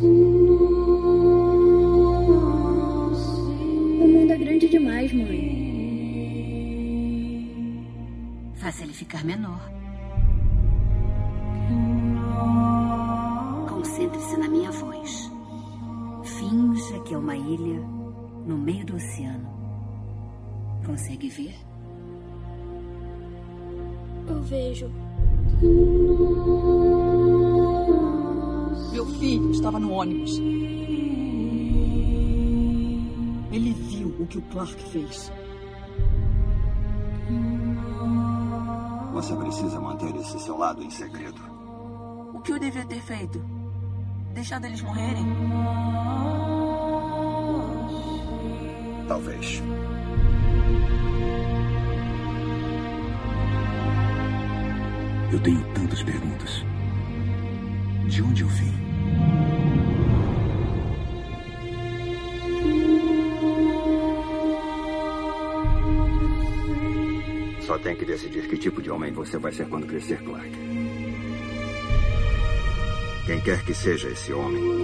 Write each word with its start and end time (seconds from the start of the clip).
O 0.00 0.04
mundo 4.06 4.32
é 4.32 4.36
grande 4.36 4.68
demais, 4.68 5.12
mãe. 5.12 5.58
Faça 8.54 8.84
ele 8.84 8.92
ficar 8.92 9.24
menor. 9.24 9.60
Concentre-se 13.68 14.36
na 14.36 14.48
minha 14.48 14.70
voz. 14.70 15.32
Finja 16.22 17.00
que 17.00 17.14
é 17.14 17.18
uma 17.18 17.36
ilha 17.36 17.80
no 18.46 18.56
meio 18.56 18.86
do 18.86 18.94
oceano. 18.94 19.48
Consegue 20.86 21.28
ver? 21.28 21.56
Eu 24.28 24.42
vejo. 24.42 24.88
Meu 29.08 29.18
filho 29.18 29.50
estava 29.50 29.80
no 29.80 29.90
ônibus. 29.92 30.38
Ele 33.50 33.72
viu 33.72 34.08
o 34.20 34.26
que 34.26 34.36
o 34.36 34.42
Clark 34.42 34.82
fez. 34.90 35.32
Você 39.12 39.34
precisa 39.34 39.80
manter 39.80 40.14
esse 40.14 40.38
seu 40.40 40.58
lado 40.58 40.82
em 40.82 40.90
segredo. 40.90 41.40
O 42.34 42.40
que 42.40 42.52
eu 42.52 42.58
devia 42.58 42.84
ter 42.84 43.00
feito? 43.00 43.42
Deixado 44.34 44.66
eles 44.66 44.82
morrerem? 44.82 45.24
Talvez. 49.08 49.62
Eu 55.32 55.40
tenho 55.40 55.74
tantas 55.74 56.02
perguntas. 56.02 56.62
De 58.06 58.22
onde 58.22 58.42
eu 58.42 58.48
vim? 58.48 58.87
Tem 67.88 67.96
que 67.96 68.04
decidir 68.04 68.46
que 68.46 68.58
tipo 68.58 68.82
de 68.82 68.90
homem 68.90 69.10
você 69.12 69.38
vai 69.38 69.50
ser 69.50 69.66
quando 69.66 69.86
crescer, 69.86 70.22
Clark. 70.22 70.50
Quem 73.24 73.40
quer 73.40 73.64
que 73.64 73.72
seja 73.72 74.10
esse 74.10 74.30
homem, 74.30 74.77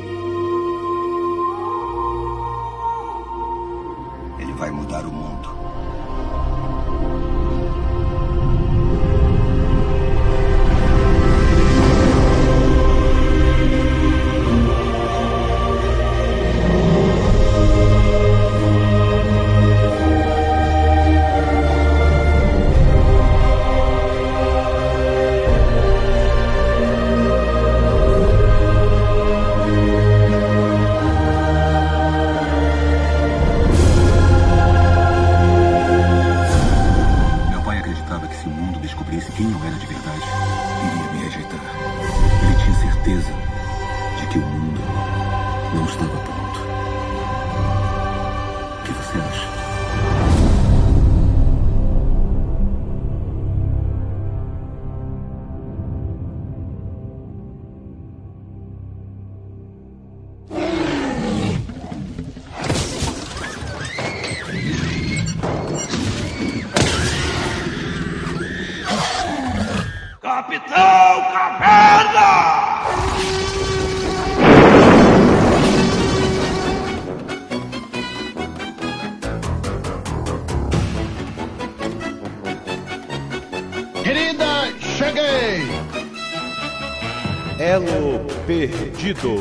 perdido. 89.05 89.37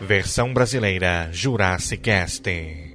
Versão 0.00 0.52
brasileira 0.54 1.28
Jurassic 1.30 2.02
Cast. 2.02 2.93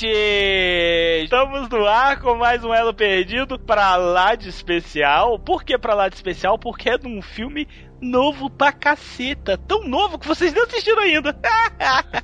Internet! 0.00 1.24
Estamos 1.24 1.68
no 1.68 1.86
ar 1.86 2.20
com 2.20 2.34
mais 2.34 2.64
um 2.64 2.72
Elo 2.72 2.94
Perdido 2.94 3.58
pra 3.58 3.96
lá 3.96 4.34
de 4.34 4.48
especial. 4.48 5.38
Por 5.38 5.62
que 5.62 5.76
pra 5.76 5.94
lá 5.94 6.08
de 6.08 6.14
especial? 6.14 6.58
Porque 6.58 6.88
é 6.88 6.98
de 6.98 7.06
um 7.06 7.20
filme 7.20 7.68
novo 8.00 8.48
pra 8.48 8.72
caceta. 8.72 9.58
Tão 9.58 9.84
novo 9.86 10.18
que 10.18 10.26
vocês 10.26 10.54
não 10.54 10.64
assistiram 10.64 11.02
ainda. 11.02 11.36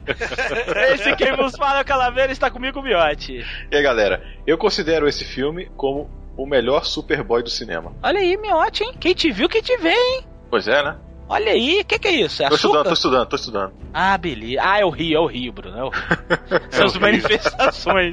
Esse 0.95 1.15
quem 1.17 1.37
vos 1.37 1.57
fala, 1.57 1.85
Calaveira, 1.85 2.33
está 2.33 2.51
comigo, 2.51 2.83
Miote. 2.83 3.45
E 3.71 3.77
aí, 3.77 3.83
galera, 3.83 4.23
eu 4.47 4.57
considero 4.57 5.07
esse 5.07 5.25
filme 5.25 5.71
como 5.77 6.11
o 6.37 6.47
melhor 6.47 6.85
Superboy 6.85 7.43
do 7.43 7.51
cinema. 7.51 7.95
Olha 8.03 8.21
aí, 8.21 8.37
Miote, 8.37 8.85
hein? 8.85 8.95
Quem 8.99 9.15
te 9.15 9.31
viu, 9.31 9.49
quem 9.49 9.63
te 9.63 9.77
vê, 9.79 9.93
hein? 9.93 10.25
Pois 10.51 10.67
é, 10.69 10.83
né? 10.83 10.97
Olha 11.29 11.51
aí, 11.51 11.81
o 11.81 11.85
que, 11.85 11.99
que 11.99 12.07
é 12.07 12.13
isso? 12.21 12.43
É 12.45 12.49
tô 12.49 12.55
estudando, 12.55 12.87
tô 12.87 12.93
estudando, 12.93 13.27
tô 13.27 13.37
estudando. 13.37 13.73
Ah, 13.93 14.17
beleza. 14.17 14.63
Ah, 14.63 14.79
é 14.79 14.85
o 14.85 14.91
Rio, 14.91 15.17
é 15.17 15.21
o 15.21 15.27
Rio, 15.27 15.53
Bruno. 15.53 15.77
É 15.77 15.85
o. 15.85 15.91
São 16.71 16.87
as 16.87 16.95
o 16.95 17.01
manifestações. 17.01 18.13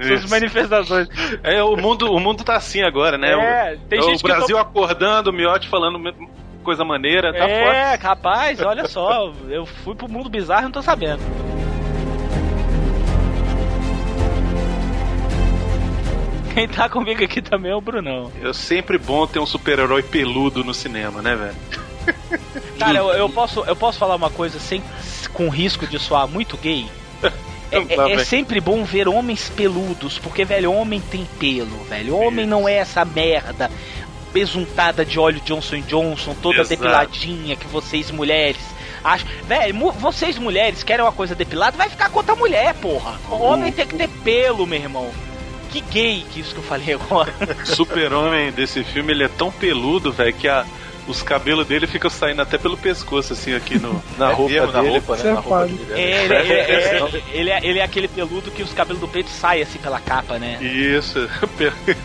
São 0.00 0.14
as 0.14 0.30
manifestações. 0.30 1.08
É, 1.42 1.60
o 1.62 1.76
mundo, 1.76 2.12
o 2.12 2.20
mundo 2.20 2.44
tá 2.44 2.54
assim 2.56 2.82
agora, 2.82 3.18
né? 3.18 3.32
É, 3.32 3.74
o, 3.74 3.78
tem 3.88 3.98
o 3.98 4.02
gente 4.04 4.22
que 4.22 4.28
Brasil 4.28 4.56
to- 4.56 4.62
acordando, 4.62 5.30
o 5.30 5.32
Miotti 5.32 5.68
falando 5.68 5.98
coisa 6.62 6.84
maneira, 6.84 7.32
tá 7.32 7.48
é, 7.48 7.64
forte. 7.90 8.02
rapaz, 8.04 8.60
olha 8.60 8.86
só. 8.86 9.32
Eu 9.48 9.66
fui 9.66 9.96
pro 9.96 10.08
mundo 10.08 10.30
bizarro 10.30 10.62
e 10.62 10.64
não 10.66 10.70
tô 10.72 10.82
sabendo. 10.82 11.20
Quem 16.54 16.68
tá 16.68 16.88
comigo 16.88 17.24
aqui 17.24 17.40
também 17.40 17.72
é 17.72 17.74
o 17.74 17.80
Brunão. 17.80 18.30
É 18.42 18.52
sempre 18.52 18.98
bom 18.98 19.26
ter 19.26 19.38
um 19.38 19.46
super-herói 19.46 20.02
peludo 20.02 20.62
no 20.62 20.74
cinema, 20.74 21.22
né, 21.22 21.34
velho? 21.34 21.56
Cara, 22.78 22.98
eu, 22.98 23.10
eu 23.12 23.28
posso, 23.28 23.60
eu 23.64 23.76
posso 23.76 23.98
falar 23.98 24.16
uma 24.16 24.30
coisa 24.30 24.58
sem, 24.58 24.82
com 25.32 25.48
risco 25.48 25.86
de 25.86 25.98
soar 25.98 26.26
muito 26.28 26.56
gay? 26.56 26.86
É, 27.72 27.78
é- 27.78 28.12
é 28.12 28.16
vem. 28.16 28.24
sempre 28.26 28.60
bom 28.60 28.84
ver 28.84 29.08
homens 29.08 29.48
peludos, 29.48 30.18
porque, 30.18 30.44
velho, 30.44 30.70
homem 30.70 31.00
tem 31.00 31.26
pelo, 31.38 31.82
velho. 31.84 32.14
Homem 32.14 32.46
não 32.46 32.68
é 32.68 32.74
essa 32.74 33.02
merda 33.02 33.70
besuntada 34.30 35.06
de 35.06 35.18
óleo 35.18 35.40
Johnson 35.42 35.80
Johnson, 35.80 36.34
toda 36.34 36.56
Exato. 36.56 36.68
depiladinha 36.68 37.56
que 37.56 37.66
vocês 37.66 38.10
mulheres 38.10 38.60
acham. 39.02 39.26
Velho, 39.44 39.90
vocês 39.92 40.38
mulheres 40.38 40.82
querem 40.82 41.02
uma 41.02 41.12
coisa 41.12 41.34
depilada, 41.34 41.76
vai 41.76 41.88
ficar 41.88 42.10
com 42.10 42.18
outra 42.18 42.34
mulher, 42.34 42.74
porra. 42.74 43.18
O 43.30 43.36
homem 43.42 43.72
tem 43.72 43.86
que 43.86 43.96
ter 43.96 44.08
pelo, 44.08 44.66
meu 44.66 44.78
irmão. 44.78 45.10
Que 45.70 45.80
gay 45.80 46.26
que 46.30 46.40
isso 46.40 46.52
que 46.52 46.60
eu 46.60 46.64
falei 46.64 46.92
agora. 46.94 47.32
Super-homem 47.64 48.52
desse 48.52 48.84
filme, 48.84 49.12
ele 49.12 49.24
é 49.24 49.28
tão 49.28 49.50
peludo, 49.50 50.12
velho, 50.12 50.34
que 50.34 50.46
a, 50.46 50.66
Os 51.08 51.20
cabelos 51.20 51.66
dele 51.66 51.86
ficam 51.86 52.08
saindo 52.08 52.40
até 52.42 52.56
pelo 52.56 52.76
pescoço, 52.76 53.32
assim, 53.32 53.52
aqui 53.54 53.76
no, 53.78 54.00
na 54.16 54.30
É 54.30 54.34
roupa 54.34 54.52
mesmo, 54.52 54.72
na 54.72 54.80
dele. 54.80 54.90
roupa, 54.98 55.16
né? 55.16 55.32
Na 55.32 55.40
roupa 55.40 55.64
dele, 55.66 55.84
né? 55.86 56.00
É, 56.00 56.24
ele, 56.24 56.34
ele- 56.38 57.16
ele- 57.16 57.22
ele 57.32 57.50
é, 57.50 57.60
ele 57.66 57.78
é 57.80 57.82
aquele 57.82 58.08
peludo 58.08 58.50
que 58.52 58.62
os 58.62 58.72
cabelos 58.72 59.00
do 59.00 59.08
peito 59.08 59.28
saem 59.28 59.62
assim 59.62 59.78
pela 59.80 59.98
capa, 59.98 60.38
né? 60.38 60.62
Isso, 60.62 61.18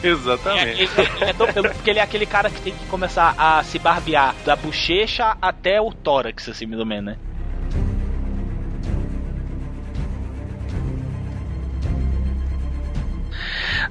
É, 0.04 0.08
exatamente. 0.08 0.82
ele, 0.82 1.10
ele 1.22 1.30
é 1.30 1.34
tão 1.34 1.48
peludo 1.48 1.74
porque 1.76 1.90
ele 1.92 2.00
é 2.00 2.02
aquele 2.02 2.26
cara 2.26 2.50
que 2.50 2.60
tem 2.62 2.74
que 2.74 2.86
começar 2.88 3.36
a 3.38 3.62
se 3.64 3.78
barbear 3.78 4.34
da 4.44 4.56
bochecha 4.56 5.38
até 5.40 5.80
o 5.80 5.92
tórax, 5.94 6.50
assim, 6.50 6.66
mais 6.66 6.80
ou 6.80 6.86
menos, 6.86 7.06
né? 7.06 7.18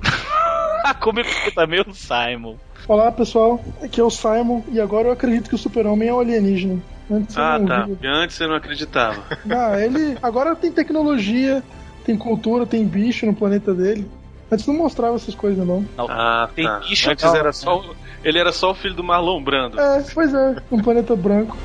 Comigo 1.01 1.29
também 1.55 1.81
o 1.81 1.95
Simon. 1.95 2.57
Olá 2.89 3.11
pessoal, 3.11 3.61
aqui 3.83 4.01
é 4.01 4.05
o 4.05 4.11
Simon 4.11 4.63
e 4.69 4.81
agora 4.81 5.09
eu 5.09 5.13
acredito 5.13 5.49
que 5.49 5.55
o 5.57 5.59
super-homem 5.59 6.09
é 6.09 6.15
um 6.15 6.21
alienígena. 6.21 6.81
Antes 7.11 7.37
eu 7.37 7.43
Ah, 7.43 7.59
não 7.59 7.67
tá. 7.67 7.89
E 8.01 8.07
antes 8.07 8.37
você 8.37 8.47
não 8.47 8.55
acreditava. 8.55 9.23
Ah, 9.51 9.81
ele 9.81 10.17
agora 10.23 10.55
tem 10.55 10.71
tecnologia, 10.71 11.63
tem 12.05 12.17
cultura, 12.17 12.65
tem 12.65 12.85
bicho 12.87 13.27
no 13.27 13.35
planeta 13.35 13.75
dele. 13.75 14.09
Antes 14.51 14.67
não 14.69 14.75
mostrava 14.77 15.17
essas 15.17 15.35
coisas 15.35 15.67
não. 15.67 15.85
Ah, 15.99 16.49
Tem 16.55 16.65
tá. 16.65 16.79
bicho 16.79 17.11
Antes 17.11 17.25
era 17.35 17.53
só. 17.53 17.81
o- 17.81 17.97
Ele 18.23 18.39
era 18.39 18.53
só 18.53 18.71
o 18.71 18.75
filho 18.75 18.95
do 18.95 19.03
Marlon 19.03 19.43
Brando. 19.43 19.81
É, 19.81 20.05
pois 20.15 20.33
é, 20.33 20.57
um 20.71 20.81
planeta 20.81 21.17
branco. 21.17 21.57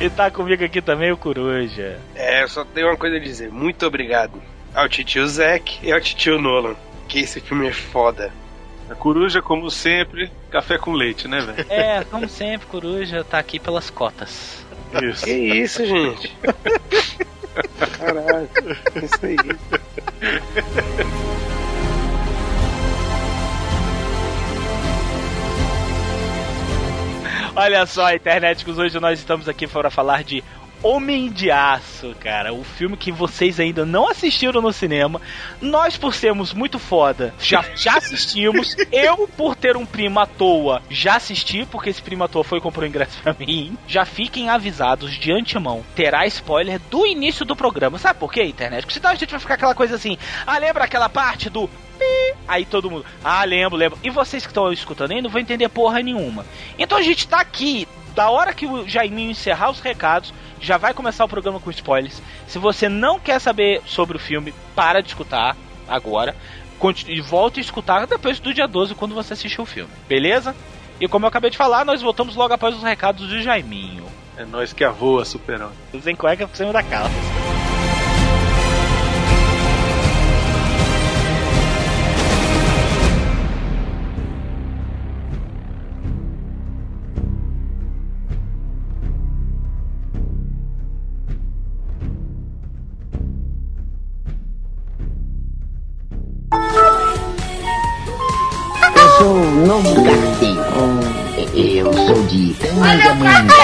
E 0.00 0.10
tá 0.10 0.30
comigo 0.30 0.64
aqui 0.64 0.82
também 0.82 1.12
o 1.12 1.16
Coruja. 1.16 1.98
É, 2.14 2.42
eu 2.42 2.48
só 2.48 2.64
tenho 2.64 2.88
uma 2.88 2.96
coisa 2.96 3.16
a 3.16 3.20
dizer. 3.20 3.50
Muito 3.50 3.86
obrigado 3.86 4.42
ao 4.74 4.88
titio 4.88 5.26
Zack 5.26 5.78
e 5.82 5.92
ao 5.92 6.00
titio 6.00 6.40
Nolan. 6.40 6.74
Que 7.08 7.20
esse 7.20 7.40
filme 7.40 7.68
é 7.68 7.72
foda. 7.72 8.32
A 8.88 8.94
coruja, 8.94 9.40
como 9.40 9.70
sempre, 9.70 10.30
café 10.50 10.76
com 10.76 10.92
leite, 10.92 11.26
né, 11.28 11.40
velho? 11.40 11.66
É, 11.70 12.04
como 12.04 12.28
sempre, 12.28 12.66
Coruja 12.66 13.24
tá 13.24 13.38
aqui 13.38 13.58
pelas 13.58 13.88
cotas. 13.88 14.64
Isso. 15.02 15.24
Que 15.24 15.32
isso, 15.32 15.86
gente? 15.86 16.36
Caralho, 17.98 18.48
isso 19.02 19.18
aí. 19.24 19.36
Olha 27.54 27.86
só, 27.86 28.12
interneticos, 28.12 28.78
hoje 28.78 28.98
nós 28.98 29.18
estamos 29.18 29.48
aqui 29.48 29.66
para 29.66 29.90
falar 29.90 30.24
de 30.24 30.42
Homem 30.82 31.30
de 31.30 31.48
Aço, 31.48 32.12
cara. 32.18 32.52
O 32.52 32.64
filme 32.64 32.96
que 32.96 33.12
vocês 33.12 33.60
ainda 33.60 33.86
não 33.86 34.08
assistiram 34.08 34.60
no 34.60 34.72
cinema. 34.72 35.20
Nós, 35.60 35.96
por 35.96 36.12
sermos 36.12 36.52
muito 36.52 36.76
foda, 36.76 37.32
já, 37.38 37.64
já 37.76 37.98
assistimos. 37.98 38.74
Eu, 38.90 39.28
por 39.36 39.54
ter 39.54 39.76
um 39.76 39.86
primo 39.86 40.18
à 40.18 40.26
toa, 40.26 40.82
já 40.90 41.14
assisti, 41.16 41.64
porque 41.64 41.90
esse 41.90 42.02
primo 42.02 42.24
à 42.24 42.28
toa 42.28 42.42
foi 42.42 42.58
e 42.58 42.60
comprou 42.60 42.84
ingresso 42.84 43.16
pra 43.22 43.32
mim. 43.38 43.78
Já 43.86 44.04
fiquem 44.04 44.50
avisados 44.50 45.12
de 45.12 45.30
antemão. 45.30 45.84
Terá 45.94 46.26
spoiler 46.26 46.80
do 46.90 47.06
início 47.06 47.44
do 47.44 47.54
programa. 47.54 47.96
Sabe 47.96 48.18
por 48.18 48.32
quê, 48.32 48.42
internet? 48.42 48.92
Senão 48.92 49.10
a 49.10 49.14
gente 49.14 49.30
vai 49.30 49.40
ficar 49.40 49.54
aquela 49.54 49.76
coisa 49.76 49.94
assim. 49.94 50.18
Ah, 50.44 50.58
lembra 50.58 50.82
aquela 50.82 51.08
parte 51.08 51.48
do? 51.48 51.70
Aí 52.48 52.64
todo 52.64 52.90
mundo, 52.90 53.06
ah, 53.22 53.44
lembro, 53.44 53.78
lembro. 53.78 53.98
E 54.02 54.10
vocês 54.10 54.42
que 54.42 54.50
estão 54.50 54.72
escutando 54.72 55.12
aí 55.12 55.22
não 55.22 55.30
vão 55.30 55.40
entender 55.40 55.68
porra 55.68 56.00
nenhuma. 56.00 56.44
Então 56.76 56.98
a 56.98 57.02
gente 57.02 57.28
tá 57.28 57.40
aqui, 57.40 57.86
da 58.14 58.30
hora 58.30 58.52
que 58.52 58.66
o 58.66 58.88
Jaiminho 58.88 59.30
encerrar 59.30 59.70
os 59.70 59.80
recados, 59.80 60.34
já 60.62 60.76
vai 60.76 60.94
começar 60.94 61.24
o 61.24 61.28
programa 61.28 61.60
com 61.60 61.70
spoilers. 61.70 62.22
Se 62.46 62.58
você 62.58 62.88
não 62.88 63.18
quer 63.18 63.38
saber 63.40 63.82
sobre 63.84 64.16
o 64.16 64.20
filme, 64.20 64.54
para 64.74 65.02
de 65.02 65.08
escutar 65.08 65.56
agora. 65.88 66.34
Continue, 66.78 67.18
e 67.18 67.20
volte 67.20 67.60
a 67.60 67.62
escutar 67.62 68.06
depois 68.06 68.40
do 68.40 68.52
dia 68.52 68.66
12, 68.66 68.94
quando 68.94 69.14
você 69.14 69.34
assistir 69.34 69.60
o 69.60 69.66
filme. 69.66 69.90
Beleza? 70.08 70.54
E 71.00 71.06
como 71.06 71.24
eu 71.24 71.28
acabei 71.28 71.50
de 71.50 71.56
falar, 71.56 71.84
nós 71.84 72.02
voltamos 72.02 72.34
logo 72.34 72.54
após 72.54 72.76
os 72.76 72.82
recados 72.82 73.28
do 73.28 73.42
Jaiminho. 73.42 74.04
É 74.36 74.44
nós 74.44 74.72
que 74.72 74.82
avoa, 74.82 75.24
super-homem. 75.24 75.74
Sem 76.00 76.16
cueca 76.16 76.46
por 76.46 76.56
cima 76.56 76.72
da 76.72 76.82
calça. 76.82 77.61
Eu 101.64 101.92
sou 101.92 102.26
de 102.26 102.54
Tangamanga. 102.54 103.54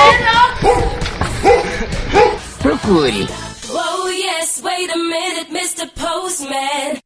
Procure. 2.62 3.26
Whoa, 3.68 4.08
yes, 4.08 4.62
wait 4.62 4.88
a 4.88 4.96
minute, 4.96 5.50
Mr. 5.50 5.90
Postman. 5.96 7.00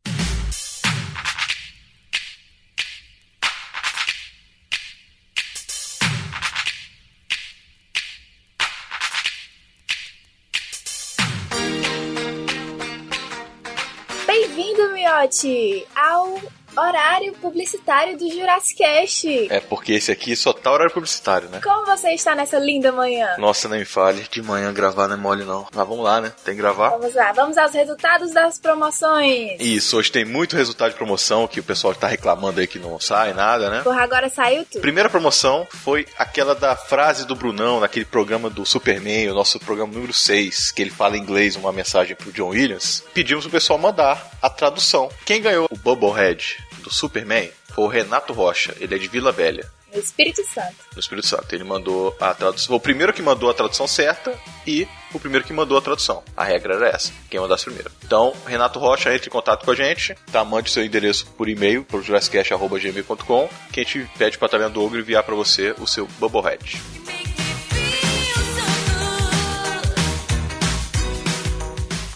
Bem-vindo, 14.26 14.92
Miote, 14.92 15.86
ao 15.96 16.38
horário 16.76 17.32
publicitário 17.34 18.16
do 18.16 18.30
Jurassic 18.30 18.78
Cast. 18.78 19.52
É 19.52 19.60
porque 19.60 19.92
esse 19.92 20.10
aqui 20.10 20.34
só 20.34 20.52
tá 20.52 20.72
horário 20.72 20.92
publicitário, 20.92 21.48
né? 21.48 21.60
Como 21.62 21.86
você 21.86 22.10
está 22.10 22.34
nessa 22.34 22.58
linda 22.58 22.92
manhã? 22.92 23.36
Nossa, 23.38 23.68
nem 23.68 23.80
me 23.80 23.84
fale. 23.84 24.26
De 24.30 24.42
manhã 24.42 24.72
gravar 24.72 25.08
não 25.08 25.16
é 25.16 25.18
mole, 25.18 25.44
não. 25.44 25.66
Mas 25.74 25.88
vamos 25.88 26.04
lá, 26.04 26.20
né? 26.20 26.32
Tem 26.44 26.54
que 26.54 26.60
gravar. 26.60 26.90
Vamos 26.90 27.14
lá, 27.14 27.32
vamos 27.32 27.58
aos 27.58 27.72
resultados 27.72 28.32
das 28.32 28.58
promoções. 28.58 29.60
Isso, 29.60 29.96
hoje 29.96 30.10
tem 30.10 30.24
muito 30.24 30.56
resultado 30.56 30.90
de 30.90 30.96
promoção 30.96 31.46
que 31.46 31.60
o 31.60 31.64
pessoal 31.64 31.94
tá 31.94 32.06
reclamando 32.06 32.60
aí 32.60 32.66
que 32.66 32.78
não 32.78 32.98
sai 32.98 33.32
nada, 33.32 33.70
né? 33.70 33.82
Porra, 33.82 34.02
agora 34.02 34.28
saiu 34.28 34.64
tudo. 34.64 34.80
Primeira 34.80 35.08
promoção 35.08 35.66
foi 35.70 36.06
aquela 36.18 36.54
da 36.54 36.76
frase 36.76 37.26
do 37.26 37.34
Brunão, 37.34 37.80
naquele 37.80 38.04
programa 38.04 38.48
do 38.48 38.64
Superman, 38.64 39.30
o 39.30 39.34
nosso 39.34 39.58
programa 39.60 39.92
número 39.92 40.12
6, 40.12 40.72
que 40.72 40.82
ele 40.82 40.90
fala 40.90 41.16
em 41.16 41.20
inglês 41.20 41.56
uma 41.56 41.72
mensagem 41.72 42.16
pro 42.16 42.32
John 42.32 42.48
Williams. 42.48 43.04
Pedimos 43.12 43.44
pro 43.44 43.52
pessoal 43.52 43.78
mandar 43.78 44.30
a 44.40 44.48
tradução. 44.48 45.10
Quem 45.24 45.40
ganhou 45.40 45.68
o 45.70 45.76
Bubblehead 45.76 46.61
do 46.82 46.92
Superman 46.92 47.50
foi 47.72 47.84
o 47.84 47.88
Renato 47.88 48.32
Rocha, 48.32 48.74
ele 48.80 48.94
é 48.94 48.98
de 48.98 49.08
Vila 49.08 49.32
Velha. 49.32 49.70
No 49.92 49.98
Espírito 50.00 50.42
Santo. 50.46 50.74
no 50.94 51.00
Espírito 51.00 51.26
Santo. 51.26 51.54
Ele 51.54 51.64
mandou 51.64 52.16
a 52.18 52.32
tradução. 52.32 52.68
Foi 52.68 52.76
o 52.76 52.80
primeiro 52.80 53.12
que 53.12 53.20
mandou 53.20 53.50
a 53.50 53.54
tradução 53.54 53.86
certa 53.86 54.34
e 54.66 54.88
o 55.12 55.20
primeiro 55.20 55.44
que 55.46 55.52
mandou 55.52 55.76
a 55.76 55.82
tradução. 55.82 56.22
A 56.34 56.42
regra 56.44 56.76
era 56.76 56.88
essa. 56.88 57.12
Quem 57.28 57.38
mandasse 57.38 57.66
primeiro. 57.66 57.90
Então, 58.02 58.32
Renato 58.46 58.78
Rocha, 58.78 59.14
entre 59.14 59.28
em 59.28 59.30
contato 59.30 59.66
com 59.66 59.70
a 59.70 59.74
gente. 59.74 60.14
Tá, 60.32 60.42
mande 60.46 60.70
seu 60.70 60.82
endereço 60.82 61.26
por 61.36 61.46
e-mail 61.46 61.84
pro 61.84 62.00
jurassicast.gmail.com 62.00 63.50
que 63.70 63.80
a 63.80 63.84
gente 63.84 64.10
pede 64.16 64.38
pra 64.38 64.48
Talhando 64.48 64.82
Ogro 64.82 64.98
enviar 64.98 65.22
pra 65.24 65.34
você 65.34 65.74
o 65.78 65.86
seu 65.86 66.06
Bubblehead. 66.18 66.80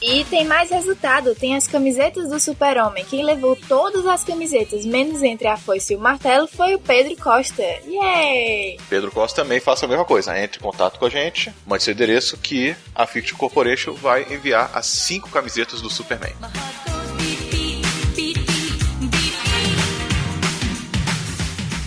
E 0.08 0.24
tem 0.26 0.44
mais 0.44 0.70
resultado, 0.70 1.34
tem 1.34 1.56
as 1.56 1.66
camisetas 1.66 2.28
do 2.28 2.38
Super-Homem. 2.38 3.04
Quem 3.04 3.24
levou 3.24 3.56
todas 3.56 4.06
as 4.06 4.22
camisetas, 4.22 4.86
menos 4.86 5.20
entre 5.20 5.48
a 5.48 5.56
foice 5.56 5.94
e 5.94 5.96
o 5.96 6.00
martelo, 6.00 6.46
foi 6.46 6.76
o 6.76 6.78
Pedro 6.78 7.16
Costa. 7.16 7.64
Yay! 7.84 8.78
Pedro 8.88 9.10
Costa 9.10 9.42
também 9.42 9.58
faça 9.58 9.84
a 9.84 9.88
mesma 9.88 10.04
coisa. 10.04 10.38
Entre 10.40 10.60
em 10.60 10.62
contato 10.62 11.00
com 11.00 11.06
a 11.06 11.10
gente, 11.10 11.52
mande 11.66 11.82
seu 11.82 11.92
endereço 11.92 12.38
que 12.38 12.76
a 12.94 13.04
Fiction 13.04 13.36
Corporation 13.36 13.94
vai 13.94 14.32
enviar 14.32 14.70
as 14.72 14.86
cinco 14.86 15.28
camisetas 15.28 15.80
do 15.80 15.90
Superman. 15.90 16.34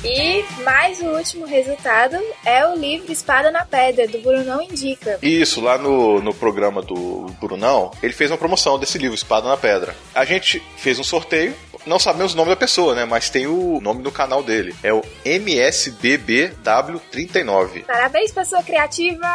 E 0.03 0.45
mais 0.63 1.01
o 1.01 1.07
último 1.07 1.45
resultado 1.45 2.15
é 2.45 2.65
o 2.65 2.73
livro 2.73 3.11
Espada 3.11 3.51
na 3.51 3.65
Pedra, 3.65 4.07
do 4.07 4.19
Brunão 4.19 4.61
Indica. 4.61 5.19
Isso, 5.21 5.59
lá 5.59 5.77
no, 5.77 6.21
no 6.21 6.33
programa 6.33 6.81
do 6.81 7.25
Brunão, 7.41 7.91
ele 8.01 8.13
fez 8.13 8.31
uma 8.31 8.37
promoção 8.37 8.79
desse 8.79 8.97
livro, 8.97 9.13
Espada 9.13 9.49
na 9.49 9.57
Pedra. 9.57 9.93
A 10.15 10.23
gente 10.23 10.63
fez 10.77 10.99
um 10.99 11.03
sorteio, 11.03 11.53
não 11.85 11.99
sabemos 11.99 12.33
o 12.33 12.37
nome 12.37 12.49
da 12.49 12.55
pessoa, 12.55 12.95
né? 12.95 13.05
Mas 13.05 13.29
tem 13.29 13.47
o 13.47 13.79
nome 13.81 14.01
do 14.03 14.11
canal 14.11 14.43
dele. 14.43 14.75
É 14.83 14.93
o 14.93 15.01
MSBBW39. 15.25 17.85
Parabéns, 17.85 18.31
pessoa 18.31 18.61
criativa! 18.63 19.27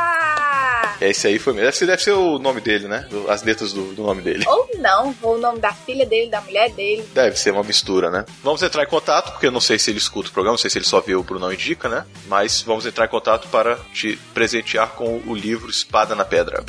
Esse 1.00 1.28
aí 1.28 1.38
foi 1.38 1.52
mesmo. 1.52 1.66
Deve 1.66 1.76
ser, 1.76 1.86
deve 1.86 2.02
ser 2.02 2.12
o 2.12 2.38
nome 2.38 2.60
dele, 2.60 2.88
né? 2.88 3.08
As 3.28 3.42
letras 3.42 3.72
do, 3.72 3.94
do 3.94 4.02
nome 4.02 4.22
dele. 4.22 4.44
Ou 4.46 4.68
não, 4.78 5.14
ou 5.22 5.36
o 5.36 5.38
nome 5.38 5.58
da 5.58 5.72
filha 5.72 6.06
dele, 6.06 6.30
da 6.30 6.40
mulher 6.40 6.70
dele. 6.70 7.04
Deve 7.12 7.38
ser 7.38 7.52
uma 7.52 7.62
mistura, 7.62 8.10
né? 8.10 8.24
Vamos 8.42 8.62
entrar 8.62 8.84
em 8.84 8.88
contato, 8.88 9.32
porque 9.32 9.46
eu 9.46 9.52
não 9.52 9.60
sei 9.60 9.78
se 9.78 9.90
ele 9.90 9.98
escuta 9.98 10.28
o 10.28 10.32
programa, 10.32 10.54
não 10.54 10.58
sei 10.58 10.70
se 10.70 10.78
ele 10.78 10.84
só 10.84 11.00
vê 11.00 11.14
o 11.14 11.22
Brunão 11.22 11.52
Indica, 11.52 11.88
né? 11.88 12.04
Mas 12.26 12.62
vamos 12.62 12.86
entrar 12.86 13.06
em 13.06 13.10
contato 13.10 13.48
para 13.48 13.76
te 13.92 14.18
presentear 14.32 14.90
com 14.90 15.20
o 15.26 15.34
livro 15.34 15.70
Espada 15.70 16.14
na 16.14 16.24
Pedra. 16.24 16.64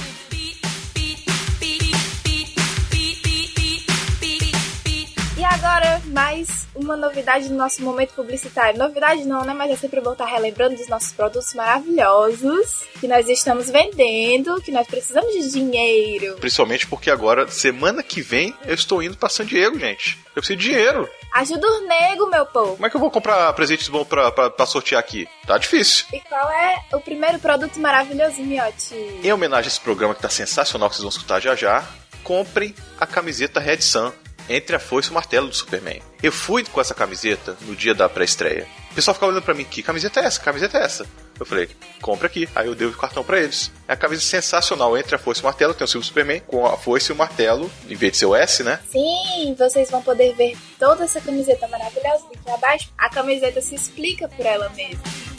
Agora, 5.75 6.01
mais 6.05 6.69
uma 6.73 6.95
novidade 6.95 7.49
do 7.49 7.53
nosso 7.53 7.83
momento 7.83 8.13
publicitário. 8.13 8.79
Novidade 8.79 9.25
não, 9.25 9.43
né? 9.43 9.53
Mas 9.53 9.71
é 9.71 9.75
sempre 9.75 9.99
bom 9.99 10.13
estar 10.13 10.25
relembrando 10.25 10.77
dos 10.77 10.87
nossos 10.87 11.11
produtos 11.11 11.53
maravilhosos 11.53 12.85
que 12.97 13.09
nós 13.09 13.27
estamos 13.27 13.69
vendendo, 13.69 14.61
que 14.61 14.71
nós 14.71 14.87
precisamos 14.87 15.33
de 15.33 15.51
dinheiro. 15.51 16.37
Principalmente 16.37 16.87
porque 16.87 17.11
agora, 17.11 17.49
semana 17.49 18.01
que 18.01 18.21
vem, 18.21 18.55
eu 18.63 18.73
estou 18.73 19.03
indo 19.03 19.17
pra 19.17 19.27
San 19.27 19.45
Diego, 19.45 19.77
gente. 19.77 20.17
Eu 20.27 20.41
preciso 20.41 20.59
de 20.59 20.69
dinheiro. 20.69 21.09
Ajuda 21.33 21.67
o 21.67 21.81
nego, 21.81 22.27
meu 22.27 22.45
povo. 22.45 22.75
Como 22.75 22.85
é 22.85 22.89
que 22.89 22.95
eu 22.95 23.01
vou 23.01 23.11
comprar 23.11 23.51
presentes 23.51 23.89
bons 23.89 24.05
pra, 24.05 24.31
pra, 24.31 24.49
pra 24.49 24.65
sortear 24.65 25.01
aqui? 25.01 25.27
Tá 25.45 25.57
difícil. 25.57 26.05
E 26.13 26.21
qual 26.21 26.49
é 26.51 26.85
o 26.93 27.01
primeiro 27.01 27.37
produto 27.37 27.77
maravilhoso, 27.81 28.41
Miotti? 28.41 28.95
Em 29.21 29.33
homenagem 29.33 29.65
a 29.65 29.67
esse 29.67 29.81
programa 29.81 30.15
que 30.15 30.21
tá 30.21 30.29
sensacional, 30.29 30.89
que 30.89 30.95
vocês 30.95 31.03
vão 31.03 31.09
escutar 31.09 31.41
já 31.41 31.53
já, 31.53 31.83
comprem 32.23 32.73
a 32.97 33.05
camiseta 33.05 33.59
Red 33.59 33.81
Sun 33.81 34.13
entre 34.49 34.75
a 34.75 34.79
foice 34.79 35.09
e 35.09 35.11
o 35.11 35.13
martelo 35.13 35.47
do 35.47 35.55
Superman. 35.55 36.01
Eu 36.21 36.31
fui 36.31 36.63
com 36.63 36.81
essa 36.81 36.93
camiseta 36.93 37.57
no 37.61 37.75
dia 37.75 37.93
da 37.93 38.09
pré-estreia. 38.09 38.67
O 38.91 38.95
pessoal 38.95 39.13
ficava 39.13 39.31
olhando 39.31 39.43
pra 39.43 39.53
mim, 39.53 39.65
que 39.65 39.83
camiseta 39.83 40.21
é 40.21 40.25
essa? 40.25 40.39
Que 40.39 40.45
camiseta 40.45 40.77
é 40.77 40.83
essa? 40.83 41.05
Eu 41.39 41.45
falei, 41.45 41.69
compra 42.01 42.27
aqui. 42.27 42.47
Aí 42.55 42.67
eu 42.67 42.75
dei 42.75 42.87
o 42.87 42.93
cartão 42.93 43.23
pra 43.23 43.39
eles. 43.39 43.71
É 43.87 43.93
a 43.93 43.97
camiseta 43.97 44.27
sensacional 44.27 44.97
entre 44.97 45.15
a 45.15 45.19
foice 45.19 45.41
e 45.41 45.43
o 45.43 45.45
martelo, 45.45 45.73
tem 45.73 45.83
o 45.83 45.87
símbolo 45.87 46.05
Superman, 46.05 46.39
com 46.41 46.65
a 46.65 46.77
foice 46.77 47.11
e 47.11 47.13
o 47.13 47.15
martelo, 47.15 47.69
em 47.89 47.95
vez 47.95 48.13
de 48.13 48.17
ser 48.19 48.25
o 48.25 48.35
S, 48.35 48.63
né? 48.63 48.79
Sim, 48.89 49.53
vocês 49.57 49.91
vão 49.91 50.01
poder 50.01 50.33
ver 50.35 50.57
toda 50.79 51.03
essa 51.03 51.19
camiseta 51.19 51.67
maravilhosa 51.67 52.25
aqui 52.33 52.49
abaixo. 52.49 52.89
A 52.97 53.09
camiseta 53.09 53.59
se 53.61 53.75
explica 53.75 54.29
por 54.29 54.45
ela 54.45 54.69
mesma. 54.69 55.34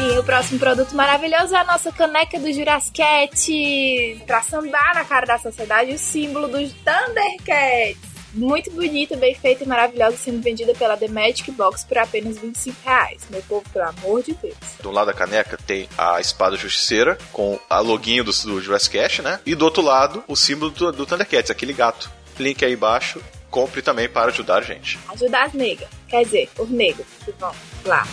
Sim, 0.00 0.16
o 0.16 0.24
próximo 0.24 0.58
produto 0.58 0.96
maravilhoso 0.96 1.54
é 1.54 1.58
a 1.58 1.64
nossa 1.64 1.92
caneca 1.92 2.40
do 2.40 2.50
Jurassic 2.50 4.22
pra 4.26 4.40
sambar 4.40 4.94
na 4.94 5.04
cara 5.04 5.26
da 5.26 5.38
sociedade 5.38 5.92
o 5.92 5.98
símbolo 5.98 6.48
dos 6.48 6.72
Thundercats. 6.72 8.08
Muito 8.32 8.70
bonita, 8.70 9.14
bem 9.14 9.34
feita 9.34 9.62
e 9.62 9.68
maravilhosa, 9.68 10.16
sendo 10.16 10.40
vendida 10.40 10.72
pela 10.72 10.96
The 10.96 11.08
Magic 11.08 11.50
Box 11.50 11.84
por 11.84 11.98
apenas 11.98 12.38
25 12.38 12.76
reais. 12.82 13.26
Meu 13.28 13.42
povo, 13.42 13.62
pelo 13.70 13.90
amor 13.90 14.22
de 14.22 14.32
Deus. 14.32 14.54
Do 14.82 14.90
lado 14.90 15.08
da 15.08 15.12
caneca 15.12 15.58
tem 15.66 15.86
a 15.98 16.18
espada 16.18 16.56
justiceira 16.56 17.18
com 17.30 17.58
a 17.68 17.80
loginho 17.80 18.24
do, 18.24 18.32
do 18.32 18.58
Jurassic 18.58 18.98
Cash, 18.98 19.18
né? 19.18 19.38
E 19.44 19.54
do 19.54 19.66
outro 19.66 19.82
lado, 19.82 20.24
o 20.26 20.34
símbolo 20.34 20.70
do, 20.70 20.92
do 20.92 21.04
Thundercats, 21.04 21.50
aquele 21.50 21.74
gato. 21.74 22.10
Link 22.38 22.64
aí 22.64 22.72
embaixo. 22.72 23.20
Compre 23.50 23.82
também 23.82 24.08
para 24.08 24.30
ajudar 24.30 24.58
a 24.58 24.62
gente. 24.62 24.98
Ajudar 25.08 25.44
as 25.44 25.52
negas. 25.52 25.88
Quer 26.08 26.24
dizer, 26.24 26.48
os 26.58 26.70
negros 26.70 27.06
que 27.22 27.32
vão 27.32 27.52
lá. 27.84 28.06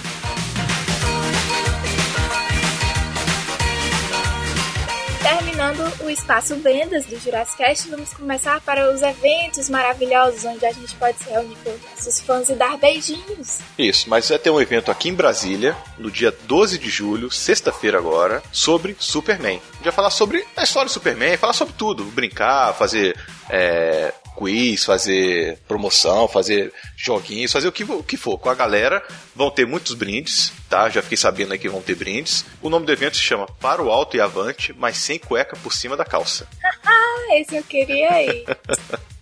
Terminando 5.28 6.06
o 6.06 6.10
espaço 6.10 6.56
vendas 6.56 7.06
do 7.06 7.20
Jurassic 7.20 7.58
Cast, 7.58 7.90
vamos 7.90 8.14
começar 8.14 8.62
para 8.62 8.90
os 8.90 9.02
eventos 9.02 9.70
maravilhosos 9.70 10.46
onde 10.46 10.66
a 10.66 10.72
gente 10.72 10.96
pode 10.96 11.18
se 11.18 11.30
reunir 11.30 11.58
com 11.66 11.78
nossos 11.92 12.22
fãs 12.22 12.48
e 12.48 12.56
dar 12.56 12.78
beijinhos. 12.78 13.60
Isso, 13.78 14.10
mas 14.10 14.30
vai 14.30 14.40
ter 14.40 14.50
um 14.50 14.62
evento 14.62 14.90
aqui 14.90 15.10
em 15.10 15.14
Brasília, 15.14 15.76
no 15.98 16.10
dia 16.10 16.32
12 16.32 16.78
de 16.78 16.90
julho, 16.90 17.30
sexta-feira 17.30 17.98
agora, 17.98 18.42
sobre 18.54 18.96
Superman. 18.98 19.58
A 19.58 19.76
gente 19.76 19.84
vai 19.84 19.92
falar 19.92 20.12
sobre 20.12 20.46
a 20.56 20.64
história 20.64 20.88
do 20.88 20.94
Superman, 20.94 21.36
falar 21.36 21.52
sobre 21.52 21.74
tudo, 21.78 22.06
brincar, 22.06 22.74
fazer 22.76 23.20
é, 23.50 24.14
quiz, 24.38 24.86
fazer 24.86 25.58
promoção, 25.68 26.28
fazer 26.28 26.72
joguinhos, 26.96 27.52
fazer 27.52 27.68
o 27.68 27.72
que, 27.72 27.84
o 27.84 28.04
que 28.04 28.16
for 28.16 28.38
com 28.38 28.50
a 28.50 28.56
galera. 28.56 29.04
Vão 29.36 29.50
ter 29.50 29.66
muitos 29.66 29.96
brindes, 29.96 30.54
tá? 30.70 30.90
Já 30.90 31.02
fiquei 31.02 31.18
sabendo 31.18 31.54
aí 31.54 31.60
que 31.60 31.68
vão 31.68 31.82
ter 31.82 31.96
brindes. 31.96 32.46
O 32.62 32.70
nome 32.70 32.86
do 32.86 32.92
evento 32.92 33.18
se 33.18 33.24
chama 33.24 33.48
Para 33.60 33.82
o 33.82 33.90
Alto 33.90 34.16
e 34.16 34.22
Avante, 34.22 34.74
mas 34.78 34.98
sem 34.98 35.18
cueca 35.18 35.58
por 35.58 35.74
cima 35.74 35.98
da 35.98 36.06
calça. 36.06 36.48
Esse 37.34 37.58
eu 37.58 37.64
queria 37.64 38.24
ir. 38.24 38.46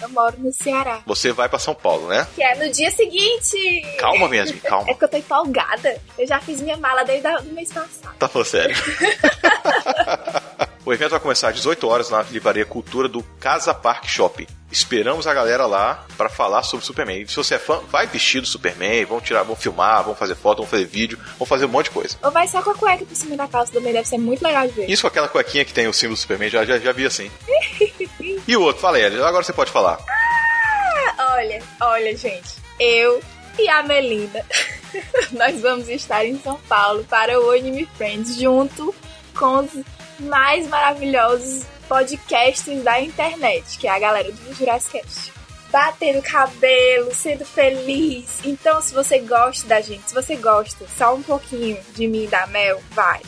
eu 0.00 0.08
moro 0.10 0.36
no 0.38 0.52
Ceará. 0.52 1.00
Você 1.06 1.32
vai 1.32 1.48
para 1.48 1.58
São 1.58 1.74
Paulo, 1.74 2.08
né? 2.08 2.26
Que 2.34 2.42
é 2.42 2.54
no 2.54 2.72
dia 2.72 2.90
seguinte. 2.90 3.82
Calma 3.98 4.28
mesmo, 4.28 4.60
calma. 4.60 4.90
É 4.90 4.92
porque 4.92 5.04
eu 5.04 5.08
tô 5.08 5.16
empolgada. 5.16 6.00
Eu 6.18 6.26
já 6.26 6.40
fiz 6.40 6.60
minha 6.60 6.76
mala 6.76 7.04
desde 7.04 7.28
o 7.28 7.54
mês 7.54 7.72
passado. 7.72 8.14
Tá 8.18 8.28
falando 8.28 8.46
sério. 8.46 8.76
O 10.86 10.92
evento 10.92 11.10
vai 11.10 11.18
começar 11.18 11.48
às 11.48 11.56
18 11.56 11.88
horas 11.88 12.10
na 12.10 12.22
Livraria 12.22 12.64
Cultura 12.64 13.08
do 13.08 13.20
Casa 13.40 13.74
Park 13.74 14.06
Shopping. 14.06 14.46
Esperamos 14.70 15.26
a 15.26 15.34
galera 15.34 15.66
lá 15.66 16.06
para 16.16 16.28
falar 16.28 16.62
sobre 16.62 16.86
Superman. 16.86 17.26
Se 17.26 17.34
você 17.34 17.56
é 17.56 17.58
fã, 17.58 17.80
vai 17.90 18.06
vestido 18.06 18.42
do 18.42 18.48
Superman, 18.48 19.04
vão 19.04 19.20
tirar, 19.20 19.42
vão 19.42 19.56
filmar, 19.56 20.04
vão 20.04 20.14
fazer 20.14 20.36
foto, 20.36 20.58
vão 20.58 20.66
fazer 20.66 20.84
vídeo, 20.84 21.18
vão 21.38 21.44
fazer 21.44 21.64
um 21.64 21.70
monte 21.70 21.86
de 21.86 21.90
coisa. 21.90 22.16
Ou 22.22 22.30
vai 22.30 22.46
só 22.46 22.62
com 22.62 22.70
a 22.70 22.74
cueca 22.74 23.04
por 23.04 23.16
cima 23.16 23.36
da 23.36 23.48
calça 23.48 23.72
também, 23.72 23.92
deve 23.92 24.06
ser 24.06 24.18
muito 24.18 24.42
legal 24.42 24.64
de 24.68 24.74
ver. 24.74 24.88
Isso 24.88 25.02
com 25.02 25.08
aquela 25.08 25.26
cuequinha 25.26 25.64
que 25.64 25.72
tem 25.72 25.88
o 25.88 25.92
símbolo 25.92 26.14
do 26.14 26.20
Superman, 26.20 26.50
já, 26.50 26.64
já, 26.64 26.78
já 26.78 26.92
vi 26.92 27.04
assim. 27.04 27.28
e 28.46 28.56
o 28.56 28.62
outro, 28.62 28.80
fala 28.80 28.96
aí, 28.96 29.04
agora 29.04 29.42
você 29.42 29.52
pode 29.52 29.70
falar. 29.70 29.98
Ah, 31.18 31.34
olha, 31.34 31.62
olha, 31.80 32.16
gente. 32.16 32.56
Eu 32.78 33.20
e 33.58 33.68
a 33.68 33.82
Melinda, 33.82 34.44
nós 35.32 35.60
vamos 35.60 35.88
estar 35.88 36.24
em 36.24 36.38
São 36.40 36.58
Paulo 36.68 37.04
para 37.04 37.40
o 37.40 37.50
Anime 37.50 37.88
Friends 37.96 38.36
junto 38.36 38.94
com 39.34 39.58
os 39.58 39.70
mais 40.20 40.66
maravilhosos 40.68 41.64
podcasts 41.88 42.82
da 42.82 43.00
internet, 43.00 43.78
que 43.78 43.86
é 43.86 43.90
a 43.90 43.98
galera 43.98 44.30
do 44.30 44.54
Jurassic 44.54 45.00
Cast. 45.00 45.32
Batendo 45.70 46.22
cabelo, 46.22 47.12
sendo 47.12 47.44
feliz. 47.44 48.38
Então, 48.44 48.80
se 48.80 48.94
você 48.94 49.18
gosta 49.18 49.66
da 49.66 49.80
gente, 49.80 50.08
se 50.08 50.14
você 50.14 50.36
gosta 50.36 50.86
só 50.96 51.14
um 51.14 51.22
pouquinho 51.22 51.78
de 51.94 52.06
mim 52.06 52.24
e 52.24 52.28
da 52.28 52.46
Mel, 52.46 52.80
vai. 52.92 53.20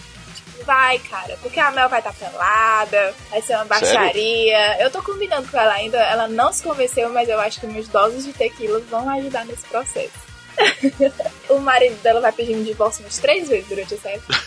Vai, 0.69 0.99
cara, 0.99 1.35
porque 1.41 1.59
a 1.59 1.71
Mel 1.71 1.89
vai 1.89 2.01
estar 2.01 2.13
pelada, 2.13 3.15
vai 3.31 3.41
ser 3.41 3.55
uma 3.55 3.65
baixaria. 3.65 4.83
Eu 4.83 4.91
tô 4.91 5.03
combinando 5.03 5.49
com 5.49 5.57
ela 5.57 5.73
ainda, 5.73 5.97
ela 5.97 6.29
não 6.29 6.53
se 6.53 6.63
convenceu, 6.63 7.09
mas 7.09 7.27
eu 7.27 7.41
acho 7.41 7.59
que 7.59 7.67
meus 7.67 7.89
doses 7.89 8.23
de 8.23 8.35
tequila 8.35 8.79
vão 8.81 9.09
ajudar 9.09 9.47
nesse 9.47 9.65
processo. 9.65 10.13
o 11.49 11.59
marido 11.59 11.97
dela 12.03 12.21
vai 12.21 12.33
pedir 12.33 12.55
um 12.55 12.63
divórcio 12.63 13.03
umas 13.03 13.17
três 13.17 13.49
vezes 13.49 13.67
durante 13.67 13.95
essa 13.95 14.11
época. 14.11 14.39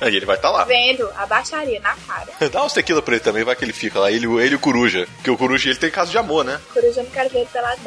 e 0.10 0.16
ele 0.16 0.24
vai 0.24 0.36
estar 0.36 0.48
lá. 0.50 0.64
Vendo 0.64 1.06
a 1.14 1.26
baixaria 1.26 1.78
na 1.80 1.94
cara. 1.94 2.32
Dá 2.50 2.64
uns 2.64 2.72
tequila 2.72 3.02
pra 3.02 3.16
ele 3.16 3.22
também, 3.22 3.44
vai 3.44 3.54
que 3.54 3.62
ele 3.62 3.74
fica 3.74 4.00
lá. 4.00 4.10
Ele, 4.10 4.24
ele 4.40 4.54
e 4.54 4.56
o 4.56 4.60
Coruja. 4.60 5.06
Porque 5.16 5.30
o 5.30 5.36
Coruja 5.36 5.68
ele 5.68 5.78
tem 5.78 5.90
caso 5.90 6.10
de 6.10 6.16
amor, 6.16 6.42
né? 6.42 6.58
Coruja 6.72 7.00
eu 7.00 7.04
não 7.04 7.10
quero 7.10 7.28
ver 7.28 7.40
ele 7.40 7.50
pelado, 7.52 7.80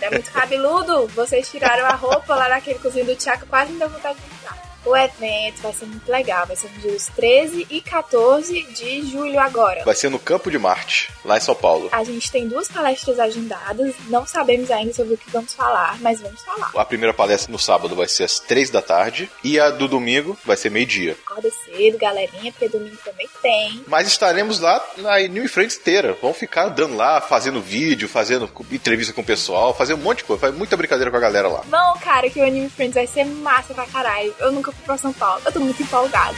é 0.00 0.10
muito 0.10 0.32
cabeludo. 0.32 1.06
Vocês 1.14 1.48
tiraram 1.48 1.86
a 1.86 1.94
roupa 1.94 2.34
lá 2.34 2.48
naquele 2.48 2.80
cozinho 2.80 3.06
do 3.06 3.14
Tchaca, 3.14 3.46
quase 3.46 3.70
me 3.70 3.78
deu 3.78 3.88
vontade 3.88 4.18
de 4.18 4.34
entrar. 4.34 4.67
O 4.88 4.96
evento 4.96 5.60
vai 5.60 5.72
ser 5.74 5.84
muito 5.84 6.10
legal. 6.10 6.46
Vai 6.46 6.56
ser 6.56 6.70
nos 6.70 6.80
dias 6.80 7.10
13 7.14 7.66
e 7.68 7.82
14 7.82 8.62
de 8.72 9.06
julho 9.06 9.38
agora. 9.38 9.84
Vai 9.84 9.94
ser 9.94 10.08
no 10.08 10.18
Campo 10.18 10.50
de 10.50 10.58
Marte, 10.58 11.12
lá 11.22 11.36
em 11.36 11.40
São 11.40 11.54
Paulo. 11.54 11.90
A 11.92 12.02
gente 12.04 12.32
tem 12.32 12.48
duas 12.48 12.68
palestras 12.68 13.20
agendadas. 13.20 13.94
Não 14.06 14.26
sabemos 14.26 14.70
ainda 14.70 14.94
sobre 14.94 15.12
o 15.12 15.18
que 15.18 15.30
vamos 15.30 15.52
falar, 15.52 15.98
mas 16.00 16.22
vamos 16.22 16.40
falar. 16.40 16.72
A 16.74 16.84
primeira 16.86 17.12
palestra 17.12 17.52
no 17.52 17.58
sábado 17.58 17.94
vai 17.94 18.08
ser 18.08 18.24
às 18.24 18.40
3 18.40 18.70
da 18.70 18.80
tarde. 18.80 19.30
E 19.44 19.60
a 19.60 19.68
do 19.68 19.86
domingo 19.86 20.38
vai 20.42 20.56
ser 20.56 20.70
meio-dia. 20.70 21.18
Acorda 21.26 21.50
cedo, 21.66 21.98
galerinha, 21.98 22.50
porque 22.50 22.70
domingo 22.70 22.96
também 23.04 23.28
tem. 23.42 23.84
Mas 23.86 24.08
estaremos 24.08 24.58
lá 24.58 24.82
na 24.96 25.18
New 25.18 25.46
Friends 25.50 25.76
inteira. 25.76 26.16
Vamos 26.22 26.38
ficar 26.38 26.68
andando 26.68 26.96
lá, 26.96 27.20
fazendo 27.20 27.60
vídeo, 27.60 28.08
fazendo 28.08 28.50
entrevista 28.72 29.12
com 29.12 29.20
o 29.20 29.24
pessoal, 29.24 29.74
fazer 29.74 29.92
um 29.92 29.98
monte 29.98 30.18
de 30.18 30.24
coisa. 30.24 30.40
Faz 30.40 30.54
muita 30.54 30.78
brincadeira 30.78 31.10
com 31.10 31.16
a 31.18 31.20
galera 31.20 31.48
lá. 31.48 31.62
Bom, 31.66 32.00
cara, 32.00 32.30
que 32.30 32.40
o 32.40 32.42
Anime 32.42 32.70
Friends 32.70 32.94
vai 32.94 33.06
ser 33.06 33.26
massa 33.26 33.74
pra 33.74 33.84
caralho. 33.84 34.34
Eu 34.38 34.50
nunca 34.50 34.72
fui 34.72 34.77
pra 34.84 34.96
São 34.96 35.12
Paulo. 35.12 35.42
Eu 35.44 35.52
tô 35.52 35.60
muito 35.60 35.82
empolgada. 35.82 36.36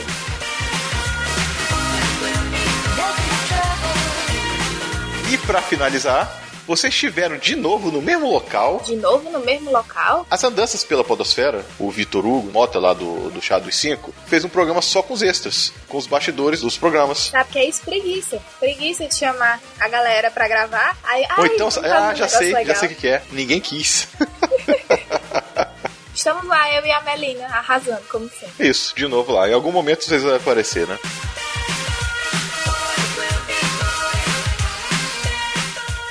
E 5.33 5.39
pra 5.39 5.63
finalizar, 5.63 6.41
vocês 6.67 6.93
estiveram 6.93 7.37
de 7.37 7.55
novo 7.55 7.91
no 7.93 8.03
mesmo 8.03 8.29
local. 8.31 8.81
De 8.85 8.97
novo 8.97 9.31
no 9.31 9.41
mesmo 9.41 9.71
local? 9.71 10.27
As 10.31 10.43
andanças 10.43 10.83
pela 10.83 11.05
Podosfera, 11.05 11.65
o 11.79 11.91
Vitor 11.91 12.27
Hugo, 12.27 12.51
Mota 12.51 12.79
lá 12.79 12.93
do, 12.93 13.31
do 13.31 13.41
Chá 13.41 13.59
dos 13.59 13.77
Cinco, 13.77 14.13
fez 14.27 14.45
um 14.45 14.49
programa 14.49 14.83
só 14.83 15.03
com 15.03 15.15
os 15.15 15.23
extras, 15.23 15.73
com 15.89 15.99
os 15.99 16.07
bastidores 16.07 16.61
dos 16.61 16.77
programas. 16.77 17.31
Sabe 17.31 17.51
que 17.51 17.59
é 17.59 17.69
isso? 17.69 17.83
Preguiça. 17.83 18.41
Preguiça 18.59 19.07
de 19.07 19.15
chamar 19.15 19.61
a 19.79 19.89
galera 19.89 20.31
pra 20.31 20.49
gravar. 20.49 20.97
Aí, 21.05 21.23
Ou 21.37 21.45
ai, 21.45 21.51
então, 21.55 21.71
vamos 21.71 21.75
fazer 21.75 21.89
ah, 21.93 22.15
já 22.15 22.29
sei, 22.29 22.51
já 22.51 22.59
legal. 22.59 22.77
sei 22.77 22.89
o 22.89 22.91
que 22.91 22.97
que 22.97 23.09
é. 23.09 23.23
Ninguém 23.31 23.61
quis. 23.61 24.09
Estamos 26.21 26.45
lá, 26.45 26.71
eu 26.75 26.85
e 26.85 26.93
a 26.93 27.01
Melina, 27.01 27.47
arrasando, 27.47 28.03
como 28.11 28.29
sempre. 28.29 28.69
Isso, 28.69 28.95
de 28.95 29.09
novo 29.09 29.33
lá. 29.33 29.49
Em 29.49 29.55
algum 29.55 29.73
momento 29.73 30.05
vocês 30.05 30.23
vão 30.23 30.37
aparecer, 30.37 30.87
né? 30.87 30.99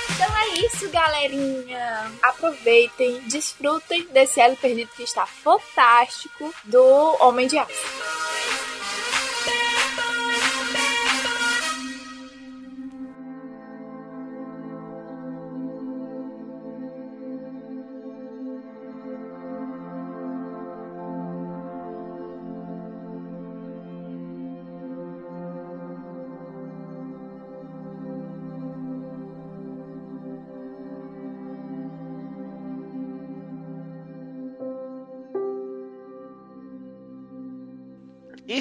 Então 0.09 0.35
é 0.35 0.47
isso, 0.65 0.89
galerinha. 0.89 2.11
Aproveitem, 2.23 3.21
desfrutem 3.27 4.07
desse 4.07 4.41
elo 4.41 4.57
perdido 4.57 4.89
que 4.97 5.03
está 5.03 5.27
fantástico 5.27 6.55
do 6.63 7.15
Homem 7.19 7.45
de 7.45 7.59
Aço. 7.59 8.28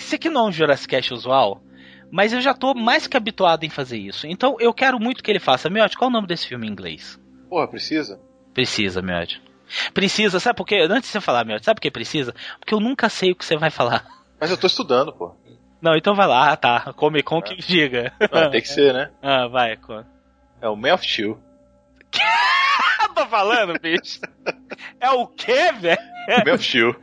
Esse 0.09 0.17
aqui 0.17 0.29
não 0.31 0.47
é 0.47 0.49
um 0.49 0.53
Jurassic 0.53 0.89
Cast 0.89 1.13
usual, 1.13 1.61
mas 2.11 2.33
eu 2.33 2.41
já 2.41 2.55
tô 2.55 2.73
mais 2.75 3.07
que 3.07 3.17
habituado 3.17 3.65
em 3.65 3.69
fazer 3.71 3.99
isso. 3.99 4.27
Então 4.27 4.57
eu 4.59 4.73
quero 4.73 4.99
muito 4.99 5.23
que 5.23 5.31
ele 5.31 5.39
faça. 5.39 5.69
Miotti, 5.69 5.97
qual 5.97 6.09
é 6.09 6.11
o 6.11 6.15
nome 6.15 6.27
desse 6.27 6.47
filme 6.49 6.67
em 6.67 6.71
inglês? 6.71 7.21
Porra, 7.51 7.69
precisa? 7.69 8.19
Precisa, 8.55 9.03
Miotti. 9.03 9.41
Precisa, 9.93 10.41
sabe 10.41 10.57
por 10.57 10.67
quê? 10.67 10.77
Antes 10.89 11.03
de 11.11 11.13
você 11.13 11.21
falar, 11.21 11.45
Miotti, 11.45 11.65
sabe 11.67 11.77
por 11.77 11.83
que 11.83 11.91
precisa? 11.91 12.35
Porque 12.59 12.73
eu 12.75 12.81
nunca 12.81 13.09
sei 13.11 13.33
o 13.33 13.37
que 13.37 13.45
você 13.45 13.57
vai 13.57 13.71
falar. 13.71 14.07
Mas 14.41 14.51
eu 14.51 14.57
tô 14.57 14.67
estudando, 14.67 15.13
pô. 15.13 15.35
Não, 15.81 15.95
então 15.95 16.15
vai 16.15 16.27
lá. 16.27 16.51
Ah, 16.53 16.57
tá. 16.57 16.93
Comic 16.95 17.25
Con 17.25 17.43
que 17.43 17.55
diga. 17.57 18.13
Ah, 18.33 18.49
tem 18.49 18.63
que 18.63 18.69
ser, 18.69 18.93
né? 18.95 19.11
Ah, 19.23 19.47
vai, 19.47 19.77
co- 19.77 20.05
É 20.61 20.69
o 20.69 20.75
Man 20.75 20.95
of 20.95 21.07
Steel. 21.07 21.39
tô 23.15 23.27
falando, 23.27 23.79
bicho? 23.81 24.21
É 25.01 25.11
o 25.11 25.27
quê, 25.27 25.73
velho? 25.73 25.99
Man 26.47 26.55
of 26.55 26.65
Steel. 26.65 26.95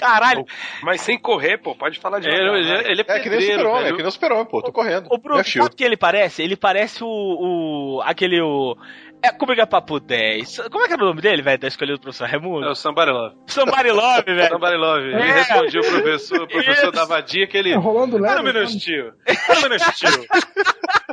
Caralho. 0.00 0.44
Mas 0.82 1.00
sem 1.00 1.18
correr, 1.18 1.58
pô, 1.58 1.74
pode 1.74 1.98
falar 1.98 2.20
de 2.20 2.28
Ele- 2.28 2.36
ele- 2.60 2.90
ele 2.92 3.04
é 3.06 3.12
É 3.16 3.20
que 3.20 3.28
nem 3.28 3.40
super-homem, 3.40 3.86
é 3.86 3.90
que 3.92 3.98
nem 3.98 4.06
o 4.06 4.10
super-homem, 4.10 4.44
pô. 4.46 4.62
Tô 4.62 4.72
correndo. 4.72 5.08
O 5.10 5.18
Bruno, 5.18 5.42
Steel. 5.44 5.64
sabe 5.64 5.74
o 5.74 5.76
que 5.76 5.84
ele 5.84 5.96
parece? 5.96 6.42
Ele 6.42 6.56
parece 6.56 7.02
o. 7.02 7.06
o 7.08 8.02
aquele. 8.04 8.40
O, 8.40 8.76
é, 9.22 9.32
como 9.32 9.52
é 9.52 9.54
que 9.54 9.60
é 9.60 9.66
papo 9.66 10.00
10? 10.00 10.58
Como 10.70 10.84
é 10.84 10.88
que 10.88 10.92
era 10.94 11.02
o 11.02 11.06
nome 11.06 11.20
dele, 11.20 11.42
velho? 11.42 11.58
Da 11.58 11.68
escolha 11.68 11.94
do 11.94 12.00
professor 12.00 12.28
Raimundo? 12.28 12.66
É 12.66 12.70
o 12.70 12.74
Somebody 12.74 13.10
Love. 13.10 13.36
Somebody 13.46 13.90
Love, 13.90 14.24
velho. 14.34 14.48
Somebody 14.48 14.76
Love. 14.76 15.06
Ele 15.08 15.22
É. 15.22 15.32
respondia 15.32 15.80
o 15.80 15.84
professor, 15.90 16.42
o 16.42 16.48
professor 16.48 16.82
Isso. 16.84 16.92
dava 16.92 17.18
a 17.18 17.20
dica, 17.20 17.58
ele... 17.58 17.72
É 17.72 17.76
rolando 17.76 18.16
leve. 18.18 18.32
Era 18.34 18.42
um 18.42 18.44
minutinho. 18.44 19.12
Era 19.26 19.58
um 19.58 19.62
minutinho. 19.62 20.26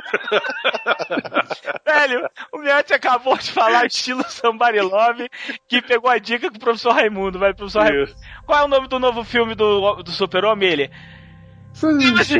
Velho, 1.84 2.28
o 2.52 2.58
Miotti 2.58 2.94
acabou 2.94 3.36
de 3.36 3.50
falar 3.50 3.86
estilo 3.86 4.22
Somebody 4.28 4.80
Love, 4.80 5.28
que 5.68 5.82
pegou 5.82 6.10
a 6.10 6.18
dica 6.18 6.50
com 6.50 6.56
o 6.56 6.60
professor 6.60 6.92
Raimundo, 6.92 7.38
velho. 7.38 7.54
Professor 7.54 7.82
Raimundo. 7.82 8.14
Qual 8.44 8.58
é 8.60 8.64
o 8.64 8.68
nome 8.68 8.88
do 8.88 8.98
novo 8.98 9.24
filme 9.24 9.54
do, 9.54 10.02
do 10.02 10.10
Super-Homem? 10.10 10.68
Ele. 10.68 10.90
É 11.82 12.10
mais. 12.12 12.30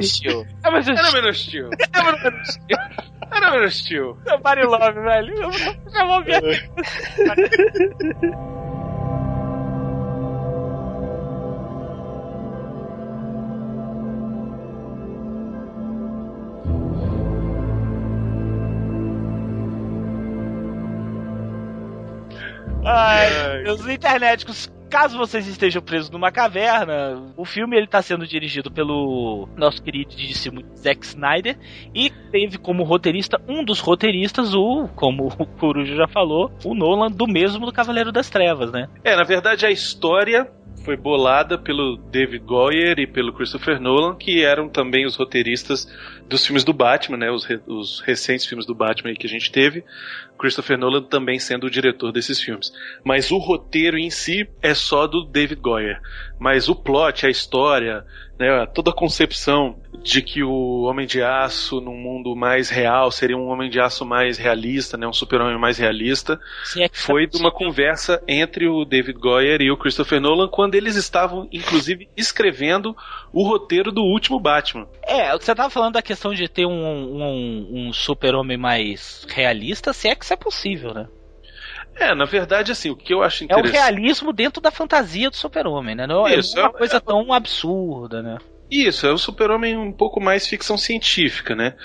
É 0.64 0.71
mais 0.71 0.88
Era 0.88 1.00
um 1.02 1.31
estilo. 1.31 1.69
minutinho. 1.69 1.71
É 1.93 2.00
mais 2.00 2.49
estilo. 2.49 2.81
Era 3.31 3.50
minutinho. 3.50 4.19
Somebody 4.26 4.62
Love, 4.62 5.00
velho. 5.00 5.35
Eu 5.35 6.07
vou 6.07 6.21
Miotti. 6.25 6.71
Ai, 22.85 23.62
meus 23.64 23.87
internéticos, 23.87 24.71
caso 24.96 25.18
vocês 25.18 25.46
estejam 25.46 25.82
presos 25.82 26.08
numa 26.08 26.32
caverna, 26.32 27.22
o 27.36 27.44
filme 27.44 27.76
ele 27.76 27.86
tá 27.86 28.00
sendo 28.00 28.26
dirigido 28.26 28.70
pelo 28.70 29.46
nosso 29.54 29.82
queridíssimo 29.82 30.62
Zack 30.74 31.04
Snyder 31.04 31.58
e 31.94 32.08
teve 32.08 32.56
como 32.56 32.82
roteirista 32.82 33.38
um 33.46 33.62
dos 33.62 33.78
roteiristas, 33.78 34.54
o, 34.54 34.88
como 34.96 35.26
o 35.38 35.44
Coruja 35.44 35.94
já 35.94 36.08
falou, 36.08 36.50
o 36.64 36.74
Nolan 36.74 37.10
do 37.10 37.26
mesmo 37.26 37.66
do 37.66 37.72
Cavaleiro 37.74 38.10
das 38.10 38.30
Trevas, 38.30 38.72
né? 38.72 38.88
É, 39.04 39.14
na 39.14 39.22
verdade 39.22 39.66
a 39.66 39.70
história 39.70 40.50
foi 40.87 40.97
bolada 40.97 41.59
pelo 41.59 41.97
David 41.97 42.45
Goyer 42.45 43.00
e 43.00 43.09
pelo 43.09 43.33
Christopher 43.33 43.81
Nolan, 43.81 44.14
que 44.14 44.45
eram 44.45 44.69
também 44.69 45.05
os 45.05 45.16
roteiristas 45.16 45.93
dos 46.28 46.47
filmes 46.47 46.62
do 46.62 46.73
Batman, 46.73 47.16
né? 47.16 47.28
Os, 47.28 47.45
re- 47.45 47.61
os 47.66 47.99
recentes 47.99 48.47
filmes 48.47 48.64
do 48.64 48.73
Batman 48.73 49.12
que 49.14 49.26
a 49.26 49.28
gente 49.28 49.50
teve. 49.50 49.83
Christopher 50.38 50.78
Nolan 50.78 51.02
também 51.02 51.40
sendo 51.40 51.66
o 51.66 51.71
diretor 51.71 52.12
desses 52.12 52.40
filmes. 52.40 52.73
Mas 53.05 53.33
o 53.33 53.38
roteiro 53.38 53.99
em 53.99 54.11
si 54.11 54.49
é 54.62 54.75
só 54.75 55.09
do 55.09 55.25
David 55.25 55.61
Goyer. 55.61 56.00
Mas 56.38 56.69
o 56.69 56.76
plot, 56.76 57.26
a 57.26 57.31
história, 57.31 58.05
né, 58.38 58.66
toda 58.66 58.90
a 58.90 58.95
concepção 58.95 59.76
de 60.02 60.23
que 60.23 60.43
o 60.43 60.83
Homem 60.83 61.07
de 61.07 61.23
Aço 61.23 61.81
num 61.81 61.97
mundo 61.97 62.37
mais 62.37 62.69
real 62.69 63.11
seria 63.11 63.37
um 63.37 63.49
Homem 63.49 63.69
de 63.69 63.81
Aço 63.81 64.05
mais 64.05 64.38
realista, 64.38 64.97
né, 64.97 65.07
um 65.07 65.12
super-homem 65.12 65.59
mais 65.59 65.78
realista, 65.78 66.38
Se 66.64 66.83
é 66.83 66.88
que 66.88 66.99
foi 66.99 67.27
de 67.27 67.37
uma 67.38 67.51
conversa 67.51 68.22
entre 68.29 68.68
o 68.68 68.85
David 68.85 69.18
Goyer 69.18 69.61
e 69.61 69.70
o 69.70 69.77
Christopher 69.77 70.20
Nolan 70.20 70.49
quando 70.49 70.75
eles 70.75 70.96
estavam, 70.96 71.49
inclusive, 71.53 72.09
escrevendo 72.16 72.96
o 73.33 73.42
roteiro 73.42 73.90
do 73.90 74.03
último 74.03 74.38
Batman. 74.38 74.87
É, 75.03 75.33
você 75.33 75.55
tava 75.55 75.70
falando 75.70 75.94
da 75.94 76.03
questão 76.03 76.33
de 76.33 76.49
ter 76.49 76.66
um, 76.66 76.70
um, 76.70 77.68
um 77.72 77.92
super-homem 77.92 78.57
mais 78.57 79.27
realista, 79.29 79.92
se 79.92 80.09
é 80.09 80.14
que 80.14 80.25
isso 80.25 80.35
é 80.35 80.37
possível, 80.37 80.94
né? 80.94 81.09
É, 81.98 82.14
na 82.14 82.24
verdade, 82.24 82.72
assim, 82.72 82.90
o 82.90 82.96
que 82.96 83.12
eu 83.12 83.22
acho 83.22 83.44
É 83.44 83.54
o 83.54 83.59
interessante. 83.59 83.72
realismo 83.72 84.32
dentro 84.32 84.61
da 84.61 84.70
fantasia 84.70 85.30
do 85.30 85.37
super-homem, 85.37 85.94
né? 85.94 86.06
Não 86.06 86.26
é 86.26 86.37
Isso, 86.38 86.59
uma 86.59 86.68
é- 86.68 86.72
coisa 86.72 87.00
tão 87.00 87.32
absurda, 87.32 88.22
né? 88.22 88.38
Isso, 88.70 89.06
é 89.06 89.12
o 89.12 89.18
super-homem 89.18 89.76
um 89.76 89.92
pouco 89.92 90.20
mais 90.20 90.46
ficção 90.46 90.76
científica, 90.76 91.54
né? 91.54 91.76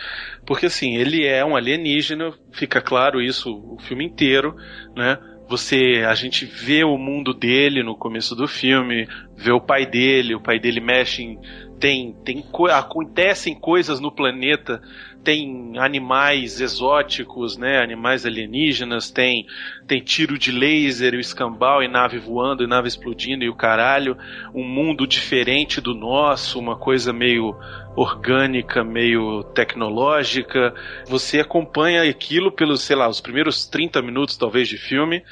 Porque 0.46 0.66
assim, 0.66 0.96
ele 0.98 1.26
é 1.26 1.46
um 1.46 1.56
alienígena, 1.56 2.34
fica 2.54 2.82
claro 2.82 3.22
isso 3.22 3.52
o 3.52 3.78
filme 3.82 4.06
inteiro, 4.06 4.56
né? 4.96 5.18
Você, 5.48 6.04
a 6.08 6.16
gente 6.16 6.46
vê 6.46 6.84
o 6.84 6.98
mundo 6.98 7.34
dele 7.34 7.84
no 7.84 7.96
começo 7.96 8.36
do 8.36 8.48
filme, 8.48 9.08
vê 9.36 9.52
o 9.52 9.62
pai 9.62 9.86
dele, 9.86 10.34
o 10.34 10.42
pai 10.42 10.60
dele 10.60 10.80
mexe 10.80 11.22
em, 11.24 11.38
tem, 11.80 12.14
tem 12.24 12.42
co- 12.42 12.68
acontecem 12.68 13.54
coisas 13.60 14.00
no 14.00 14.12
planeta, 14.16 14.82
tem 15.24 15.78
animais 15.78 16.60
exóticos, 16.62 17.58
né? 17.58 17.82
Animais 17.82 18.26
alienígenas, 18.26 19.10
tem 19.12 19.46
tem 19.88 20.02
tiro 20.02 20.38
de 20.38 20.52
laser, 20.52 21.14
o 21.14 21.20
escambau 21.20 21.84
e 21.84 21.88
nave 21.88 22.18
voando 22.18 22.64
e 22.64 22.68
nave 22.68 22.88
explodindo 22.88 23.44
e 23.44 23.50
o 23.50 23.56
caralho, 23.56 24.18
um 24.54 24.64
mundo 24.64 25.06
diferente 25.06 25.82
do 25.82 25.94
nosso, 25.94 26.58
uma 26.60 26.76
coisa 26.78 27.12
meio 27.12 27.56
orgânica, 27.96 28.84
meio 28.84 29.44
tecnológica. 29.54 30.74
Você 31.08 31.40
acompanha 31.40 32.04
aquilo 32.10 32.52
pelos, 32.52 32.82
sei 32.82 32.96
lá, 32.96 33.08
os 33.08 33.22
primeiros 33.22 33.66
30 33.68 34.02
minutos 34.02 34.38
talvez 34.38 34.68
de 34.68 34.78
filme, 34.78 35.24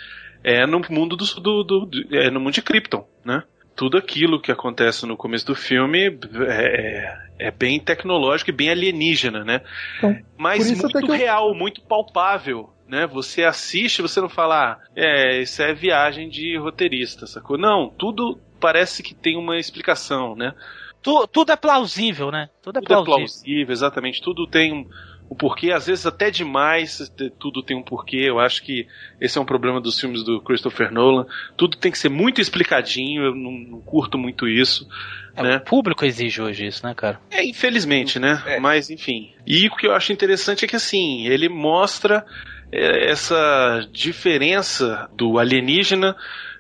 é 0.43 0.65
no 0.65 0.81
mundo 0.89 1.15
do, 1.15 1.25
do, 1.25 1.63
do- 1.63 1.85
do- 1.85 2.15
é 2.15 2.29
no 2.29 2.39
mundo 2.39 2.53
de 2.53 2.61
Krypton, 2.61 3.07
né? 3.25 3.43
Tudo 3.79 3.97
aquilo 3.97 4.41
que 4.41 4.51
acontece 4.51 5.05
no 5.05 5.15
começo 5.15 5.45
do 5.47 5.55
filme 5.55 6.07
é, 6.49 7.17
é 7.39 7.49
bem 7.49 7.79
tecnológico 7.79 8.49
e 8.49 8.53
bem 8.53 8.69
alienígena, 8.69 9.45
né? 9.45 9.61
Então, 9.97 10.17
Mas 10.37 10.69
muito 10.69 10.99
que 10.99 11.05
eu- 11.09 11.15
real, 11.15 11.55
muito 11.55 11.81
palpável, 11.83 12.73
né? 12.85 13.07
Você 13.07 13.45
assiste, 13.45 14.01
você 14.01 14.19
não 14.19 14.27
fala, 14.27 14.73
ah, 14.73 14.79
é, 14.93 15.41
isso 15.41 15.61
é 15.63 15.73
viagem 15.73 16.27
de 16.27 16.57
roteirista, 16.57 17.25
sacou? 17.25 17.57
Não, 17.57 17.89
tudo 17.89 18.37
parece 18.59 19.01
que 19.01 19.15
tem 19.15 19.37
uma 19.37 19.57
explicação, 19.57 20.35
né? 20.35 20.53
Tu- 21.01 21.27
tudo 21.27 21.53
é 21.53 21.55
plausível, 21.55 22.29
né? 22.31 22.49
Tudo 22.61 22.79
é 22.79 22.81
Tudo 22.81 22.91
é 22.91 22.95
plausível. 22.95 23.15
plausível, 23.15 23.71
exatamente. 23.71 24.21
Tudo 24.21 24.45
tem 24.45 24.85
um 25.29 25.35
porquê, 25.35 25.71
às 25.71 25.85
vezes 25.85 26.05
até 26.05 26.31
demais, 26.31 27.11
tudo 27.37 27.61
tem 27.61 27.77
um 27.77 27.83
porquê. 27.83 28.25
Eu 28.27 28.39
acho 28.39 28.63
que 28.63 28.87
esse 29.21 29.37
é 29.37 29.41
um 29.41 29.45
problema 29.45 29.79
dos 29.79 29.99
filmes 29.99 30.23
do 30.23 30.41
Christopher 30.41 30.91
Nolan. 30.91 31.27
Tudo 31.55 31.77
tem 31.77 31.91
que 31.91 31.99
ser 31.99 32.09
muito 32.09 32.41
explicadinho, 32.41 33.23
eu 33.23 33.35
não, 33.35 33.51
não 33.51 33.81
curto 33.81 34.17
muito 34.17 34.47
isso. 34.47 34.87
É, 35.35 35.43
né? 35.43 35.57
O 35.57 35.61
público 35.61 36.03
exige 36.03 36.41
hoje 36.41 36.65
isso, 36.65 36.85
né, 36.85 36.93
cara? 36.95 37.19
É, 37.29 37.45
infelizmente, 37.45 38.17
né? 38.17 38.41
Mas, 38.59 38.89
enfim. 38.89 39.31
E 39.45 39.67
o 39.67 39.75
que 39.75 39.85
eu 39.85 39.93
acho 39.93 40.11
interessante 40.11 40.65
é 40.65 40.67
que, 40.67 40.75
assim, 40.75 41.27
ele 41.27 41.47
mostra 41.47 42.25
é, 42.71 43.11
essa 43.11 43.87
diferença 43.91 45.09
do 45.15 45.37
alienígena 45.37 46.15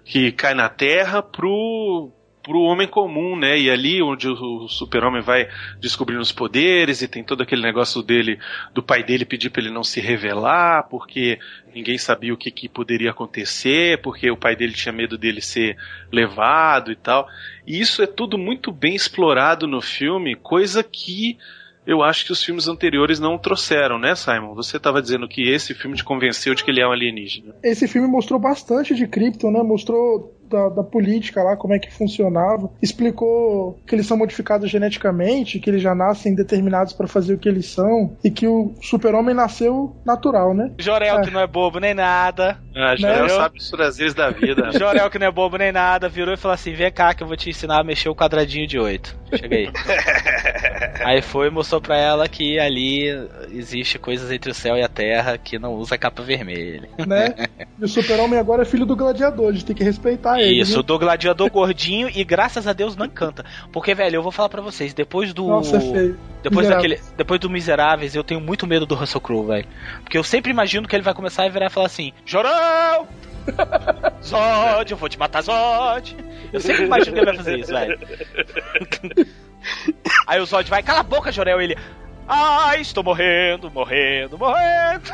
que 0.05 0.31
cai 0.31 0.53
na 0.53 0.69
Terra 0.69 1.23
pro 1.23 2.11
pro 2.43 2.61
homem 2.61 2.87
comum, 2.87 3.35
né? 3.35 3.59
E 3.59 3.69
ali 3.69 4.01
onde 4.01 4.27
o 4.27 4.67
super-homem 4.67 5.21
vai 5.21 5.47
descobrindo 5.79 6.21
os 6.21 6.31
poderes 6.31 7.01
e 7.01 7.07
tem 7.07 7.23
todo 7.23 7.41
aquele 7.41 7.61
negócio 7.61 8.01
dele, 8.01 8.39
do 8.73 8.81
pai 8.81 9.03
dele 9.03 9.25
pedir 9.25 9.49
para 9.49 9.61
ele 9.61 9.73
não 9.73 9.83
se 9.83 9.99
revelar, 9.99 10.87
porque 10.89 11.39
ninguém 11.73 11.97
sabia 11.97 12.33
o 12.33 12.37
que, 12.37 12.49
que 12.49 12.69
poderia 12.69 13.11
acontecer, 13.11 14.01
porque 14.01 14.29
o 14.31 14.37
pai 14.37 14.55
dele 14.55 14.73
tinha 14.73 14.93
medo 14.93 15.17
dele 15.17 15.41
ser 15.41 15.77
levado 16.11 16.91
e 16.91 16.95
tal. 16.95 17.27
E 17.67 17.79
isso 17.79 18.01
é 18.01 18.07
tudo 18.07 18.37
muito 18.37 18.71
bem 18.71 18.95
explorado 18.95 19.67
no 19.67 19.81
filme, 19.81 20.35
coisa 20.35 20.83
que 20.83 21.37
eu 21.85 22.03
acho 22.03 22.25
que 22.25 22.31
os 22.31 22.43
filmes 22.43 22.67
anteriores 22.67 23.19
não 23.19 23.37
trouxeram, 23.37 23.97
né, 23.97 24.13
Simon? 24.13 24.53
Você 24.53 24.77
estava 24.77 25.01
dizendo 25.01 25.27
que 25.27 25.49
esse 25.49 25.73
filme 25.73 25.95
te 25.95 26.03
convenceu 26.03 26.53
de 26.53 26.63
que 26.63 26.69
ele 26.69 26.81
é 26.81 26.87
um 26.87 26.91
alienígena. 26.91 27.55
Esse 27.63 27.87
filme 27.87 28.07
mostrou 28.07 28.39
bastante 28.39 28.93
de 28.93 29.07
Krypton, 29.07 29.49
né? 29.49 29.63
Mostrou 29.63 30.38
da, 30.49 30.69
da 30.69 30.83
política 30.83 31.41
lá, 31.43 31.55
como 31.55 31.73
é 31.73 31.79
que 31.79 31.93
funcionava. 31.93 32.69
Explicou 32.81 33.79
que 33.87 33.95
eles 33.95 34.05
são 34.07 34.17
modificados 34.17 34.69
geneticamente, 34.69 35.59
que 35.59 35.69
eles 35.69 35.81
já 35.81 35.93
nascem 35.95 36.33
determinados 36.35 36.93
para 36.93 37.07
fazer 37.07 37.33
o 37.33 37.37
que 37.37 37.47
eles 37.49 37.67
são, 37.67 38.15
e 38.23 38.29
que 38.31 38.47
o 38.47 38.73
super-homem 38.81 39.33
nasceu 39.35 39.95
natural, 40.05 40.53
né? 40.53 40.71
Jorel, 40.79 41.19
É. 41.19 41.21
que 41.21 41.31
não 41.31 41.39
é 41.41 41.47
bobo 41.47 41.79
nem 41.79 41.93
nada. 41.93 42.57
Ah, 42.75 42.95
já 42.95 43.21
Né? 43.23 43.29
sabe 43.29 43.57
os 43.57 43.69
prazeres 43.69 44.13
da 44.13 44.29
vida. 44.29 44.71
Jorel, 44.77 45.09
que 45.09 45.19
não 45.19 45.27
é 45.27 45.31
bobo 45.31 45.57
nem 45.57 45.71
nada, 45.71 46.07
virou 46.09 46.33
e 46.33 46.37
falou 46.37 46.53
assim: 46.55 46.73
vem 46.73 46.91
cá 46.91 47.13
que 47.13 47.23
eu 47.23 47.27
vou 47.27 47.35
te 47.37 47.49
ensinar 47.49 47.79
a 47.81 47.83
mexer 47.83 48.09
o 48.09 48.15
quadradinho 48.15 48.67
de 48.67 48.79
8. 48.79 49.17
Chega 49.35 49.55
aí. 49.55 49.69
aí 51.05 51.21
foi 51.21 51.47
e 51.47 51.51
mostrou 51.51 51.81
pra 51.81 51.97
ela 51.97 52.27
que 52.27 52.59
ali 52.59 53.07
existe 53.51 53.97
coisas 53.99 54.31
entre 54.31 54.51
o 54.51 54.53
céu 54.53 54.75
e 54.77 54.83
a 54.83 54.87
terra 54.87 55.37
que 55.37 55.57
não 55.59 55.73
usa 55.73 55.97
capa 55.97 56.21
vermelha. 56.23 56.89
né? 57.05 57.33
E 57.79 57.83
o 57.83 57.87
super-homem 57.87 58.39
agora 58.39 58.63
é 58.63 58.65
filho 58.65 58.85
do 58.85 58.95
gladiador, 58.95 59.49
a 59.49 59.51
gente 59.51 59.65
tem 59.65 59.75
que 59.75 59.83
respeitar 59.83 60.38
matar 60.39 60.47
ele. 60.47 60.61
Isso, 60.61 60.83
do 60.83 60.97
gladiador 60.99 61.49
gordinho 61.49 62.09
e 62.13 62.23
graças 62.23 62.67
a 62.67 62.73
Deus 62.73 62.95
não 62.95 63.07
canta. 63.09 63.45
Porque, 63.71 63.93
velho, 63.93 64.15
eu 64.15 64.23
vou 64.23 64.31
falar 64.31 64.49
pra 64.49 64.61
vocês, 64.61 64.93
depois 64.93 65.33
do. 65.33 65.47
Nossa, 65.47 65.77
é 65.77 65.79
feio. 65.79 66.19
Depois 66.41 66.67
Miseráveis. 66.67 66.99
daquele. 66.99 67.15
Depois 67.17 67.39
do 67.39 67.49
Miseráveis, 67.49 68.15
eu 68.15 68.23
tenho 68.23 68.39
muito 68.39 68.65
medo 68.65 68.85
do 68.85 68.95
Russell 68.95 69.21
Crowe, 69.21 69.47
velho. 69.47 69.67
Porque 70.01 70.17
eu 70.17 70.23
sempre 70.23 70.51
imagino 70.51 70.87
que 70.87 70.95
ele 70.95 71.03
vai 71.03 71.13
começar 71.13 71.43
a 71.43 71.49
virar 71.49 71.67
e 71.67 71.69
falar 71.69 71.87
assim: 71.87 72.13
Jorão! 72.25 73.07
Zod, 74.23 74.91
eu 74.91 74.97
vou 74.97 75.09
te 75.09 75.17
matar, 75.17 75.41
Zod! 75.41 76.15
Eu 76.51 76.59
sempre 76.59 76.85
imagino 76.85 77.13
que 77.13 77.19
ele 77.19 77.25
vai 77.25 77.35
fazer 77.35 77.59
isso, 77.59 77.71
velho. 77.71 77.99
Aí 80.27 80.39
o 80.39 80.45
Zod 80.45 80.69
vai, 80.69 80.81
cala 80.83 80.99
a 80.99 81.03
boca, 81.03 81.31
Jorel, 81.31 81.61
ele. 81.61 81.77
Ai, 82.27 82.81
estou 82.81 83.03
morrendo, 83.03 83.71
morrendo, 83.71 84.37
morrendo. 84.37 85.11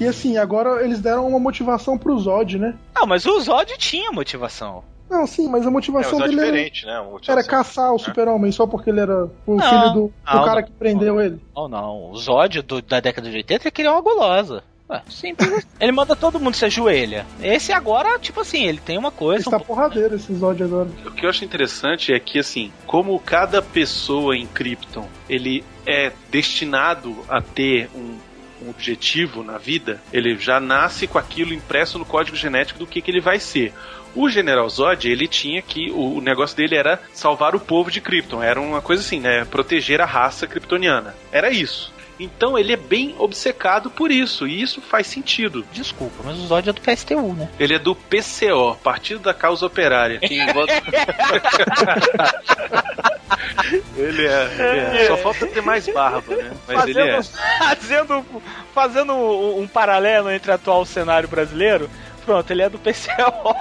E 0.00 0.06
assim, 0.06 0.36
agora 0.36 0.84
eles 0.84 1.00
deram 1.00 1.26
uma 1.26 1.38
motivação 1.38 1.96
pro 1.96 2.18
Zod, 2.18 2.58
né? 2.58 2.74
Não, 2.94 3.06
mas 3.06 3.24
o 3.26 3.40
Zod 3.40 3.72
tinha 3.78 4.10
motivação. 4.12 4.82
Não, 5.08 5.24
sim, 5.26 5.48
mas 5.48 5.64
a 5.64 5.68
É, 5.68 5.70
motivação 5.70 6.18
é 6.20 6.22
dele 6.28 6.40
era, 6.40 6.46
diferente, 6.50 6.84
né? 6.84 7.00
Motivação. 7.00 7.32
era 7.38 7.44
caçar 7.44 7.92
o 7.94 7.98
super-homem 7.98 8.50
só 8.50 8.66
porque 8.66 8.90
ele 8.90 9.00
era 9.00 9.24
o 9.46 9.54
Não, 9.54 9.60
filho 9.60 9.90
do, 9.92 10.00
do 10.08 10.12
não, 10.34 10.44
cara 10.44 10.60
não. 10.60 10.66
que 10.66 10.72
prendeu 10.72 11.20
ele. 11.20 11.40
Não, 11.54 11.68
não. 11.68 12.10
O 12.10 12.16
Zod 12.16 12.60
do- 12.62 12.82
da 12.82 12.98
década 13.00 13.30
de 13.30 13.36
80 13.36 13.68
é 13.68 13.70
que 13.70 13.80
ele 13.82 13.88
é 13.88 13.92
uma 13.92 14.00
gulosa. 14.02 14.64
Ué, 14.90 15.02
simples. 15.08 15.52
assim. 15.52 15.66
ele 15.80 15.90
manda 15.92 16.14
todo 16.14 16.38
mundo 16.38 16.54
se 16.54 16.64
ajoelha. 16.64 17.24
Esse 17.42 17.72
agora, 17.72 18.18
tipo 18.20 18.40
assim, 18.40 18.64
ele 18.66 18.78
tem 18.78 18.96
uma 18.98 19.10
coisa. 19.10 19.48
Ele 19.48 19.58
tá 19.58 19.64
porradeiro 19.64 20.14
esse 20.16 20.32
Zod 20.34 20.62
agora. 20.62 20.88
O 21.04 21.10
que 21.12 21.24
eu 21.24 21.30
acho 21.30 21.44
interessante 21.44 22.12
é 22.12 22.18
que, 22.20 22.38
assim, 22.40 22.72
como 22.86 23.18
cada 23.20 23.60
pessoa 23.62 24.36
em 24.36 24.46
Krypton, 24.46 25.06
ele 25.28 25.64
é 25.86 26.12
destinado 26.30 27.16
a 27.28 27.40
ter 27.40 27.88
um, 27.96 28.16
um 28.66 28.70
objetivo 28.70 29.42
na 29.42 29.58
vida, 29.58 30.00
ele 30.12 30.36
já 30.36 30.58
nasce 30.58 31.06
com 31.06 31.18
aquilo 31.18 31.54
impresso 31.54 31.98
no 31.98 32.04
código 32.04 32.36
genético 32.36 32.78
do 32.78 32.86
que, 32.86 33.00
que 33.00 33.10
ele 33.10 33.20
vai 33.20 33.38
ser. 33.38 33.72
O 34.14 34.30
General 34.30 34.68
Zod, 34.68 35.08
ele 35.08 35.28
tinha 35.28 35.60
que. 35.60 35.90
O, 35.90 36.22
negócio 36.22 36.56
dele 36.56 36.74
era 36.74 37.00
salvar 37.12 37.54
o 37.54 37.60
povo 37.60 37.90
de 37.90 38.00
Krypton. 38.00 38.42
Era 38.42 38.58
uma 38.58 38.80
coisa 38.80 39.02
assim, 39.02 39.20
né? 39.20 39.44
Proteger 39.44 40.00
a 40.00 40.06
raça 40.06 40.46
kryptoniana. 40.46 41.14
Era 41.30 41.50
isso. 41.50 41.92
Então 42.18 42.58
ele 42.58 42.72
é 42.72 42.76
bem 42.76 43.14
obcecado 43.18 43.90
por 43.90 44.10
isso, 44.10 44.46
e 44.46 44.62
isso 44.62 44.80
faz 44.80 45.06
sentido. 45.06 45.64
Desculpa, 45.72 46.22
mas 46.24 46.36
o 46.38 46.46
Zod 46.46 46.68
é 46.68 46.72
do 46.72 46.80
PSTU, 46.80 47.34
né? 47.34 47.48
Ele 47.60 47.74
é 47.74 47.78
do 47.78 47.94
PCO, 47.94 48.74
Partido 48.82 49.20
da 49.20 49.34
Causa 49.34 49.66
Operária. 49.66 50.18
envolve- 50.22 50.72
ele, 53.96 54.26
é, 54.26 54.44
ele 54.58 54.98
é. 55.02 55.06
Só 55.08 55.16
falta 55.18 55.46
ter 55.46 55.60
mais 55.62 55.86
barba, 55.88 56.34
né? 56.36 56.50
Mas 56.66 56.86
ele 56.86 57.00
é. 57.00 57.20
fazendo, 57.58 58.24
fazendo 58.74 59.12
um, 59.12 59.60
um 59.60 59.68
paralelo 59.68 60.30
entre 60.30 60.50
o 60.50 60.54
atual 60.54 60.84
cenário 60.86 61.28
brasileiro, 61.28 61.90
pronto, 62.24 62.50
ele 62.50 62.62
é 62.62 62.68
do 62.70 62.78
PCO. 62.78 63.54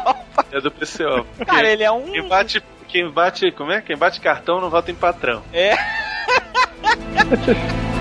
É 0.51 0.61
do 0.61 0.71
PCO. 0.71 1.25
Cara, 1.45 1.67
ele 1.69 1.83
é 1.83 1.91
um. 1.91 2.11
Quem 2.11 2.27
bate, 2.27 2.63
quem 2.87 3.09
bate, 3.09 3.51
como 3.51 3.71
é? 3.71 3.81
Quem 3.81 3.97
bate 3.97 4.21
cartão 4.21 4.61
não 4.61 4.69
vota 4.69 4.91
em 4.91 4.95
patrão. 4.95 5.43
É. 5.51 5.75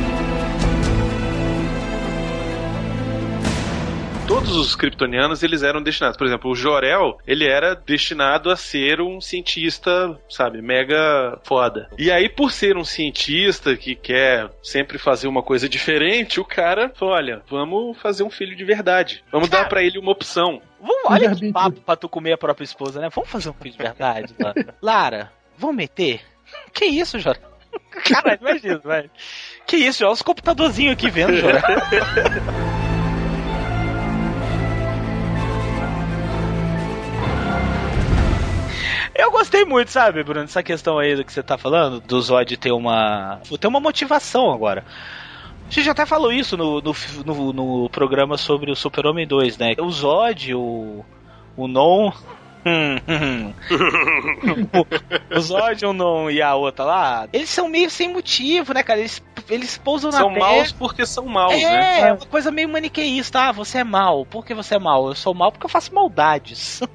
Todos 4.27 4.57
os 4.57 4.75
kryptonianos 4.75 5.43
eles 5.43 5.63
eram 5.63 5.83
destinados. 5.83 6.17
Por 6.17 6.27
exemplo, 6.27 6.51
o 6.51 6.55
Jorel, 6.55 7.19
ele 7.27 7.47
era 7.47 7.75
destinado 7.75 8.51
a 8.51 8.57
ser 8.57 9.01
um 9.01 9.21
cientista, 9.21 10.19
sabe, 10.31 10.63
mega 10.63 11.39
foda. 11.45 11.89
E 11.99 12.11
aí, 12.11 12.29
por 12.29 12.51
ser 12.51 12.77
um 12.77 12.85
cientista 12.85 13.77
que 13.77 13.95
quer 13.95 14.51
sempre 14.63 14.99
fazer 14.99 15.29
uma 15.29 15.43
coisa 15.43 15.69
diferente, 15.69 16.41
o 16.41 16.45
cara 16.45 16.91
falou: 16.95 17.15
olha, 17.15 17.43
vamos 17.49 17.99
fazer 17.99 18.23
um 18.23 18.31
filho 18.31 18.57
de 18.57 18.65
verdade. 18.65 19.23
Vamos 19.31 19.49
dar 19.51 19.69
pra 19.69 19.83
ele 19.83 19.99
uma 19.99 20.13
opção. 20.13 20.63
Vamos, 20.81 21.05
olha 21.07 21.35
que 21.35 21.53
papo 21.53 21.81
pra 21.81 21.97
tu 21.97 22.09
comer 22.09 22.33
a 22.33 22.39
própria 22.39 22.65
esposa, 22.65 23.01
né? 23.01 23.09
Vamos 23.15 23.31
fazer 23.31 23.51
um 23.51 23.55
filho 23.55 23.73
de 23.73 23.79
verdade, 23.79 24.35
Lara. 24.41 24.75
Lara, 24.81 25.33
vamos 25.59 25.77
meter? 25.77 26.21
Que 26.73 26.87
isso, 26.87 27.19
Jora? 27.19 27.41
Caralho, 28.05 28.39
imagina, 28.41 28.79
velho. 28.79 29.11
Que 29.67 29.77
isso, 29.77 30.05
olha 30.05 30.13
os 30.13 30.23
computadorzinhos 30.23 30.93
aqui 30.93 31.11
vendo, 31.11 31.37
Jora. 31.37 31.63
Eu 39.15 39.31
gostei 39.31 39.65
muito, 39.65 39.91
sabe, 39.91 40.25
Bruno, 40.25 40.41
dessa 40.41 40.63
questão 40.63 40.99
aí 40.99 41.15
do 41.15 41.25
que 41.25 41.33
você 41.33 41.43
tá 41.43 41.57
falando, 41.57 42.01
do 42.01 42.21
Zod 42.21 42.57
ter 42.57 42.73
uma. 42.73 43.41
ter 43.61 43.69
uma 43.69 43.81
motivação 43.81 44.53
agora. 44.53 44.85
A 45.67 45.71
gente 45.71 45.89
até 45.89 46.05
falou 46.05 46.33
isso 46.33 46.57
no, 46.57 46.81
no, 46.81 46.95
no, 47.25 47.53
no 47.53 47.91
programa 47.91 48.37
sobre 48.37 48.71
o 48.71 48.77
Super-Homem 48.77 49.27
2, 49.27 49.59
né? 49.59 49.75
O 49.79 49.91
Zod, 49.91 50.55
o. 50.55 51.05
o 51.57 51.69
Non. 51.69 52.13
o 55.31 55.41
Zod, 55.41 55.87
o 55.87 55.93
Non 55.93 56.31
e 56.31 56.43
a 56.43 56.55
outra 56.55 56.85
lá, 56.85 57.29
eles 57.33 57.51
são 57.51 57.69
meio 57.69 57.91
sem 57.91 58.13
motivo, 58.13 58.75
né, 58.75 58.83
cara? 58.83 59.01
Eles, 59.01 59.23
eles 59.49 59.77
pousam 59.77 60.11
na 60.11 60.19
São 60.19 60.33
terra. 60.33 60.47
maus 60.47 60.73
porque 60.73 61.05
são 61.05 61.27
maus, 61.27 61.55
é, 61.55 61.71
né? 61.71 62.01
É, 62.01 62.13
uma 62.13 62.27
coisa 62.27 62.51
meio 62.51 62.69
maniqueísta. 62.69 63.49
Ah, 63.49 63.53
você 63.53 63.79
é 63.79 63.85
mal. 63.85 64.25
Por 64.25 64.45
que 64.45 64.55
você 64.55 64.77
é 64.77 64.79
mal? 64.79 65.09
Eu 65.09 65.15
sou 65.15 65.35
mal 65.35 65.53
porque 65.53 65.67
eu 65.67 65.71
faço 65.71 65.95
maldades. 65.95 66.81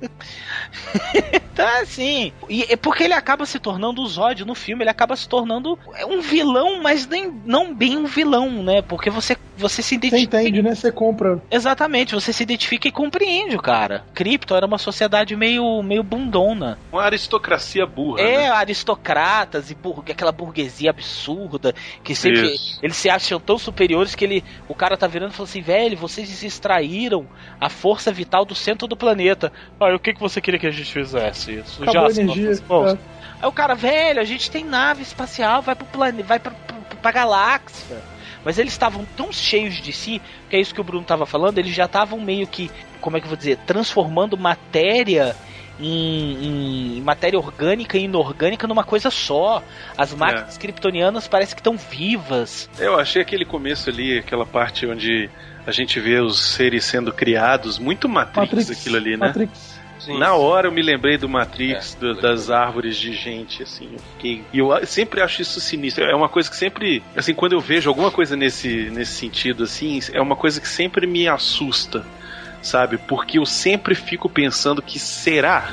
então, 1.33 1.67
assim. 1.81 2.33
E 2.47 2.63
é 2.63 2.75
porque 2.75 3.03
ele 3.03 3.13
acaba 3.13 3.45
se 3.45 3.59
tornando 3.59 4.01
o 4.01 4.07
Zod 4.07 4.45
no 4.45 4.55
filme, 4.55 4.83
ele 4.83 4.89
acaba 4.89 5.15
se 5.15 5.27
tornando 5.27 5.77
um 6.07 6.21
vilão, 6.21 6.81
mas 6.81 7.07
nem 7.07 7.31
não 7.45 7.73
bem 7.73 7.97
um 7.97 8.05
vilão, 8.05 8.63
né? 8.63 8.81
Porque 8.81 9.09
você, 9.09 9.38
você 9.57 9.81
se 9.81 9.89
Você 9.89 9.95
identifica. 9.95 10.41
entende, 10.41 10.62
né? 10.62 10.75
Você 10.75 10.91
compra. 10.91 11.41
Exatamente, 11.51 12.15
você 12.15 12.33
se 12.33 12.43
identifica 12.43 12.88
e 12.88 12.91
compreende 12.91 13.55
o 13.55 13.62
cara. 13.62 14.03
Krypton 14.13 14.55
era 14.55 14.65
uma 14.65 14.77
sociedade 14.77 15.35
meio, 15.35 15.81
meio 15.83 16.03
bundona. 16.03 16.77
Uma 16.91 17.03
aristocracia 17.03 17.85
burra. 17.85 18.21
É, 18.21 18.38
né? 18.38 18.49
aristocratas 18.49 19.69
e 19.69 19.75
bur 19.75 20.03
aquela 20.09 20.31
burguesia 20.31 20.89
absurda 20.89 21.73
que 22.03 22.15
sempre 22.15 22.38
Isso. 22.47 22.80
eles 22.82 22.97
se 22.97 23.10
acham 23.10 23.39
tão 23.39 23.58
superiores 23.58 24.15
que 24.15 24.23
ele, 24.23 24.43
o 24.67 24.75
cara 24.75 24.97
tá 24.97 25.08
virando 25.08 25.32
e 25.32 25.36
falou 25.36 25.47
assim, 25.47 25.62
velho, 25.62 25.97
vocês 25.97 26.43
extraíram 26.43 27.28
a 27.60 27.69
força 27.69 28.12
vital 28.12 28.45
do 28.45 28.56
centro 28.56 28.88
do 28.88 28.97
planeta. 28.97 29.52
Ah, 29.80 29.89
e 29.89 29.95
o 29.95 29.99
que, 29.99 30.13
que 30.13 30.19
você 30.19 30.41
queria 30.41 30.60
que 30.60 30.67
a 30.67 30.71
gente 30.71 30.91
fizesse? 30.91 31.60
Isso 31.60 31.84
Acabou 31.84 32.08
a 32.08 32.12
energia. 32.12 32.52
é. 32.52 32.97
Aí 33.41 33.47
o 33.47 33.52
cara, 33.52 33.73
velho, 33.73 34.19
a 34.19 34.25
gente 34.25 34.52
tem 34.52 34.65
nave 34.65 35.02
espacial, 35.02 35.62
vai 35.62 35.75
pro 35.75 35.86
planeta, 35.86 36.23
vai 36.23 36.39
pra, 36.39 36.52
pra, 36.52 36.78
pra 37.02 37.12
galáxia. 37.12 38.02
Mas 38.43 38.58
eles 38.58 38.71
estavam 38.71 39.06
tão 39.17 39.32
cheios 39.32 39.82
de 39.82 39.91
si, 39.91 40.21
que 40.49 40.56
é 40.56 40.60
isso 40.60 40.73
que 40.73 40.82
o 40.82 40.84
Bruno 40.84 41.06
tava 41.06 41.25
falando, 41.25 41.58
eles 41.58 41.73
já 41.73 41.86
estavam 41.86 42.19
meio 42.19 42.47
que, 42.47 42.71
como 43.02 43.17
é 43.17 43.19
que 43.19 43.25
eu 43.25 43.30
vou 43.30 43.38
dizer, 43.38 43.58
transformando 43.65 44.38
matéria 44.38 45.36
em, 45.79 46.97
em 46.97 47.01
matéria 47.01 47.37
orgânica 47.39 47.97
e 47.97 48.03
inorgânica 48.03 48.67
numa 48.67 48.83
coisa 48.83 49.09
só. 49.09 49.63
As 49.97 50.13
máquinas 50.13 50.57
kryptonianas 50.57 51.27
parecem 51.27 51.55
que 51.55 51.61
estão 51.61 51.77
vivas. 51.77 52.69
Eu 52.79 52.99
achei 52.99 53.21
aquele 53.21 53.45
começo 53.45 53.89
ali, 53.89 54.17
aquela 54.17 54.45
parte 54.45 54.85
onde 54.85 55.29
a 55.65 55.71
gente 55.71 55.99
vê 55.99 56.19
os 56.19 56.39
seres 56.39 56.83
sendo 56.85 57.11
criados, 57.13 57.77
muito 57.77 58.07
Matrix, 58.09 58.53
Matrix, 58.53 58.71
aquilo 58.71 58.97
ali, 58.97 59.11
né? 59.17 59.27
Matrix. 59.27 59.79
Na 60.17 60.33
hora 60.33 60.67
eu 60.69 60.71
me 60.71 60.81
lembrei 60.81 61.17
do 61.17 61.27
Matrix, 61.27 61.93
do- 61.95 62.15
das 62.21 62.49
árvores 62.49 62.95
de 62.95 63.13
gente, 63.13 63.61
assim, 63.63 63.89
eu 63.93 63.99
fiquei. 64.13 64.43
E 64.53 64.59
eu 64.59 64.69
sempre 64.87 65.21
acho 65.21 65.41
isso 65.41 65.59
sinistro. 65.59 66.05
É 66.05 66.15
uma 66.15 66.29
coisa 66.29 66.49
que 66.49 66.55
sempre. 66.55 67.03
Assim, 67.15 67.33
quando 67.33 67.51
eu 67.51 67.59
vejo 67.59 67.89
alguma 67.89 68.09
coisa 68.09 68.35
nesse, 68.37 68.89
nesse 68.91 69.11
sentido, 69.11 69.65
assim, 69.65 69.99
é 70.13 70.21
uma 70.21 70.37
coisa 70.37 70.61
que 70.61 70.67
sempre 70.69 71.05
me 71.05 71.27
assusta, 71.27 72.05
sabe? 72.61 72.97
Porque 72.97 73.39
eu 73.39 73.45
sempre 73.45 73.95
fico 73.95 74.29
pensando 74.29 74.81
que 74.81 74.99
será? 74.99 75.69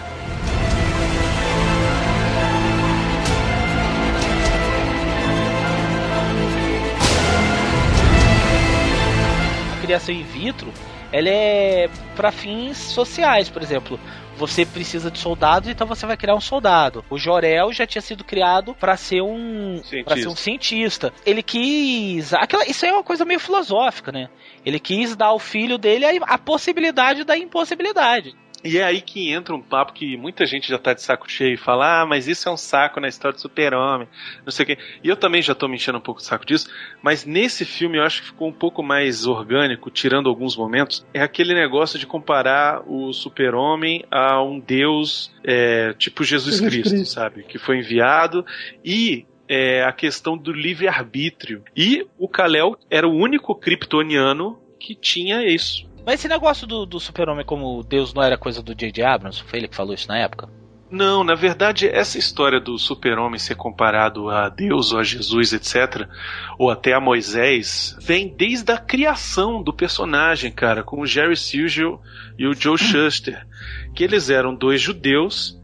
A 9.73 9.81
criação 9.81 10.15
in 10.15 10.23
vitro, 10.23 10.73
ela 11.13 11.29
é 11.29 11.89
para 12.15 12.33
fins 12.33 12.77
sociais, 12.77 13.49
por 13.49 13.63
exemplo. 13.63 13.99
Você 14.37 14.67
precisa 14.67 15.11
de 15.11 15.19
soldados, 15.19 15.69
então 15.69 15.87
você 15.87 16.07
vai 16.07 16.17
criar 16.17 16.35
um 16.35 16.41
soldado. 16.41 17.05
O 17.09 17.19
Jorel 17.19 17.73
já 17.73 17.87
tinha 17.87 18.03
sido 18.03 18.23
criado 18.23 18.75
para 18.75 18.97
ser 18.97 19.23
um 19.23 19.81
para 20.05 20.17
ser 20.17 20.29
um 20.29 20.37
cientista. 20.37 21.13
Ele 21.25 21.43
quis, 21.43 22.35
aquela, 22.35 22.67
isso 22.67 22.85
aí 22.85 22.91
é 22.91 22.95
uma 22.95 23.03
coisa 23.03 23.25
meio 23.25 23.41
filosófica, 23.41 24.13
né? 24.13 24.29
Ele 24.65 24.79
quis 24.79 25.17
dar 25.17 25.27
ao 25.27 25.39
filho 25.39 25.79
dele 25.79 26.05
a, 26.05 26.35
a 26.35 26.39
possibilidade 26.39 27.25
da 27.25 27.37
impossibilidade. 27.37 28.35
E 28.65 28.79
é 28.79 28.85
aí 28.85 29.01
que 29.01 29.31
entra 29.31 29.55
um 29.55 29.63
papo 29.63 29.93
que 29.93 30.17
muita 30.17 30.47
gente 30.47 30.69
já 30.69 30.79
tá 30.79 30.93
de 30.93 31.03
saco 31.03 31.31
cheio 31.31 31.55
e 31.55 31.59
fala, 31.59 32.03
ah, 32.03 32.07
mas 32.07 32.27
isso 32.27 32.49
é 32.49 32.53
um 32.53 32.57
saco 32.57 32.99
na 32.99 33.09
história 33.09 33.37
do 33.37 33.41
super-homem, 33.41 34.09
não 34.45 34.51
sei 34.51 34.65
o 34.65 34.67
quê. 34.67 34.79
E 35.05 35.09
eu 35.09 35.17
também 35.17 35.43
já 35.43 35.55
tô 35.55 35.69
me 35.69 35.77
enchendo 35.77 35.99
um 35.99 36.01
pouco 36.01 36.21
de 36.21 36.27
saco 36.27 36.45
disso, 36.45 36.69
mas 37.03 37.25
nesse 37.25 37.65
filme 37.65 37.99
eu 37.99 38.03
acho 38.03 38.23
que 38.23 38.29
ficou 38.29 38.49
um 38.49 38.53
pouco 38.53 38.83
mais 38.83 39.27
orgânico, 39.27 39.91
tirando 39.91 40.29
alguns 40.29 40.57
momentos, 40.57 41.07
é 41.13 41.23
aquele 41.23 41.55
negócio 41.55 41.99
de 41.99 42.07
comparar 42.07 42.83
o 42.87 43.13
super-homem 43.13 44.05
a 44.11 44.43
um 44.43 44.59
deus 44.59 45.33
é, 45.45 45.93
tipo 45.95 46.25
Jesus, 46.25 46.57
Jesus 46.57 46.73
Cristo, 46.73 46.95
Cristo. 46.95 47.15
sabe? 47.15 47.43
Que 47.45 47.59
foi 47.59 47.79
enviado 47.79 48.45
e 48.85 49.27
é, 49.49 49.85
a 49.85 49.93
questão 49.93 50.37
do 50.37 50.53
livre-arbítrio. 50.53 51.63
E 51.77 52.07
o 52.19 52.29
Kal-El 52.29 52.77
era 52.91 53.07
o 53.07 53.15
único 53.15 53.55
kryptoniano 53.55 54.59
que 54.79 54.95
tinha 54.95 55.45
isso. 55.47 55.87
Mas 56.07 56.21
esse 56.21 56.29
negócio 56.29 56.69
do, 56.69 56.87
do 56.87 57.01
super-homem 57.01 57.45
como 57.45 57.83
Deus 57.83 58.15
não 58.15 58.23
era 58.23 58.39
coisa 58.39 58.63
do 58.63 58.73
J.J. 58.77 59.03
Abrams? 59.03 59.43
Foi 59.43 59.59
ele 59.59 59.67
que 59.67 59.75
falou 59.75 59.93
isso 59.93 60.07
na 60.07 60.17
época? 60.17 60.49
Não, 60.89 61.25
na 61.25 61.35
verdade, 61.35 61.89
essa 61.89 62.17
história 62.17 62.61
do 62.61 62.79
super-homem 62.79 63.41
ser 63.41 63.57
comparado 63.57 64.31
a 64.31 64.49
Deus 64.49 64.93
ou 64.93 65.01
a 65.01 65.03
Jesus, 65.03 65.53
etc., 65.53 66.09
ou 66.57 66.71
até 66.71 66.93
a 66.93 67.01
Moisés, 67.01 67.97
vem 68.01 68.29
desde 68.29 68.71
a 68.71 68.79
criação 68.79 69.61
do 69.61 69.73
personagem, 69.73 70.53
cara, 70.53 70.85
com 70.85 71.01
o 71.01 71.07
Jerry 71.07 71.37
Siegel 71.37 72.01
e 72.39 72.47
o 72.47 72.55
Joe 72.55 72.79
Shuster, 72.79 73.45
que 73.93 74.05
eles 74.05 74.31
eram 74.31 74.55
dois 74.55 74.81
judeus 74.81 75.56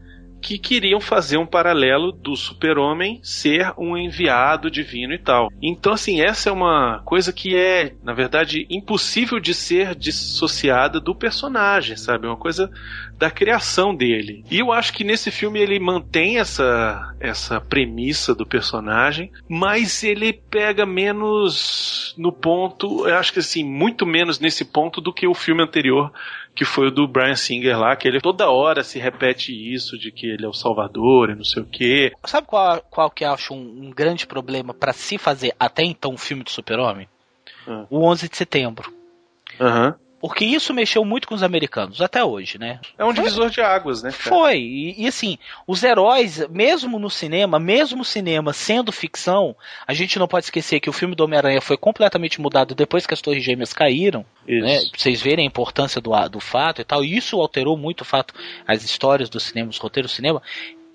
que 0.43 0.59
queriam 0.59 0.99
fazer 0.99 1.37
um 1.37 1.45
paralelo 1.45 2.11
do 2.11 2.35
super-homem 2.35 3.19
ser 3.23 3.73
um 3.77 3.97
enviado 3.97 4.69
divino 4.69 5.13
e 5.13 5.17
tal. 5.17 5.47
Então, 5.61 5.93
assim, 5.93 6.21
essa 6.21 6.49
é 6.49 6.51
uma 6.51 7.01
coisa 7.05 7.31
que 7.31 7.55
é, 7.55 7.93
na 8.03 8.13
verdade, 8.13 8.67
impossível 8.69 9.39
de 9.39 9.53
ser 9.53 9.95
dissociada 9.95 10.99
do 10.99 11.15
personagem, 11.15 11.95
sabe? 11.95 12.27
É 12.27 12.29
uma 12.29 12.37
coisa 12.37 12.69
da 13.17 13.31
criação 13.31 13.95
dele. 13.95 14.43
E 14.51 14.59
eu 14.59 14.71
acho 14.73 14.91
que 14.91 15.05
nesse 15.05 15.31
filme 15.31 15.59
ele 15.59 15.79
mantém 15.79 16.39
essa, 16.39 17.15
essa 17.21 17.61
premissa 17.61 18.35
do 18.35 18.45
personagem, 18.45 19.31
mas 19.47 20.03
ele 20.03 20.33
pega 20.33 20.85
menos 20.85 22.13
no 22.17 22.33
ponto, 22.33 23.07
eu 23.07 23.15
acho 23.15 23.31
que 23.31 23.39
assim, 23.39 23.63
muito 23.63 24.05
menos 24.05 24.39
nesse 24.39 24.65
ponto 24.65 24.99
do 24.99 25.13
que 25.13 25.25
o 25.25 25.33
filme 25.33 25.63
anterior 25.63 26.11
que 26.55 26.65
foi 26.65 26.87
o 26.87 26.91
do 26.91 27.07
Brian 27.07 27.35
Singer 27.35 27.79
lá, 27.79 27.95
que 27.95 28.07
ele 28.07 28.21
toda 28.21 28.49
hora 28.49 28.83
se 28.83 28.99
repete 28.99 29.51
isso, 29.51 29.97
de 29.97 30.11
que 30.11 30.27
ele 30.27 30.45
é 30.45 30.47
o 30.47 30.53
salvador 30.53 31.29
e 31.29 31.35
não 31.35 31.43
sei 31.43 31.63
o 31.63 31.65
quê. 31.65 32.13
Sabe 32.25 32.47
qual, 32.47 32.81
qual 32.89 33.09
que 33.09 33.23
eu 33.25 33.31
acho 33.31 33.53
um, 33.53 33.87
um 33.87 33.91
grande 33.91 34.27
problema 34.27 34.73
para 34.73 34.93
se 34.93 35.17
fazer 35.17 35.55
até 35.59 35.83
então 35.83 36.11
um 36.11 36.17
filme 36.17 36.43
do 36.43 36.49
super-homem? 36.49 37.07
Ah. 37.67 37.85
O 37.89 38.05
11 38.05 38.29
de 38.29 38.37
setembro. 38.37 38.93
Aham. 39.59 39.95
Porque 40.23 40.45
isso 40.45 40.73
mexeu 40.73 41.03
muito 41.03 41.27
com 41.27 41.35
os 41.35 41.43
americanos, 41.43 41.99
até 41.99 42.23
hoje, 42.23 42.57
né? 42.57 42.79
É 42.97 43.03
um 43.03 43.11
divisor 43.11 43.49
de 43.49 43.59
águas, 43.59 44.01
né? 44.01 44.09
cara? 44.09 44.23
Foi. 44.23 44.57
E, 44.57 45.03
e, 45.03 45.05
assim, 45.05 45.37
os 45.67 45.83
heróis, 45.83 46.47
mesmo 46.47 46.97
no 46.97 47.09
cinema, 47.09 47.59
mesmo 47.59 48.03
o 48.03 48.05
cinema 48.05 48.53
sendo 48.53 48.89
ficção, 48.89 49.53
a 49.85 49.93
gente 49.93 50.17
não 50.17 50.25
pode 50.25 50.45
esquecer 50.45 50.79
que 50.79 50.89
o 50.89 50.93
filme 50.93 51.13
do 51.13 51.25
Homem-Aranha 51.25 51.59
foi 51.59 51.75
completamente 51.75 52.39
mudado 52.39 52.73
depois 52.73 53.05
que 53.05 53.13
as 53.13 53.19
Torres 53.19 53.43
Gêmeas 53.43 53.73
caíram. 53.73 54.25
Isso. 54.47 54.65
Né? 54.65 54.79
Pra 54.91 54.97
vocês 54.97 55.21
verem 55.21 55.43
a 55.43 55.47
importância 55.47 55.99
do, 55.99 56.11
do 56.29 56.39
fato 56.39 56.79
e 56.79 56.85
tal. 56.85 57.03
E 57.03 57.17
isso 57.17 57.41
alterou 57.41 57.75
muito 57.75 58.01
o 58.01 58.05
fato, 58.05 58.33
as 58.65 58.81
histórias 58.81 59.29
do 59.29 59.41
cinema, 59.41 59.71
os 59.71 59.77
roteiros 59.77 60.09
do 60.09 60.15
cinema 60.15 60.41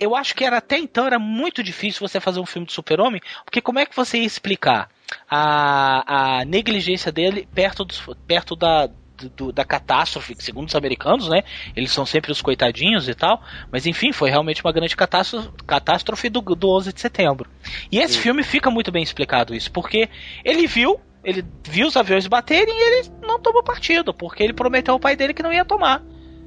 eu 0.00 0.14
acho 0.14 0.32
que 0.32 0.44
era 0.44 0.58
até 0.58 0.78
então 0.78 1.06
era 1.06 1.18
muito 1.18 1.60
difícil 1.60 2.06
você 2.06 2.20
fazer 2.20 2.38
um 2.38 2.46
filme 2.46 2.64
de 2.64 2.72
super-homem, 2.72 3.20
porque 3.44 3.60
como 3.60 3.80
é 3.80 3.84
que 3.84 3.96
você 3.96 4.18
ia 4.18 4.24
explicar 4.24 4.88
a, 5.28 6.38
a 6.38 6.44
negligência 6.44 7.10
dele 7.10 7.48
perto, 7.52 7.84
dos, 7.84 8.00
perto 8.24 8.54
da, 8.54 8.88
do, 9.26 9.52
da 9.52 9.64
catástrofe, 9.64 10.34
que 10.34 10.42
segundo 10.42 10.68
os 10.68 10.74
americanos, 10.74 11.28
né, 11.28 11.42
eles 11.74 11.90
são 11.90 12.06
sempre 12.06 12.30
os 12.30 12.40
coitadinhos 12.40 13.08
e 13.08 13.14
tal, 13.14 13.42
mas 13.70 13.86
enfim, 13.86 14.12
foi 14.12 14.30
realmente 14.30 14.62
uma 14.64 14.72
grande 14.72 14.96
catástrofe, 14.96 15.48
catástrofe 15.66 16.28
do, 16.28 16.40
do 16.40 16.68
11 16.76 16.92
de 16.92 17.00
setembro. 17.00 17.48
E 17.90 17.98
esse 17.98 18.14
Sim. 18.14 18.20
filme 18.20 18.42
fica 18.42 18.70
muito 18.70 18.92
bem 18.92 19.02
explicado 19.02 19.54
isso, 19.54 19.70
porque 19.72 20.08
ele 20.44 20.66
viu, 20.66 21.00
ele 21.24 21.44
viu 21.66 21.88
os 21.88 21.96
aviões 21.96 22.26
baterem 22.26 22.74
e 22.74 22.98
ele 22.98 23.10
não 23.22 23.40
tomou 23.40 23.62
partido, 23.62 24.14
porque 24.14 24.42
ele 24.42 24.52
prometeu 24.52 24.94
ao 24.94 25.00
pai 25.00 25.16
dele 25.16 25.34
que 25.34 25.42
não 25.42 25.52
ia 25.52 25.64
tomar. 25.64 26.02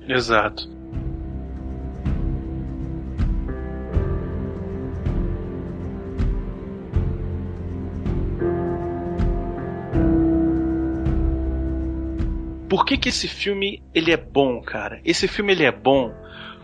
Exato. 0.08 0.81
Por 12.72 12.86
que, 12.86 12.96
que 12.96 13.10
esse 13.10 13.28
filme 13.28 13.84
ele 13.94 14.14
é 14.14 14.18
bom, 14.18 14.62
cara? 14.62 15.02
Esse 15.04 15.28
filme 15.28 15.52
ele 15.52 15.66
é 15.66 15.72
bom 15.74 16.16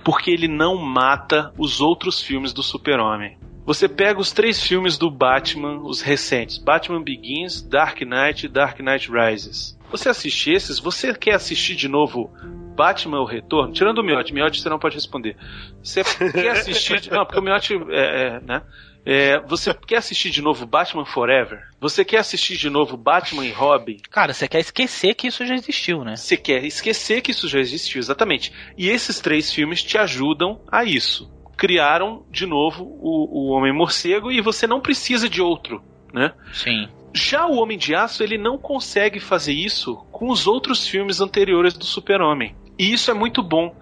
porque 0.05 0.31
ele 0.31 0.47
não 0.47 0.77
mata 0.77 1.51
os 1.57 1.81
outros 1.81 2.21
filmes 2.21 2.53
do 2.53 2.63
Super-Homem. 2.63 3.37
Você 3.65 3.89
pega 3.89 4.17
os 4.17 4.31
três 4.31 4.63
filmes 4.63 4.97
do 4.97 5.11
Batman, 5.11 5.81
os 5.81 5.99
recentes, 5.99 6.59
Batman 6.59 7.03
Begins, 7.03 7.61
Dark 7.61 7.99
Knight 8.03 8.45
e 8.45 8.47
Dark 8.47 8.79
Knight 8.79 9.11
Rises. 9.11 9.77
Você 9.91 10.07
assiste 10.07 10.49
esses, 10.49 10.79
você 10.79 11.13
quer 11.13 11.33
assistir 11.33 11.75
de 11.75 11.89
novo 11.89 12.31
Batman 12.73 13.19
o 13.19 13.25
Retorno? 13.25 13.73
Tirando 13.73 13.97
o 13.97 14.03
Miotti, 14.03 14.33
Miotti 14.33 14.61
você 14.61 14.69
não 14.69 14.79
pode 14.79 14.95
responder. 14.95 15.35
Você 15.83 16.05
quer 16.31 16.51
assistir... 16.51 17.01
de- 17.01 17.11
Não, 17.11 17.25
porque 17.25 17.39
o 17.39 17.43
Miotti 17.43 17.73
é, 17.89 18.27
é, 18.27 18.39
né? 18.39 18.61
É, 19.09 19.39
você 19.39 19.73
quer 19.73 19.99
assistir 19.99 20.29
de 20.29 20.41
novo 20.41 20.65
Batman 20.65 21.05
Forever? 21.05 21.61
Você 21.79 22.03
quer 22.03 22.17
assistir 22.17 22.57
de 22.57 22.69
novo 22.69 22.97
Batman 22.97 23.45
e 23.45 23.51
Robin? 23.53 24.01
Cara, 24.11 24.33
você 24.33 24.49
quer 24.49 24.59
esquecer 24.59 25.13
que 25.15 25.27
isso 25.27 25.45
já 25.45 25.55
existiu, 25.55 26.03
né? 26.03 26.17
Você 26.17 26.35
quer 26.35 26.65
esquecer 26.65 27.21
que 27.21 27.31
isso 27.31 27.47
já 27.47 27.57
existiu, 27.57 27.99
exatamente. 27.99 28.51
E 28.77 28.89
esses 28.89 29.21
três 29.21 29.49
filmes 29.49 29.81
te 29.81 29.97
ajudam 29.97 30.59
a 30.69 30.83
isso. 30.83 31.31
Criaram 31.55 32.25
de 32.29 32.45
novo 32.45 32.83
o, 32.83 33.45
o 33.45 33.55
Homem 33.55 33.71
Morcego 33.71 34.29
e 34.29 34.41
você 34.41 34.67
não 34.67 34.81
precisa 34.81 35.29
de 35.29 35.41
outro, 35.41 35.81
né? 36.13 36.33
Sim. 36.51 36.89
Já 37.13 37.47
o 37.47 37.55
Homem 37.55 37.77
de 37.77 37.95
Aço, 37.95 38.21
ele 38.21 38.37
não 38.37 38.57
consegue 38.57 39.21
fazer 39.21 39.53
isso 39.53 39.95
com 40.11 40.27
os 40.29 40.47
outros 40.47 40.85
filmes 40.85 41.21
anteriores 41.21 41.77
do 41.77 41.85
Super-Homem. 41.85 42.57
E 42.77 42.91
isso 42.91 43.09
é 43.09 43.13
muito 43.13 43.41
bom. 43.41 43.73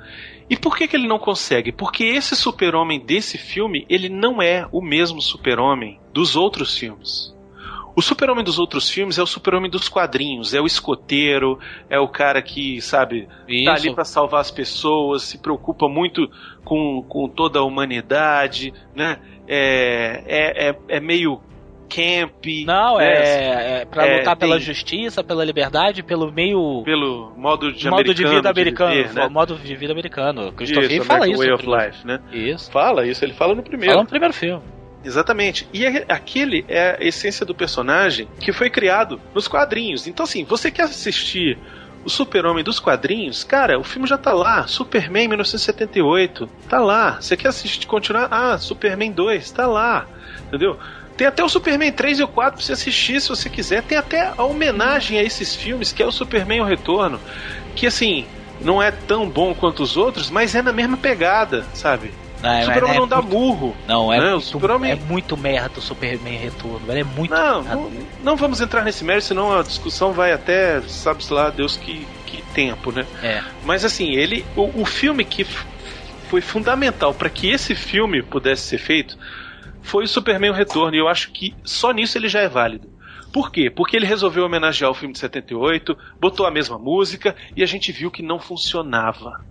E 0.49 0.55
por 0.55 0.77
que, 0.77 0.87
que 0.87 0.95
ele 0.95 1.07
não 1.07 1.17
consegue? 1.17 1.71
Porque 1.71 2.03
esse 2.03 2.35
super-homem 2.35 2.99
desse 2.99 3.37
filme, 3.37 3.85
ele 3.89 4.09
não 4.09 4.41
é 4.41 4.67
o 4.71 4.81
mesmo 4.81 5.21
super-homem 5.21 5.99
dos 6.13 6.35
outros 6.35 6.77
filmes. 6.77 7.35
O 7.95 8.01
super-homem 8.01 8.43
dos 8.43 8.59
outros 8.59 8.89
filmes 8.89 9.17
é 9.17 9.23
o 9.23 9.25
super-homem 9.25 9.71
dos 9.71 9.87
quadrinhos, 9.87 10.53
é 10.53 10.59
o 10.59 10.65
escoteiro, 10.65 11.57
é 11.89 11.97
o 11.97 12.09
cara 12.09 12.41
que, 12.41 12.81
sabe, 12.81 13.25
tá 13.25 13.33
Isso. 13.47 13.69
ali 13.69 13.95
pra 13.95 14.03
salvar 14.03 14.41
as 14.41 14.51
pessoas, 14.51 15.23
se 15.23 15.37
preocupa 15.37 15.87
muito 15.87 16.29
com, 16.63 17.01
com 17.07 17.29
toda 17.29 17.59
a 17.59 17.63
humanidade, 17.63 18.73
né? 18.93 19.19
É, 19.47 20.23
é, 20.27 20.69
é, 20.69 20.75
é 20.89 20.99
meio 20.99 21.39
camp. 21.89 22.45
Não, 22.65 22.97
né? 22.97 23.05
é, 23.07 23.81
é 23.81 23.85
pra 23.85 24.05
É, 24.07 24.17
lutar 24.19 24.35
pela 24.35 24.55
tem- 24.57 24.65
justiça, 24.65 25.23
pela 25.23 25.43
liberdade, 25.45 26.03
pelo 26.03 26.31
meio. 26.31 26.81
Pelo 26.83 27.33
modo 27.37 27.71
de, 27.71 27.89
modo 27.89 28.13
de 28.13 28.23
vida 28.23 28.49
americano, 28.49 28.91
americano. 28.91 28.91
viver, 28.95 29.13
né? 29.13 29.27
Modo 29.29 29.55
de 29.55 29.75
vida 29.75 29.91
americano. 29.93 30.51
Christopher 30.51 30.91
Isso, 30.91 31.05
fala 31.05 31.27
isso. 31.27 31.37
Way 31.37 31.51
of 31.51 31.65
Life, 31.65 32.07
né? 32.07 32.19
Isso. 32.31 32.71
Fala 32.71 33.05
isso, 33.07 33.23
ele 33.23 33.33
fala 33.33 33.55
no 33.55 33.63
primeiro. 33.63 33.91
Fala 33.93 34.03
no 34.03 34.09
primeiro 34.09 34.33
filme. 34.33 34.61
Exatamente. 35.03 35.67
E 35.71 35.85
a- 35.85 36.05
aquele 36.09 36.65
é 36.67 36.97
a 36.99 37.05
essência 37.05 37.45
do 37.45 37.53
personagem 37.53 38.27
que 38.39 38.51
foi 38.51 38.69
criado 38.69 39.21
nos 39.33 39.47
quadrinhos. 39.47 40.07
Então, 40.07 40.23
assim, 40.23 40.43
você 40.43 40.71
quer 40.71 40.83
assistir 40.83 41.57
o 42.03 42.09
Super-Homem 42.09 42.63
dos 42.63 42.79
quadrinhos? 42.79 43.43
Cara, 43.43 43.77
o 43.79 43.83
filme 43.83 44.07
já 44.07 44.17
tá 44.17 44.33
lá. 44.33 44.65
Superman 44.65 45.27
1978, 45.27 46.49
tá 46.69 46.79
lá. 46.79 47.21
Você 47.21 47.37
quer 47.37 47.49
assistir, 47.49 47.85
continuar? 47.85 48.27
Ah, 48.31 48.57
Superman 48.57 49.11
2, 49.11 49.51
tá 49.51 49.67
lá. 49.67 50.07
Entendeu? 50.47 50.77
Tem 51.17 51.25
até 51.27 51.43
o 51.43 51.49
Superman 51.49 51.91
3 51.91 52.19
e 52.19 52.23
o 52.23 52.27
4 52.27 52.57
pra 52.57 52.65
você 52.65 52.73
assistir 52.73 53.21
se 53.21 53.29
você 53.29 53.49
quiser. 53.49 53.81
Tem 53.83 53.97
até 53.97 54.33
a 54.37 54.43
homenagem 54.43 55.17
a 55.17 55.23
esses 55.23 55.55
filmes, 55.55 55.91
que 55.93 56.03
é 56.03 56.05
o 56.05 56.11
Superman 56.11 56.61
O 56.61 56.65
Retorno. 56.65 57.19
Que, 57.75 57.87
assim, 57.87 58.25
não 58.59 58.81
é 58.81 58.91
tão 58.91 59.29
bom 59.29 59.53
quanto 59.53 59.81
os 59.83 59.95
outros, 59.97 60.29
mas 60.29 60.53
é 60.55 60.61
na 60.61 60.73
mesma 60.73 60.97
pegada, 60.97 61.65
sabe? 61.73 62.11
Não, 62.43 62.49
é- 62.51 62.61
o 62.61 62.65
Super-Homem 62.65 62.95
é 62.95 62.99
não 62.99 63.07
dá 63.07 63.21
muito- 63.21 63.33
murro. 63.37 63.77
Não, 63.87 64.13
é, 64.13 64.19
né? 64.19 64.27
O 64.27 64.31
muito, 64.31 64.45
Super-Homem 64.45 64.91
é 64.91 64.95
muito 64.95 65.37
merda 65.37 65.79
o 65.79 65.81
Superman 65.81 66.37
Retorno. 66.37 66.85
velho, 66.85 66.99
É 66.99 67.03
muito 67.03 67.31
não, 67.33 67.63
não, 67.63 67.91
não 68.23 68.35
vamos 68.35 68.59
entrar 68.61 68.83
nesse 68.83 69.03
mérito, 69.03 69.27
senão 69.27 69.57
a 69.57 69.63
discussão 69.63 70.11
vai 70.11 70.31
até, 70.33 70.81
sabe-se 70.81 71.31
lá, 71.33 71.49
Deus 71.49 71.77
que, 71.77 72.05
que 72.25 72.41
tempo, 72.53 72.91
né? 72.91 73.05
É. 73.23 73.41
Mas 73.63 73.85
assim, 73.85 74.11
ele. 74.11 74.45
O, 74.55 74.81
o 74.81 74.85
filme 74.85 75.23
que 75.23 75.45
foi 76.29 76.41
fundamental 76.41 77.13
para 77.13 77.29
que 77.29 77.49
esse 77.49 77.73
filme 77.73 78.21
pudesse 78.21 78.63
ser 78.63 78.77
feito 78.79 79.17
foi 79.85 80.03
o 80.03 80.07
Superman 80.07 80.51
o 80.51 80.53
Retorno, 80.53 80.95
e 80.95 80.99
eu 80.99 81.07
acho 81.07 81.31
que 81.31 81.55
só 81.63 81.91
nisso 81.91 82.17
ele 82.17 82.27
já 82.27 82.41
é 82.41 82.49
válido. 82.49 82.89
Por 83.31 83.51
quê? 83.51 83.69
Porque 83.69 83.95
ele 83.95 84.05
resolveu 84.05 84.45
homenagear 84.45 84.89
o 84.89 84.93
filme 84.93 85.13
de 85.13 85.19
78, 85.19 85.97
botou 86.19 86.45
a 86.45 86.51
mesma 86.51 86.79
música 86.79 87.35
e 87.55 87.61
a 87.61 87.65
gente 87.65 87.91
viu 87.91 88.09
que 88.09 88.23
não 88.23 88.39
funcionava. 88.39 89.45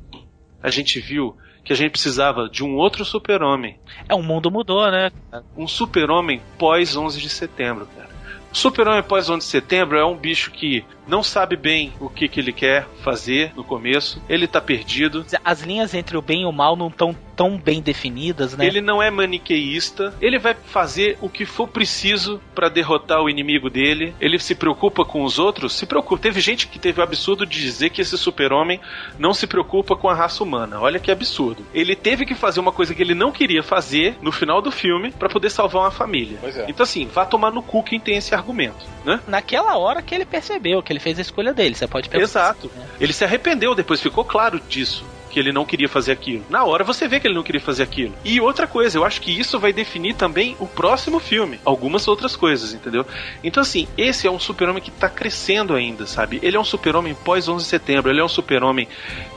A 0.63 0.71
gente 0.71 0.99
viu 1.01 1.37
que 1.63 1.73
a 1.73 1.77
gente 1.77 1.91
precisava 1.91 2.49
de 2.49 2.65
um 2.65 2.77
outro 2.77 3.05
super-homem. 3.05 3.79
É, 4.09 4.15
o 4.15 4.23
mundo 4.23 4.51
mudou, 4.51 4.91
né? 4.91 5.11
Um 5.57 5.69
super-homem 5.69 6.41
pós 6.59 6.97
11 6.97 7.21
de 7.21 7.29
setembro, 7.29 7.87
cara. 7.87 8.09
Super-homem 8.55 9.03
pós 9.03 9.29
11 9.29 9.45
de 9.45 9.51
setembro 9.51 9.99
é 9.99 10.05
um 10.07 10.17
bicho 10.17 10.53
que 10.53 10.85
não 11.09 11.25
sabe 11.25 11.57
bem 11.57 11.93
o 11.99 12.09
que, 12.09 12.29
que 12.29 12.39
ele 12.39 12.53
quer 12.53 12.87
fazer 13.03 13.53
no 13.57 13.65
começo, 13.65 14.23
ele 14.29 14.47
tá 14.47 14.61
perdido. 14.61 15.27
As 15.45 15.63
linhas 15.63 15.93
entre 15.93 16.17
o 16.17 16.23
bem 16.23 16.43
e 16.43 16.47
o 16.47 16.53
mal 16.53 16.77
não 16.77 16.87
estão 16.87 17.13
tão 17.37 17.59
bem 17.59 17.81
definidas, 17.81 18.57
né? 18.57 18.67
Ele 18.67 18.81
não 18.81 19.03
é 19.03 19.11
maniqueísta, 19.11 20.15
ele 20.21 20.39
vai 20.39 20.55
fazer 20.55 21.19
o 21.21 21.29
que 21.29 21.45
for 21.45 21.69
preciso 21.69 22.41
para 22.55 22.69
derrotar 22.69 23.21
o 23.23 23.29
inimigo 23.29 23.69
dele. 23.69 24.15
Ele 24.21 24.39
se 24.39 24.55
preocupa 24.55 25.05
com 25.05 25.23
os 25.25 25.39
outros, 25.39 25.75
se 25.75 25.87
preocupa. 25.87 26.23
Teve 26.23 26.41
gente 26.41 26.67
que 26.67 26.79
teve 26.79 27.01
o 27.01 27.03
absurdo 27.03 27.47
de 27.47 27.61
dizer 27.61 27.91
que 27.91 28.01
esse 28.01 28.17
super-homem 28.17 28.81
não 29.19 29.35
se 29.35 29.47
preocupa 29.47 29.97
com 29.97 30.09
a 30.09 30.15
raça 30.15 30.43
humana. 30.43 30.81
Olha 30.81 30.99
que 30.99 31.11
absurdo. 31.11 31.65
Ele 31.75 31.97
teve 31.97 32.25
que 32.25 32.35
fazer 32.35 32.61
uma 32.61 32.73
coisa 32.73 32.95
que 32.95 33.03
ele 33.03 33.15
não 33.15 33.33
queria 33.33 33.63
fazer 33.63 34.17
no 34.21 34.33
final 34.33 34.61
do 34.63 34.71
filme 34.71 35.11
para 35.11 35.29
poder 35.29 35.51
salvar 35.51 35.83
uma 35.83 35.91
família. 35.91 36.39
É. 36.43 36.67
Então 36.69 36.85
assim, 36.85 37.07
vá 37.07 37.25
tomar 37.25 37.51
no 37.51 37.63
cu 37.63 37.83
quem 37.83 38.01
tem 38.01 38.17
esse 38.17 38.35
argumento, 38.35 38.85
né? 39.05 39.21
Naquela 39.27 39.77
hora 39.77 40.03
que 40.03 40.15
ele 40.15 40.25
percebeu 40.25 40.83
que 40.83 40.93
ele 40.93 41.01
fez 41.01 41.19
a 41.19 41.23
escolha 41.23 41.53
dele, 41.53 41.75
você 41.75 41.87
pode 41.87 42.09
perguntar. 42.09 42.31
Exato. 42.31 42.71
Ele 43.01 43.13
se 43.13 43.25
arrependeu 43.25 43.75
depois, 43.75 44.01
ficou 44.01 44.25
claro 44.25 44.61
disso. 44.69 45.05
Que 45.35 45.41
ele 45.41 45.51
não 45.51 45.65
queria 45.65 45.89
fazer 45.89 46.13
aquilo. 46.13 46.45
Na 46.49 46.63
hora 46.63 46.85
você 46.85 47.09
vê 47.09 47.19
que 47.19 47.27
ele 47.27 47.35
não 47.35 47.43
queria 47.43 47.61
fazer 47.61 47.83
aquilo. 47.83 48.15
E 48.25 48.41
outra 48.41 48.69
coisa, 48.69 48.97
eu 48.97 49.05
acho 49.05 49.21
que 49.21 49.37
isso 49.37 49.59
vai 49.59 49.73
definir 49.73 50.15
também 50.15 50.55
o 50.61 50.67
próximo 50.69 51.19
filme. 51.19 51.59
Algumas 51.65 52.07
outras 52.07 52.37
coisas, 52.37 52.73
entendeu? 52.73 53.05
Então, 53.43 53.61
assim, 53.61 53.89
esse 53.99 54.29
é 54.29 54.31
um 54.31 54.39
super-homem 54.39 54.81
que 54.81 54.93
tá 54.93 55.09
crescendo 55.09 55.75
ainda, 55.75 56.07
sabe? 56.07 56.39
Ele 56.41 56.57
é 56.57 56.61
um 56.61 56.65
super-homem 56.65 57.17
pós 57.17 57.49
11 57.49 57.65
de 57.65 57.69
setembro. 57.69 58.13
Ele 58.13 58.21
é 58.21 58.25
um 58.25 58.29
super-homem 58.29 58.87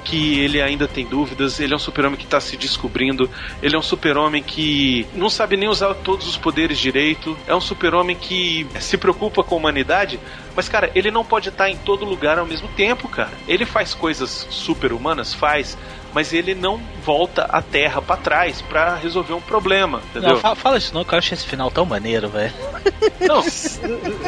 que 0.05 0.39
ele 0.39 0.62
ainda 0.62 0.88
tem 0.88 1.03
dúvidas. 1.03 1.60
Ele 1.60 1.73
é 1.73 1.75
um 1.75 1.79
super-homem 1.79 2.19
que 2.19 2.27
tá 2.27 2.39
se 2.39 2.55
descobrindo. 2.57 3.27
Ele 3.60 3.75
é 3.75 3.79
um 3.79 3.81
super-homem 3.81 4.43
que 4.43 5.07
não 5.15 5.31
sabe 5.31 5.57
nem 5.57 5.67
usar 5.67 5.95
todos 5.95 6.27
os 6.27 6.38
poderes 6.38 6.77
direito. 6.77 7.36
É 7.47 7.55
um 7.55 7.62
super-homem 7.62 8.15
que 8.15 8.67
se 8.79 8.99
preocupa 8.99 9.43
com 9.43 9.55
a 9.55 9.57
humanidade. 9.57 10.19
Mas, 10.58 10.67
cara, 10.67 10.89
ele 10.96 11.12
não 11.12 11.24
pode 11.24 11.50
estar 11.50 11.70
em 11.70 11.78
todo 11.78 12.04
lugar 12.04 12.39
ao 12.39 12.46
mesmo 12.48 12.67
tempo, 12.70 13.08
cara. 13.08 13.30
Ele 13.48 13.63
faz 13.63 13.93
coisas 13.93 14.48
super-humanas? 14.50 15.32
Faz. 15.32 15.78
Mas 16.13 16.34
ele 16.34 16.56
não 16.56 16.80
volta 17.04 17.43
a 17.43 17.62
terra 17.62 18.02
para 18.02 18.17
trás 18.17 18.62
para 18.62 18.96
resolver 18.96 19.34
um 19.34 19.41
problema, 19.41 20.02
entendeu? 20.10 20.32
Não, 20.32 20.38
fala, 20.38 20.56
fala 20.56 20.78
isso 20.78 20.93
não, 20.93 21.04
que 21.04 21.13
eu 21.13 21.17
acho 21.17 21.34
esse 21.34 21.46
final 21.46 21.70
tão 21.70 21.86
maneiro, 21.86 22.30
velho. 22.30 22.54
Não, 23.20 23.43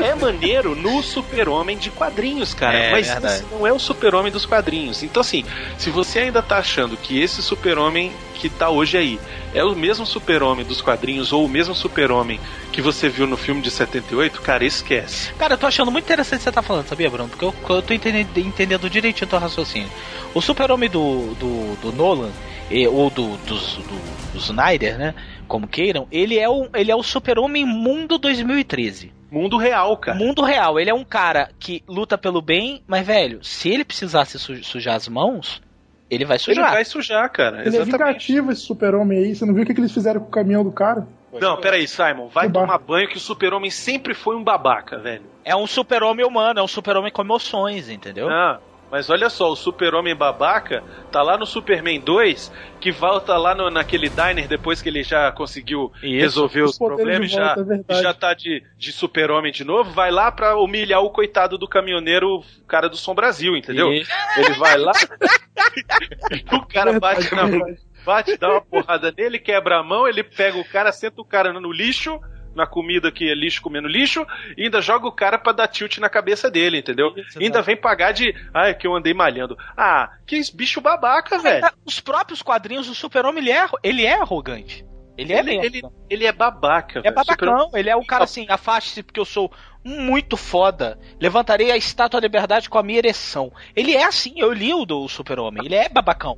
é 0.03 0.15
maneiro 0.15 0.75
no 0.75 1.01
super-homem 1.01 1.77
de 1.77 1.89
quadrinhos, 1.89 2.53
cara. 2.53 2.77
É, 2.77 2.91
mas 2.91 3.07
verdade. 3.07 3.35
esse 3.35 3.45
não 3.51 3.65
é 3.65 3.71
o 3.71 3.79
super-homem 3.79 4.31
dos 4.31 4.45
quadrinhos. 4.45 5.03
Então, 5.03 5.21
assim, 5.21 5.45
se 5.77 5.89
você 5.89 6.19
ainda 6.19 6.41
tá 6.41 6.57
achando 6.57 6.97
que 6.97 7.19
esse 7.19 7.41
super-homem 7.41 8.11
que 8.35 8.49
tá 8.49 8.69
hoje 8.69 8.97
aí 8.97 9.19
é 9.53 9.63
o 9.63 9.75
mesmo 9.75 10.05
super-homem 10.05 10.65
dos 10.65 10.81
quadrinhos 10.81 11.33
ou 11.33 11.45
o 11.45 11.49
mesmo 11.49 11.75
super-homem 11.75 12.39
que 12.71 12.81
você 12.81 13.09
viu 13.09 13.27
no 13.27 13.35
filme 13.35 13.61
de 13.61 13.69
78, 13.69 14.41
cara, 14.41 14.63
esquece. 14.63 15.33
Cara, 15.33 15.55
eu 15.55 15.57
tô 15.57 15.67
achando 15.67 15.91
muito 15.91 16.05
interessante 16.05 16.35
o 16.35 16.39
que 16.39 16.43
você 16.45 16.51
tá 16.51 16.61
falando, 16.61 16.87
sabia, 16.87 17.09
Bruno? 17.09 17.27
Porque 17.27 17.43
eu, 17.43 17.53
eu 17.69 17.81
tô 17.81 17.93
entendendo, 17.93 18.37
entendendo 18.37 18.89
direitinho 18.89 19.27
o 19.27 19.29
teu 19.29 19.39
raciocínio. 19.39 19.89
O 20.33 20.41
super-homem 20.41 20.89
do, 20.89 21.33
do, 21.35 21.75
do 21.81 21.91
Nolan, 21.91 22.31
e- 22.69 22.87
ou 22.87 23.09
do, 23.09 23.37
dos, 23.45 23.75
do, 23.77 24.31
do 24.33 24.37
Snyder, 24.37 24.97
né? 24.97 25.15
Como 25.47 25.67
queiram, 25.67 26.07
ele 26.11 26.37
é 26.37 26.47
o, 26.49 26.69
ele 26.75 26.91
é 26.91 26.95
o 26.95 27.01
super-homem 27.03 27.65
mundo 27.65 28.17
2013. 28.17 29.11
Mundo 29.31 29.57
real, 29.57 29.95
cara. 29.97 30.17
Mundo 30.17 30.43
real. 30.43 30.79
Ele 30.79 30.89
é 30.89 30.93
um 30.93 31.03
cara 31.03 31.49
que 31.59 31.83
luta 31.87 32.17
pelo 32.17 32.41
bem, 32.41 32.81
mas, 32.87 33.05
velho, 33.05 33.43
se 33.43 33.69
ele 33.69 33.85
precisasse 33.85 34.39
su- 34.39 34.63
sujar 34.63 34.95
as 34.95 35.07
mãos, 35.07 35.61
ele 36.09 36.25
vai 36.25 36.35
Ele 36.37 36.43
sujar. 36.43 36.71
vai 36.71 36.83
sujar, 36.85 37.29
cara. 37.31 37.57
Ele 37.61 37.65
é 37.77 37.81
Exatamente. 37.81 37.91
vingativo, 37.91 38.51
esse 38.51 38.61
super-homem 38.61 39.19
aí. 39.19 39.35
Você 39.35 39.45
não 39.45 39.53
viu 39.53 39.63
o 39.63 39.65
que, 39.67 39.73
que 39.73 39.79
eles 39.79 39.91
fizeram 39.91 40.21
com 40.21 40.27
o 40.27 40.31
caminhão 40.31 40.63
do 40.63 40.71
cara? 40.71 41.07
Não, 41.39 41.57
peraí, 41.61 41.87
Simon, 41.87 42.27
vai 42.27 42.47
No 42.47 42.53
bar. 42.53 42.61
tomar 42.61 42.79
banho 42.79 43.07
que 43.07 43.17
o 43.17 43.19
super-homem 43.19 43.69
sempre 43.69 44.15
foi 44.15 44.35
um 44.35 44.43
babaca, 44.43 44.97
velho. 44.97 45.21
É 45.45 45.55
um 45.55 45.67
super-homem 45.67 46.25
humano, 46.25 46.59
é 46.59 46.63
um 46.63 46.67
super-homem 46.67 47.11
com 47.11 47.21
emoções, 47.21 47.87
entendeu? 47.87 48.27
Ah, 48.29 48.59
mas 48.91 49.09
olha 49.09 49.29
só, 49.29 49.51
o 49.51 49.55
super-homem 49.55 50.15
babaca 50.15 50.83
tá 51.11 51.21
lá 51.21 51.37
no 51.37 51.45
Superman 51.45 51.99
2, 51.99 52.51
que 52.79 52.91
volta 52.91 53.37
lá 53.37 53.53
no- 53.53 53.69
naquele 53.69 54.09
diner 54.09 54.47
depois 54.47 54.81
que 54.81 54.89
ele 54.89 55.03
já 55.03 55.31
conseguiu 55.31 55.91
Isso. 56.01 56.05
resolver 56.19 56.61
Os 56.63 56.77
problemas, 56.77 57.29
de 57.29 57.35
já, 57.35 57.45
volta, 57.55 57.61
é 57.61 57.63
verdade. 57.63 58.01
já 58.01 58.13
tá 58.13 58.33
de, 58.33 58.63
de 58.77 58.91
super-homem 58.91 59.51
de 59.51 59.63
novo, 59.63 59.91
vai 59.91 60.11
lá 60.11 60.31
pra 60.31 60.55
humilhar 60.57 61.01
o 61.01 61.09
coitado 61.11 61.57
do 61.57 61.67
caminhoneiro, 61.67 62.37
o 62.39 62.43
cara 62.67 62.87
do 62.89 62.97
Som 62.97 63.13
Brasil, 63.13 63.55
entendeu? 63.55 63.91
Isso. 63.93 64.09
Ele 64.37 64.53
vai 64.55 64.77
lá, 64.77 64.91
o 66.53 66.65
cara 66.65 66.99
bate 66.99 67.21
Verdade, 67.21 67.35
na 67.35 67.45
verdade. 67.45 67.79
bate, 68.05 68.37
dá 68.37 68.49
uma 68.49 68.61
porrada 68.61 69.13
nele, 69.15 69.39
quebra 69.39 69.79
a 69.79 69.83
mão, 69.83 70.07
ele 70.07 70.23
pega 70.23 70.57
o 70.57 70.65
cara, 70.65 70.91
senta 70.91 71.21
o 71.21 71.25
cara 71.25 71.53
no 71.53 71.71
lixo, 71.71 72.19
na 72.59 72.67
comida 72.67 73.11
que 73.11 73.29
é 73.29 73.33
lixo 73.33 73.61
comendo 73.61 73.87
lixo, 73.87 74.25
e 74.55 74.65
ainda 74.65 74.81
joga 74.81 75.07
o 75.07 75.11
cara 75.11 75.39
pra 75.39 75.51
dar 75.51 75.67
tilt 75.67 75.97
na 75.97 76.09
cabeça 76.09 76.51
dele, 76.51 76.77
entendeu? 76.79 77.07
Isso, 77.17 77.39
ainda 77.39 77.55
exato. 77.57 77.65
vem 77.65 77.75
pagar 77.77 78.11
de, 78.11 78.35
ah, 78.53 78.67
é 78.67 78.73
que 78.73 78.85
eu 78.85 78.95
andei 78.95 79.13
malhando. 79.13 79.57
Ah, 79.75 80.11
que 80.27 80.39
bicho 80.53 80.79
babaca, 80.81 81.39
velho. 81.39 81.67
Os 81.85 81.99
próprios 81.99 82.41
quadrinhos, 82.41 82.87
o 82.89 82.93
super-homem, 82.95 83.41
ele 83.41 83.51
é, 83.51 83.65
ele 83.83 84.05
é 84.05 84.21
arrogante. 84.21 84.85
Ele 85.17 85.33
é 85.33 85.39
Ele, 85.39 85.45
bem 85.45 85.65
ele, 85.65 85.81
ele 86.09 86.25
é 86.25 86.31
babaca, 86.31 86.99
É 86.99 87.03
velho. 87.03 87.15
babacão, 87.15 87.71
ele 87.73 87.89
é 87.89 87.95
o 87.95 88.05
cara 88.05 88.23
assim, 88.23 88.45
afaste-se 88.49 89.03
porque 89.03 89.19
eu 89.19 89.25
sou 89.25 89.51
muito 89.83 90.37
foda. 90.37 90.97
Levantarei 91.19 91.71
a 91.71 91.77
estátua 91.77 92.21
da 92.21 92.25
liberdade 92.27 92.69
com 92.69 92.77
a 92.77 92.83
minha 92.83 92.99
ereção. 92.99 93.51
Ele 93.75 93.95
é 93.95 94.05
assim, 94.05 94.33
eu 94.37 94.53
li 94.53 94.73
o 94.73 94.85
do 94.85 95.07
super-homem, 95.09 95.65
ele 95.65 95.75
é 95.75 95.89
babacão. 95.89 96.37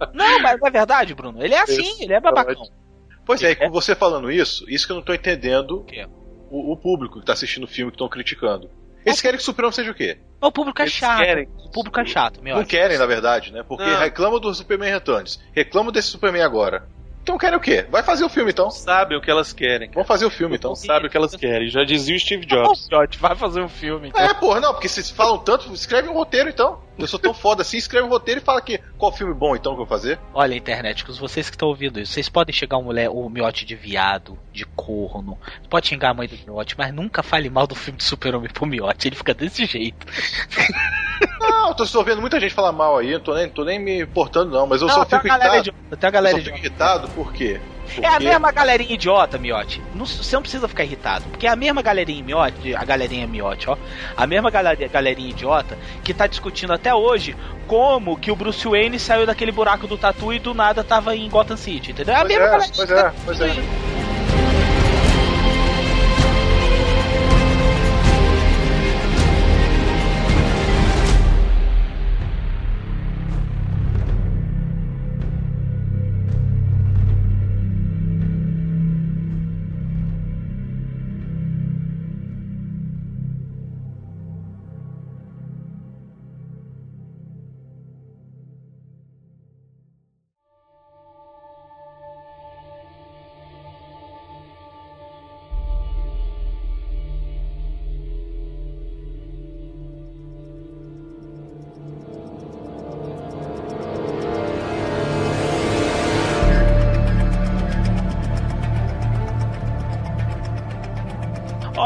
Não, 0.14 0.40
mas 0.40 0.58
não 0.60 0.66
é 0.68 0.70
verdade, 0.70 1.14
Bruno. 1.14 1.42
Ele 1.42 1.54
é 1.54 1.60
assim, 1.60 1.80
Isso, 1.82 2.02
ele 2.02 2.12
é 2.14 2.20
babacão. 2.20 2.62
Pois 3.26 3.42
é, 3.42 3.52
e 3.52 3.56
com 3.56 3.70
você 3.70 3.94
falando 3.94 4.30
isso, 4.30 4.64
isso 4.68 4.86
que 4.86 4.92
eu 4.92 4.96
não 4.96 5.02
tô 5.02 5.14
entendendo 5.14 5.84
o, 6.50 6.72
o 6.72 6.76
público 6.76 7.20
que 7.20 7.26
tá 7.26 7.32
assistindo 7.32 7.64
o 7.64 7.68
filme 7.68 7.90
que 7.90 7.96
estão 7.96 8.08
criticando. 8.08 8.70
Eles 9.04 9.20
querem 9.20 9.36
que 9.36 9.42
o 9.42 9.44
Superman 9.44 9.72
seja 9.72 9.90
o 9.90 9.94
quê? 9.94 10.18
O 10.40 10.50
público 10.50 10.80
é 10.80 10.84
Eles 10.84 10.94
chato. 10.94 11.18
querem. 11.18 11.48
O 11.66 11.70
público 11.70 12.00
é 12.00 12.06
chato, 12.06 12.42
meu. 12.42 12.56
Não 12.56 12.64
querem, 12.64 12.96
na 12.96 13.06
verdade, 13.06 13.52
né? 13.52 13.62
Porque 13.62 13.84
Não. 13.84 13.98
reclamam 13.98 14.40
do 14.40 14.54
Superman 14.54 14.90
Returns, 14.90 15.38
reclamam 15.54 15.92
desse 15.92 16.08
Superman 16.08 16.42
agora. 16.42 16.86
Então 17.22 17.38
querem 17.38 17.56
o 17.56 17.60
quê? 17.60 17.86
Vai 17.90 18.02
fazer 18.02 18.22
o 18.24 18.28
filme 18.28 18.50
então. 18.50 18.70
Sabem 18.70 19.16
o 19.16 19.20
que 19.20 19.30
elas 19.30 19.50
querem. 19.52 19.90
Vamos 19.92 20.06
fazer 20.06 20.26
o 20.26 20.30
filme 20.30 20.56
então. 20.56 20.72
Não 20.72 20.76
sabem 20.76 21.06
o 21.06 21.10
que 21.10 21.16
elas 21.16 21.34
querem. 21.34 21.68
Já 21.68 21.82
dizia 21.82 22.14
o 22.14 22.18
Steve 22.20 22.44
Jobs. 22.44 22.86
Jobs, 22.86 23.18
vai 23.18 23.34
fazer 23.34 23.62
um 23.62 23.68
filme. 23.68 24.08
então. 24.08 24.20
É, 24.20 24.34
porra, 24.34 24.60
não, 24.60 24.72
porque 24.74 24.88
vocês 24.88 25.10
falam 25.10 25.38
tanto, 25.38 25.72
escreve 25.72 26.08
um 26.08 26.12
roteiro 26.12 26.50
então. 26.50 26.83
Eu 26.96 27.06
sou 27.08 27.18
tão 27.18 27.34
foda 27.34 27.62
assim, 27.62 27.76
escreve 27.76 28.06
um 28.06 28.10
roteiro 28.10 28.40
e 28.40 28.44
fala 28.44 28.60
que 28.60 28.78
qual 28.96 29.10
filme 29.12 29.34
bom 29.34 29.56
então 29.56 29.72
que 29.72 29.80
eu 29.80 29.86
vou 29.86 29.86
fazer. 29.86 30.18
Olha, 30.32 30.54
internet, 30.54 31.04
vocês 31.04 31.50
que 31.50 31.56
estão 31.56 31.68
ouvindo 31.68 32.00
isso, 32.00 32.12
vocês 32.12 32.28
podem 32.28 32.54
chegar 32.54 32.78
um 32.78 32.84
mulher, 32.84 33.08
o 33.10 33.28
miote 33.28 33.64
de 33.64 33.74
viado, 33.74 34.38
de 34.52 34.64
corno. 34.64 35.38
Pode 35.68 35.88
xingar 35.88 36.10
a 36.10 36.14
mãe 36.14 36.28
do 36.28 36.36
miote, 36.46 36.76
mas 36.78 36.92
nunca 36.94 37.22
fale 37.22 37.50
mal 37.50 37.66
do 37.66 37.74
filme 37.74 37.98
de 37.98 38.04
super-homem 38.04 38.48
pro 38.48 38.66
miote. 38.66 39.08
Ele 39.08 39.16
fica 39.16 39.34
desse 39.34 39.66
jeito. 39.66 40.06
Não, 41.40 41.68
eu 41.68 41.74
tô, 41.74 41.86
tô 41.86 42.02
vendo 42.04 42.20
muita 42.20 42.38
gente 42.40 42.54
falar 42.54 42.72
mal 42.72 42.98
aí, 42.98 43.10
eu 43.10 43.20
tô 43.20 43.34
nem, 43.34 43.48
tô 43.48 43.64
nem 43.64 43.78
me 43.78 44.02
importando 44.02 44.50
não, 44.50 44.66
mas 44.66 44.80
eu 44.80 44.88
Não, 44.88 44.94
só 44.94 45.04
fico 45.04 45.26
irritado. 45.26 45.74
uma 46.00 46.10
galera 46.10 46.38
eu 46.38 46.40
só 46.40 46.46
fico 46.46 46.58
irritado 46.58 47.08
por 47.10 47.32
quê? 47.32 47.60
É 48.00 48.06
a 48.06 48.10
Porque- 48.12 48.24
mesma 48.28 48.50
galerinha 48.52 48.94
idiota, 48.94 49.38
miote. 49.38 49.82
Não- 49.94 50.06
você 50.06 50.34
não 50.34 50.42
precisa 50.42 50.66
ficar 50.68 50.84
irritado. 50.84 51.24
Porque 51.30 51.46
é 51.46 51.50
a 51.50 51.56
mesma 51.56 51.82
galerinha 51.82 52.22
miote, 52.24 52.74
a 52.74 52.84
galerinha 52.84 53.26
miote, 53.26 53.68
ó. 53.68 53.76
A 54.16 54.26
mesma 54.26 54.50
galera- 54.50 54.88
galerinha 54.88 55.30
idiota 55.30 55.78
que 56.02 56.12
tá 56.14 56.26
discutindo 56.26 56.72
até 56.72 56.94
hoje 56.94 57.36
como 57.66 58.16
que 58.18 58.30
o 58.30 58.36
Bruce 58.36 58.66
Wayne 58.66 58.98
saiu 58.98 59.26
daquele 59.26 59.52
buraco 59.52 59.86
do 59.86 59.96
tatu 59.96 60.32
e 60.32 60.38
do 60.38 60.54
nada 60.54 60.82
tava 60.84 61.14
em 61.16 61.28
Gotham 61.28 61.56
City, 61.56 61.92
entendeu? 61.92 62.14
É 62.14 62.16
a 62.18 62.20
Pois 62.20 62.28
mesma 62.28 62.44
é, 62.44 62.50
galera. 62.50 62.72
pois 62.74 62.90
é, 62.90 63.12
pois 63.24 63.40
é. 63.40 63.54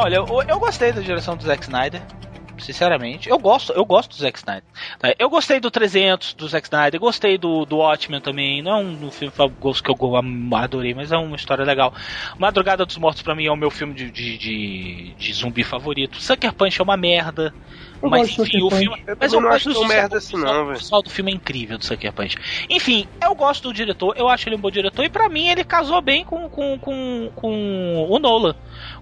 Olha, 0.09 0.17
eu, 0.17 0.43
eu 0.49 0.59
gostei 0.59 0.91
da 0.91 1.03
direção 1.03 1.37
do 1.37 1.43
Zack 1.43 1.65
Snyder. 1.65 2.01
Sinceramente, 2.59 3.29
eu 3.29 3.39
gosto, 3.39 3.75
eu 3.75 3.85
gosto 3.85 4.17
do 4.17 4.17
Zack 4.17 4.39
Snyder. 4.39 4.65
Tá, 4.99 5.15
Eu 5.19 5.29
gostei 5.29 5.61
do 5.61 5.71
300 5.71 6.33
do 6.33 6.49
Zack 6.49 6.67
Snyder, 6.67 6.99
gostei 6.99 7.37
do, 7.37 7.67
do 7.67 7.77
Watchmen 7.77 8.19
também. 8.19 8.63
Não 8.63 8.73
é 8.73 8.77
um 8.77 9.11
filme 9.11 9.31
que 9.31 9.91
eu 9.91 10.17
adorei, 10.57 10.95
mas 10.95 11.13
é 11.13 11.17
uma 11.19 11.37
história 11.37 11.63
legal. 11.63 11.93
Madrugada 12.39 12.87
dos 12.87 12.97
Mortos 12.97 13.21
pra 13.21 13.35
mim 13.35 13.45
é 13.45 13.53
o 13.53 13.57
meu 13.57 13.71
filme 13.71 13.93
de, 13.93 14.11
de, 14.11 14.39
de, 14.39 15.15
de 15.15 15.33
zumbi 15.35 15.63
favorito. 15.63 16.23
Sucker 16.23 16.55
Punch 16.55 16.81
é 16.81 16.83
uma 16.83 16.97
merda. 16.97 17.53
Eu 18.03 18.11
mas 18.11 18.29
enfim, 18.29 18.63
o 18.63 18.71
filme. 18.71 18.89
Punch. 18.89 19.17
Mas 19.19 19.33
Eu 19.33 19.39
eu 19.39 19.43
não 19.45 19.51
acho 19.53 19.73
tão 19.73 19.85
merda 19.87 20.19
assim, 20.19 20.37
o 20.37 20.39
não, 20.41 20.63
O 20.63 20.67
velho. 20.67 20.79
visual 20.79 21.03
do 21.03 21.11
filme 21.11 21.33
é 21.33 21.35
incrível 21.35 21.79
do 21.79 21.85
Sucker 21.85 22.13
Punch. 22.13 22.37
Enfim, 22.71 23.09
eu 23.23 23.35
gosto 23.35 23.65
do 23.65 23.75
diretor, 23.75 24.15
eu 24.17 24.29
acho 24.29 24.49
ele 24.49 24.57
um 24.57 24.61
bom 24.61 24.71
diretor, 24.71 25.05
e 25.05 25.09
pra 25.09 25.29
mim 25.29 25.49
ele 25.49 25.65
casou 25.65 26.01
bem 26.01 26.25
com, 26.25 26.49
com, 26.49 26.79
com, 26.79 27.31
com 27.35 28.07
o 28.09 28.19
Nolan. 28.19 28.55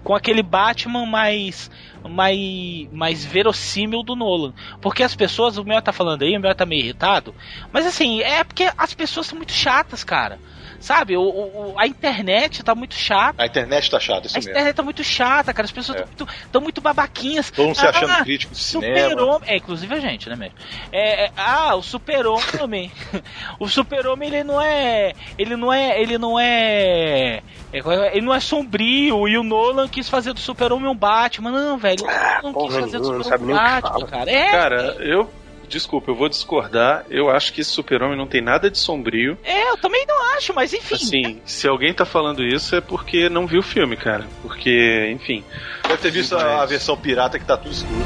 Com 0.03 0.15
aquele 0.15 0.41
Batman 0.41 1.05
mais. 1.05 1.69
Mais, 2.09 2.87
mais 2.91 3.25
verossímil 3.25 4.01
do 4.01 4.15
Nolan. 4.15 4.53
Porque 4.81 5.03
as 5.03 5.13
pessoas, 5.13 5.57
o 5.57 5.63
meu 5.65 5.81
tá 5.81 5.91
falando 5.91 6.21
aí, 6.21 6.37
o 6.37 6.39
meu 6.39 6.55
tá 6.55 6.65
meio 6.65 6.81
irritado. 6.83 7.35
Mas 7.73 7.85
assim, 7.85 8.21
é 8.21 8.43
porque 8.45 8.71
as 8.77 8.93
pessoas 8.93 9.27
são 9.27 9.35
muito 9.37 9.51
chatas, 9.51 10.05
cara. 10.05 10.39
Sabe? 10.79 11.17
O, 11.17 11.21
o- 11.23 11.73
a 11.77 11.87
internet 11.87 12.63
tá 12.63 12.75
muito 12.75 12.93
chata. 12.95 13.41
A 13.41 13.45
internet 13.45 13.89
tá 13.89 13.99
chata, 13.99 14.27
isso 14.27 14.35
A 14.35 14.39
mesmo. 14.39 14.51
internet 14.51 14.75
tá 14.75 14.83
muito 14.83 15.03
chata, 15.03 15.53
cara. 15.53 15.65
As 15.65 15.71
pessoas 15.71 15.99
É. 15.99 16.03
estão 16.03 16.25
muito, 16.27 16.49
tão 16.51 16.61
muito 16.61 16.81
babaquinhas. 16.81 17.49
Todo 17.51 17.65
mundo 17.67 17.75
se 17.77 17.85
achando 17.87 18.23
crítico 18.23 18.53
de 18.53 18.59
cinema. 18.59 19.09
Super-homem. 19.09 19.49
É, 19.49 19.57
inclusive 19.57 19.93
a 19.95 19.99
gente, 19.99 20.29
né, 20.29 20.35
mesmo? 20.35 20.55
É, 20.91 21.25
é, 21.25 21.31
ah, 21.35 21.75
o 21.75 21.81
super-homem. 21.81 22.91
o 23.59 23.67
super-homem, 23.67 24.29
ele 24.29 24.43
não 24.43 24.61
é. 24.61 25.13
Ele 25.37 25.55
não 25.55 25.73
é. 25.73 26.01
Ele 26.01 26.17
não 26.17 26.39
é. 26.39 27.41
é, 27.73 28.11
Ele 28.13 28.25
não 28.25 28.33
é 28.33 28.39
sombrio. 28.39 29.27
E 29.27 29.37
o 29.37 29.43
Nolan 29.43 29.87
quis 29.87 30.07
fazer 30.09 30.33
do 30.33 30.39
super-homem 30.39 30.87
um 30.89 30.95
Batman. 30.95 31.51
Não, 31.51 31.77
velho. 31.77 32.03
O 32.03 32.05
Nolan 32.05 32.41
quis 32.43 32.53
porra 32.53 32.81
fazer 32.81 32.99
do 32.99 33.11
não 33.13 33.23
super-homem 33.23 33.55
um 33.55 33.57
Batman, 33.57 34.05
cara. 34.07 34.31
É, 34.31 34.51
Cara, 34.51 34.95
eu. 34.99 35.29
Desculpa, 35.67 36.11
eu 36.11 36.15
vou 36.15 36.29
discordar. 36.29 37.05
Eu 37.09 37.29
acho 37.29 37.51
que 37.53 37.61
esse 37.61 37.71
super-homem 37.71 38.17
não 38.17 38.27
tem 38.27 38.41
nada 38.41 38.71
de 38.71 38.77
sombrio. 38.77 39.37
é, 39.43 39.69
eu 39.69 39.77
também 39.77 40.05
não 40.07 40.35
acho, 40.35 40.53
mas 40.53 40.73
enfim. 40.73 40.95
Assim, 40.95 41.41
se 41.45 41.67
alguém 41.67 41.93
tá 41.93 42.05
falando 42.05 42.43
isso 42.43 42.75
é 42.75 42.81
porque 42.81 43.29
não 43.29 43.45
viu 43.45 43.59
o 43.59 43.63
filme, 43.63 43.97
cara. 43.97 44.25
Porque, 44.41 45.09
enfim. 45.11 45.43
Deve 45.83 46.01
ter 46.01 46.11
visto 46.11 46.35
a, 46.35 46.61
a 46.61 46.65
versão 46.65 46.97
pirata 46.97 47.37
que 47.37 47.45
tá 47.45 47.57
tudo 47.57 47.73
escuro. 47.73 48.05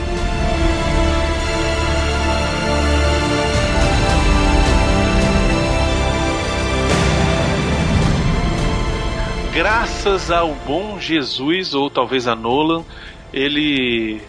Graças 9.53 10.31
ao 10.31 10.55
bom 10.55 10.97
Jesus, 10.97 11.73
ou 11.73 11.89
talvez 11.89 12.25
a 12.25 12.33
Nolan, 12.35 12.85
ele 13.33 14.21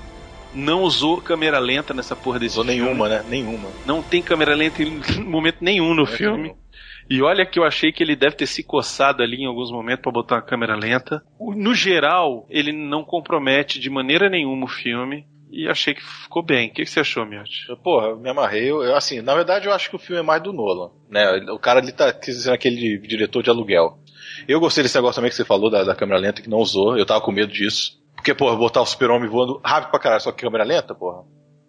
não 0.54 0.82
usou 0.82 1.20
câmera 1.20 1.58
lenta 1.58 1.92
nessa 1.94 2.14
porra 2.16 2.38
desse 2.38 2.58
Usou 2.58 2.64
filme. 2.64 2.80
nenhuma, 2.82 3.08
né? 3.08 3.24
Nenhuma. 3.28 3.68
Não 3.86 4.02
tem 4.02 4.22
câmera 4.22 4.54
lenta 4.54 4.82
em 4.82 4.90
momento 5.24 5.58
nenhum 5.60 5.94
no 5.94 6.04
É 6.04 6.06
filme. 6.06 6.42
nenhum. 6.44 6.56
E 7.10 7.20
olha 7.20 7.44
que 7.44 7.58
eu 7.58 7.64
achei 7.64 7.92
que 7.92 8.02
ele 8.02 8.14
deve 8.16 8.36
ter 8.36 8.46
se 8.46 8.62
coçado 8.62 9.22
ali 9.22 9.42
em 9.42 9.46
alguns 9.46 9.70
momentos 9.70 10.02
pra 10.02 10.12
botar 10.12 10.36
uma 10.36 10.42
câmera 10.42 10.76
lenta. 10.76 11.22
No 11.38 11.74
geral, 11.74 12.46
ele 12.48 12.72
não 12.72 13.04
compromete 13.04 13.78
de 13.80 13.90
maneira 13.90 14.30
nenhuma 14.30 14.64
o 14.64 14.68
filme. 14.68 15.26
E 15.50 15.68
achei 15.68 15.92
que 15.94 16.00
ficou 16.02 16.42
bem. 16.42 16.68
O 16.68 16.72
que, 16.72 16.82
que 16.84 16.88
você 16.90 17.00
achou, 17.00 17.26
Miotti? 17.26 17.66
Porra, 17.84 18.16
me 18.16 18.30
amarrei. 18.30 18.70
Eu, 18.70 18.82
eu, 18.82 18.96
assim, 18.96 19.20
na 19.20 19.34
verdade, 19.34 19.66
eu 19.66 19.72
acho 19.74 19.90
que 19.90 19.96
o 19.96 19.98
filme 19.98 20.20
é 20.20 20.24
mais 20.24 20.42
do 20.42 20.50
Nolan. 20.52 20.90
Né? 21.10 21.28
O 21.50 21.58
cara 21.58 21.80
ali 21.80 21.92
tá 21.92 22.14
sendo 22.22 22.54
aquele 22.54 22.96
diretor 22.98 23.42
de 23.42 23.50
aluguel. 23.50 23.98
Eu 24.48 24.58
gostei 24.60 24.82
desse 24.82 24.94
negócio 24.96 25.16
também 25.16 25.28
que 25.28 25.36
você 25.36 25.44
falou 25.44 25.68
da, 25.70 25.84
da 25.84 25.94
câmera 25.94 26.18
lenta, 26.18 26.40
que 26.40 26.48
não 26.48 26.56
usou. 26.58 26.96
Eu 26.96 27.04
tava 27.04 27.20
com 27.20 27.30
medo 27.30 27.52
disso. 27.52 28.00
Porque, 28.22 28.34
porra, 28.34 28.54
botar 28.56 28.80
o 28.80 28.86
super-homem 28.86 29.28
voando 29.28 29.60
rápido 29.64 29.90
pra 29.90 29.98
caralho, 29.98 30.22
só 30.22 30.30
que 30.30 30.42
câmera 30.44 30.62
lenta, 30.62 30.94
porra. 30.94 31.24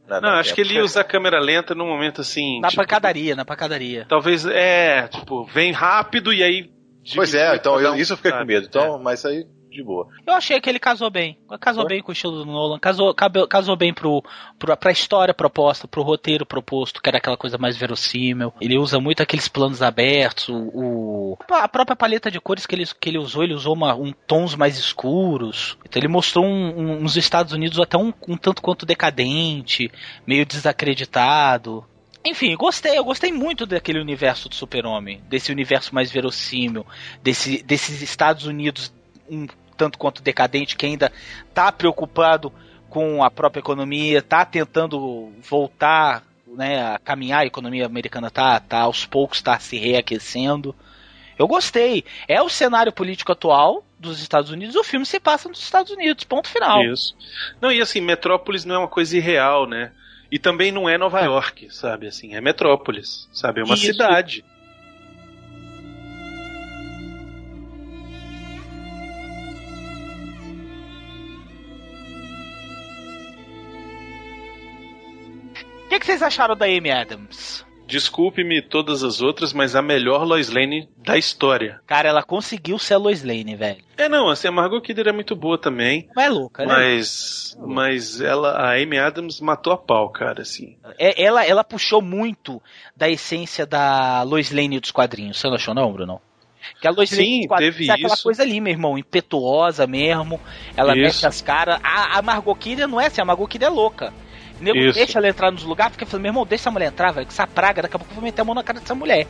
Não, 0.07 0.21
dá 0.21 0.39
acho 0.39 0.49
tempo. 0.49 0.55
que 0.55 0.61
ele 0.61 0.79
ia 0.79 0.83
usar 0.85 1.03
câmera 1.03 1.39
lenta 1.39 1.73
num 1.73 1.87
momento 1.87 2.21
assim. 2.21 2.59
Na 2.61 2.67
tipo, 2.67 2.81
pancadaria, 2.83 3.35
na 3.35 3.43
pancadaria. 3.43 4.05
Talvez, 4.07 4.45
é, 4.45 5.07
tipo, 5.07 5.45
vem 5.45 5.71
rápido 5.71 6.31
e 6.31 6.43
aí. 6.43 6.69
Pois 7.15 7.33
é, 7.33 7.55
então 7.55 7.81
eu- 7.81 7.95
isso 7.95 8.13
eu 8.13 8.17
fiquei 8.17 8.31
com 8.31 8.37
sabe? 8.37 8.53
medo. 8.53 8.67
Então, 8.67 9.01
mas 9.01 9.25
aí, 9.25 9.47
de 9.73 9.83
boa. 9.83 10.07
Eu 10.25 10.33
achei 10.33 10.59
que 10.61 10.69
ele 10.69 10.79
casou 10.79 11.09
bem. 11.09 11.37
Casou 11.59 11.85
bem 11.87 12.01
com 12.01 12.09
o 12.09 12.13
estilo 12.13 12.37
do 12.37 12.45
Nolan. 12.45 12.79
Casou, 12.79 13.13
casou 13.13 13.75
bem 13.75 13.93
pro, 13.93 14.23
pro, 14.57 14.75
pra 14.77 14.91
história 14.91 15.33
proposta, 15.33 15.87
pro 15.87 16.01
roteiro 16.03 16.45
proposto, 16.45 17.01
que 17.01 17.09
era 17.09 17.17
aquela 17.17 17.35
coisa 17.37 17.57
mais 17.57 17.75
verossímil. 17.75 18.53
Ele 18.61 18.77
usa 18.77 18.99
muito 18.99 19.21
aqueles 19.21 19.47
planos 19.47 19.81
abertos. 19.81 20.49
O, 20.49 20.55
o- 20.55 21.37
a 21.51 21.67
própria 21.67 21.95
paleta 21.95 22.29
de 22.31 22.39
cores 22.39 22.65
que 22.65 22.75
ele, 22.75 22.85
que 22.99 23.09
ele 23.09 23.17
usou, 23.17 23.43
ele 23.43 23.53
usou 23.53 23.73
uma, 23.73 23.93
um 23.95 24.11
tons 24.11 24.55
mais 24.55 24.77
escuros. 24.77 25.77
Então 25.85 25.99
ele 25.99 26.07
mostrou 26.07 26.45
um- 26.45 26.77
um- 26.79 27.03
uns 27.03 27.17
Estados 27.17 27.53
Unidos 27.53 27.79
até 27.79 27.97
um, 27.97 28.13
um 28.27 28.37
tanto 28.37 28.61
quanto 28.61 28.85
decadente, 28.85 29.91
meio 30.25 30.45
desacreditado. 30.45 31.83
Enfim, 32.25 32.55
gostei, 32.55 32.97
eu 32.97 33.03
gostei 33.03 33.33
muito 33.33 33.65
daquele 33.65 33.99
universo 33.99 34.47
do 34.47 34.55
super-homem, 34.55 35.21
desse 35.27 35.51
universo 35.51 35.93
mais 35.93 36.09
verossímil, 36.09 36.85
desse, 37.21 37.61
desses 37.63 38.01
Estados 38.01 38.45
Unidos 38.45 38.93
um 39.29 39.45
tanto 39.83 39.97
quanto 39.97 40.23
decadente, 40.23 40.77
que 40.77 40.85
ainda 40.85 41.11
tá 41.53 41.69
preocupado 41.69 42.53
com 42.89 43.21
a 43.21 43.29
própria 43.29 43.59
economia, 43.59 44.21
tá 44.21 44.45
tentando 44.45 45.33
voltar 45.41 46.23
né, 46.47 46.93
a 46.93 46.99
caminhar, 46.99 47.41
a 47.41 47.45
economia 47.45 47.85
americana 47.85 48.31
tá, 48.31 48.57
tá 48.61 48.79
aos 48.79 49.05
poucos 49.05 49.41
tá 49.41 49.59
se 49.59 49.77
reaquecendo. 49.77 50.73
Eu 51.37 51.47
gostei. 51.47 52.05
É 52.29 52.41
o 52.41 52.47
cenário 52.47 52.93
político 52.93 53.31
atual 53.31 53.83
dos 53.99 54.21
Estados 54.21 54.51
Unidos, 54.51 54.75
o 54.75 54.83
filme 54.83 55.05
se 55.05 55.19
passa 55.19 55.49
nos 55.49 55.61
Estados 55.61 55.91
Unidos, 55.91 56.23
ponto 56.23 56.47
final. 56.47 56.81
Isso. 56.83 57.15
Não, 57.59 57.71
e 57.71 57.81
assim, 57.81 57.99
Metrópolis 57.99 58.63
não 58.63 58.75
é 58.75 58.77
uma 58.79 58.87
coisa 58.87 59.17
irreal, 59.17 59.67
né? 59.67 59.91
E 60.31 60.39
também 60.39 60.71
não 60.71 60.87
é 60.87 60.97
Nova 60.97 61.19
York, 61.21 61.73
sabe? 61.73 62.07
Assim, 62.07 62.35
é 62.35 62.41
Metrópolis, 62.41 63.27
sabe? 63.33 63.61
É 63.61 63.63
uma 63.63 63.75
Isso. 63.75 63.85
cidade. 63.85 64.45
Que, 75.93 75.99
que 75.99 76.05
vocês 76.05 76.21
acharam 76.21 76.55
da 76.55 76.65
Amy 76.65 76.91
Adams? 76.91 77.65
Desculpe-me 77.85 78.61
todas 78.61 79.03
as 79.03 79.21
outras, 79.21 79.53
mas 79.53 79.75
a 79.75 79.81
melhor 79.81 80.23
Lois 80.23 80.49
Lane 80.49 80.89
da 80.97 81.17
história. 81.17 81.81
Cara, 81.85 82.09
ela 82.09 82.23
conseguiu 82.23 82.79
ser 82.79 82.95
a 82.95 82.97
Lois 82.97 83.23
Lane, 83.23 83.55
velho. 83.55 83.83
É, 83.97 84.07
não, 84.07 84.29
assim, 84.29 84.47
a 84.47 84.51
Margot 84.51 84.81
Kidder 84.81 85.09
é 85.09 85.11
muito 85.11 85.35
boa 85.35 85.57
também. 85.57 86.09
Mas 86.15 86.25
é 86.25 86.29
louca, 86.29 86.65
né? 86.65 86.73
Mas, 86.73 87.57
mas 87.59 88.21
ela, 88.21 88.51
a 88.51 88.81
Amy 88.81 88.97
Adams 88.97 89.39
matou 89.41 89.73
a 89.73 89.77
pau, 89.77 90.09
cara, 90.09 90.41
assim. 90.41 90.77
É, 90.97 91.21
ela, 91.21 91.45
ela 91.45 91.63
puxou 91.63 92.01
muito 92.01 92.61
da 92.95 93.09
essência 93.09 93.65
da 93.65 94.23
Lois 94.23 94.49
Lane 94.51 94.79
dos 94.79 94.91
quadrinhos. 94.91 95.39
Você 95.39 95.47
não 95.47 95.55
achou, 95.55 95.75
não, 95.75 95.91
Bruno? 95.91 96.21
Que 96.79 96.87
a 96.87 96.91
Lois 96.91 97.09
Sim, 97.09 97.45
Lane 97.49 97.57
teve 97.57 97.89
é 97.89 97.93
aquela 97.93 98.13
isso. 98.13 98.23
coisa 98.23 98.41
ali, 98.41 98.61
meu 98.61 98.71
irmão, 98.71 98.97
impetuosa 98.97 99.85
mesmo. 99.85 100.39
Ela 100.77 100.93
Isso. 100.93 101.01
mexe 101.01 101.27
as 101.27 101.41
caras. 101.41 101.79
A, 101.83 102.17
a 102.17 102.21
Margot 102.21 102.55
Kidder 102.55 102.87
não 102.87 102.99
é 102.99 103.07
assim, 103.07 103.21
a 103.21 103.25
Margot 103.25 103.47
Kidder 103.47 103.67
é 103.67 103.71
louca. 103.71 104.13
Nego 104.63 104.77
Isso. 104.77 104.97
deixa 104.97 105.19
ela 105.19 105.27
entrar 105.27 105.51
nos 105.51 105.63
lugares, 105.63 105.91
porque 105.91 106.05
fala, 106.05 106.21
meu 106.21 106.29
irmão, 106.29 106.45
deixa 106.45 106.63
essa 106.63 106.71
mulher 106.71 106.87
entrar, 106.87 107.11
velho, 107.11 107.27
que 107.27 107.33
essa 107.33 107.45
praga, 107.45 107.81
daqui 107.81 107.95
a 107.95 107.99
pouco 107.99 108.11
eu 108.11 108.15
vou 108.15 108.23
meter 108.23 108.41
a 108.41 108.45
mão 108.45 108.55
na 108.55 108.63
cara 108.63 108.79
dessa 108.79 108.95
mulher. 108.95 109.27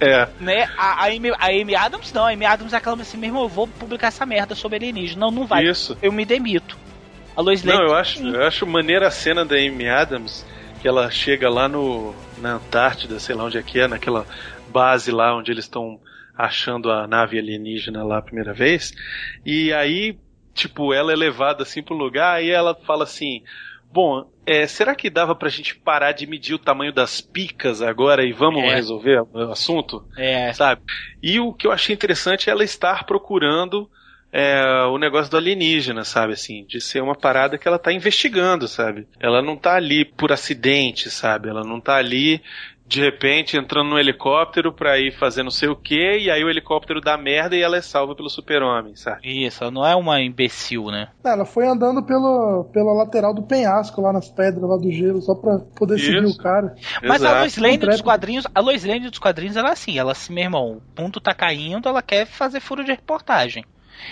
É. 0.00 0.28
Né? 0.40 0.68
A, 0.76 1.04
a, 1.04 1.06
Amy, 1.06 1.30
a 1.30 1.46
Amy 1.46 1.74
Adams 1.74 2.12
não, 2.12 2.26
a 2.26 2.30
Amy 2.30 2.44
Adams 2.44 2.72
é 2.72 2.76
aquela 2.76 3.00
assim, 3.00 3.16
meu 3.16 3.28
irmão, 3.28 3.42
eu 3.44 3.48
vou 3.48 3.66
publicar 3.66 4.08
essa 4.08 4.26
merda 4.26 4.54
sobre 4.54 4.76
alienígena. 4.76 5.20
Não, 5.20 5.30
não 5.30 5.46
vai. 5.46 5.64
Isso. 5.64 5.96
Eu 6.02 6.12
me 6.12 6.24
demito. 6.24 6.76
A 7.34 7.40
Lois 7.40 7.64
Lane. 7.64 7.78
Não, 7.78 7.86
eu 7.86 7.94
acho, 7.94 8.22
eu 8.26 8.44
acho 8.44 8.66
maneira 8.66 9.08
a 9.08 9.10
cena 9.10 9.44
da 9.44 9.56
Amy 9.56 9.88
Adams, 9.88 10.44
que 10.80 10.88
ela 10.88 11.10
chega 11.10 11.48
lá 11.48 11.68
no 11.68 12.14
na 12.38 12.54
Antártida, 12.54 13.20
sei 13.20 13.36
lá 13.36 13.44
onde 13.44 13.56
é 13.56 13.62
que 13.62 13.78
é, 13.78 13.86
naquela 13.86 14.26
base 14.68 15.12
lá 15.12 15.34
onde 15.36 15.52
eles 15.52 15.64
estão 15.64 16.00
achando 16.36 16.90
a 16.90 17.06
nave 17.06 17.38
alienígena 17.38 18.02
lá 18.02 18.18
a 18.18 18.22
primeira 18.22 18.52
vez, 18.52 18.92
e 19.46 19.72
aí, 19.72 20.18
tipo, 20.52 20.92
ela 20.92 21.12
é 21.12 21.16
levada 21.16 21.62
assim 21.62 21.82
pro 21.82 21.94
lugar 21.94 22.42
e 22.42 22.50
ela 22.50 22.74
fala 22.74 23.04
assim: 23.04 23.42
Bom, 23.92 24.26
é, 24.46 24.66
será 24.66 24.94
que 24.94 25.08
dava 25.10 25.34
pra 25.34 25.48
gente 25.48 25.74
parar 25.76 26.12
de 26.12 26.26
medir 26.26 26.54
o 26.54 26.58
tamanho 26.58 26.92
das 26.92 27.20
picas 27.20 27.80
agora 27.82 28.24
e 28.24 28.32
vamos 28.32 28.62
É. 28.64 28.74
resolver 28.74 29.22
o 29.32 29.50
assunto? 29.50 30.04
É. 30.16 30.52
Sabe? 30.52 30.80
E 31.22 31.38
o 31.40 31.52
que 31.52 31.66
eu 31.66 31.72
achei 31.72 31.94
interessante 31.94 32.48
é 32.48 32.52
ela 32.52 32.64
estar 32.64 33.04
procurando 33.04 33.88
é, 34.34 34.64
o 34.86 34.96
negócio 34.96 35.30
do 35.30 35.36
alienígena, 35.36 36.04
sabe? 36.04 36.32
Assim, 36.32 36.64
de 36.66 36.80
ser 36.80 37.02
uma 37.02 37.14
parada 37.14 37.58
que 37.58 37.68
ela 37.68 37.78
tá 37.78 37.92
investigando, 37.92 38.66
sabe? 38.66 39.06
Ela 39.20 39.42
não 39.42 39.56
tá 39.58 39.74
ali 39.76 40.06
por 40.06 40.32
acidente, 40.32 41.10
sabe? 41.10 41.50
Ela 41.50 41.62
não 41.62 41.78
tá 41.78 41.96
ali 41.96 42.40
de 42.92 43.00
repente 43.00 43.56
entrando 43.56 43.88
num 43.88 43.98
helicóptero 43.98 44.70
pra 44.72 44.98
ir 44.98 45.12
fazer 45.12 45.42
não 45.42 45.50
sei 45.50 45.68
o 45.68 45.76
que, 45.76 46.18
e 46.18 46.30
aí 46.30 46.44
o 46.44 46.50
helicóptero 46.50 47.00
dá 47.00 47.16
merda 47.16 47.56
e 47.56 47.62
ela 47.62 47.78
é 47.78 47.80
salva 47.80 48.14
pelo 48.14 48.28
super-homem, 48.28 48.94
sabe? 48.94 49.46
Isso, 49.46 49.64
ela 49.64 49.70
não 49.70 49.86
é 49.86 49.96
uma 49.96 50.20
imbecil, 50.20 50.86
né? 50.86 51.08
Ela 51.24 51.46
foi 51.46 51.66
andando 51.66 52.02
pelo, 52.02 52.64
pela 52.72 52.92
lateral 52.92 53.32
do 53.32 53.42
penhasco 53.42 54.02
lá 54.02 54.12
nas 54.12 54.28
pedras 54.28 54.68
lá 54.68 54.76
do 54.76 54.90
gelo, 54.90 55.22
só 55.22 55.34
pra 55.34 55.58
poder 55.74 55.98
seguir 55.98 56.22
Isso. 56.22 56.38
o 56.38 56.42
cara. 56.42 56.74
Mas 57.02 57.22
a 57.22 57.28
Exato. 57.28 57.38
Lois 57.38 57.56
Lane 57.56 57.78
dos 57.78 58.00
quadrinhos, 58.02 58.46
a 58.54 58.60
Lois 58.60 58.84
Lane 58.84 59.08
dos 59.08 59.18
quadrinhos, 59.18 59.56
ela 59.56 59.70
é 59.70 59.72
assim, 59.72 59.98
ela 59.98 60.12
assim, 60.12 60.34
meu 60.34 60.44
irmão, 60.44 60.72
o 60.76 60.80
ponto 60.94 61.20
tá 61.20 61.32
caindo, 61.34 61.88
ela 61.88 62.02
quer 62.02 62.26
fazer 62.26 62.60
furo 62.60 62.84
de 62.84 62.90
reportagem. 62.90 63.64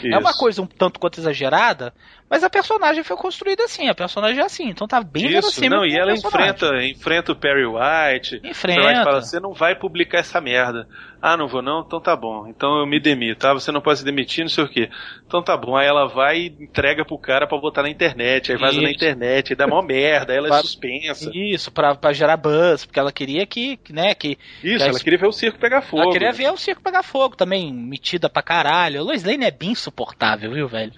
É 0.04 0.16
uma 0.16 0.30
Isso. 0.30 0.38
coisa 0.38 0.62
um 0.62 0.66
tanto 0.66 1.00
quanto 1.00 1.18
exagerada, 1.18 1.92
mas 2.30 2.44
a 2.44 2.48
personagem 2.48 3.02
foi 3.02 3.16
construída 3.16 3.64
assim, 3.64 3.88
a 3.88 3.94
personagem 3.94 4.38
é 4.40 4.44
assim, 4.44 4.68
então 4.68 4.86
tá 4.86 5.02
bem 5.02 5.24
Isso, 5.24 5.32
verossímil 5.32 5.78
não, 5.78 5.84
e 5.84 5.96
ela 5.96 6.12
personagem. 6.12 6.50
enfrenta, 6.50 6.84
enfrenta 6.84 7.32
o 7.32 7.36
Perry 7.36 7.66
White. 7.66 8.40
Enfrenta. 8.44 8.80
O 8.80 8.84
Perry 8.84 8.98
White 8.98 9.04
fala, 9.04 9.22
você 9.22 9.40
não 9.40 9.52
vai 9.52 9.74
publicar 9.74 10.18
essa 10.18 10.40
merda. 10.40 10.86
Ah, 11.22 11.36
não 11.36 11.46
vou 11.48 11.60
não? 11.60 11.80
Então 11.80 12.00
tá 12.00 12.16
bom. 12.16 12.46
Então 12.46 12.78
eu 12.78 12.86
me 12.86 12.98
demito, 12.98 13.40
tá? 13.40 13.52
Você 13.52 13.70
não 13.70 13.82
pode 13.82 13.98
se 13.98 14.04
demitir, 14.04 14.42
não 14.42 14.48
sei 14.48 14.64
o 14.64 14.68
quê. 14.68 14.88
Então 15.26 15.42
tá 15.42 15.54
bom. 15.54 15.76
Aí 15.76 15.86
ela 15.86 16.06
vai 16.06 16.38
e 16.38 16.46
entrega 16.46 17.04
pro 17.04 17.18
cara 17.18 17.46
pra 17.46 17.58
botar 17.58 17.82
na 17.82 17.90
internet. 17.90 18.52
Aí 18.52 18.58
vaza 18.58 18.80
na 18.80 18.90
internet, 18.90 19.52
aí 19.52 19.56
dá 19.56 19.66
mó 19.66 19.82
merda, 19.82 20.32
aí 20.32 20.38
ela 20.38 20.48
é 20.48 20.62
suspensa. 20.62 21.30
Isso, 21.34 21.70
pra, 21.70 21.94
pra 21.94 22.12
gerar 22.12 22.38
buzz, 22.38 22.86
porque 22.86 22.98
ela 22.98 23.12
queria 23.12 23.44
que, 23.44 23.76
que, 23.76 23.92
né, 23.92 24.14
que... 24.14 24.38
Isso, 24.64 24.78
que 24.78 24.82
ela 24.90 24.98
queria 24.98 25.18
ver 25.18 25.26
o 25.26 25.32
circo 25.32 25.58
pegar 25.58 25.82
fogo. 25.82 26.04
Ela 26.04 26.12
queria 26.12 26.32
ver 26.32 26.50
o 26.50 26.56
circo 26.56 26.80
pegar 26.82 27.02
fogo 27.02 27.36
também, 27.36 27.70
metida 27.70 28.30
pra 28.30 28.42
caralho. 28.42 29.00
A 29.00 29.02
Lois 29.02 29.22
Lane 29.22 29.44
é 29.44 29.50
bem 29.50 29.72
insuportável, 29.72 30.52
viu, 30.52 30.68
velho? 30.68 30.92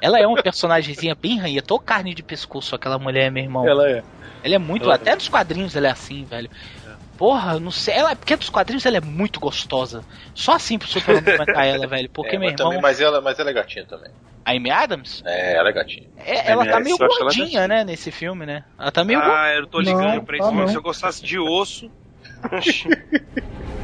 Ela 0.00 0.18
é 0.20 0.26
uma 0.26 0.42
personagemzinha 0.42 1.14
bem 1.14 1.38
ranha, 1.38 1.62
tô 1.62 1.78
carne 1.78 2.14
de 2.14 2.22
pescoço 2.22 2.74
aquela 2.74 2.98
mulher, 2.98 3.30
meu 3.30 3.42
irmão. 3.42 3.66
Ela 3.66 3.88
é. 3.90 4.02
Ela 4.42 4.54
é 4.54 4.58
muito, 4.58 4.84
Ela 4.84 4.94
até 4.94 5.16
dos 5.16 5.28
quadrinhos 5.28 5.74
ela 5.74 5.88
é 5.88 5.90
assim, 5.90 6.24
velho. 6.24 6.48
Porra, 7.16 7.58
não 7.58 7.72
sei, 7.72 7.94
ela, 7.94 8.14
porque 8.14 8.36
dos 8.36 8.48
quadrinhos 8.48 8.86
ela 8.86 8.96
é 8.98 9.00
muito 9.00 9.40
gostosa. 9.40 10.04
Só 10.34 10.52
assim 10.52 10.78
pro 10.78 10.86
Superman 10.86 11.36
bancar 11.36 11.66
ela, 11.66 11.86
velho. 11.88 12.08
Porque, 12.10 12.36
É, 12.36 12.38
meu 12.38 12.48
mas, 12.48 12.52
irmão, 12.52 12.68
também, 12.68 12.80
mas, 12.82 13.00
ela, 13.00 13.20
mas 13.20 13.38
ela 13.40 13.50
é 13.50 13.52
gatinha 13.52 13.84
também. 13.86 14.10
a 14.44 14.52
Amy 14.52 14.70
Adams, 14.70 15.22
É, 15.26 15.56
ela 15.56 15.68
é 15.68 15.72
gatinha. 15.72 16.06
é, 16.16 16.52
ela 16.52 16.64
É, 16.64 16.70
tá 16.70 16.80
meio 16.80 16.96
ela 17.00 17.08
gordinha, 17.08 17.66
né, 17.66 17.82
nesse 17.84 18.12
filme, 18.12 18.46
né? 18.46 18.64
Ela 18.78 18.92
tá 18.92 19.02
meio 19.04 19.18
Ah, 19.20 19.52
eu 19.54 19.66
tô 19.66 19.80
ligando 19.80 20.14
Não, 20.14 20.24
pra 20.24 20.38
tá 20.38 20.44
isso. 20.44 20.54
não. 20.54 20.68
Se 20.68 20.76
eu 20.76 20.82
gostasse 20.82 21.26
de 21.26 21.38
osso. 21.38 21.90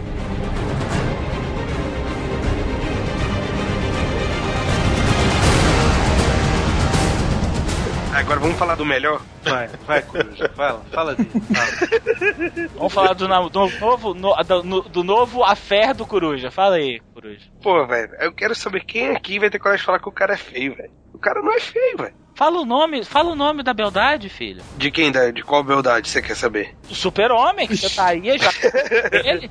Agora 8.15 8.39
vamos 8.41 8.57
falar 8.57 8.75
do 8.77 8.85
melhor? 8.85 9.21
Vai, 9.43 9.67
vai, 9.87 10.03
Coruja. 10.03 10.49
Fala, 10.55 10.83
fala 10.93 11.15
dele. 11.15 11.31
Fala. 11.53 12.69
Vamos 12.77 12.93
falar 12.93 13.12
do, 13.15 13.27
do 13.51 13.69
novo, 13.81 14.15
no- 14.15 14.35
do, 14.45 14.62
no- 14.62 14.83
do 14.83 15.03
novo 15.05 15.43
Affair 15.43 15.95
do 15.95 16.07
Coruja. 16.07 16.51
Fala 16.51 16.77
aí, 16.77 17.01
Coruja. 17.12 17.47
Pô, 17.62 17.87
velho, 17.87 18.11
eu 18.21 18.33
quero 18.33 18.55
saber 18.55 18.85
quem 18.85 19.11
aqui 19.11 19.39
vai 19.39 19.51
ter 19.51 19.59
coragem 19.59 19.81
de 19.81 19.87
falar 19.87 19.99
que 19.99 20.09
o 20.09 20.12
cara 20.12 20.35
é 20.35 20.37
feio, 20.37 20.75
velho. 20.77 20.91
O 21.12 21.19
cara 21.19 21.41
não 21.43 21.53
é 21.53 21.61
feio, 21.61 21.97
velho. 21.99 22.15
Fala 22.37 22.61
o 22.61 22.65
nome, 22.65 23.05
fala 23.05 23.31
o 23.31 23.37
nome 23.37 23.62
da 23.62 23.73
beldade, 23.73 24.29
filho. 24.29 24.62
De 24.77 24.91
quem? 24.91 25.11
Da, 25.12 25.31
de 25.31 25.43
qual 25.43 25.62
beldade 25.62 26.09
você 26.09 26.21
quer 26.23 26.35
saber? 26.37 26.75
Do 26.89 26.95
super-homem, 26.95 27.67
que 27.69 27.77
você 27.77 27.89
tá 27.95 28.07
aí, 28.07 28.37
já... 28.39 28.51
Ele... 29.25 29.51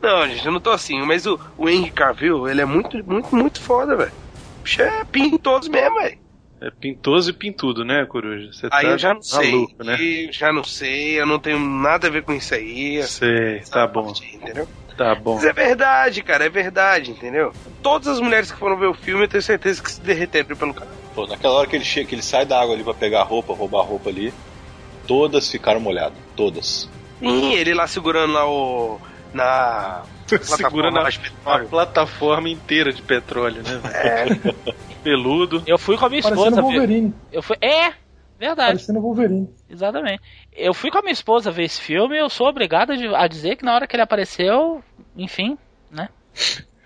Não, 0.00 0.26
gente, 0.28 0.46
eu 0.46 0.52
não 0.52 0.60
tô 0.60 0.70
assim, 0.70 1.00
mas 1.02 1.26
o, 1.26 1.38
o 1.58 1.68
Henry 1.68 1.90
Cavill, 1.90 2.48
ele 2.48 2.60
é 2.60 2.64
muito, 2.64 2.96
muito, 3.04 3.34
muito 3.34 3.60
foda, 3.60 3.96
velho. 3.96 4.12
O 4.60 4.62
bicho 4.62 4.80
é 4.82 5.04
pintoso 5.04 5.70
mesmo, 5.70 5.94
velho. 6.00 6.18
É 6.60 6.70
pintoso 6.70 7.30
e 7.30 7.32
pintudo, 7.32 7.84
né, 7.84 8.04
Coruja? 8.04 8.52
Você 8.52 8.68
Aí 8.70 8.84
tá 8.84 8.92
eu 8.92 8.98
já 8.98 9.14
não 9.14 9.22
sei. 9.22 9.50
maluco, 9.50 9.84
né? 9.84 9.96
Eu 9.98 10.32
já 10.32 10.52
não 10.52 10.62
sei, 10.62 11.18
eu 11.18 11.24
não 11.26 11.38
tenho 11.38 11.58
nada 11.58 12.08
a 12.08 12.10
ver 12.10 12.22
com 12.22 12.32
isso 12.32 12.54
aí. 12.54 13.02
Sei, 13.02 13.60
tá 13.60 13.86
bom. 13.86 14.12
Entendeu? 14.34 14.68
Tá 14.94 15.14
bom. 15.14 15.36
Mas 15.36 15.44
é 15.44 15.52
verdade, 15.54 16.22
cara, 16.22 16.44
é 16.44 16.50
verdade, 16.50 17.12
entendeu? 17.12 17.54
Todas 17.82 18.08
as 18.08 18.20
mulheres 18.20 18.52
que 18.52 18.58
foram 18.58 18.76
ver 18.76 18.88
o 18.88 18.94
filme, 18.94 19.24
eu 19.24 19.28
tenho 19.28 19.42
certeza 19.42 19.82
que 19.82 19.90
se 19.90 20.02
derreteram 20.02 20.54
pelo 20.54 20.74
cara. 20.74 20.90
Pô, 21.14 21.26
naquela 21.26 21.54
hora 21.54 21.66
que 21.66 21.76
ele 21.76 21.84
chega, 21.84 22.06
que 22.08 22.14
ele 22.14 22.22
sai 22.22 22.44
da 22.44 22.60
água 22.60 22.74
ali 22.74 22.84
pra 22.84 22.92
pegar 22.92 23.20
a 23.22 23.24
roupa, 23.24 23.54
roubar 23.54 23.80
a 23.80 23.84
roupa 23.84 24.10
ali, 24.10 24.30
todas 25.06 25.50
ficaram 25.50 25.80
molhadas. 25.80 26.18
Todas. 26.36 26.90
Sim, 27.18 27.54
ele 27.54 27.72
lá 27.72 27.86
segurando 27.86 28.34
lá 28.34 28.46
o. 28.46 29.00
Na. 29.32 30.02
Segurando 30.42 30.98
a, 30.98 31.58
plataforma 31.60 32.48
inteira 32.48 32.92
de 32.92 33.02
petróleo, 33.02 33.62
né? 33.62 33.80
É. 33.92 34.72
Peludo. 35.02 35.62
Eu 35.66 35.78
fui 35.78 35.96
com 35.96 36.06
a 36.06 36.08
minha 36.08 36.20
esposa 36.20 36.36
Parecendo 36.36 36.68
ver. 36.68 36.78
Wolverine. 36.78 37.14
Eu 37.32 37.42
fui... 37.42 37.56
É, 37.60 37.92
verdade. 38.38 38.72
Parecendo 38.72 39.00
Wolverine. 39.00 39.48
Exatamente. 39.68 40.22
Eu 40.52 40.74
fui 40.74 40.90
com 40.90 40.98
a 40.98 41.02
minha 41.02 41.12
esposa 41.12 41.50
ver 41.50 41.64
esse 41.64 41.80
filme 41.80 42.16
e 42.16 42.18
eu 42.18 42.28
sou 42.28 42.48
obrigado 42.48 42.92
a 42.92 43.26
dizer 43.26 43.56
que 43.56 43.64
na 43.64 43.74
hora 43.74 43.86
que 43.86 43.96
ele 43.96 44.02
apareceu, 44.02 44.82
enfim, 45.16 45.56
né? 45.90 46.08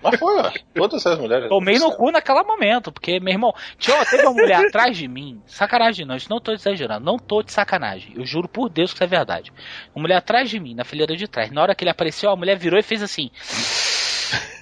Mas 0.04 0.20
foi, 0.20 0.38
ó. 0.38 0.52
Todas 0.74 1.06
as 1.06 1.18
mulheres. 1.18 1.48
Tomei 1.48 1.78
no 1.78 1.90
cu 1.90 2.10
naquele 2.10 2.42
momento, 2.42 2.92
porque, 2.92 3.18
meu 3.18 3.32
irmão, 3.32 3.54
tinha, 3.78 4.04
teve 4.04 4.26
uma 4.26 4.34
mulher 4.34 4.60
atrás 4.68 4.96
de 4.96 5.08
mim, 5.08 5.40
sacanagem 5.46 6.04
não, 6.04 6.14
isso 6.14 6.28
não 6.28 6.38
tô 6.38 6.52
exagerando, 6.52 7.04
não 7.04 7.18
tô 7.18 7.42
de 7.42 7.50
sacanagem, 7.50 8.12
eu 8.14 8.26
juro 8.26 8.46
por 8.46 8.68
Deus 8.68 8.90
que 8.90 8.98
isso 8.98 9.04
é 9.04 9.06
verdade. 9.06 9.50
Uma 9.94 10.02
mulher 10.02 10.16
atrás 10.16 10.50
de 10.50 10.60
mim, 10.60 10.74
na 10.74 10.84
fileira 10.84 11.16
de 11.16 11.26
trás, 11.26 11.50
na 11.50 11.62
hora 11.62 11.74
que 11.74 11.82
ele 11.82 11.90
apareceu, 11.90 12.30
a 12.30 12.36
mulher 12.36 12.58
virou 12.58 12.78
e 12.78 12.82
fez 12.82 13.02
assim. 13.02 13.30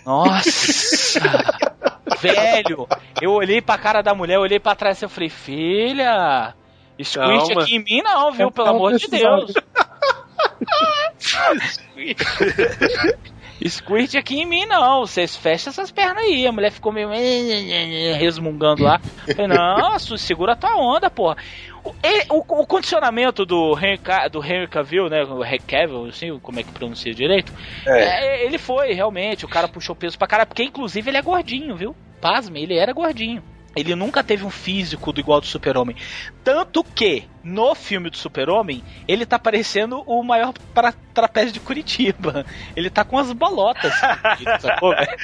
Nossa! 0.06 1.20
velho! 2.20 2.86
Eu 3.20 3.32
olhei 3.32 3.60
pra 3.60 3.76
cara 3.76 4.00
da 4.00 4.14
mulher, 4.14 4.38
olhei 4.38 4.60
pra 4.60 4.76
trás 4.76 5.02
e 5.02 5.08
falei, 5.08 5.28
filha! 5.28 6.54
Calma. 7.14 7.62
aqui 7.62 7.74
em 7.74 7.82
mim 7.82 8.00
não, 8.02 8.30
viu? 8.30 8.50
Pelo 8.52 8.68
Ela 8.68 8.76
amor 8.76 8.96
de. 8.96 9.08
Deus! 9.08 9.52
Squirt 13.68 14.14
aqui 14.14 14.40
em 14.40 14.46
mim 14.46 14.66
não, 14.66 15.00
vocês 15.06 15.36
fecham 15.36 15.70
essas 15.70 15.90
pernas 15.90 16.24
aí. 16.24 16.46
A 16.46 16.52
mulher 16.52 16.70
ficou 16.70 16.92
meio 16.92 17.08
resmungando 18.18 18.82
lá. 18.82 19.00
Falei, 19.34 19.46
não, 19.48 19.98
segura 19.98 20.52
a 20.52 20.56
tua 20.56 20.76
onda, 20.76 21.10
porra. 21.10 21.36
O, 21.84 21.92
ele- 22.02 22.26
o- 22.30 22.62
o 22.62 22.66
condicionamento 22.66 23.44
do 23.44 23.76
Henry, 23.78 24.00
do 24.30 24.44
Henry 24.44 24.68
Cavill, 24.68 25.08
né? 25.08 25.24
O 25.24 25.44
Henry 25.44 25.58
Cavill, 25.60 26.06
assim, 26.06 26.38
como 26.40 26.60
é 26.60 26.62
que 26.62 26.72
pronuncia 26.72 27.12
direito? 27.14 27.52
É, 27.86 28.44
ele 28.46 28.58
foi, 28.58 28.92
realmente. 28.92 29.44
O 29.44 29.48
cara 29.48 29.68
puxou 29.68 29.94
peso 29.96 30.16
pra 30.18 30.28
cara, 30.28 30.46
porque 30.46 30.62
inclusive 30.62 31.10
ele 31.10 31.18
é 31.18 31.22
gordinho, 31.22 31.76
viu? 31.76 31.94
Pasme, 32.20 32.62
ele 32.62 32.76
era 32.76 32.92
gordinho. 32.92 33.42
Ele 33.74 33.94
nunca 33.94 34.22
teve 34.22 34.44
um 34.44 34.50
físico 34.50 35.12
do 35.12 35.20
igual 35.20 35.40
do 35.40 35.46
Super-Homem. 35.46 35.96
Tanto 36.44 36.84
que, 36.84 37.24
no 37.42 37.74
filme 37.74 38.10
do 38.10 38.16
Super-Homem, 38.16 38.82
ele 39.08 39.24
tá 39.24 39.38
parecendo 39.38 40.02
o 40.06 40.22
maior 40.22 40.52
pra, 40.74 40.92
trapézio 41.14 41.52
de 41.52 41.60
Curitiba. 41.60 42.44
Ele 42.76 42.90
tá 42.90 43.04
com 43.04 43.18
as 43.18 43.32
bolotas. 43.32 43.92
sacou, 44.60 44.90
velho? 44.94 45.16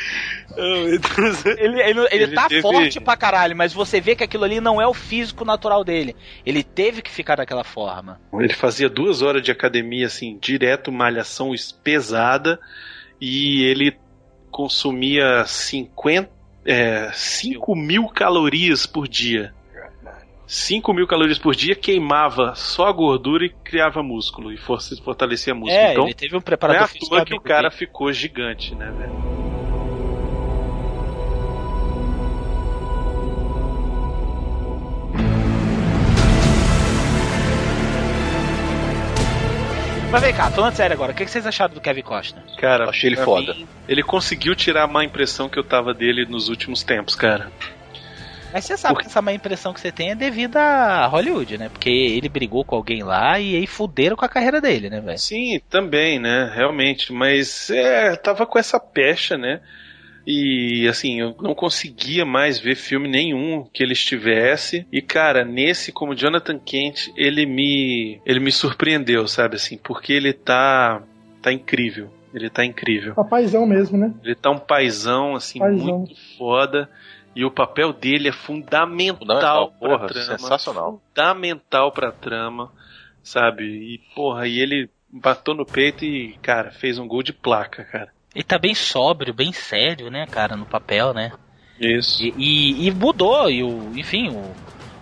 ele, 1.59 1.81
ele, 1.81 1.81
ele, 1.83 2.09
Ele 2.11 2.35
tá 2.35 2.49
teve- 2.49 2.63
forte 2.63 3.01
pra 3.01 3.17
caralho, 3.17 3.57
mas 3.57 3.73
você 3.73 4.01
vê 4.01 4.15
que 4.17 4.25
aquilo 4.25 4.45
ali 4.45 4.61
não 4.61 4.81
é 4.81 4.87
o 4.87 4.95
físico 4.95 5.45
natural 5.45 5.85
dele. 5.85 6.15
Ele 6.45 6.63
teve 6.63 7.03
que 7.03 7.11
ficar 7.11 7.37
daquela 7.37 7.65
forma. 7.65 8.21
Ele 8.33 8.53
fazia 8.53 8.89
duas 8.89 9.23
horas 9.23 9.43
de 9.43 9.51
academia, 9.51 10.07
assim, 10.07 10.39
direto, 10.41 10.91
malhação 10.93 11.55
es- 11.55 11.73
pesada, 11.73 12.59
e 13.21 13.63
ele 13.65 13.97
consumia 14.51 15.45
50, 15.47 16.31
é, 16.65 17.11
5 17.13 17.75
mil 17.75 18.09
calorias 18.09 18.87
por 18.87 19.07
dia. 19.09 19.55
5 20.47 20.95
mil 20.95 21.07
calorias 21.07 21.39
por 21.39 21.55
dia, 21.55 21.75
queimava 21.75 22.55
só 22.55 22.87
a 22.89 22.93
gordura 22.93 23.45
e 23.45 23.51
criava 23.51 24.03
músculo, 24.03 24.51
e 24.51 24.57
for- 24.57 24.81
fortalecia 25.05 25.55
músculo. 25.55 25.79
É, 25.79 25.93
então, 25.93 26.05
ele 26.05 26.15
teve 26.15 26.33
um 26.33 26.37
não 26.37 26.41
é 26.41 26.45
preparador 26.45 26.85
à 26.85 26.89
toa 26.89 27.25
que 27.25 27.35
o 27.35 27.41
cara 27.41 27.69
dele. 27.69 27.75
ficou 27.79 28.11
gigante, 28.13 28.75
né, 28.75 28.91
velho? 28.91 29.38
Mas 40.11 40.23
vem 40.23 40.33
cá, 40.33 40.51
falando 40.51 40.75
sério 40.75 40.95
agora, 40.95 41.13
o 41.13 41.15
que 41.15 41.27
vocês 41.27 41.47
acharam 41.47 41.75
do 41.75 41.81
Kevin 41.83 42.03
Costner? 42.03 42.43
Cara, 42.57 42.89
Achei 42.89 43.11
ele 43.11 43.17
foda. 43.17 43.53
mim, 43.53 43.69
ele 43.87 44.03
conseguiu 44.03 44.55
tirar 44.55 44.85
a 44.85 44.87
má 44.87 45.05
impressão 45.05 45.49
que 45.51 45.59
eu 45.59 45.65
tava 45.65 45.93
dele 45.93 46.25
nos 46.25 46.49
últimos 46.49 46.83
tempos, 46.83 47.15
cara. 47.15 47.53
Mas 48.51 48.65
você 48.65 48.79
sabe 48.79 49.01
que 49.01 49.07
essa 49.07 49.21
má 49.21 49.33
impressão 49.35 49.75
que 49.75 49.81
você 49.81 49.93
tem 49.93 50.11
é 50.11 50.15
devido 50.15 50.57
a 50.57 51.07
Hollywood, 51.07 51.59
né? 51.59 51.69
Porque 51.69 51.91
ele 51.91 52.31
brigou 52.31 52.65
com 52.65 52.75
alguém 52.77 53.03
lá 53.03 53.39
e 53.39 53.55
aí 53.55 53.67
fuderam 53.67 54.17
com 54.17 54.25
a 54.25 54.29
carreira 54.29 54.61
dele, 54.61 54.89
né, 54.89 55.01
velho? 55.01 55.19
Sim, 55.19 55.61
também, 55.69 56.19
né? 56.19 56.51
Realmente. 56.55 57.13
Mas 57.13 57.69
é, 57.69 58.17
tava 58.17 58.47
com 58.47 58.59
essa 58.59 58.81
pecha, 58.81 59.37
né? 59.37 59.61
E 60.31 60.87
assim, 60.87 61.23
eu 61.23 61.35
não 61.41 61.55
conseguia 61.55 62.23
mais 62.27 62.59
ver 62.59 62.75
filme 62.75 63.09
nenhum 63.09 63.67
que 63.73 63.83
ele 63.83 63.95
estivesse. 63.95 64.87
E 64.93 65.01
cara, 65.01 65.43
nesse 65.43 65.91
como 65.91 66.15
Jonathan 66.15 66.59
Kent, 66.59 67.09
ele 67.17 67.47
me 67.47 68.21
ele 68.27 68.39
me 68.39 68.53
surpreendeu, 68.53 69.27
sabe 69.27 69.57
assim, 69.57 69.79
porque 69.79 70.13
ele 70.13 70.35
tá 70.35 71.03
tá 71.41 71.51
incrível. 71.51 72.11
Ele 72.35 72.51
tá 72.51 72.63
incrível. 72.63 73.15
Papaizão 73.15 73.67
mesmo, 73.67 73.97
né? 73.97 74.13
Ele 74.23 74.35
tá 74.35 74.51
um 74.51 74.59
paizão 74.59 75.35
assim 75.35 75.61
Paizão. 75.61 76.01
muito 76.01 76.15
foda. 76.37 76.91
E 77.35 77.43
o 77.43 77.51
papel 77.51 77.91
dele 77.95 78.29
é 78.29 78.33
fundamental, 78.33 79.17
Fundamental, 79.19 79.71
pra 79.71 79.89
porra, 79.89 80.07
trama. 80.09 80.39
sensacional. 80.39 81.03
Fundamental 81.09 81.93
pra 81.93 82.13
trama, 82.13 82.71
sabe? 83.23 83.65
E, 83.65 83.99
porra, 84.15 84.47
e 84.47 84.59
ele 84.61 84.91
batou 85.11 85.55
no 85.55 85.65
peito 85.65 86.05
e, 86.05 86.37
cara, 86.43 86.71
fez 86.71 86.99
um 86.99 87.09
gol 87.09 87.23
de 87.23 87.33
placa, 87.33 87.85
cara. 87.85 88.13
Ele 88.39 88.45
tá 88.45 88.57
bem 88.57 88.73
sóbrio, 88.73 89.35
bem 89.35 89.53
sério, 89.53 90.11
né, 90.13 90.25
cara, 90.25 90.57
no 90.57 90.65
papel, 90.65 91.13
né? 91.13 91.33
Isso. 91.81 92.23
E, 92.23 92.33
e- 92.39 92.87
e 92.87 92.91
mudou, 92.93 93.51
e 93.51 93.65
o, 93.65 93.91
enfim, 93.97 94.29
o, 94.29 94.55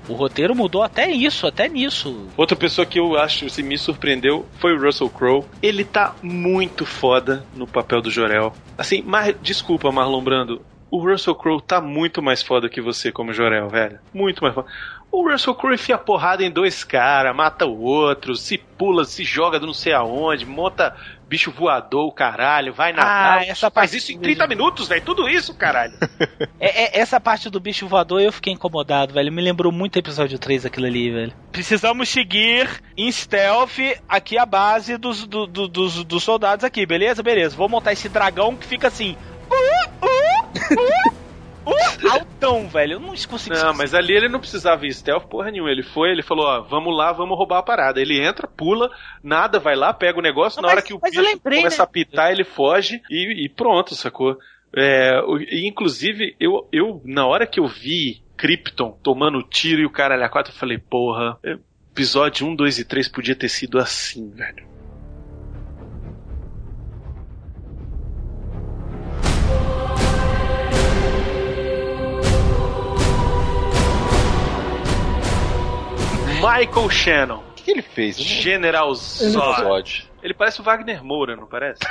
o 0.09 0.15
roteiro 0.15 0.55
mudou 0.55 0.83
até 0.83 1.11
isso, 1.11 1.47
até 1.47 1.69
nisso. 1.69 2.29
Outra 2.35 2.57
pessoa 2.57 2.87
que 2.87 2.99
eu 2.99 3.15
acho 3.19 3.45
que 3.45 3.63
me 3.63 3.77
surpreendeu 3.77 4.47
foi 4.59 4.73
o 4.75 4.81
Russell 4.83 5.11
Crowe. 5.11 5.45
Ele 5.63 5.85
tá 5.85 6.15
muito 6.23 6.87
foda 6.87 7.45
no 7.55 7.67
papel 7.67 8.01
do 8.01 8.11
Jorel. 8.11 8.55
Assim, 8.79 9.03
mas 9.05 9.37
desculpa, 9.43 9.93
Marlon 9.93 10.23
Brando. 10.25 10.65
O 10.91 10.99
Russell 11.07 11.35
Crowe 11.35 11.61
tá 11.61 11.79
muito 11.79 12.23
mais 12.23 12.43
foda 12.43 12.71
que 12.71 12.81
você 12.81 13.13
como 13.13 13.35
Jorel, 13.35 13.69
velho. 13.69 13.99
Muito 14.15 14.43
mais 14.43 14.55
foda. 14.55 14.67
O 15.13 15.31
Russell 15.31 15.55
Crowe 15.55 15.75
enfia 15.75 15.99
porrada 15.99 16.43
em 16.43 16.51
dois 16.51 16.85
caras, 16.85 17.35
mata 17.37 17.67
o 17.67 17.83
outro, 17.83 18.35
se 18.35 18.57
pula, 18.59 19.05
se 19.05 19.25
joga 19.25 19.59
do 19.59 19.67
não 19.67 19.75
sei 19.75 19.93
aonde, 19.93 20.45
monta 20.47 20.95
bicho 21.29 21.51
voador, 21.51 22.13
caralho, 22.15 22.73
vai 22.73 22.93
na 22.93 23.03
Ah, 23.37 23.45
essa 23.45 23.71
faz 23.71 23.91
parte 23.91 23.97
isso 23.99 24.13
em 24.13 24.19
30 24.21 24.47
minutos, 24.47 24.89
velho. 24.89 25.03
Tudo 25.05 25.29
isso, 25.29 25.55
caralho. 25.55 25.93
É, 26.59 26.85
é- 26.85 27.01
essa 27.01 27.21
parte 27.21 27.51
do 27.51 27.61
bicho 27.61 27.87
voador 27.87 28.21
eu 28.21 28.33
fiquei 28.33 28.53
incomodado, 28.53 29.13
velho. 29.13 29.31
Me 29.33 29.43
lembrou 29.43 29.71
muito 29.71 29.99
episódio 29.99 30.39
3 30.39 30.65
aquilo 30.67 30.87
ali, 30.87 31.11
velho. 31.11 31.33
Precisamos 31.53 32.09
seguir 32.09 32.69
em 32.97 33.11
stealth 33.13 33.79
aqui 34.09 34.39
a 34.39 34.47
base 34.47 34.97
dos, 34.97 35.27
do- 35.27 35.47
do- 35.47 35.69
dos, 35.69 36.03
dos 36.05 36.23
soldados 36.25 36.65
aqui, 36.65 36.87
beleza? 36.87 37.23
Beleza. 37.23 37.55
Vou 37.57 37.69
montar 37.69 37.93
esse 37.93 38.09
dragão 38.09 38.57
que 38.57 38.67
fica 38.67 38.89
assim. 38.89 39.17
Uh, 39.49 40.07
uh, 40.07 41.11
uh, 41.11 41.26
uh, 41.71 42.09
altão, 42.11 42.69
velho. 42.69 42.95
Eu 42.95 43.01
não 43.01 43.09
consigo 43.09 43.55
Não, 43.55 43.75
mas 43.75 43.95
ali 43.95 44.15
ele 44.15 44.29
não 44.29 44.41
precisava 44.41 44.87
ir 44.87 44.95
stealth 44.95 45.27
porra 45.27 45.51
nenhuma. 45.51 45.71
Ele 45.71 45.83
foi, 45.83 46.11
ele 46.11 46.23
falou, 46.23 46.47
ó, 46.47 46.61
vamos 46.63 46.97
lá, 46.97 47.13
vamos 47.13 47.37
roubar 47.37 47.59
a 47.59 47.63
parada. 47.63 48.01
Ele 48.01 48.25
entra, 48.25 48.47
pula, 48.47 48.91
nada, 49.23 49.59
vai 49.59 49.75
lá, 49.75 49.93
pega 49.93 50.19
o 50.19 50.23
negócio, 50.23 50.63
na 50.63 50.69
hora 50.69 50.83
que 50.83 50.95
o 50.95 50.99
mas 51.01 51.11
bicho 51.11 51.23
lembrei, 51.23 51.59
começa 51.59 51.83
né? 51.83 51.85
a 51.85 51.87
pitar, 51.87 52.33
ele 52.33 52.45
foge 52.45 53.03
e, 53.11 53.45
e 53.45 53.49
pronto, 53.49 53.95
sacou? 53.95 54.39
É, 54.75 55.21
e, 55.51 55.67
inclusive, 55.67 56.37
eu, 56.39 56.69
eu, 56.73 57.01
na 57.05 57.27
hora 57.27 57.47
que 57.47 57.61
eu 57.61 57.67
vi 57.67 58.23
Krypton 58.37 58.99
tomando 59.03 59.43
tiro 59.43 59.81
e 59.81 59.87
o 59.87 59.91
cara 59.91 60.23
a 60.25 60.29
quatro, 60.29 60.53
eu 60.53 60.59
falei, 60.59 60.79
porra, 60.79 61.39
episódio 61.93 62.47
1, 62.47 62.55
2 62.55 62.79
e 62.81 62.85
3 62.85 63.09
podia 63.09 63.35
ter 63.35 63.49
sido 63.49 63.79
assim, 63.79 64.31
velho. 64.31 64.76
Michael 76.47 76.91
Shannon. 76.91 77.39
O 77.39 77.53
que, 77.55 77.65
que 77.65 77.71
ele 77.73 77.83
fez? 77.83 78.17
General 78.17 78.87
Ele- 78.89 78.95
Zod. 78.97 80.09
Ele 80.23 80.33
parece 80.35 80.61
o 80.61 80.65
Wagner 80.65 81.03
Moura, 81.03 81.35
não 81.35 81.47
parece? 81.47 81.81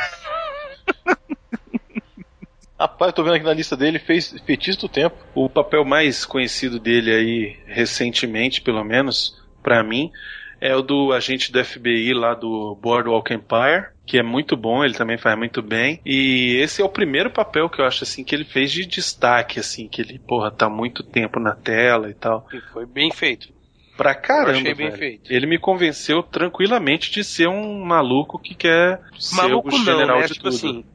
Rapaz, 2.80 3.10
eu 3.10 3.14
tô 3.14 3.24
vendo 3.24 3.36
aqui 3.36 3.46
na 3.46 3.54
lista 3.54 3.76
dele, 3.78 4.00
fez 4.00 4.34
Feitiço 4.46 4.82
do 4.82 4.90
Tempo. 4.90 5.16
O 5.34 5.50
papel 5.50 5.84
mais 5.86 6.26
conhecido 6.26 6.80
dele 6.80 7.12
aí, 7.14 7.58
recentemente, 7.66 8.62
pelo 8.62 8.84
menos, 8.84 9.42
pra 9.64 9.82
mim, 9.84 10.12
é 10.60 10.76
o 10.76 10.82
do 10.82 11.14
agente 11.14 11.52
do 11.52 11.64
FBI 11.64 12.14
lá 12.14 12.34
do 12.34 12.76
Boardwalk 12.82 13.34
Empire, 13.34 13.88
que 14.06 14.18
é 14.18 14.24
muito 14.24 14.58
bom, 14.58 14.84
ele 14.84 14.94
também 14.94 15.18
faz 15.18 15.38
muito 15.38 15.62
bem. 15.62 16.02
E 16.06 16.58
esse 16.62 16.82
é 16.82 16.86
o 16.86 16.90
primeiro 16.90 17.30
papel 17.32 17.70
que 17.70 17.80
eu 17.80 17.86
acho 17.86 18.04
assim 18.04 18.24
que 18.26 18.36
ele 18.36 18.44
fez 18.46 18.72
de 18.72 18.86
destaque, 18.86 19.60
assim, 19.60 19.88
que 19.88 20.02
ele, 20.02 20.20
porra, 20.20 20.52
tá 20.52 20.70
muito 20.70 21.02
tempo 21.02 21.40
na 21.40 21.56
tela 21.56 22.10
e 22.10 22.14
tal. 22.14 22.46
E 22.54 22.60
foi 22.74 22.86
bem 22.86 23.10
feito. 23.12 23.55
Pra 23.98 24.14
caramba, 24.14 24.50
Eu 24.52 24.56
achei 24.58 24.74
bem 24.74 24.88
velho. 24.88 24.98
feito. 25.00 25.32
Ele 25.34 25.46
me 25.48 25.58
convenceu 25.58 26.22
tranquilamente 26.22 27.10
de 27.12 27.24
ser 27.24 27.48
um 27.48 27.84
maluco 27.86 28.38
que 28.38 28.54
quer 28.54 29.00
ser 29.18 29.36
Maluco 29.38 29.70
o 29.70 29.72
não, 29.72 29.86
general 29.86 30.20
né? 30.20 30.26
de 30.28 30.34
Tipo 30.34 30.44
tudo. 30.50 30.56
assim, 30.56 30.86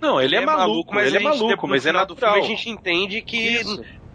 Não, 0.00 0.20
ele 0.20 0.36
é, 0.36 0.44
maluco, 0.44 0.94
ele 0.98 1.04
é 1.04 1.08
a 1.08 1.10
gente, 1.10 1.22
maluco, 1.40 1.66
mas 1.68 1.84
é 1.86 1.92
natural. 1.92 2.34
filme 2.34 2.46
a 2.46 2.48
gente 2.48 2.70
entende 2.70 3.22
que 3.22 3.60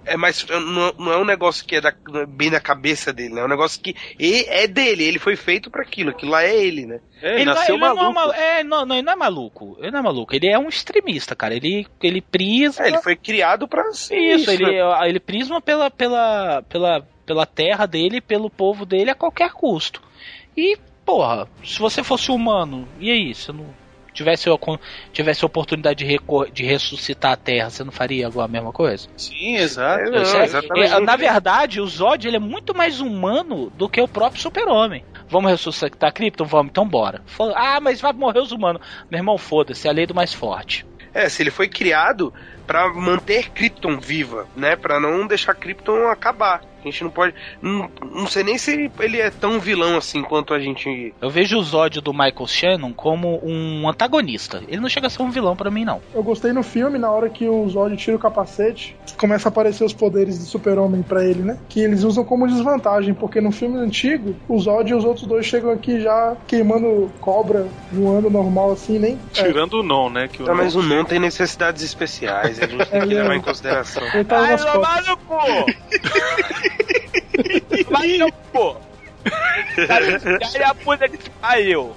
é 0.05 0.15
mais 0.15 0.45
não, 0.47 0.93
não 0.97 1.11
é 1.11 1.17
um 1.17 1.25
negócio 1.25 1.65
que 1.65 1.75
é 1.75 1.81
da- 1.81 1.93
bem 2.29 2.49
na 2.49 2.61
cabeça 2.61 3.11
dele, 3.11 3.33
né? 3.33 3.41
É 3.41 3.43
um 3.43 3.49
negócio 3.49 3.81
que 3.81 3.93
e- 4.17 4.45
é 4.47 4.65
dele, 4.67 5.03
ele 5.03 5.19
foi 5.19 5.35
feito 5.35 5.69
pra 5.69 5.81
aquilo, 5.81 6.11
aquilo 6.11 6.31
lá 6.31 6.43
é 6.45 6.55
ele, 6.55 6.85
né? 6.85 6.99
ele 7.21 7.43
não- 7.43 7.61
ele 7.61 7.77
Não 7.77 8.09
é, 8.09 8.13
mal- 8.13 8.33
é, 8.33 8.63
não, 8.63 8.85
não, 8.85 8.95
ele 8.95 9.03
não 9.05 9.11
é 9.13 9.15
maluco. 9.17 9.75
Ele 9.81 9.91
não 9.91 9.99
é 9.99 10.03
maluco. 10.03 10.33
Ele 10.33 10.47
é 10.47 10.57
um 10.57 10.69
extremista, 10.69 11.35
cara. 11.35 11.53
Ele, 11.55 11.85
ele 12.01 12.21
prisma. 12.21 12.85
É, 12.85 12.87
ele 12.87 12.99
foi 12.99 13.17
criado 13.17 13.67
pra 13.67 13.91
ser 13.91 14.15
Isso, 14.17 14.49
isso, 14.49 14.51
ele, 14.51 14.81
né? 14.81 15.09
ele 15.09 15.19
prisma 15.19 15.59
pela, 15.59 15.91
pela, 15.91 16.61
pela, 16.69 17.05
pela 17.27 17.45
terra 17.45 17.85
dele, 17.85 18.21
pelo 18.21 18.49
povo 18.49 18.85
dele 18.85 19.11
a 19.11 19.15
qualquer 19.15 19.51
custo. 19.51 20.01
E, 20.55 20.77
porra, 21.05 21.47
se 21.63 21.77
você 21.77 22.01
fosse 22.03 22.31
humano, 22.31 22.87
e 22.99 23.11
aí? 23.11 23.35
Se 23.35 23.51
não 23.51 23.67
tivesse, 24.13 24.49
a 24.49 24.57
tivesse 25.13 25.43
a 25.43 25.45
oportunidade 25.45 25.99
de, 25.99 26.05
recor- 26.05 26.49
de 26.49 26.63
ressuscitar 26.65 27.33
a 27.33 27.37
terra, 27.37 27.69
você 27.69 27.83
não 27.83 27.91
faria 27.91 28.25
agora 28.25 28.45
a 28.45 28.51
mesma 28.51 28.71
coisa? 28.71 29.07
Sim, 29.15 29.57
exato. 29.57 30.01
É- 30.15 30.85
é, 30.85 30.99
na 31.01 31.15
verdade, 31.15 31.79
o 31.79 31.85
Zod 31.85 32.25
ele 32.27 32.37
é 32.37 32.39
muito 32.39 32.75
mais 32.75 32.99
humano 32.99 33.69
do 33.69 33.87
que 33.87 34.01
o 34.01 34.07
próprio 34.07 34.41
super-homem. 34.41 35.03
Vamos 35.29 35.51
ressuscitar 35.51 36.11
Krypton? 36.13 36.45
Vamos, 36.45 36.71
então 36.71 36.87
bora. 36.87 37.21
Ah, 37.55 37.79
mas 37.81 38.01
vai 38.01 38.13
morrer 38.13 38.39
os 38.39 38.51
humanos. 38.51 38.81
Meu 39.11 39.19
irmão, 39.19 39.37
foda-se, 39.37 39.85
é 39.87 39.91
a 39.91 39.93
lei 39.93 40.07
do 40.07 40.15
mais 40.15 40.33
forte. 40.33 40.85
É, 41.13 41.29
se 41.29 41.41
ele 41.43 41.49
foi 41.51 41.67
criado 41.67 42.33
pra 42.65 42.93
manter 42.93 43.49
Krypton 43.49 43.99
viva, 43.99 44.47
né? 44.55 44.75
Pra 44.75 44.99
não 44.99 45.25
deixar 45.27 45.53
Krypton 45.55 46.07
acabar. 46.09 46.61
A 46.87 46.91
gente 46.91 47.03
não 47.03 47.11
pode. 47.11 47.33
Não, 47.61 47.89
não 48.11 48.27
sei 48.27 48.43
nem 48.43 48.57
se 48.57 48.91
ele 48.99 49.19
é 49.19 49.29
tão 49.29 49.59
vilão 49.59 49.97
assim 49.97 50.21
quanto 50.21 50.53
a 50.53 50.59
gente. 50.59 51.13
Eu 51.21 51.29
vejo 51.29 51.57
o 51.57 51.63
Zod 51.63 52.01
do 52.01 52.11
Michael 52.13 52.47
Shannon 52.47 52.93
como 52.93 53.39
um 53.43 53.87
antagonista. 53.87 54.61
Ele 54.67 54.81
não 54.81 54.89
chega 54.89 55.07
a 55.07 55.09
ser 55.09 55.21
um 55.21 55.29
vilão 55.29 55.55
pra 55.55 55.69
mim, 55.71 55.85
não. 55.85 56.01
Eu 56.13 56.23
gostei 56.23 56.51
no 56.51 56.63
filme, 56.63 56.97
na 56.97 57.09
hora 57.11 57.29
que 57.29 57.47
o 57.47 57.67
Zod 57.69 57.95
tira 57.97 58.17
o 58.17 58.19
capacete, 58.19 58.95
começa 59.17 59.47
a 59.47 59.51
aparecer 59.51 59.83
os 59.83 59.93
poderes 59.93 60.37
do 60.37 60.45
super-homem 60.45 61.01
pra 61.01 61.23
ele, 61.23 61.41
né? 61.41 61.57
Que 61.69 61.81
eles 61.81 62.03
usam 62.03 62.23
como 62.23 62.47
desvantagem, 62.47 63.13
porque 63.13 63.39
no 63.41 63.51
filme 63.51 63.77
antigo, 63.77 64.35
o 64.47 64.59
Zod 64.59 64.89
e 64.89 64.95
os 64.95 65.03
outros 65.05 65.27
dois 65.27 65.45
chegam 65.45 65.71
aqui 65.71 66.01
já 66.01 66.35
queimando 66.47 67.11
cobra, 67.19 67.67
voando 67.91 68.29
normal 68.29 68.71
assim, 68.71 68.99
nem... 68.99 69.19
Tirando 69.31 69.75
o 69.79 69.83
non, 69.83 70.09
né? 70.09 70.27
Que 70.27 70.43
o 70.43 70.45
Tá, 70.45 70.53
mas 70.53 70.75
o 70.75 70.81
não 70.81 71.03
tem 71.03 71.19
necessidades 71.19 71.83
especiais, 71.83 72.59
a 72.59 72.67
gente 72.67 72.85
tem 72.85 73.01
que 73.01 73.13
é- 73.13 73.21
levar 73.21 73.35
em 73.35 73.41
consideração. 73.41 74.03
Ele 74.13 74.23
tá 74.23 74.39
Ai, 74.39 74.55
meu 74.55 75.17
Vai 77.89 78.17
no 78.17 78.31
pô! 78.51 78.75
Aí 80.55 80.63
a 80.63 80.73
puta 80.73 81.07
que 81.09 81.17
te 81.17 81.29
pariu! 81.31 81.93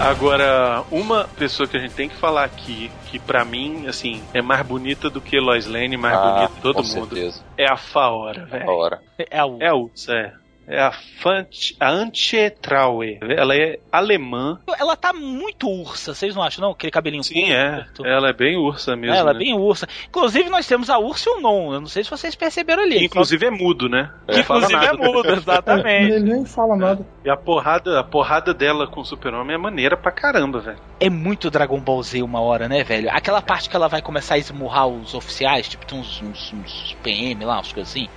Agora, 0.00 0.82
uma 0.90 1.24
pessoa 1.36 1.68
que 1.68 1.76
a 1.76 1.80
gente 1.80 1.92
tem 1.92 2.08
que 2.08 2.16
falar 2.16 2.44
aqui, 2.44 2.90
que 3.10 3.18
pra 3.18 3.44
mim, 3.44 3.86
assim, 3.86 4.22
é 4.32 4.40
mais 4.40 4.66
bonita 4.66 5.10
do 5.10 5.20
que 5.20 5.38
Lois 5.38 5.66
Lane, 5.66 5.98
mais 5.98 6.16
Ah, 6.16 6.22
bonita 6.32 6.54
de 6.54 6.60
todo 6.62 6.74
com 6.76 6.82
mundo, 6.82 7.14
certeza. 7.14 7.42
é 7.58 7.70
a 7.70 7.76
Faora, 7.76 8.46
velho. 8.46 8.64
Faora. 8.64 9.02
É 9.18 9.38
a 9.38 9.44
É 9.60 9.68
a 9.68 9.74
Ursa, 9.74 10.12
é. 10.14 10.32
É 10.70 10.80
a, 10.80 10.92
Fant 10.92 11.74
a 11.80 11.90
Antje 11.90 12.48
Traue. 12.48 13.18
Ela 13.22 13.56
é 13.56 13.80
alemã. 13.90 14.60
Ela 14.78 14.94
tá 14.94 15.12
muito 15.12 15.68
ursa, 15.68 16.14
vocês 16.14 16.32
não 16.32 16.44
acham, 16.44 16.62
não? 16.62 16.70
Aquele 16.70 16.92
cabelinho 16.92 17.24
Sim, 17.24 17.52
é. 17.52 17.84
Ela 18.04 18.28
é 18.28 18.32
bem 18.32 18.56
ursa 18.56 18.94
mesmo. 18.94 19.16
Ela 19.16 19.30
é 19.30 19.34
né? 19.34 19.38
bem 19.40 19.52
ursa. 19.52 19.88
Inclusive, 20.08 20.48
nós 20.48 20.68
temos 20.68 20.88
a 20.88 20.96
ursa 20.96 21.28
e 21.28 21.32
o 21.32 21.40
non. 21.40 21.74
Eu 21.74 21.80
não 21.80 21.88
sei 21.88 22.04
se 22.04 22.10
vocês 22.10 22.36
perceberam 22.36 22.84
ali. 22.84 23.00
Que, 23.00 23.04
inclusive 23.06 23.44
é 23.44 23.50
mudo, 23.50 23.88
né? 23.88 24.12
Que, 24.28 24.36
Não 24.36 24.44
fala 24.44 24.64
inclusive 24.64 24.86
é 24.86 24.92
mudo, 24.92 25.30
exatamente. 25.32 26.12
Ele 26.14 26.34
nem 26.34 26.46
fala 26.46 26.76
nada. 26.76 27.04
E 27.24 27.28
a 27.28 27.36
porrada, 27.36 27.98
a 27.98 28.04
porrada 28.04 28.54
dela 28.54 28.86
com 28.86 29.00
o 29.00 29.04
super-homem 29.04 29.56
é 29.56 29.58
maneira 29.58 29.96
pra 29.96 30.12
caramba, 30.12 30.60
velho. 30.60 30.78
É 31.00 31.10
muito 31.10 31.50
Dragon 31.50 31.80
Ball 31.80 32.00
Z 32.00 32.22
uma 32.22 32.40
hora, 32.40 32.68
né, 32.68 32.84
velho? 32.84 33.10
Aquela 33.10 33.42
parte 33.42 33.68
que 33.68 33.74
ela 33.74 33.88
vai 33.88 34.00
começar 34.00 34.34
a 34.34 34.38
esmurrar 34.38 34.86
os 34.86 35.14
oficiais, 35.14 35.68
tipo, 35.68 35.84
tem 35.84 35.98
uns, 35.98 36.22
uns, 36.22 36.52
uns 36.52 36.96
PM 37.02 37.44
lá, 37.44 37.56
umas 37.56 37.72
coisas 37.72 37.90
assim. 37.90 38.08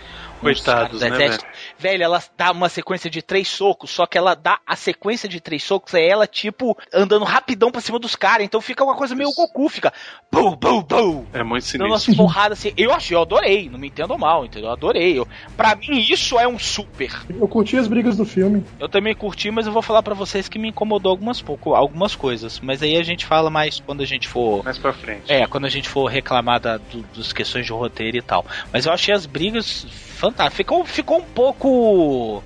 Coitados, 0.44 1.02
né, 1.02 1.08
exército. 1.08 1.46
Velho? 1.84 2.04
ela 2.04 2.24
dá 2.38 2.52
uma 2.52 2.70
sequência 2.70 3.10
de 3.10 3.22
três 3.22 3.48
socos, 3.48 3.92
só 3.92 4.06
que 4.06 4.18
ela 4.18 4.34
dá 4.36 4.60
a 4.66 4.76
sequência 4.76 5.28
de 5.28 5.42
três 5.42 5.64
socos, 5.64 5.94
é 5.94 6.08
ela, 6.08 6.26
tipo, 6.26 6.78
andando 6.94 7.26
rapidão 7.26 7.72
pra 7.72 7.82
cima 7.82 8.00
dos 8.00 8.16
caras. 8.16 8.46
Então 8.46 8.62
fica 8.62 8.84
uma 8.84 8.96
coisa 8.96 9.14
meio 9.14 9.30
Goku, 9.36 9.68
fica. 9.68 9.92
Bum, 10.32 10.56
bum, 10.56 10.82
bum. 10.82 11.26
É 11.34 11.44
muito 11.44 11.70
Dando 11.78 11.90
umas 11.90 12.04
sinistro. 12.04 12.26
porradas 12.26 12.60
assim. 12.60 12.74
Eu 12.78 12.94
achei, 12.94 13.16
eu 13.16 13.22
adorei, 13.22 13.70
não 13.70 13.78
me 13.78 13.88
entendo 13.88 14.18
mal, 14.18 14.46
entendeu? 14.46 14.70
Eu 14.70 14.74
adorei. 14.74 15.20
Eu, 15.20 15.28
pra 15.58 15.76
mim, 15.76 16.00
isso 16.00 16.40
é 16.40 16.48
um 16.48 16.58
super. 16.58 17.12
Eu 17.30 17.48
curti 17.48 17.78
as 17.78 17.88
brigas 17.88 18.16
do 18.16 18.26
filme. 18.26 18.64
Eu 18.80 18.88
também 18.88 19.14
curti, 19.14 19.52
mas 19.52 19.68
eu 19.68 19.74
vou 19.74 19.82
falar 19.82 20.02
pra 20.02 20.14
vocês 20.14 20.48
que 20.48 20.58
me 20.58 20.70
incomodou 20.70 21.12
algumas 21.12 21.42
pouco, 21.42 21.76
algumas 21.76 22.16
coisas. 22.16 22.60
Mas 22.60 22.82
aí 22.82 22.96
a 22.96 23.04
gente 23.04 23.26
fala 23.26 23.50
mais 23.50 23.80
quando 23.80 24.02
a 24.02 24.06
gente 24.06 24.28
for. 24.28 24.64
Mais 24.64 24.78
pra 24.78 24.94
frente. 24.94 25.32
É, 25.32 25.46
quando 25.48 25.66
a 25.66 25.70
gente 25.70 25.90
for 25.90 26.08
reclamar 26.08 26.60
da, 26.60 26.78
do, 26.78 27.02
das 27.16 27.34
questões 27.34 27.66
de 27.66 27.72
roteiro 27.72 28.18
e 28.18 28.22
tal. 28.22 28.46
Mas 28.72 28.86
eu 28.86 28.94
achei 28.94 29.14
as 29.14 29.26
brigas 29.26 29.86
fantásticas. 30.24 30.56
Ficou, 30.56 30.86
ficou 30.86 31.18
um 31.18 31.24
pouco. 31.24 32.42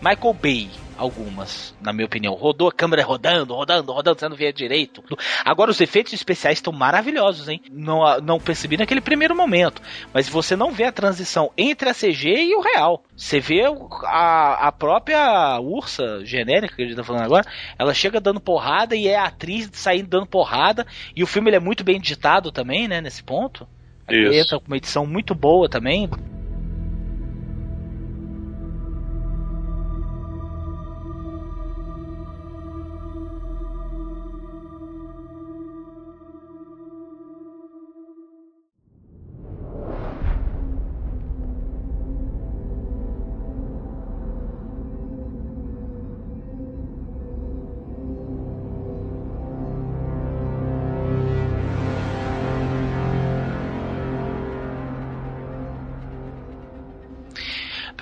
Michael 0.00 0.32
Bay, 0.32 0.70
algumas, 0.96 1.74
na 1.78 1.92
minha 1.92 2.06
opinião. 2.06 2.32
Rodou 2.32 2.68
a 2.68 2.72
câmera 2.72 3.04
rodando, 3.04 3.54
rodando, 3.54 3.92
rodando, 3.92 4.18
você 4.18 4.28
não 4.30 4.36
via 4.36 4.50
direito. 4.50 5.04
Agora, 5.44 5.70
os 5.70 5.78
efeitos 5.78 6.14
especiais 6.14 6.56
estão 6.56 6.72
maravilhosos, 6.72 7.48
hein? 7.50 7.60
Não, 7.70 8.18
não 8.22 8.40
percebi 8.40 8.78
naquele 8.78 9.02
primeiro 9.02 9.36
momento. 9.36 9.82
Mas 10.14 10.26
você 10.26 10.56
não 10.56 10.72
vê 10.72 10.84
a 10.84 10.92
transição 10.92 11.50
entre 11.58 11.90
a 11.90 11.94
CG 11.94 12.30
e 12.30 12.56
o 12.56 12.62
real. 12.62 13.04
Você 13.14 13.38
vê 13.40 13.64
a, 14.04 14.68
a 14.68 14.72
própria 14.72 15.60
ursa 15.60 16.24
genérica 16.24 16.74
que 16.74 16.82
a 16.82 16.86
gente 16.86 16.96
tá 16.96 17.04
falando 17.04 17.24
agora, 17.24 17.44
ela 17.78 17.92
chega 17.92 18.18
dando 18.18 18.40
porrada 18.40 18.96
e 18.96 19.06
é 19.06 19.18
a 19.18 19.24
atriz 19.24 19.68
saindo 19.74 20.08
dando 20.08 20.26
porrada. 20.26 20.86
E 21.14 21.22
o 21.22 21.26
filme 21.26 21.50
ele 21.50 21.56
é 21.56 21.60
muito 21.60 21.84
bem 21.84 21.96
editado 21.96 22.50
também, 22.50 22.88
né, 22.88 23.02
nesse 23.02 23.22
ponto. 23.22 23.68
Isso. 24.08 24.32
Entra 24.32 24.58
com 24.58 24.66
uma 24.66 24.78
edição 24.78 25.04
muito 25.04 25.34
boa 25.34 25.68
também. 25.68 26.08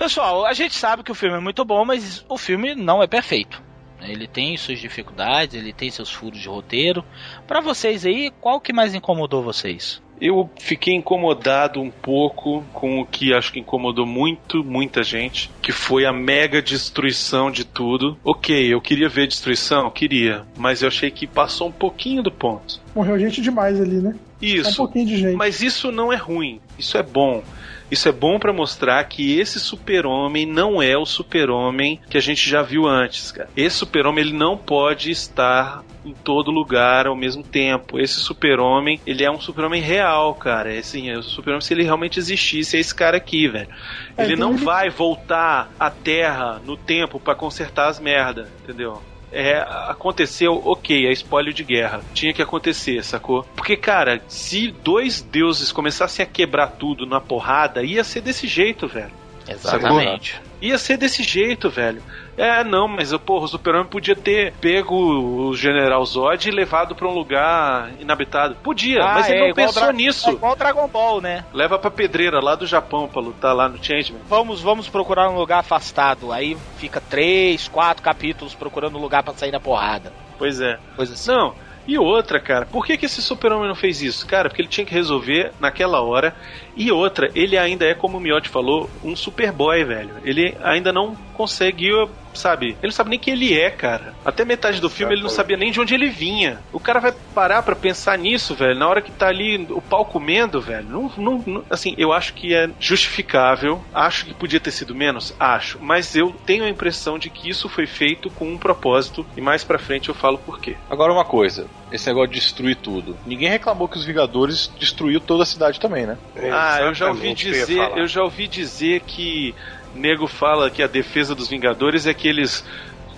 Pessoal, 0.09 0.47
a 0.47 0.55
gente 0.55 0.75
sabe 0.75 1.03
que 1.03 1.13
o 1.13 1.15
filme 1.15 1.37
é 1.37 1.39
muito 1.39 1.63
bom, 1.67 1.85
mas 1.85 2.25
o 2.31 2.39
filme 2.39 2.75
não 2.75 3.03
é 3.03 3.07
perfeito. 3.07 3.63
Ele 4.01 4.27
tem 4.27 4.57
suas 4.57 4.79
dificuldades, 4.79 5.55
ele 5.55 5.71
tem 5.71 5.91
seus 5.91 6.11
furos 6.11 6.41
de 6.41 6.49
roteiro. 6.49 7.05
Pra 7.47 7.61
vocês 7.61 8.07
aí, 8.07 8.33
qual 8.41 8.59
que 8.59 8.73
mais 8.73 8.95
incomodou 8.95 9.43
vocês? 9.43 10.01
Eu 10.19 10.49
fiquei 10.59 10.95
incomodado 10.95 11.79
um 11.79 11.91
pouco 11.91 12.65
com 12.73 13.03
o 13.03 13.05
que 13.05 13.35
acho 13.35 13.53
que 13.53 13.61
incomodou 13.61 14.07
muito, 14.07 14.65
muita 14.65 15.03
gente, 15.03 15.51
que 15.61 15.73
foi 15.73 16.07
a 16.07 16.13
mega 16.13 16.63
destruição 16.63 17.51
de 17.51 17.67
tudo. 17.67 18.17
Ok, 18.25 18.73
eu 18.73 18.81
queria 18.81 19.11
ver 19.11 19.27
destruição, 19.27 19.91
queria, 19.91 20.47
mas 20.57 20.81
eu 20.81 20.89
achei 20.89 21.11
que 21.11 21.27
passou 21.27 21.69
um 21.69 21.73
pouquinho 21.73 22.23
do 22.23 22.33
ponto. 22.33 22.81
Morreu 22.95 23.19
gente 23.19 23.43
demais 23.43 23.79
ali, 23.79 23.97
né? 23.97 24.17
Isso. 24.41 24.71
Um 24.71 24.87
pouquinho 24.87 25.07
de 25.07 25.19
gente. 25.19 25.37
Mas 25.37 25.61
isso 25.61 25.93
não 25.93 26.11
é 26.11 26.17
ruim, 26.17 26.63
isso 26.79 26.97
é 26.97 27.03
bom. 27.03 27.43
Isso 27.91 28.09
é 28.09 28.13
bom 28.13 28.39
pra 28.39 28.53
mostrar 28.53 29.03
que 29.05 29.39
esse 29.39 29.59
super-homem 29.59 30.45
não 30.45 30.83
é 30.83 30.97
o 30.97 31.07
super-homem 31.07 32.01
que 32.11 32.19
a 32.19 32.21
gente 32.21 32.49
já 32.49 32.61
viu 32.63 32.87
antes, 32.87 33.33
cara. 33.33 33.49
Esse 33.57 33.77
super-homem 33.77 34.25
ele 34.25 34.35
não 34.37 34.57
pode 34.59 35.11
estar 35.11 35.83
em 36.05 36.13
todo 36.13 36.51
lugar 36.51 37.07
ao 37.07 37.17
mesmo 37.17 37.43
tempo. 37.43 37.99
Esse 37.99 38.21
super-homem, 38.21 39.01
ele 39.07 39.25
é 39.25 39.31
um 39.31 39.41
super-homem 39.41 39.81
real, 39.81 40.35
cara. 40.35 40.75
É 40.75 40.79
assim, 40.79 41.09
é 41.11 41.17
o 41.19 41.23
super-homem 41.23 41.61
se 41.63 41.73
ele 41.75 41.83
realmente 41.83 42.19
existisse, 42.19 42.77
é 42.77 42.81
esse 42.81 42.95
cara 42.95 43.17
aqui, 43.17 43.49
velho. 43.49 43.69
É, 44.17 44.25
Ele 44.25 44.37
não 44.37 44.55
ele- 44.55 44.65
vai 44.65 44.91
voltar 44.91 45.71
à 45.79 45.91
Terra 45.91 46.61
no 46.65 46.77
tempo 46.77 47.19
pra 47.19 47.35
consertar 47.35 47.89
as 47.89 47.99
merda, 47.99 48.49
entendeu? 48.63 49.03
É, 49.31 49.59
aconteceu, 49.89 50.63
ok, 50.65 51.07
é 51.07 51.13
espólio 51.13 51.53
de 51.53 51.63
guerra. 51.63 52.01
Tinha 52.15 52.33
que 52.33 52.41
acontecer, 52.41 53.05
sacou? 53.05 53.45
Porque, 53.55 53.77
cara, 53.77 54.23
se 54.27 54.71
dois 54.71 55.21
deuses 55.21 55.71
começassem 55.71 56.25
a 56.25 56.27
quebrar 56.27 56.69
tudo 56.69 57.05
na 57.05 57.21
porrada, 57.21 57.83
ia 57.83 58.03
ser 58.03 58.23
desse 58.23 58.47
jeito, 58.47 58.89
velho. 58.89 59.13
Exatamente. 59.47 60.41
Ia 60.61 60.79
ser 60.79 60.97
desse 60.97 61.23
jeito, 61.23 61.71
velho. 61.71 62.03
É, 62.39 62.63
não, 62.63 62.87
mas 62.87 63.13
porra, 63.19 63.47
o 63.47 63.49
Super-Homem 63.49 63.89
podia 63.89 64.15
ter 64.15 64.53
pego 64.61 64.95
o 64.95 65.55
General 65.57 66.05
Zod 66.07 66.49
e 66.49 66.53
levado 66.53 66.95
pra 66.95 67.09
um 67.09 67.13
lugar 67.15 67.91
inabitado. 67.99 68.55
Podia, 68.63 69.01
Ah, 69.03 69.15
mas 69.15 69.29
ele 69.29 69.45
é 69.45 69.49
não 69.49 69.55
pensou 69.55 69.83
Dra- 69.83 69.93
nisso. 69.93 70.31
É 70.31 70.33
igual 70.33 70.55
Dragon 70.57 70.87
Ball, 70.87 71.21
né? 71.21 71.45
Leva 71.53 71.79
pra 71.79 71.91
pedreira 71.91 72.39
lá 72.41 72.55
do 72.55 72.65
Japão 72.67 73.09
pra 73.09 73.21
lutar 73.21 73.55
lá 73.57 73.69
no 73.69 73.83
Changeman. 73.83 74.23
Vamos, 74.29 74.61
vamos 74.63 74.89
procurar 74.89 75.29
um 75.29 75.37
lugar 75.37 75.59
afastado. 75.59 76.33
Aí 76.33 76.57
fica 76.77 77.01
três, 77.01 77.67
quatro 77.67 78.03
capítulos 78.05 78.55
procurando 78.55 78.97
um 78.97 79.03
lugar 79.03 79.23
pra 79.25 79.35
sair 79.35 79.51
na 79.51 79.59
porrada. 79.61 80.13
Pois 80.39 80.61
é. 80.61 80.79
Coisa 80.95 81.15
assim. 81.15 81.33
Não, 81.33 81.55
e 81.89 81.99
outra, 81.99 82.39
cara, 82.39 82.67
por 82.67 82.85
que, 82.87 82.97
que 82.99 83.07
esse 83.07 83.21
super-homem 83.23 83.67
não 83.67 83.75
fez 83.75 84.03
isso? 84.03 84.27
Cara, 84.27 84.49
porque 84.49 84.61
ele 84.63 84.69
tinha 84.69 84.85
que 84.87 84.93
resolver 84.95 85.53
naquela 85.59 86.01
hora. 86.03 86.37
E 86.77 86.93
outra, 86.93 87.31
ele 87.35 87.57
ainda 87.59 87.85
é, 87.85 87.95
como 87.95 88.19
o 88.19 88.21
Miotti 88.21 88.49
falou, 88.49 88.89
um 89.03 89.17
superboy, 89.17 89.83
velho. 89.85 90.11
Ele 90.23 90.55
ainda 90.63 90.93
não 90.93 91.17
conseguiu, 91.35 92.09
sabe? 92.39 92.69
Ele 92.69 92.79
não 92.85 92.91
sabe 92.91 93.11
nem 93.11 93.19
quem 93.19 93.35
ele 93.35 93.59
é, 93.59 93.71
cara. 93.71 94.15
Até 94.25 94.45
metade 94.45 94.81
do 94.81 94.89
filme 94.91 95.15
ele 95.15 95.23
não 95.23 95.29
sabia 95.29 95.57
nem 95.57 95.71
de 95.71 95.81
onde 95.81 95.95
ele 95.95 96.09
vinha. 96.09 96.61
O 96.73 96.81
cara 96.81 97.01
vai 97.01 97.13
parar 97.35 97.63
pra 97.63 97.75
pensar 97.77 98.17
nisso, 98.19 98.55
velho, 98.55 98.79
na 98.79 98.89
hora 98.89 99.03
que 99.03 99.13
tá 99.13 99.29
ali 99.29 99.67
o 99.71 99.81
pau 99.81 100.05
comendo, 100.05 100.61
velho. 100.61 100.89
Não, 100.89 101.13
não, 101.17 101.43
não- 101.47 101.65
assim, 101.71 101.95
eu 101.99 102.13
acho 102.13 102.35
que 102.35 102.55
é 102.55 102.69
justificável. 102.79 103.83
Acho 103.93 104.25
que 104.27 104.35
podia 104.35 104.61
ter 104.61 104.71
sido 104.71 104.95
menos? 104.95 105.35
Acho. 105.39 105.79
Mas 105.81 106.15
eu 106.15 106.33
tenho 106.47 106.65
a 106.65 106.69
impressão 106.69 107.19
de 107.19 107.31
que 107.31 107.49
isso 107.49 107.69
foi 107.69 107.87
feito 107.87 108.31
com 108.31 108.49
um 108.49 108.59
propósito. 108.59 109.27
E 109.37 109.41
mais 109.41 109.65
pra 109.65 109.79
frente 109.79 110.09
eu 110.09 110.15
falo 110.15 110.39
por 110.39 110.61
quê. 110.61 110.77
Agora 110.91 111.13
uma 111.13 111.25
coisa, 111.25 111.67
esse 111.91 112.07
negócio 112.09 112.31
de 112.31 112.39
destruir 112.41 112.77
tudo. 112.77 113.17
Ninguém 113.27 113.49
reclamou 113.49 113.89
que 113.89 113.99
os 113.99 114.05
Vingadores 114.05 114.71
destruiu 114.79 115.21
toda 115.21 115.43
a 115.43 115.47
cidade 115.47 115.81
também, 115.81 116.07
né? 116.07 116.19
Ah, 116.53 116.79
eu 116.83 116.95
já 116.95 117.09
ouvi 117.09 117.29
eu 117.29 117.35
dizer, 117.35 117.77
falar. 117.77 117.99
eu 117.99 118.07
já 118.07 118.23
ouvi 118.23 118.47
dizer 118.47 119.01
que 119.01 119.55
nego 119.95 120.27
fala 120.27 120.71
que 120.71 120.83
a 120.83 120.87
defesa 120.87 121.35
dos 121.35 121.49
Vingadores 121.49 122.07
é 122.07 122.15
que 122.15 122.29
eles 122.29 122.65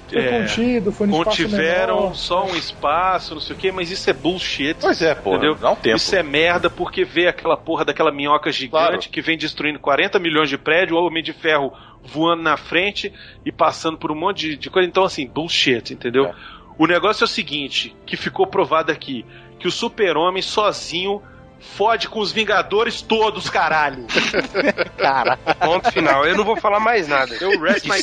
Foi 0.09 0.19
é, 0.21 0.41
contido, 0.41 0.91
foi 0.93 1.07
no 1.07 1.25
contiveram 1.25 1.97
menor. 2.01 2.15
só 2.15 2.45
um 2.47 2.57
espaço, 2.57 3.35
não 3.35 3.41
sei 3.41 3.55
o 3.55 3.59
que, 3.59 3.71
mas 3.71 3.91
isso 3.91 4.09
é 4.11 4.13
bullshit. 4.13 4.77
Pois 4.81 5.01
é, 5.03 5.15
porra, 5.15 5.37
entendeu? 5.39 5.55
dá 5.57 5.71
um 5.71 5.77
tempo. 5.77 5.97
Isso 5.97 6.17
é 6.17 6.23
merda 6.23 6.69
porque 6.69 7.05
vê 7.05 7.27
aquela 7.29 7.57
porra 7.57 7.85
daquela 7.85 8.11
minhoca 8.13 8.51
gigante 8.51 8.71
Claro. 8.71 8.99
que 9.13 9.21
vem 9.21 9.39
destruindo 9.39 9.79
40 9.79 10.19
milhões 10.19 10.49
de 10.49 10.59
prédios, 10.59 10.99
o 10.99 11.03
Homem 11.05 11.23
de 11.23 11.33
Ferro 11.33 11.73
voando 12.03 12.43
na 12.43 12.57
frente 12.57 13.13
e 13.45 13.53
passando 13.53 13.99
por 13.99 14.11
um 14.11 14.17
monte 14.19 14.49
de, 14.51 14.57
de 14.57 14.71
coisa. 14.71 14.89
Então, 14.89 15.05
assim, 15.05 15.27
bullshit, 15.29 15.93
entendeu? 15.93 16.27
É. 16.27 16.35
O 16.79 16.87
negócio 16.87 17.25
é 17.25 17.27
o 17.27 17.29
seguinte, 17.29 17.95
que 18.07 18.17
ficou 18.17 18.47
provado 18.47 18.91
aqui, 18.91 19.25
que 19.59 19.69
o 19.69 19.71
super-homem 19.71 20.41
sozinho 20.43 21.21
fode 21.61 22.09
com 22.09 22.21
os 22.21 22.33
Vingadores 22.33 23.03
todos, 23.03 23.49
caralho. 23.49 24.07
Cara, 24.97 25.37
Ponto 25.37 25.91
final. 25.93 26.27
Eu 26.27 26.37
não 26.37 26.45
vou 26.45 26.57
falar 26.57 26.81
mais 26.81 27.07
nada. 27.07 27.37
Eu 27.41 27.61
rest 27.61 27.87
my. 27.87 28.01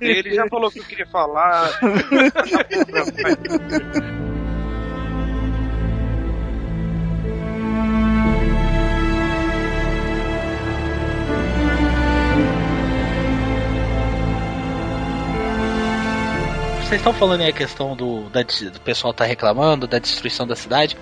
Ele 0.00 0.34
já 0.34 0.46
falou 0.48 0.68
o 0.68 0.70
que 0.72 0.78
eu 0.78 0.84
queria 0.84 1.06
falar. 1.06 1.78
vocês 16.86 17.00
estão 17.00 17.12
falando 17.12 17.40
aí 17.40 17.48
a 17.48 17.52
questão 17.52 17.96
do, 17.96 18.30
da, 18.30 18.42
do 18.42 18.80
pessoal 18.80 19.12
tá 19.12 19.24
reclamando 19.24 19.88
da 19.88 19.98
destruição 19.98 20.46
da 20.46 20.54
cidade. 20.54 20.96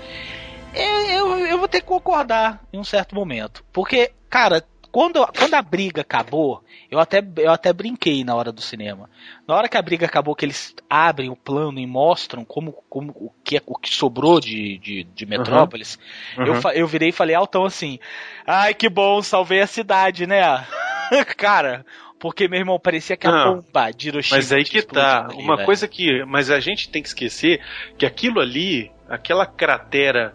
Eu, 0.75 1.01
eu, 1.11 1.47
eu 1.47 1.59
vou 1.59 1.69
ter 1.69 1.81
que 1.81 1.87
concordar 1.87 2.63
em 2.73 2.79
um 2.79 2.85
certo 2.85 3.15
momento. 3.15 3.65
Porque, 3.73 4.13
cara, 4.29 4.65
quando, 4.91 5.25
quando 5.37 5.55
a 5.55 5.63
briga 5.63 6.03
acabou, 6.03 6.63
eu 6.91 6.99
até, 7.01 7.23
eu 7.39 7.51
até 7.51 7.73
brinquei 7.73 8.23
na 8.25 8.35
hora 8.35 8.53
do 8.53 8.61
cinema. 8.61 9.11
Na 9.47 9.57
hora 9.57 9.69
que 9.69 9.77
a 9.77 9.83
briga 9.83 10.07
acabou, 10.07 10.35
que 10.37 10.45
eles 10.45 10.75
abrem 10.89 11.31
o 11.31 11.37
plano 11.37 11.79
e 11.81 11.87
mostram 11.87 12.45
como, 12.45 12.73
como 12.89 13.11
o, 13.11 13.31
que, 13.45 13.57
é- 13.57 13.63
o 13.67 13.77
que 13.77 13.89
sobrou 13.93 14.41
de, 14.41 14.79
de, 14.79 15.05
de 15.05 15.27
Metrópolis, 15.27 15.99
Uhum. 16.39 16.47
Eu, 16.47 16.55
fa- 16.55 16.75
eu 16.75 16.87
virei 16.87 17.09
e 17.09 17.13
falei 17.13 17.35
altão 17.35 17.65
assim: 17.65 17.99
Ai, 18.47 18.73
que 18.75 18.89
bom, 18.89 19.21
salvei 19.23 19.61
a 19.61 19.67
cidade, 19.67 20.27
né? 20.27 20.43
cara, 21.37 21.85
porque 22.19 22.47
meu 22.49 22.59
irmão 22.61 22.79
parecia 22.79 23.17
que 23.17 23.27
a 23.27 23.31
Não, 23.33 23.57
bomba 23.61 23.91
de 23.91 24.09
Hiroshima. 24.09 24.37
Mas 24.39 24.53
aí 24.53 24.65
que 24.65 24.81
tá. 24.83 25.27
ali, 25.27 25.43
Uma 25.43 25.57
velho. 25.57 25.67
coisa 25.67 25.87
que. 25.89 26.25
Mas 26.25 26.51
a 26.51 26.61
gente 26.61 26.89
tem 26.89 27.03
que 27.03 27.09
esquecer 27.09 27.61
que 27.99 28.07
aquilo 28.07 28.41
ali, 28.41 28.91
aquela 29.09 29.45
cratera 29.45 30.35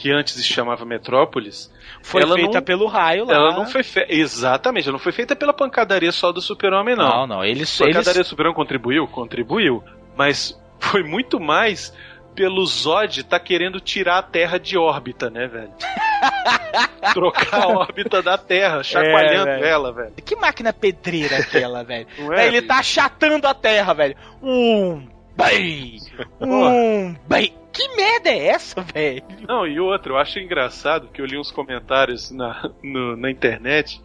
que 0.00 0.12
antes 0.12 0.34
se 0.34 0.44
chamava 0.44 0.84
Metrópolis, 0.84 1.72
Foi 2.02 2.22
ela 2.22 2.34
feita 2.36 2.58
não- 2.58 2.62
pelo 2.62 2.86
raio 2.86 3.24
lá. 3.24 3.34
ela 3.34 3.52
não 3.52 3.66
foi 3.66 3.82
feita. 3.82 4.12
Exatamente, 4.14 4.84
ela 4.86 4.92
não 4.92 5.02
foi 5.02 5.10
feita 5.10 5.34
pela 5.34 5.52
pancadaria 5.52 6.12
só 6.12 6.30
do 6.30 6.40
Super-Homem, 6.40 6.94
não. 6.94 7.08
Não, 7.08 7.26
não, 7.26 7.44
eles. 7.44 7.80
A 7.80 7.84
pancadaria 7.86 8.18
eles... 8.20 8.26
do 8.28 8.30
Super-Homem 8.30 8.54
contribuiu? 8.54 9.08
Contribuiu. 9.08 9.82
Mas 10.16 10.56
foi 10.78 11.02
muito 11.02 11.40
mais 11.40 11.92
pelo 12.32 12.64
Zod 12.64 13.24
tá 13.24 13.40
querendo 13.40 13.80
tirar 13.80 14.18
a 14.18 14.22
Terra 14.22 14.58
de 14.58 14.78
órbita, 14.78 15.28
né, 15.28 15.48
velho? 15.48 15.72
Trocar 17.12 17.62
a 17.64 17.66
órbita 17.66 18.22
da 18.22 18.38
Terra, 18.38 18.82
chacoalhando 18.84 19.50
É, 19.50 19.54
velho. 19.54 19.64
ela, 19.66 19.92
velho. 19.92 20.12
Que 20.24 20.36
máquina 20.36 20.72
pedreira 20.72 21.38
aquela, 21.38 21.82
velho? 21.82 22.06
É, 22.18 22.26
Véi, 22.28 22.46
ele 22.46 22.62
tá 22.62 22.78
achatando 22.78 23.46
a 23.48 23.54
terra, 23.54 23.92
velho. 23.94 24.14
Um, 24.40 25.08
bem, 25.36 25.98
um, 26.40 27.16
bem. 27.28 27.52
Que 27.78 27.96
merda 27.96 28.28
é 28.30 28.46
essa, 28.48 28.80
velho? 28.80 29.22
Não, 29.46 29.66
e 29.66 29.78
outra, 29.78 30.12
eu 30.12 30.16
acho 30.18 30.38
engraçado 30.40 31.08
que 31.12 31.20
eu 31.20 31.26
li 31.26 31.38
uns 31.38 31.50
comentários 31.52 32.30
na, 32.30 32.70
no- 32.82 33.16
na 33.16 33.30
internet 33.30 34.00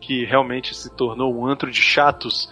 que 0.00 0.24
realmente 0.24 0.74
se 0.74 0.88
tornou 0.96 1.34
um 1.34 1.46
antro 1.46 1.70
de 1.70 1.82
chatos. 1.82 2.48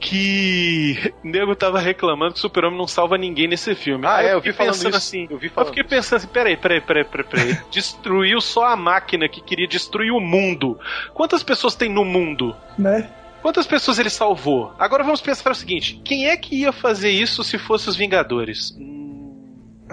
Que 0.00 1.12
o 1.22 1.26
nego 1.28 1.54
tava 1.54 1.78
reclamando 1.78 2.32
que 2.32 2.38
o 2.38 2.42
Super-Homem 2.42 2.78
não 2.78 2.86
salva 2.86 3.16
ninguém 3.16 3.46
nesse 3.46 3.74
filme. 3.74 4.06
Ah, 4.06 4.16
Aí 4.16 4.26
é, 4.26 4.34
eu 4.34 4.40
vi 4.40 4.52
falando 4.52 4.72
pensando 4.72 4.88
isso. 4.90 4.96
assim. 4.98 5.26
Eu 5.30 5.38
vi 5.38 5.46
Eu 5.46 5.52
falando 5.52 5.68
fiquei 5.70 5.84
pensando 5.84 6.16
assim, 6.18 6.28
peraí, 6.28 6.56
peraí, 6.56 6.80
peraí, 6.80 7.04
peraí, 7.04 7.26
peraí. 7.26 7.58
Destruiu 7.70 8.40
só 8.40 8.64
a 8.66 8.76
máquina 8.76 9.28
que 9.28 9.40
queria 9.40 9.66
destruir 9.68 10.10
o 10.10 10.20
mundo. 10.20 10.78
Quantas 11.12 11.42
pessoas 11.42 11.74
tem 11.74 11.88
no 11.88 12.04
mundo? 12.04 12.56
Né? 12.78 13.10
Quantas 13.40 13.66
pessoas 13.66 13.98
ele 13.98 14.10
salvou? 14.10 14.72
Agora 14.78 15.04
vamos 15.04 15.20
pensar 15.20 15.50
o 15.50 15.54
seguinte: 15.54 16.00
quem 16.04 16.28
é 16.28 16.36
que 16.36 16.56
ia 16.62 16.72
fazer 16.72 17.10
isso 17.10 17.44
se 17.44 17.58
fosse 17.58 17.88
os 17.88 17.96
Vingadores? 17.96 18.74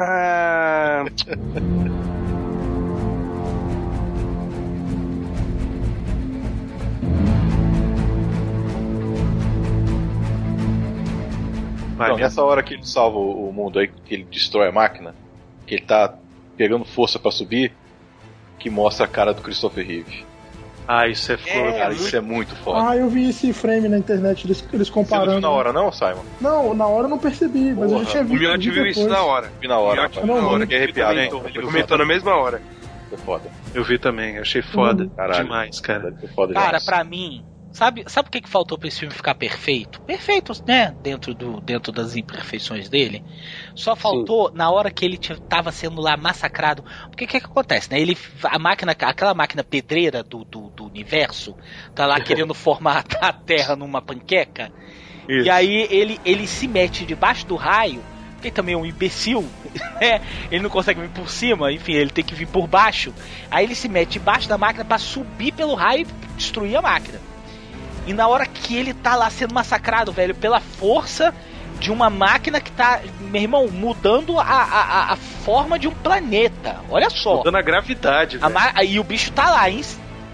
Ah, 0.03 1.05
Então, 11.93 12.17
nessa 12.17 12.43
hora 12.43 12.63
que 12.63 12.73
ele 12.73 12.85
salva 12.85 13.19
o 13.19 13.53
mundo 13.53 13.77
aí, 13.77 13.87
que 13.87 14.15
ele 14.15 14.23
destrói 14.23 14.69
a 14.69 14.71
máquina, 14.71 15.13
que 15.67 15.75
ele 15.75 15.85
tá 15.85 16.17
pegando 16.57 16.83
força 16.83 17.19
pra 17.19 17.29
subir, 17.29 17.71
que 18.57 18.71
mostra 18.71 19.05
a 19.05 19.07
cara 19.07 19.35
do 19.35 19.41
Christopher 19.43 19.85
Reeve. 19.85 20.25
Ah, 20.93 21.07
isso 21.07 21.31
é 21.31 21.37
foda. 21.37 21.71
Cara, 21.77 21.93
isso 21.93 22.15
é 22.15 22.19
muito 22.19 22.53
foda. 22.57 22.89
Ah, 22.89 22.97
eu 22.97 23.07
vi 23.07 23.29
esse 23.29 23.53
frame 23.53 23.87
na 23.87 23.97
internet, 23.97 24.45
eles, 24.45 24.61
eles 24.73 24.87
Você 24.89 24.93
não 24.93 25.03
comparando. 25.03 25.31
viu 25.31 25.39
na 25.41 25.49
hora, 25.49 25.71
não, 25.71 25.89
Simon? 25.91 26.23
Não, 26.41 26.73
na 26.73 26.85
hora 26.85 27.05
eu 27.05 27.09
não 27.09 27.17
percebi, 27.17 27.73
mas 27.73 27.91
eu 27.91 27.99
já 27.99 28.05
tinha 28.05 28.23
o 28.23 28.25
visto. 28.25 28.39
Miotti 28.41 28.69
vi 28.69 28.71
viu 28.75 28.85
isso 28.87 28.99
depois. 29.03 29.17
na 29.19 29.25
hora. 29.25 29.51
Vi 29.61 29.67
na 29.69 29.79
hora, 29.79 30.01
Miotti 30.01 30.19
não, 30.25 30.41
na 30.41 30.47
hora 30.47 30.67
que 30.67 30.73
é 30.73 30.77
arrepiado. 30.77 31.17
Ele 31.19 31.29
foi 31.29 31.63
Comentou 31.63 31.97
na 31.97 32.05
mesma 32.05 32.35
hora. 32.35 32.61
Foi 33.09 33.17
foda. 33.19 33.49
Eu 33.73 33.83
vi 33.85 33.97
também, 33.97 34.37
achei 34.37 34.61
foda 34.61 35.03
Uhum. 35.03 35.09
Caralho. 35.09 35.43
demais, 35.45 35.79
cara. 35.79 36.13
Foda 36.35 36.53
Cara, 36.53 36.65
demais. 36.67 36.85
pra 36.85 37.03
mim, 37.05 37.43
Sabe, 37.71 38.03
sabe 38.07 38.27
o 38.27 38.31
que, 38.31 38.41
que 38.41 38.49
faltou 38.49 38.77
pra 38.77 38.89
esse 38.89 38.99
filme 38.99 39.13
ficar 39.13 39.33
perfeito? 39.33 40.01
Perfeito, 40.01 40.51
né? 40.67 40.93
Dentro, 41.01 41.33
do, 41.33 41.61
dentro 41.61 41.91
das 41.91 42.15
imperfeições 42.17 42.89
dele. 42.89 43.23
Só 43.73 43.95
faltou 43.95 44.49
Sim. 44.49 44.57
na 44.57 44.69
hora 44.69 44.91
que 44.91 45.05
ele 45.05 45.17
tava 45.47 45.71
sendo 45.71 46.01
lá 46.01 46.17
massacrado. 46.17 46.83
Porque 47.09 47.23
o 47.23 47.27
que, 47.27 47.39
que 47.39 47.45
acontece, 47.45 47.89
né? 47.89 47.99
Ele, 47.99 48.17
a 48.43 48.59
máquina, 48.59 48.91
aquela 48.91 49.33
máquina 49.33 49.63
pedreira 49.63 50.21
do, 50.21 50.43
do, 50.43 50.69
do 50.69 50.85
universo, 50.85 51.55
tá 51.95 52.05
lá 52.05 52.19
querendo 52.21 52.53
formar 52.53 53.05
a 53.21 53.31
Terra 53.31 53.75
numa 53.75 54.01
panqueca. 54.01 54.71
Isso. 55.29 55.47
E 55.47 55.49
aí 55.49 55.87
ele, 55.89 56.19
ele 56.25 56.47
se 56.47 56.67
mete 56.67 57.05
debaixo 57.05 57.47
do 57.47 57.55
raio 57.55 58.03
porque 58.35 58.49
também 58.49 58.73
é 58.73 58.77
um 58.77 58.85
imbecil, 58.87 59.47
né? 60.01 60.19
Ele 60.49 60.63
não 60.63 60.69
consegue 60.69 60.99
vir 60.99 61.11
por 61.11 61.29
cima, 61.29 61.71
enfim, 61.71 61.93
ele 61.93 62.09
tem 62.09 62.23
que 62.23 62.33
vir 62.33 62.47
por 62.47 62.65
baixo. 62.65 63.13
Aí 63.51 63.63
ele 63.63 63.75
se 63.75 63.87
mete 63.87 64.13
debaixo 64.13 64.49
da 64.49 64.57
máquina 64.57 64.83
para 64.83 64.97
subir 64.97 65.51
pelo 65.51 65.75
raio 65.75 66.07
e 66.07 66.35
destruir 66.35 66.75
a 66.75 66.81
máquina. 66.81 67.30
E 68.07 68.13
na 68.13 68.27
hora 68.27 68.45
que 68.45 68.75
ele 68.75 68.93
tá 68.93 69.15
lá 69.15 69.29
sendo 69.29 69.53
massacrado, 69.53 70.11
velho, 70.11 70.33
pela 70.35 70.59
força 70.59 71.33
de 71.79 71.91
uma 71.91 72.09
máquina 72.09 72.61
que 72.61 72.71
tá, 72.71 73.01
meu 73.19 73.41
irmão, 73.41 73.67
mudando 73.67 74.39
a, 74.39 74.43
a, 74.43 75.13
a 75.13 75.15
forma 75.15 75.79
de 75.79 75.87
um 75.87 75.91
planeta. 75.91 76.79
Olha 76.89 77.09
só. 77.09 77.37
Mudando 77.37 77.55
a 77.57 77.61
gravidade, 77.61 78.37
velho. 78.37 78.57
A, 78.57 78.83
e 78.83 78.99
o 78.99 79.03
bicho 79.03 79.31
tá 79.31 79.49
lá, 79.49 79.69
hein, 79.69 79.81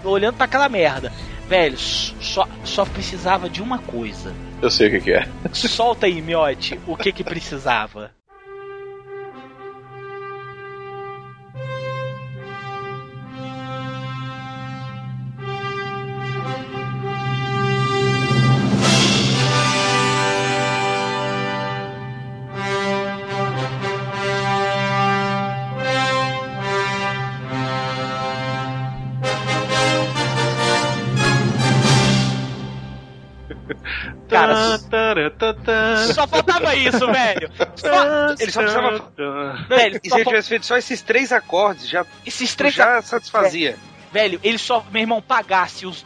olhando 0.04 0.36
para 0.36 0.44
aquela 0.44 0.68
merda. 0.68 1.12
Velho, 1.48 1.78
só, 1.78 2.46
só 2.62 2.84
precisava 2.84 3.48
de 3.48 3.62
uma 3.62 3.78
coisa. 3.78 4.34
Eu 4.60 4.70
sei 4.70 4.88
o 4.88 4.90
que, 4.90 5.00
que 5.00 5.12
é. 5.12 5.26
Solta 5.52 6.06
aí, 6.06 6.20
Miote, 6.20 6.78
o 6.86 6.94
que 6.94 7.10
que 7.10 7.24
precisava. 7.24 8.10
Só 36.14 36.26
faltava 36.26 36.74
isso, 36.74 37.06
velho. 37.06 37.50
Só... 37.76 38.34
Ele 38.38 38.50
só 38.52 38.60
precisava. 38.60 39.12
Velho, 39.68 40.00
e 40.02 40.08
se 40.08 40.14
ele 40.16 40.24
tivesse 40.24 40.48
feito 40.48 40.66
só 40.66 40.76
esses 40.76 41.02
três 41.02 41.32
acordes, 41.32 41.88
já, 41.88 42.04
esses 42.24 42.54
três 42.54 42.74
já 42.74 43.00
satisfazia. 43.02 43.76
Velho, 44.12 44.40
ele 44.42 44.58
só, 44.58 44.84
meu 44.90 45.02
irmão, 45.02 45.20
pagasse 45.20 45.86
os 45.86 46.04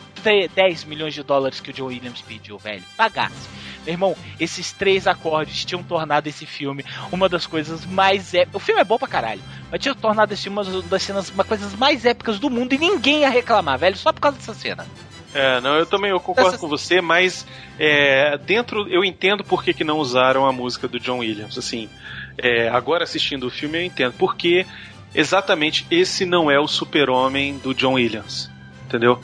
10 0.54 0.84
milhões 0.84 1.14
de 1.14 1.22
dólares 1.22 1.60
que 1.60 1.70
o 1.70 1.76
Joe 1.76 1.88
Williams 1.88 2.20
pediu, 2.20 2.58
velho. 2.58 2.82
Pagasse. 2.96 3.48
Meu 3.84 3.94
irmão, 3.94 4.16
esses 4.38 4.72
três 4.72 5.06
acordes 5.06 5.64
tinham 5.64 5.82
tornado 5.82 6.28
esse 6.28 6.46
filme 6.46 6.84
uma 7.10 7.28
das 7.28 7.46
coisas 7.46 7.84
mais 7.84 8.32
épicas. 8.32 8.54
O 8.54 8.64
filme 8.64 8.80
é 8.80 8.84
bom 8.84 8.98
pra 8.98 9.08
caralho, 9.08 9.42
mas 9.70 9.80
tinha 9.80 9.94
tornado 9.94 10.32
esse 10.32 10.44
filme 10.44 10.60
uma 10.60 10.82
das 10.82 11.02
cenas, 11.02 11.30
uma 11.30 11.44
coisas 11.44 11.74
mais 11.74 12.04
épicas 12.04 12.38
do 12.38 12.48
mundo 12.48 12.72
e 12.74 12.78
ninguém 12.78 13.20
ia 13.20 13.30
reclamar, 13.30 13.78
velho, 13.78 13.96
só 13.96 14.12
por 14.12 14.20
causa 14.20 14.38
dessa 14.38 14.54
cena. 14.54 14.86
É, 15.34 15.60
não, 15.60 15.76
eu 15.76 15.86
também 15.86 16.10
eu 16.10 16.20
concordo 16.20 16.50
Essa... 16.50 16.58
com 16.58 16.68
você, 16.68 17.00
mas 17.00 17.46
é, 17.78 18.36
dentro 18.38 18.86
eu 18.88 19.04
entendo 19.04 19.42
por 19.42 19.64
que, 19.64 19.72
que 19.72 19.84
não 19.84 19.98
usaram 19.98 20.46
a 20.46 20.52
música 20.52 20.86
do 20.86 21.00
John 21.00 21.18
Williams. 21.18 21.56
Assim, 21.56 21.88
é, 22.36 22.68
agora 22.68 23.04
assistindo 23.04 23.46
o 23.46 23.50
filme 23.50 23.78
eu 23.78 23.84
entendo 23.84 24.14
porque 24.18 24.66
exatamente 25.14 25.86
esse 25.90 26.26
não 26.26 26.50
é 26.50 26.58
o 26.58 26.68
super-homem 26.68 27.56
do 27.58 27.74
John 27.74 27.94
Williams, 27.94 28.50
entendeu? 28.84 29.20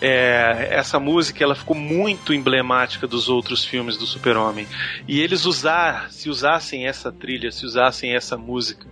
É, 0.00 0.68
essa 0.70 0.98
música 0.98 1.44
ela 1.44 1.54
ficou 1.54 1.76
muito 1.76 2.32
emblemática 2.32 3.06
dos 3.06 3.28
outros 3.28 3.62
filmes 3.62 3.98
do 3.98 4.06
Super-Homem. 4.06 4.66
E 5.06 5.20
eles 5.20 5.44
usar, 5.44 6.10
se 6.10 6.30
usassem 6.30 6.86
essa 6.86 7.12
trilha, 7.12 7.52
se 7.52 7.66
usassem 7.66 8.14
essa 8.14 8.34
música, 8.34 8.86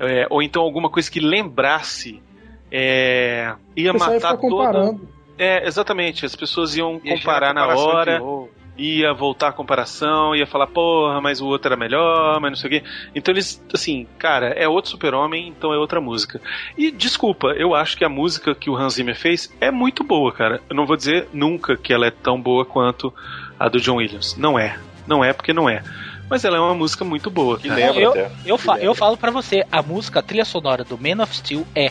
é, 0.00 0.26
ou 0.28 0.42
então 0.42 0.62
alguma 0.62 0.90
coisa 0.90 1.08
que 1.08 1.20
lembrasse, 1.20 2.20
é, 2.70 3.54
ia 3.76 3.92
matar 3.92 4.36
todo. 4.38 5.19
É, 5.40 5.66
exatamente. 5.66 6.26
As 6.26 6.36
pessoas 6.36 6.76
iam 6.76 7.00
e 7.02 7.16
comparar 7.16 7.54
na 7.54 7.66
hora. 7.66 8.20
Ia 8.76 9.12
voltar 9.12 9.48
a 9.48 9.52
comparação, 9.52 10.34
ia 10.34 10.46
falar, 10.46 10.66
porra, 10.66 11.20
mas 11.20 11.40
o 11.40 11.46
outro 11.46 11.68
era 11.68 11.76
melhor, 11.76 12.40
mas 12.40 12.50
não 12.50 12.56
sei 12.56 12.68
o 12.68 12.70
quê. 12.70 12.88
Então 13.14 13.32
eles, 13.34 13.62
assim, 13.74 14.06
cara, 14.18 14.48
é 14.48 14.66
outro 14.66 14.90
super-homem, 14.90 15.48
então 15.48 15.72
é 15.74 15.76
outra 15.76 16.00
música. 16.00 16.40
E 16.78 16.90
desculpa, 16.90 17.48
eu 17.48 17.74
acho 17.74 17.94
que 17.96 18.04
a 18.04 18.08
música 18.08 18.54
que 18.54 18.70
o 18.70 18.76
Hans 18.76 18.94
Zimmer 18.94 19.16
fez 19.16 19.54
é 19.60 19.70
muito 19.70 20.02
boa, 20.02 20.32
cara. 20.32 20.62
Eu 20.68 20.76
não 20.76 20.86
vou 20.86 20.96
dizer 20.96 21.28
nunca 21.32 21.76
que 21.76 21.92
ela 21.92 22.06
é 22.06 22.10
tão 22.10 22.40
boa 22.40 22.64
quanto 22.64 23.12
a 23.58 23.68
do 23.68 23.80
John 23.80 23.96
Williams. 23.96 24.36
Não 24.38 24.58
é. 24.58 24.78
Não 25.06 25.22
é 25.22 25.32
porque 25.32 25.52
não 25.52 25.68
é 25.68 25.82
mas 26.30 26.44
ela 26.44 26.56
é 26.56 26.60
uma 26.60 26.74
música 26.76 27.04
muito 27.04 27.28
boa. 27.28 27.58
Que 27.58 27.68
lembra 27.68 28.00
eu, 28.00 28.10
até. 28.10 28.30
Eu, 28.46 28.56
fa 28.56 28.78
eu 28.78 28.94
falo 28.94 29.16
para 29.16 29.32
você, 29.32 29.66
a 29.70 29.82
música, 29.82 30.20
a 30.20 30.22
trilha 30.22 30.44
sonora 30.44 30.84
do 30.84 30.96
Man 30.96 31.20
of 31.20 31.34
Steel 31.34 31.66
é 31.74 31.90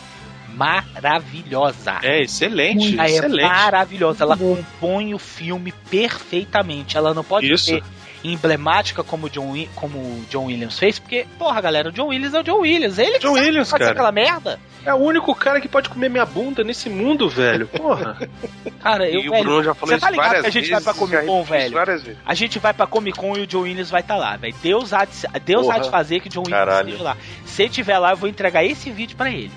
maravilhosa. 0.59 1.99
É 2.03 2.21
excelente, 2.21 2.95
ela 2.95 3.09
excelente. 3.09 3.43
É 3.43 3.47
maravilhosa. 3.47 4.23
Ela 4.25 4.35
compõe 4.35 5.13
o 5.13 5.19
filme 5.19 5.73
perfeitamente. 5.89 6.97
Ela 6.97 7.13
não 7.13 7.23
pode 7.23 7.51
Isso. 7.51 7.65
ser 7.65 7.83
emblemática 8.21 9.01
como 9.01 9.29
John, 9.29 9.53
como 9.75 10.25
John 10.29 10.47
Williams 10.47 10.77
fez, 10.77 10.99
porque, 10.99 11.25
porra, 11.37 11.61
galera, 11.61 11.87
o 11.87 11.91
John 11.91 12.07
Williams 12.07 12.33
é 12.33 12.39
o 12.39 12.43
John 12.43 12.59
Williams. 12.59 12.97
Ele 12.97 13.19
John 13.19 13.33
que 13.33 13.39
Williams, 13.39 13.71
cara. 13.71 13.91
aquela 13.91 14.11
merda. 14.11 14.59
É 14.85 14.93
o 14.93 14.97
único 14.97 15.33
cara 15.35 15.61
que 15.61 15.67
pode 15.67 15.89
comer 15.89 16.09
minha 16.09 16.25
bunda 16.25 16.63
nesse 16.63 16.89
mundo, 16.89 17.29
velho. 17.29 17.67
Porra. 17.67 18.17
Cara, 18.81 19.09
eu, 19.09 19.19
e 19.19 19.29
velho, 19.29 19.41
o 19.41 19.43
Bruno 19.43 19.63
já 19.63 19.73
falou 19.73 19.93
você 19.93 19.99
tá 19.99 20.09
ligado 20.09 20.41
que 20.41 20.47
a 20.47 20.49
gente 20.49 20.69
vai 20.69 20.81
pra 20.81 20.93
Comic 20.93 21.25
Con, 21.25 21.43
velho? 21.43 21.77
A 22.25 22.33
gente 22.33 22.59
vai 22.59 22.73
pra 22.73 22.87
Comic 22.87 23.17
Con 23.17 23.37
e 23.37 23.41
o 23.41 23.47
John 23.47 23.61
Williams 23.61 23.89
vai 23.89 23.99
estar 23.99 24.13
tá 24.13 24.19
lá, 24.19 24.37
velho. 24.37 24.55
Deus 24.63 24.93
há 24.93 25.03
de, 25.03 25.11
Deus 25.43 25.69
há 25.69 25.79
de 25.79 25.89
fazer 25.89 26.21
que 26.21 26.27
o 26.27 26.31
John 26.31 26.43
Williams 26.45 26.79
esteja 26.79 27.03
lá. 27.03 27.17
Se 27.45 27.63
ele 27.63 27.69
estiver 27.69 27.97
lá, 27.97 28.11
eu 28.11 28.17
vou 28.17 28.29
entregar 28.29 28.63
esse 28.63 28.89
vídeo 28.89 29.17
pra 29.17 29.29
ele. 29.29 29.51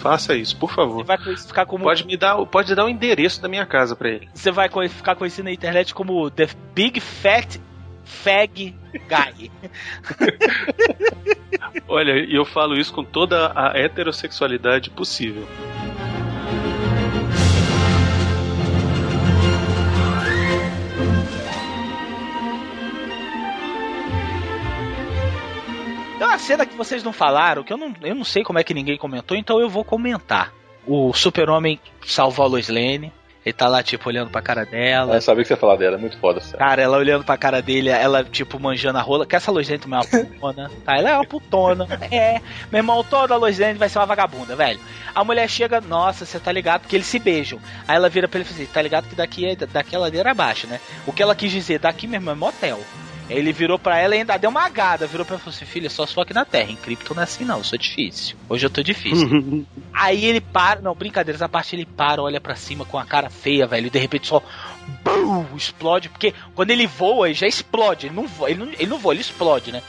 Faça 0.00 0.34
isso, 0.34 0.56
por 0.56 0.72
favor. 0.72 1.04
Você 1.04 1.24
vai 1.24 1.36
ficar 1.36 1.66
como. 1.66 1.84
Pode 1.84 2.06
me 2.06 2.16
dar, 2.16 2.36
pode 2.46 2.74
dar 2.74 2.86
o 2.86 2.88
endereço 2.88 3.42
da 3.42 3.48
minha 3.48 3.66
casa 3.66 3.94
para 3.94 4.08
ele. 4.08 4.28
Você 4.32 4.50
vai 4.50 4.68
ficar 4.88 5.14
conhecido 5.14 5.44
na 5.44 5.52
internet 5.52 5.94
como 5.94 6.30
The 6.30 6.48
Big 6.74 7.00
Fat 7.00 7.58
Fag 8.02 8.74
Guy. 8.92 9.50
Olha, 11.86 12.12
e 12.12 12.34
eu 12.34 12.44
falo 12.46 12.78
isso 12.78 12.92
com 12.92 13.04
toda 13.04 13.52
a 13.54 13.78
heterossexualidade 13.78 14.88
possível. 14.90 15.46
Tem 26.20 26.26
uma 26.26 26.38
cena 26.38 26.66
que 26.66 26.76
vocês 26.76 27.02
não 27.02 27.14
falaram, 27.14 27.64
que 27.64 27.72
eu 27.72 27.78
não, 27.78 27.94
eu 28.02 28.14
não 28.14 28.24
sei 28.24 28.44
como 28.44 28.58
é 28.58 28.62
que 28.62 28.74
ninguém 28.74 28.98
comentou, 28.98 29.34
então 29.34 29.58
eu 29.58 29.70
vou 29.70 29.82
comentar. 29.82 30.52
O 30.86 31.14
super-homem 31.14 31.80
salvou 32.04 32.44
a 32.44 32.48
Lois 32.48 32.68
Lane. 32.68 33.10
Ele 33.42 33.54
tá 33.54 33.66
lá, 33.66 33.82
tipo, 33.82 34.06
olhando 34.06 34.28
pra 34.28 34.42
cara 34.42 34.66
dela. 34.66 35.14
Eu 35.14 35.22
sabia 35.22 35.42
que 35.42 35.48
você 35.48 35.54
ia 35.54 35.56
falar 35.56 35.76
dela, 35.76 35.96
é 35.96 35.98
muito 35.98 36.18
foda. 36.18 36.42
Sério. 36.42 36.58
Cara, 36.58 36.82
ela 36.82 36.98
olhando 36.98 37.24
pra 37.24 37.38
cara 37.38 37.62
dele, 37.62 37.88
ela, 37.88 38.22
tipo, 38.22 38.60
manjando 38.60 38.98
a 38.98 39.00
rola. 39.00 39.24
Que 39.24 39.34
essa 39.34 39.50
Lois 39.50 39.66
Lane 39.66 39.80
também 39.80 39.98
é 39.98 40.02
uma 40.02 40.26
putona. 40.26 40.70
tá, 40.84 40.98
ela 40.98 41.08
é 41.08 41.14
uma 41.14 41.24
putona. 41.24 41.88
É. 42.12 42.42
Meu 42.70 42.80
irmão, 42.80 43.02
toda 43.02 43.32
a 43.32 43.38
Lois 43.38 43.58
Lane 43.58 43.78
vai 43.78 43.88
ser 43.88 43.98
uma 43.98 44.04
vagabunda, 44.04 44.54
velho. 44.54 44.78
A 45.14 45.24
mulher 45.24 45.48
chega, 45.48 45.80
nossa, 45.80 46.26
você 46.26 46.38
tá 46.38 46.52
ligado? 46.52 46.82
Porque 46.82 46.96
eles 46.96 47.06
se 47.06 47.18
beijam. 47.18 47.58
Aí 47.88 47.96
ela 47.96 48.10
vira 48.10 48.28
pra 48.28 48.40
ele 48.40 48.46
e 48.46 48.52
fala 48.52 48.62
assim, 48.62 48.70
tá 48.70 48.82
ligado 48.82 49.08
que 49.08 49.14
daqui 49.14 49.46
é 49.46 49.56
daqui 49.56 49.96
a 49.96 49.98
ladeira 49.98 50.32
abaixo, 50.32 50.66
né? 50.66 50.80
O 51.06 51.12
que 51.14 51.22
ela 51.22 51.34
quis 51.34 51.50
dizer, 51.50 51.78
daqui, 51.78 52.06
meu 52.06 52.20
irmão, 52.20 52.34
é 52.34 52.36
motel. 52.36 52.80
Ele 53.30 53.52
virou 53.52 53.78
para 53.78 53.96
ela 53.96 54.16
e 54.16 54.18
ainda 54.18 54.36
deu 54.36 54.50
uma 54.50 54.64
agada. 54.64 55.06
Virou 55.06 55.24
pra 55.24 55.34
ela 55.34 55.40
e 55.40 55.44
falou 55.44 55.56
assim: 55.56 55.64
Filha, 55.64 55.88
só 55.88 56.04
sou 56.04 56.22
aqui 56.22 56.34
na 56.34 56.44
Terra. 56.44 56.70
Em 56.70 56.76
cripto 56.76 57.14
não 57.14 57.22
é 57.22 57.24
assim, 57.24 57.44
não. 57.44 57.58
Eu 57.58 57.64
sou 57.64 57.78
difícil. 57.78 58.36
Hoje 58.48 58.66
eu 58.66 58.70
tô 58.70 58.82
difícil. 58.82 59.64
Aí 59.94 60.24
ele 60.24 60.40
para. 60.40 60.80
Não, 60.80 60.94
brincadeiras 60.94 61.40
à 61.40 61.48
parte, 61.48 61.76
ele 61.76 61.86
para, 61.86 62.20
olha 62.20 62.40
para 62.40 62.56
cima 62.56 62.84
com 62.84 62.98
a 62.98 63.04
cara 63.04 63.30
feia, 63.30 63.66
velho. 63.66 63.86
E 63.86 63.90
de 63.90 63.98
repente 63.98 64.26
só. 64.26 64.42
Bum, 65.04 65.46
explode. 65.56 66.08
Porque 66.08 66.34
quando 66.54 66.70
ele 66.70 66.86
voa, 66.86 67.28
ele 67.28 67.34
já 67.34 67.46
explode. 67.46 68.06
Ele 68.06 68.16
não 68.16 68.26
voa, 68.26 68.50
ele 68.50 68.58
não, 68.58 68.72
ele 68.72 68.86
não 68.86 68.98
voa, 68.98 69.14
ele 69.14 69.20
explode, 69.20 69.70
né? 69.70 69.82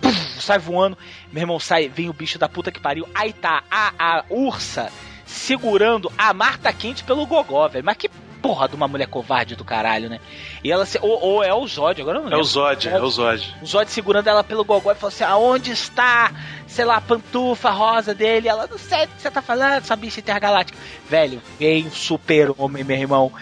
Bum, 0.00 0.12
sai 0.38 0.58
voando. 0.58 0.96
Meu 1.32 1.42
irmão 1.42 1.58
sai, 1.58 1.88
vem 1.88 2.08
o 2.08 2.14
bicho 2.14 2.38
da 2.38 2.48
puta 2.48 2.70
que 2.70 2.80
pariu. 2.80 3.08
Aí 3.14 3.32
tá 3.32 3.64
a, 3.68 3.92
a 3.98 4.24
ursa 4.30 4.92
segurando 5.26 6.12
a 6.16 6.32
Marta 6.32 6.72
Quente 6.72 7.02
pelo 7.02 7.26
gogó, 7.26 7.66
velho. 7.68 7.84
Mas 7.84 7.96
que 7.96 8.08
porra 8.44 8.68
de 8.68 8.76
uma 8.76 8.86
mulher 8.86 9.06
covarde 9.06 9.56
do 9.56 9.64
caralho, 9.64 10.10
né? 10.10 10.20
E 10.62 10.70
ela 10.70 10.84
se, 10.84 10.98
ou, 11.00 11.18
ou, 11.18 11.42
é 11.42 11.54
o 11.54 11.66
Zod, 11.66 12.02
agora 12.02 12.18
eu 12.18 12.24
não 12.24 12.28
lembro. 12.28 12.40
É 12.40 12.42
o 12.42 12.44
Zod, 12.44 12.88
é 12.90 13.00
o 13.00 13.08
Zod. 13.08 13.56
O 13.62 13.66
Zod 13.66 13.90
segurando 13.90 14.28
ela 14.28 14.44
pelo 14.44 14.62
gogó 14.62 14.92
e 14.92 14.94
falou 14.94 15.08
assim: 15.08 15.24
aonde 15.24 15.70
está, 15.70 16.30
sei 16.66 16.84
lá, 16.84 16.96
a 16.96 17.00
pantufa 17.00 17.70
rosa 17.70 18.12
dele? 18.12 18.46
Ela 18.46 18.66
não 18.70 18.76
sei 18.76 19.04
o 19.04 19.08
que 19.08 19.22
você 19.22 19.30
tá 19.30 19.40
falando, 19.40 19.78
essa 19.78 19.96
bicha 19.96 20.20
intergaláctica. 20.20 20.78
Velho, 21.08 21.40
vem 21.58 21.86
um 21.86 21.90
super-homem, 21.90 22.84
meu 22.84 22.98
irmão. 22.98 23.32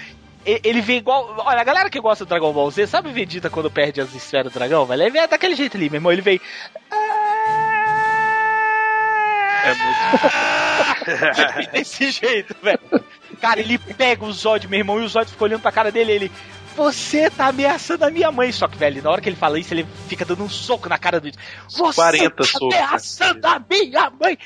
Ele 0.46 0.80
vem 0.80 0.98
igual. 0.98 1.34
Olha, 1.38 1.61
a 1.61 1.64
galera 1.64 1.90
que 1.90 2.00
gosta 2.00 2.24
do 2.24 2.28
Dragon 2.28 2.53
Ball 2.53 2.70
Z, 2.70 2.86
sabe 2.86 3.09
o 3.09 3.12
Vegeta 3.12 3.50
quando 3.50 3.68
perde 3.72 4.00
as 4.00 4.14
esferas 4.14 4.53
do 4.53 4.55
dragão, 4.57 4.86
velho? 4.86 5.03
Ele 5.03 5.11
vem 5.11 5.26
daquele 5.26 5.57
jeito 5.57 5.76
ali, 5.76 5.90
meu 5.90 5.98
irmão. 5.98 6.12
Ele 6.12 6.22
vem. 6.22 6.40
É 9.64 9.74
muito. 9.74 10.91
Desse 11.72 12.11
jeito, 12.11 12.55
velho. 12.62 12.80
Cara, 13.40 13.61
ele 13.61 13.78
pega 13.78 14.24
o 14.24 14.32
Zod, 14.32 14.68
meu 14.68 14.78
irmão, 14.78 15.00
e 15.00 15.05
o 15.05 15.09
Zod 15.09 15.30
fica 15.30 15.44
olhando 15.44 15.61
pra 15.62 15.72
cara 15.72 15.90
dele 15.90 16.12
ele. 16.12 16.32
Você 16.76 17.28
tá 17.28 17.48
ameaçando 17.48 18.05
a 18.05 18.11
minha 18.11 18.32
mãe. 18.32 18.50
Só 18.50 18.66
que, 18.66 18.78
velho, 18.78 19.03
na 19.03 19.11
hora 19.11 19.20
que 19.20 19.28
ele 19.28 19.36
fala 19.36 19.59
isso, 19.59 19.74
ele 19.74 19.86
fica 20.09 20.24
dando 20.24 20.42
um 20.42 20.48
soco 20.48 20.88
na 20.88 20.96
cara 20.98 21.20
do. 21.20 21.30
Você 21.68 21.94
40 21.94 22.34
tá 22.34 22.44
socos. 22.44 22.74
ameaçando 22.74 23.46
a 23.46 23.62
minha 23.68 24.11
mãe. 24.11 24.38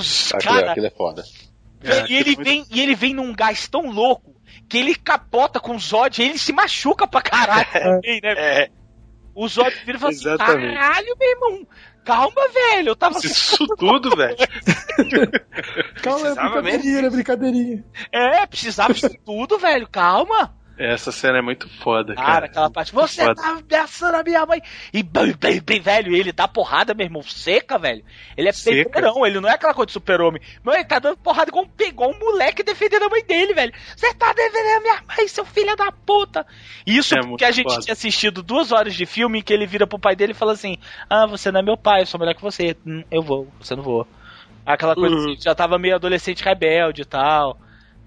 Os 0.00 0.34
Aquilo, 0.34 0.54
cara. 0.54 0.70
aquilo 0.72 0.86
é 0.86 0.90
foda. 0.90 1.24
Velho, 1.80 2.06
e 2.08 2.16
ele 2.16 2.36
vem 2.36 2.66
e 2.70 2.80
ele 2.80 2.94
vem 2.94 3.14
num 3.14 3.32
gás 3.32 3.66
tão 3.68 3.90
louco 3.90 4.34
que 4.68 4.76
ele 4.76 4.94
capota 4.94 5.58
com 5.58 5.76
o 5.76 5.78
Zod 5.78 6.20
e 6.20 6.26
ele 6.26 6.38
se 6.38 6.52
machuca 6.52 7.06
pra 7.06 7.22
caralho 7.22 7.66
também, 7.72 8.20
né? 8.22 8.68
O 9.34 9.48
Zod 9.48 9.74
vira 9.84 9.96
e 9.96 10.00
fala 10.00 10.12
assim: 10.12 10.28
Exatamente. 10.28 10.74
caralho, 10.74 11.16
meu 11.18 11.30
irmão. 11.30 11.66
Calma, 12.04 12.48
velho. 12.52 12.88
Eu 12.88 12.96
tava 12.96 13.18
Isso 13.18 13.66
tudo, 13.76 14.16
velho. 14.16 14.36
Calma, 16.02 16.28
é 16.28 16.34
brincadeirinha, 16.34 16.98
é 16.98 17.10
brincadeirinha. 17.10 17.84
É, 18.10 18.46
precisava 18.46 18.92
disso 18.92 19.10
tudo, 19.24 19.58
velho. 19.58 19.86
Calma. 19.86 20.54
Essa 20.82 21.12
cena 21.12 21.38
é 21.38 21.42
muito 21.42 21.68
foda, 21.82 22.14
Cara, 22.14 22.26
cara. 22.26 22.46
aquela 22.46 22.70
parte. 22.70 22.92
Você 22.92 23.22
Foda. 23.22 23.34
tá 23.34 23.58
ameaçando 23.58 24.16
a 24.16 24.22
minha 24.22 24.46
mãe. 24.46 24.62
E 24.94 25.02
bem, 25.02 25.34
bem, 25.38 25.60
bem, 25.60 25.80
velho, 25.80 26.16
ele 26.16 26.32
dá 26.32 26.48
porrada, 26.48 26.94
meu 26.94 27.04
irmão, 27.04 27.22
seca, 27.22 27.78
velho. 27.78 28.02
Ele 28.34 28.48
é 28.48 28.52
peidorão, 28.52 29.26
ele 29.26 29.40
não 29.40 29.48
é 29.48 29.52
aquela 29.52 29.74
coisa 29.74 29.88
de 29.88 29.92
super-homem. 29.92 30.40
Meu, 30.64 30.74
ele 30.74 30.84
tá 30.84 30.98
dando 30.98 31.18
porrada 31.18 31.50
igual 31.50 31.66
um, 31.66 31.84
igual 31.84 32.10
um 32.10 32.18
moleque 32.18 32.62
defendendo 32.62 33.02
a 33.04 33.08
mãe 33.10 33.22
dele, 33.26 33.52
velho. 33.52 33.72
Você 33.94 34.14
tá 34.14 34.32
defendendo 34.32 34.76
a 34.78 34.80
minha 34.80 35.02
mãe, 35.16 35.28
seu 35.28 35.44
filho 35.44 35.76
da 35.76 35.92
puta. 35.92 36.46
Isso 36.86 37.14
É 37.14 37.20
porque 37.20 37.44
a 37.44 37.50
gente 37.50 37.68
foda. 37.68 37.82
tinha 37.82 37.92
assistido 37.92 38.42
duas 38.42 38.72
horas 38.72 38.94
de 38.94 39.04
filme 39.04 39.42
que 39.42 39.52
ele 39.52 39.66
vira 39.66 39.86
pro 39.86 39.98
pai 39.98 40.16
dele 40.16 40.32
e 40.32 40.34
fala 40.34 40.52
assim: 40.52 40.78
Ah, 41.10 41.26
você 41.26 41.52
não 41.52 41.60
é 41.60 41.62
meu 41.62 41.76
pai, 41.76 42.00
eu 42.02 42.06
sou 42.06 42.18
melhor 42.18 42.34
que 42.34 42.42
você. 42.42 42.74
Hum, 42.86 43.04
eu 43.10 43.22
vou, 43.22 43.52
você 43.60 43.76
não 43.76 43.82
vou. 43.82 44.06
Aquela 44.64 44.94
coisa 44.94 45.14
Uhum. 45.14 45.32
assim, 45.32 45.40
já 45.42 45.54
tava 45.54 45.78
meio 45.78 45.96
adolescente 45.96 46.42
rebelde 46.42 47.02
e 47.02 47.04
tal. 47.04 47.58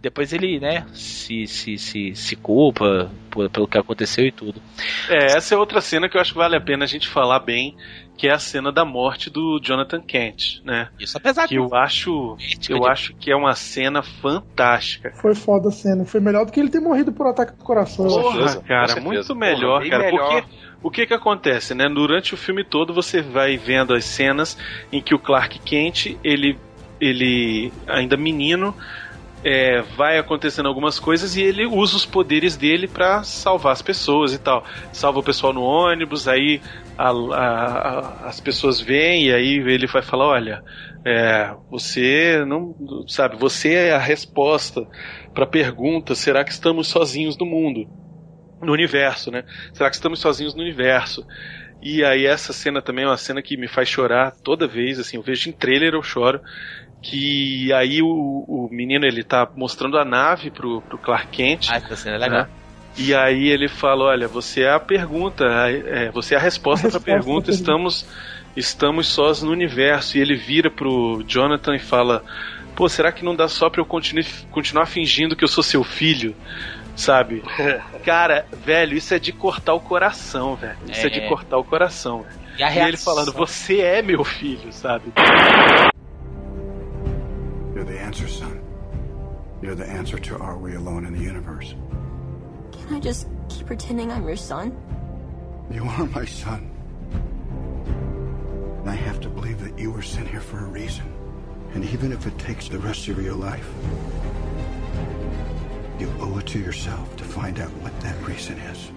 Depois 0.03 0.33
ele, 0.33 0.59
né, 0.59 0.85
se, 0.93 1.47
se, 1.47 1.77
se, 1.77 2.13
se 2.13 2.35
culpa 2.35 3.09
por- 3.31 3.49
pelo 3.49 3.65
que 3.65 3.77
aconteceu 3.77 4.25
e 4.25 4.33
tudo. 4.33 4.61
É, 5.09 5.37
essa 5.37 5.55
é 5.55 5.57
outra 5.57 5.79
cena 5.79 6.09
que 6.09 6.17
eu 6.17 6.21
acho 6.21 6.33
que 6.33 6.37
vale 6.37 6.57
a 6.57 6.61
pena 6.61 6.83
a 6.83 6.87
gente 6.87 7.07
falar 7.07 7.39
bem, 7.39 7.73
que 8.17 8.27
é 8.27 8.31
a 8.33 8.37
cena 8.37 8.69
da 8.69 8.83
morte 8.83 9.29
do 9.29 9.61
Jonathan 9.63 10.01
Kent, 10.01 10.61
né? 10.65 10.89
Isso 10.99 11.17
apesar 11.17 11.47
que 11.47 11.55
eu 11.55 11.73
acho, 11.73 12.35
eu 12.69 12.79
de- 12.81 12.87
acho 12.89 13.13
que 13.15 13.31
é 13.31 13.35
uma 13.35 13.55
cena 13.55 14.03
fantástica. 14.03 15.13
Foi 15.15 15.33
foda 15.33 15.69
a 15.69 15.71
cena. 15.71 16.03
Foi 16.03 16.19
melhor 16.19 16.45
do 16.45 16.51
que 16.51 16.59
ele 16.59 16.69
ter 16.69 16.81
morrido 16.81 17.13
por 17.13 17.25
ataque 17.25 17.57
do 17.57 17.63
coração. 17.63 18.05
Porra, 18.05 18.61
cara, 18.61 18.99
muito 18.99 19.25
Porra, 19.25 19.39
melhor, 19.39 19.81
bem 19.81 19.89
cara. 19.89 20.03
melhor. 20.03 20.41
Porque 20.41 20.53
o 20.83 20.91
que 20.91 21.05
que 21.07 21.13
acontece, 21.13 21.73
né? 21.73 21.87
Durante 21.87 22.33
o 22.33 22.37
filme 22.37 22.65
todo 22.65 22.93
você 22.93 23.21
vai 23.21 23.55
vendo 23.55 23.93
as 23.93 24.03
cenas 24.03 24.57
em 24.91 25.01
que 25.01 25.15
o 25.15 25.19
Clark 25.19 25.59
Kent, 25.59 26.17
ele, 26.21 26.59
ele 26.99 27.71
ainda 27.87 28.17
menino, 28.17 28.75
é, 29.43 29.81
vai 29.81 30.17
acontecendo 30.17 30.67
algumas 30.67 30.99
coisas 30.99 31.35
e 31.35 31.41
ele 31.41 31.65
usa 31.65 31.95
os 31.97 32.05
poderes 32.05 32.55
dele 32.57 32.87
pra 32.87 33.23
salvar 33.23 33.73
as 33.73 33.81
pessoas 33.81 34.33
e 34.33 34.39
tal. 34.39 34.65
Salva 34.91 35.19
o 35.19 35.23
pessoal 35.23 35.53
no 35.53 35.61
ônibus, 35.61 36.27
aí 36.27 36.61
a- 36.97 37.09
a- 37.09 38.25
a- 38.25 38.27
as 38.29 38.39
pessoas 38.39 38.79
vêm 38.79 39.27
e 39.27 39.33
aí 39.33 39.55
ele 39.57 39.87
vai 39.87 40.01
falar, 40.01 40.27
olha, 40.27 40.63
é, 41.05 41.53
você 41.69 42.45
não 42.45 42.75
sabe, 43.07 43.35
você 43.37 43.73
é 43.73 43.91
a 43.93 43.97
resposta 43.99 44.87
pra 45.33 45.45
pergunta, 45.45 46.15
será 46.15 46.43
que 46.43 46.51
estamos 46.51 46.87
sozinhos 46.87 47.37
no 47.37 47.45
mundo? 47.45 47.85
No 48.61 48.71
universo, 48.71 49.29
né? 49.29 49.43
Será 49.73 49.89
que 49.89 49.95
estamos 49.97 50.19
sozinhos 50.19 50.55
no 50.55 50.61
universo? 50.61 51.25
E 51.81 52.03
aí 52.03 52.25
essa 52.25 52.53
cena 52.53 52.81
também 52.81 53.05
é 53.05 53.07
uma 53.09 53.17
cena 53.17 53.41
que 53.43 53.57
me 53.57 53.67
faz 53.67 53.89
chorar 53.89 54.33
toda 54.43 54.67
vez, 54.67 54.99
assim, 54.99 55.17
eu 55.17 55.23
vejo 55.23 55.49
em 55.49 55.53
trailer 55.53 55.93
eu 55.95 56.03
choro, 56.03 56.41
que 57.03 57.71
aí 57.73 58.01
o, 58.01 58.07
o 58.07 58.69
menino 58.71 59.05
ele 59.05 59.23
tá 59.23 59.47
mostrando 59.55 59.97
a 59.99 60.05
nave 60.05 60.49
pro, 60.49 60.81
pro 60.81 60.97
Clark 60.97 61.27
Kent. 61.27 61.67
Ah, 61.69 61.75
essa 61.75 61.95
cena 61.97 62.15
é 62.15 62.19
legal. 62.19 62.41
né? 62.43 62.49
E 62.97 63.13
aí 63.13 63.49
ele 63.49 63.67
fala, 63.67 64.05
olha, 64.05 64.27
você 64.27 64.61
é 64.63 64.71
a 64.71 64.79
pergunta, 64.79 65.43
é, 65.45 66.09
você 66.11 66.33
é 66.33 66.37
a 66.37 66.41
resposta 66.41 66.87
para 66.89 66.97
a 66.97 67.01
pergunta, 67.01 67.51
estamos 67.51 68.05
estamos 68.55 69.07
sós 69.07 69.41
no 69.43 69.51
universo. 69.51 70.17
E 70.17 70.21
ele 70.21 70.35
vira 70.37 70.69
pro 70.71 71.23
Jonathan 71.27 71.75
e 71.75 71.79
fala, 71.79 72.23
pô, 72.75 72.87
será 72.87 73.11
que 73.11 73.25
não 73.25 73.35
dá 73.35 73.47
só 73.47 73.69
pra 73.69 73.81
eu 73.81 73.85
continue, 73.85 74.25
continuar 74.51 74.85
fingindo 74.85 75.35
que 75.35 75.43
eu 75.43 75.47
sou 75.47 75.63
seu 75.63 75.83
filho? 75.83 76.33
Sabe? 76.95 77.43
Cara, 78.05 78.45
velho, 78.63 78.95
isso 78.95 79.13
é 79.13 79.19
de 79.19 79.31
cortar 79.33 79.73
o 79.73 79.79
coração, 79.79 80.55
velho. 80.55 80.77
Isso 80.87 81.01
é, 81.05 81.07
É. 81.07 81.09
de 81.09 81.27
cortar 81.27 81.57
o 81.57 81.63
coração. 81.63 82.21
velho. 82.21 82.39
E 82.59 82.63
a 82.63 82.71
E 82.71 82.87
ele 82.87 82.97
falando, 82.97 83.33
você 83.33 83.81
é 83.81 84.01
meu 84.03 84.23
filho, 84.23 84.71
sabe? 84.71 85.11
You're 89.63 89.75
the 89.75 89.87
answer 89.87 90.19
to 90.19 90.37
are 90.39 90.57
we 90.57 90.75
alone 90.75 91.05
in 91.05 91.13
the 91.13 91.21
universe? 91.21 91.73
Can 92.73 92.95
I 92.95 92.99
just 92.99 93.27
keep 93.47 93.65
pretending 93.65 94.11
I'm 94.11 94.27
your 94.27 94.35
son? 94.35 94.75
You 95.71 95.85
are 95.85 96.05
my 96.07 96.25
son. 96.25 96.69
And 98.81 98.89
I 98.89 98.93
have 98.93 99.21
to 99.21 99.29
believe 99.29 99.63
that 99.63 99.79
you 99.79 99.89
were 99.89 100.01
sent 100.01 100.27
here 100.27 100.41
for 100.41 100.59
a 100.59 100.67
reason. 100.67 101.05
And 101.73 101.85
even 101.85 102.11
if 102.11 102.27
it 102.27 102.37
takes 102.37 102.67
the 102.67 102.77
rest 102.77 103.07
of 103.07 103.23
your 103.23 103.35
life, 103.35 103.71
you 105.97 106.13
owe 106.19 106.37
it 106.39 106.47
to 106.47 106.59
yourself 106.59 107.15
to 107.15 107.23
find 107.23 107.61
out 107.61 107.71
what 107.77 107.97
that 108.01 108.21
reason 108.27 108.57
is. 108.59 108.91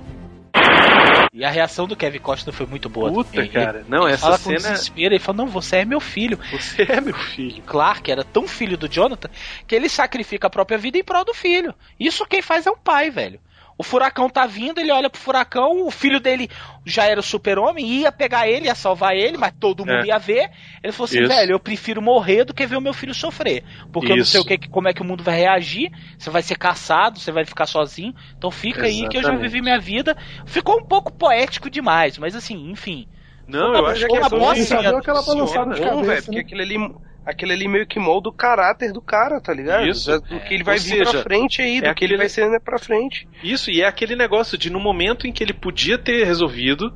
E 1.39 1.45
a 1.45 1.51
reação 1.51 1.87
do 1.87 1.95
Kevin 1.95 2.19
Costner 2.19 2.55
foi 2.55 2.65
muito 2.65 2.89
boa. 2.89 3.13
Puta, 3.13 3.31
também. 3.31 3.51
cara. 3.51 3.81
Ele, 3.81 3.89
Não, 3.91 4.05
ele 4.05 4.15
essa 4.15 4.23
fala 4.25 4.39
com 4.39 4.45
cena- 4.59 4.73
desespero, 4.73 5.13
ele 5.15 5.19
fala, 5.19 5.37
não, 5.37 5.47
você 5.49 5.77
é 5.77 5.85
meu 5.85 6.01
filho. 6.01 6.39
Você 6.51 6.83
é 6.89 6.99
meu 6.99 7.13
filho. 7.15 7.63
Clark 7.63 8.11
era 8.11 8.25
tão 8.25 8.49
filho 8.49 8.79
do 8.79 8.89
Jonathan 8.89 9.29
que 9.67 9.75
ele 9.75 9.91
sacrifica 9.91 10.47
a 10.47 10.51
própria 10.51 10.79
vida 10.79 10.97
em 10.97 11.05
prol 11.05 11.27
do 11.27 11.35
filho. 11.35 11.75
Isso 12.01 12.25
quem 12.25 12.41
faz 12.41 12.67
é 12.67 12.71
um 12.71 12.77
pai, 12.79 13.11
velho. 13.11 13.39
O 13.79 13.83
furacão 13.83 14.29
tá 14.31 14.47
vindo, 14.47 14.81
ele 14.81 14.91
olha 14.91 15.11
pro 15.11 15.21
furacão, 15.21 15.87
o 15.87 15.91
filho 15.91 16.19
dele 16.19 16.49
já 16.85 17.05
era 17.05 17.21
o 17.21 17.23
super-homem, 17.23 17.87
ia 17.87 18.11
pegar 18.11 18.49
ele, 18.49 18.67
ia 18.67 18.75
salvar 18.75 19.15
ele, 19.15 19.37
mas 19.37 19.53
todo 19.61 19.85
mundo 19.85 20.05
É. 20.05 20.07
ia 20.07 20.19
ver. 20.19 20.49
Ele 20.83 20.93
falou 20.93 21.05
assim, 21.05 21.21
Isso. 21.21 21.29
velho, 21.29 21.53
eu 21.53 21.61
prefiro 21.61 22.01
morrer 22.01 22.45
do 22.45 22.55
que 22.55 22.67
ver 22.67 22.77
o 22.77 22.81
meu 22.81 22.95
filho 22.95 23.15
sofrer. 23.15 23.63
Porque 23.93 24.13
eu 24.13 24.17
não 24.17 24.25
sei 24.25 24.41
o 24.41 24.43
Isso. 24.43 24.49
que, 24.49 24.69
como 24.69 24.89
é 24.89 24.95
que 24.95 25.03
o 25.03 25.05
mundo 25.05 25.23
vai 25.23 25.37
reagir, 25.37 25.91
você 26.19 26.31
vai 26.31 26.43
ser 26.43 26.57
caçado, 26.57 27.19
você 27.21 27.31
vai 27.31 27.45
ficar 27.45 27.67
sozinho. 27.67 28.15
Então 28.39 28.51
fica 28.51 28.87
aí 28.87 29.07
que 29.09 29.19
eu 29.19 29.23
já 29.23 29.29
Exatamente. 29.29 29.43
vivi 29.43 29.61
minha 29.63 29.79
vida. 29.79 30.17
Ficou 30.47 30.77
um 30.77 30.85
pouco 30.87 31.13
poético 31.13 31.69
demais, 31.69 32.17
mas 32.17 32.35
assim, 32.35 32.71
enfim. 32.71 33.07
Não, 33.47 33.75
eu 33.75 33.87
acho 33.87 34.07
que 34.07 34.13
uma 34.13 34.53
é 34.53 34.65
Só 34.65 34.77
cena. 34.77 34.89
deu 34.91 34.99
aquela 34.99 35.23
balançada 35.23 35.75
de 35.75 35.81
bom, 35.81 36.03
velho, 36.03 36.07
cabeça, 36.07 36.23
porque 36.23 36.37
né? 36.37 36.41
aquele 36.41 36.63
ali, 36.63 36.79
aquele 37.27 37.53
ali 37.53 37.67
meio 37.69 37.87
que 37.87 37.99
molda 37.99 38.29
o 38.29 38.33
caráter 38.33 38.93
do 38.93 39.01
cara, 39.03 39.41
tá 39.41 39.53
ligado? 39.53 39.87
Isso. 39.87 40.11
Do 40.21 40.41
que 40.41 40.55
ele 40.55 40.63
vai 40.65 40.77
Ou 40.77 40.81
vir 40.83 40.97
pra 41.03 41.07
seja, 41.11 41.23
frente 41.25 41.61
aí, 41.61 41.81
do 41.81 41.87
é 41.87 41.95
que 41.95 42.05
ele 42.05 42.15
aquele- 42.15 42.17
vai 42.17 42.29
ser 42.29 42.49
né, 42.49 42.59
pra 42.59 42.79
frente. 42.79 43.29
Isso, 43.43 43.71
e 43.71 43.83
é 43.83 43.87
aquele 43.87 44.15
negócio 44.15 44.57
de 44.57 44.71
no 44.71 44.79
momento 44.81 45.27
em 45.27 45.33
que 45.33 45.43
ele 45.43 45.53
podia 45.53 45.99
ter 45.99 46.25
resolvido, 46.25 46.95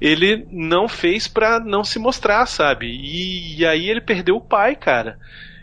ele 0.00 0.46
não 0.50 0.88
fez 0.88 1.28
pra 1.28 1.60
não 1.60 1.84
se 1.84 1.98
mostrar, 1.98 2.44
sabe? 2.46 2.86
E, 2.86 3.58
e 3.60 3.66
aí 3.66 3.88
ele 3.88 4.00
perdeu 4.00 4.36
o 4.36 4.40
pai, 4.40 4.74
cara. 4.74 5.18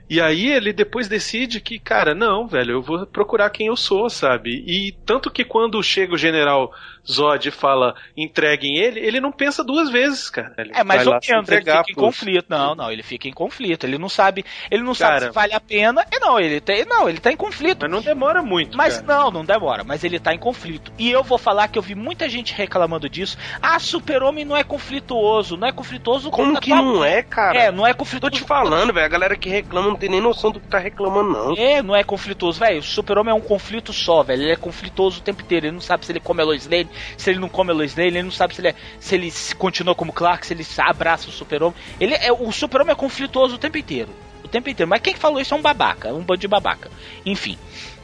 E 0.09 0.21
aí 0.21 0.47
ele 0.49 0.71
depois 0.71 1.09
decide 1.09 1.59
que, 1.59 1.77
cara, 1.77 2.15
não, 2.15 2.47
velho, 2.47 2.71
eu 2.75 2.81
vou 2.81 3.05
procurar 3.05 3.49
quem 3.49 3.67
eu 3.67 3.75
sou, 3.75 4.09
sabe? 4.09 4.63
E 4.65 4.93
tanto 5.05 5.29
que 5.29 5.43
quando 5.43 5.83
chega 5.83 6.13
o 6.13 6.17
general 6.17 6.71
Zod 7.09 7.47
e 7.47 7.51
fala 7.51 7.95
entreguem 8.15 8.77
ele, 8.77 8.99
ele 8.99 9.19
não 9.19 9.31
pensa 9.31 9.63
duas 9.63 9.89
vezes, 9.89 10.29
cara. 10.29 10.53
Ele 10.57 10.71
É 10.73 10.83
lá 10.83 11.19
se 11.21 11.31
menos, 11.31 11.49
ele 11.49 11.59
fica 11.61 11.79
em 11.79 11.93
pros- 11.93 12.05
conflito. 12.05 12.45
Não, 12.49 12.75
não, 12.75 12.91
ele 12.91 13.03
fica 13.03 13.27
em 13.27 13.33
conflito. 13.33 13.85
Ele 13.85 13.97
não 13.97 14.09
sabe, 14.09 14.43
ele 14.69 14.83
não 14.83 14.93
sabe 14.93 15.11
Cara. 15.19 15.25
se 15.27 15.31
vale 15.31 15.53
a 15.53 15.59
pena. 15.59 16.05
É 16.11 16.19
não, 16.19 16.39
ele 16.39 16.59
tem, 16.59 16.85
não, 16.85 17.07
ele 17.09 17.19
tá 17.19 17.31
em 17.31 17.37
conflito. 17.37 17.81
Mas 17.83 17.91
não 17.91 18.01
demora 18.01 18.41
muito, 18.41 18.77
Mas 18.77 18.99
cara. 19.01 19.07
não, 19.23 19.31
não 19.31 19.45
demora, 19.45 19.83
mas 19.83 20.03
ele 20.03 20.19
tá 20.19 20.33
em 20.33 20.39
conflito. 20.39 20.91
E 20.97 21.09
eu 21.09 21.23
vou 21.23 21.37
falar 21.37 21.67
que 21.67 21.77
eu 21.77 21.81
vi 21.81 21.95
muita 21.95 22.27
gente 22.29 22.53
reclamando 22.53 23.09
disso. 23.09 23.37
Ah, 23.61 23.79
Super-Homem 23.79 24.43
não 24.45 24.55
é 24.57 24.63
conflituoso, 24.63 25.55
não 25.57 25.67
é 25.67 25.71
conflituoso 25.71 26.29
Como 26.31 26.59
que 26.59 26.69
não 26.71 27.03
é, 27.03 27.21
cara? 27.23 27.57
É, 27.59 27.71
não 27.71 27.85
é 27.85 27.91
Tô 27.93 27.99
conflituoso. 27.99 28.35
te 28.35 28.41
falando, 28.43 28.93
velho. 28.93 29.05
A 29.05 29.09
galera 29.09 29.35
que 29.35 29.49
reclama 29.49 29.87
não 29.89 29.95
tem 29.95 30.09
nem 30.09 30.21
noção 30.21 30.51
do 30.51 30.59
que 30.59 30.67
tá 30.67 30.77
reclamando, 30.79 31.29
não. 31.31 31.53
É, 31.55 31.81
não 31.81 31.95
é 31.95 32.03
conflitoso, 32.03 32.59
velho. 32.59 32.79
O 32.79 32.83
super-homem 32.83 33.31
é 33.31 33.35
um 33.35 33.41
conflito 33.41 33.93
só, 33.93 34.23
velho. 34.23 34.43
Ele 34.43 34.51
é 34.51 34.55
conflitoso 34.55 35.19
o 35.19 35.23
tempo 35.23 35.41
inteiro. 35.41 35.67
Ele 35.67 35.73
não 35.73 35.81
sabe 35.81 36.05
se 36.05 36.11
ele 36.11 36.19
come 36.19 36.41
a 36.41 36.45
Lois 36.45 36.67
Lane, 36.67 36.89
se 37.17 37.29
ele 37.29 37.39
não 37.39 37.49
come 37.49 37.71
a 37.71 37.73
Lois 37.73 37.95
Lane, 37.95 38.09
ele 38.09 38.23
não 38.23 38.31
sabe 38.31 38.55
se 38.55 38.61
ele, 38.61 38.69
é, 38.69 38.75
se 38.99 39.15
ele 39.15 39.31
continua 39.57 39.95
como 39.95 40.13
Clark, 40.13 40.45
se 40.45 40.53
ele 40.53 40.65
abraça 40.77 41.29
o 41.29 41.31
super-homem. 41.31 41.77
Ele 41.99 42.13
é, 42.13 42.31
o 42.31 42.51
super-homem 42.51 42.93
é 42.93 42.95
conflitoso 42.95 43.55
o 43.55 43.57
tempo 43.57 43.77
inteiro. 43.77 44.09
O 44.43 44.47
tempo 44.47 44.69
inteiro. 44.69 44.89
Mas 44.89 45.01
quem 45.01 45.13
que 45.13 45.19
falou 45.19 45.39
isso 45.39 45.53
é 45.53 45.57
um 45.57 45.61
babaca, 45.61 46.13
um 46.13 46.21
bando 46.21 46.39
de 46.39 46.47
babaca. 46.47 46.89
Enfim 47.25 47.57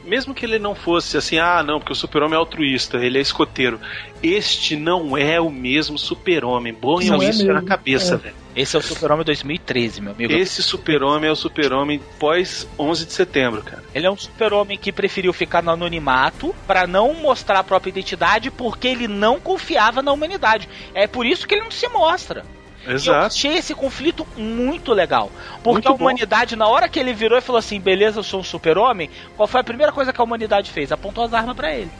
mesmo 0.04 0.34
que 0.34 0.44
ele 0.44 0.58
não 0.58 0.74
fosse 0.74 1.16
assim, 1.16 1.38
ah, 1.38 1.62
não, 1.62 1.78
porque 1.78 1.92
o 1.92 1.96
super-homem 1.96 2.34
é 2.34 2.38
altruísta, 2.38 2.98
ele 2.98 3.18
é 3.18 3.20
escoteiro. 3.20 3.80
Este 4.22 4.76
não 4.76 5.16
é 5.16 5.40
o 5.40 5.50
mesmo 5.50 5.98
super-homem. 5.98 6.72
Ponham 6.72 7.22
é 7.22 7.28
isso 7.28 7.44
na 7.46 7.62
cabeça, 7.62 8.14
é. 8.14 8.18
velho. 8.18 8.44
Esse 8.56 8.76
é 8.76 8.78
o 8.78 8.82
Super-Homem 8.82 9.24
2013, 9.24 10.00
meu 10.00 10.12
amigo. 10.12 10.32
Esse 10.32 10.62
Super-Homem 10.62 11.28
é 11.28 11.32
o 11.32 11.36
Super-Homem 11.36 12.00
pós 12.20 12.68
11 12.78 13.06
de 13.06 13.12
setembro, 13.12 13.62
cara. 13.62 13.82
Ele 13.92 14.06
é 14.06 14.10
um 14.10 14.16
Super-Homem 14.16 14.78
que 14.78 14.92
preferiu 14.92 15.32
ficar 15.32 15.60
no 15.60 15.72
anonimato 15.72 16.54
para 16.66 16.86
não 16.86 17.14
mostrar 17.14 17.58
a 17.58 17.64
própria 17.64 17.90
identidade 17.90 18.52
porque 18.52 18.86
ele 18.86 19.08
não 19.08 19.40
confiava 19.40 20.02
na 20.02 20.12
humanidade. 20.12 20.68
É 20.94 21.08
por 21.08 21.26
isso 21.26 21.48
que 21.48 21.54
ele 21.54 21.64
não 21.64 21.70
se 21.70 21.88
mostra. 21.88 22.44
Exato. 22.86 23.18
eu 23.18 23.26
achei 23.26 23.54
esse 23.54 23.74
conflito 23.74 24.26
muito 24.36 24.92
legal. 24.92 25.30
Porque 25.62 25.88
muito 25.88 25.88
a 25.88 25.92
humanidade, 25.92 26.54
bom. 26.54 26.64
na 26.64 26.68
hora 26.68 26.88
que 26.88 26.98
ele 26.98 27.12
virou 27.12 27.38
e 27.38 27.40
falou 27.40 27.58
assim: 27.58 27.80
beleza, 27.80 28.18
eu 28.18 28.22
sou 28.22 28.40
um 28.40 28.44
super-homem, 28.44 29.10
qual 29.36 29.46
foi 29.46 29.60
a 29.60 29.64
primeira 29.64 29.92
coisa 29.92 30.12
que 30.12 30.20
a 30.20 30.24
humanidade 30.24 30.70
fez? 30.70 30.92
Apontou 30.92 31.24
as 31.24 31.32
armas 31.32 31.56
para 31.56 31.72
ele. 31.72 31.90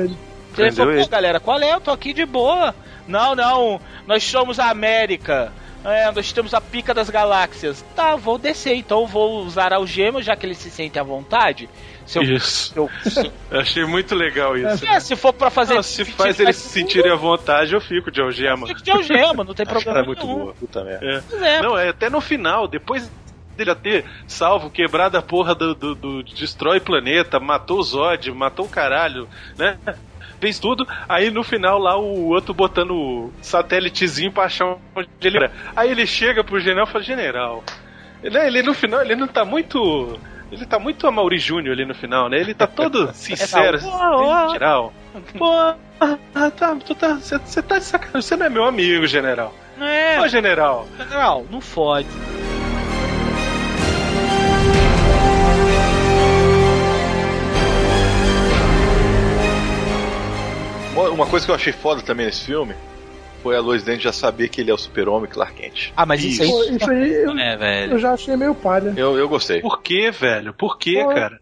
Ele. 0.00 0.16
Ele 0.56 0.72
falou, 0.72 0.94
pô, 0.94 1.08
galera, 1.08 1.40
qual 1.40 1.60
é? 1.60 1.72
Eu 1.72 1.80
tô 1.80 1.90
aqui 1.90 2.12
de 2.12 2.24
boa. 2.24 2.74
Não, 3.08 3.34
não, 3.34 3.80
nós 4.06 4.22
somos 4.22 4.58
a 4.58 4.70
América. 4.70 5.52
É, 5.84 6.10
nós 6.10 6.32
temos 6.32 6.54
a 6.54 6.60
pica 6.60 6.94
das 6.94 7.10
galáxias. 7.10 7.84
Tá, 7.94 8.16
vou 8.16 8.38
descer, 8.38 8.74
então 8.74 9.06
vou 9.06 9.44
usar 9.44 9.72
algemas, 9.72 10.24
já 10.24 10.34
que 10.34 10.46
ele 10.46 10.54
se 10.54 10.70
sente 10.70 10.98
à 10.98 11.02
vontade. 11.02 11.68
Se 12.06 12.18
eu, 12.18 12.22
isso. 12.22 12.72
Se 12.72 12.78
eu, 12.78 12.90
se... 13.02 13.32
eu 13.50 13.60
achei 13.60 13.84
muito 13.84 14.14
legal 14.14 14.56
isso. 14.56 14.84
É, 14.84 14.94
né? 14.94 15.00
se 15.00 15.14
for 15.14 15.32
pra 15.32 15.50
fazer. 15.50 15.74
Não, 15.74 15.82
se 15.82 16.04
faz 16.04 16.40
eles 16.40 16.56
se 16.56 16.68
sentirem 16.68 17.12
à 17.12 17.16
vontade, 17.16 17.74
eu 17.74 17.80
fico 17.80 18.10
de 18.10 18.20
algema. 18.20 18.62
Eu 18.62 18.68
fico 18.68 18.82
de 18.82 18.90
algema, 18.90 19.44
não 19.44 19.54
tem 19.54 19.66
problema. 19.66 19.98
É 19.98 20.02
muito 20.02 20.26
boa, 20.26 20.54
puta 20.54 20.82
merda. 20.82 21.24
É. 21.42 21.62
Não, 21.62 21.78
é 21.78 21.90
até 21.90 22.08
no 22.08 22.20
final, 22.20 22.66
depois 22.66 23.10
dele 23.56 23.70
já 23.70 23.74
ter 23.74 24.04
salvo, 24.26 24.70
quebrado 24.70 25.16
a 25.16 25.22
porra 25.22 25.54
do, 25.54 25.74
do, 25.74 25.94
do 25.94 26.22
Destrói 26.22 26.80
Planeta, 26.80 27.38
matou 27.38 27.78
o 27.78 27.82
Zod, 27.82 28.30
matou 28.32 28.66
o 28.66 28.68
caralho, 28.68 29.28
né? 29.56 29.78
Fez 30.40 30.58
tudo, 30.58 30.86
aí 31.08 31.30
no 31.30 31.42
final 31.42 31.78
lá 31.78 31.96
o 31.96 32.28
outro 32.28 32.52
botando 32.52 32.92
o 32.92 33.32
satélitezinho 33.40 34.32
pra 34.32 34.44
achar 34.44 34.76
onde 34.94 35.08
ele 35.22 35.38
era. 35.38 35.52
Aí 35.74 35.90
ele 35.90 36.06
chega 36.06 36.44
pro 36.44 36.60
general 36.60 36.86
e 36.86 36.90
fala: 36.90 37.04
General, 37.04 37.64
ele, 38.22 38.38
ele 38.38 38.62
no 38.62 38.74
final 38.74 39.00
ele 39.00 39.16
não 39.16 39.26
tá 39.26 39.44
muito 39.44 40.18
ele 40.52 40.66
tá 40.66 40.78
muito 40.78 41.06
a 41.06 41.10
Mauri 41.10 41.38
Júnior 41.38 41.74
ali 41.74 41.84
no 41.84 41.94
final, 41.94 42.28
né? 42.28 42.38
Ele 42.38 42.54
tá 42.54 42.66
todo 42.66 43.10
sincero, 43.14 43.76
assim, 43.78 44.52
geral. 44.52 44.92
Pô, 45.36 45.74
tá, 46.32 46.76
tu 46.84 46.94
tá, 46.94 47.14
você 47.14 47.62
tá 47.62 47.78
de 47.78 47.84
sacanagem, 47.84 48.22
você 48.22 48.36
não 48.36 48.46
é 48.46 48.50
meu 48.50 48.64
amigo, 48.64 49.06
general. 49.06 49.54
É. 49.80 50.20
Ô, 50.20 50.28
general. 50.28 50.86
General, 50.96 51.44
não 51.50 51.60
fode. 51.60 52.08
Uma 60.94 61.26
coisa 61.26 61.44
que 61.44 61.50
eu 61.50 61.54
achei 61.54 61.72
foda 61.72 62.02
também 62.02 62.26
nesse 62.26 62.44
filme 62.44 62.74
foi 63.42 63.56
a 63.56 63.60
Lois 63.60 63.86
Lane 63.86 64.00
já 64.00 64.10
saber 64.10 64.48
que 64.48 64.62
ele 64.62 64.70
é 64.70 64.74
o 64.74 64.78
super-homem 64.78 65.28
Clark 65.28 65.54
Kent. 65.54 65.92
Ah, 65.94 66.06
mas 66.06 66.24
isso, 66.24 66.42
isso 66.42 66.62
aí, 66.62 66.76
isso 66.76 66.90
aí 66.90 67.12
eu, 67.12 67.38
é, 67.38 67.56
velho. 67.56 67.92
eu 67.92 67.98
já 67.98 68.14
achei 68.14 68.34
meio 68.36 68.54
palha. 68.54 68.94
Eu, 68.96 69.18
eu 69.18 69.28
gostei. 69.28 69.60
Por 69.60 69.82
que, 69.82 70.10
velho? 70.10 70.54
Por 70.54 70.78
que, 70.78 70.94
cara? 70.94 71.38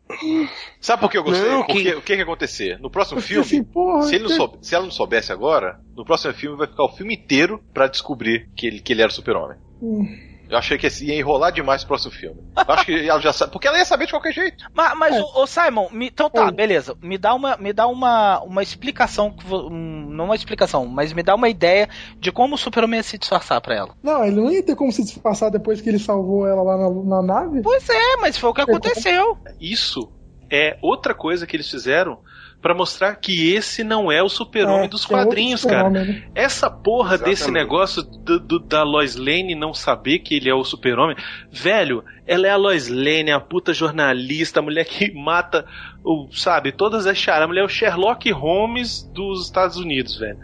Sabe 0.80 1.00
por 1.00 1.10
que 1.10 1.16
eu 1.16 1.22
gostei? 1.22 1.48
Não, 1.48 1.62
Porque, 1.62 1.90
o 1.94 2.02
que 2.02 2.14
que 2.14 2.16
ia 2.16 2.24
acontecer? 2.24 2.80
No 2.80 2.90
próximo 2.90 3.20
Porque, 3.20 3.34
filme, 3.34 3.46
assim, 3.46 3.62
porra, 3.62 4.02
se, 4.02 4.16
ele 4.16 4.24
que... 4.24 4.34
soube, 4.34 4.58
se 4.62 4.74
ela 4.74 4.84
não 4.84 4.90
soubesse 4.90 5.30
agora, 5.30 5.78
no 5.96 6.04
próximo 6.04 6.34
filme 6.34 6.56
vai 6.56 6.66
ficar 6.66 6.82
o 6.82 6.88
filme 6.88 7.14
inteiro 7.14 7.62
para 7.72 7.86
descobrir 7.86 8.48
que 8.56 8.66
ele, 8.66 8.80
que 8.80 8.92
ele 8.92 9.02
era 9.02 9.10
o 9.10 9.14
super-homem. 9.14 9.58
Hum. 9.80 10.31
Eu 10.52 10.58
achei 10.58 10.76
que 10.76 10.86
ia 11.02 11.18
enrolar 11.18 11.50
demais 11.50 11.82
o 11.82 11.86
próximo 11.86 12.12
filme. 12.12 12.38
Eu 12.54 12.74
acho 12.74 12.84
que 12.84 13.08
ela 13.08 13.18
já 13.22 13.32
sabe. 13.32 13.52
Porque 13.52 13.66
ela 13.66 13.78
ia 13.78 13.86
saber 13.86 14.04
de 14.04 14.12
qualquer 14.12 14.34
jeito. 14.34 14.66
Mas, 14.74 14.98
mas 14.98 15.16
é. 15.16 15.22
o, 15.22 15.46
Simon, 15.46 15.88
me, 15.90 16.08
então 16.08 16.28
tá, 16.28 16.50
beleza. 16.50 16.94
Me 17.00 17.16
dá 17.16 17.34
uma, 17.34 17.56
me 17.56 17.72
dá 17.72 17.86
uma, 17.86 18.38
uma 18.40 18.62
explicação. 18.62 19.34
Não 19.48 20.26
uma 20.26 20.34
explicação, 20.34 20.84
mas 20.84 21.14
me 21.14 21.22
dá 21.22 21.34
uma 21.34 21.48
ideia 21.48 21.88
de 22.18 22.30
como 22.30 22.56
o 22.56 22.58
Super-Homem 22.58 22.98
ia 22.98 23.02
se 23.02 23.16
disfarçar 23.16 23.62
pra 23.62 23.74
ela. 23.74 23.94
Não, 24.02 24.22
ele 24.22 24.36
não 24.36 24.52
ia 24.52 24.62
ter 24.62 24.76
como 24.76 24.92
se 24.92 25.02
disfarçar 25.02 25.50
depois 25.50 25.80
que 25.80 25.88
ele 25.88 25.98
salvou 25.98 26.46
ela 26.46 26.62
lá 26.62 26.76
na, 26.76 26.90
na 26.90 27.22
nave? 27.22 27.62
Pois 27.62 27.88
é, 27.88 28.16
mas 28.20 28.36
foi 28.36 28.50
o 28.50 28.54
que 28.54 28.60
aconteceu. 28.60 29.38
Isso 29.58 30.12
é 30.50 30.76
outra 30.82 31.14
coisa 31.14 31.46
que 31.46 31.56
eles 31.56 31.70
fizeram 31.70 32.18
para 32.62 32.74
mostrar 32.74 33.16
que 33.16 33.52
esse 33.52 33.82
não 33.82 34.10
é 34.10 34.22
o 34.22 34.28
super-homem 34.28 34.84
é, 34.84 34.88
dos 34.88 35.04
é 35.04 35.08
quadrinhos, 35.08 35.66
é 35.66 35.68
cara. 35.68 35.90
Né? 35.90 36.22
Essa 36.32 36.70
porra 36.70 37.16
Exatamente. 37.16 37.36
desse 37.36 37.50
negócio 37.50 38.02
do, 38.04 38.38
do, 38.38 38.58
da 38.60 38.84
Lois 38.84 39.16
Lane 39.16 39.56
não 39.56 39.74
saber 39.74 40.20
que 40.20 40.36
ele 40.36 40.48
é 40.48 40.54
o 40.54 40.62
super-homem, 40.62 41.16
velho, 41.50 42.04
ela 42.24 42.46
é 42.46 42.50
a 42.50 42.56
Lois 42.56 42.88
Lane, 42.88 43.32
a 43.32 43.40
puta 43.40 43.74
jornalista, 43.74 44.60
a 44.60 44.62
mulher 44.62 44.84
que 44.84 45.10
mata, 45.12 45.66
o, 46.04 46.28
sabe, 46.32 46.70
todas 46.70 47.04
as 47.04 47.18
charas. 47.18 47.42
A 47.42 47.48
mulher 47.48 47.62
é 47.62 47.64
o 47.64 47.68
Sherlock 47.68 48.30
Holmes 48.30 49.02
dos 49.12 49.44
Estados 49.44 49.76
Unidos, 49.76 50.16
velho. 50.16 50.38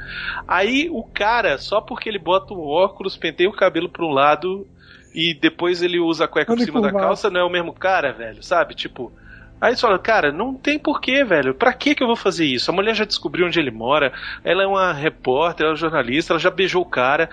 Aí 0.46 0.90
o 0.90 1.04
cara, 1.04 1.56
só 1.56 1.80
porque 1.80 2.08
ele 2.08 2.18
bota 2.18 2.52
o 2.52 2.66
óculos, 2.66 3.16
penteia 3.16 3.48
o 3.48 3.56
cabelo 3.56 3.88
pra 3.88 4.04
um 4.04 4.10
lado 4.10 4.66
e 5.14 5.32
depois 5.32 5.82
ele 5.82 6.00
usa 6.00 6.24
a 6.24 6.28
cueca 6.28 6.52
por 6.52 6.60
cima 6.60 6.80
da 6.80 6.92
calça, 6.92 7.30
não 7.30 7.40
é 7.40 7.44
o 7.44 7.50
mesmo 7.50 7.72
cara, 7.72 8.12
velho, 8.12 8.42
sabe? 8.42 8.74
Tipo. 8.74 9.12
Aí 9.60 9.74
você 9.74 9.80
fala, 9.80 9.98
cara, 9.98 10.30
não 10.30 10.54
tem 10.54 10.78
porquê, 10.78 11.24
velho. 11.24 11.54
Pra 11.54 11.72
que 11.72 11.94
que 11.94 12.02
eu 12.02 12.06
vou 12.06 12.16
fazer 12.16 12.44
isso? 12.44 12.70
A 12.70 12.74
mulher 12.74 12.94
já 12.94 13.04
descobriu 13.04 13.46
onde 13.46 13.58
ele 13.58 13.70
mora, 13.70 14.12
ela 14.44 14.62
é 14.62 14.66
uma 14.66 14.92
repórter, 14.92 15.64
ela 15.64 15.70
é 15.70 15.74
uma 15.74 15.76
jornalista, 15.76 16.32
ela 16.32 16.40
já 16.40 16.50
beijou 16.50 16.82
o 16.82 16.88
cara. 16.88 17.28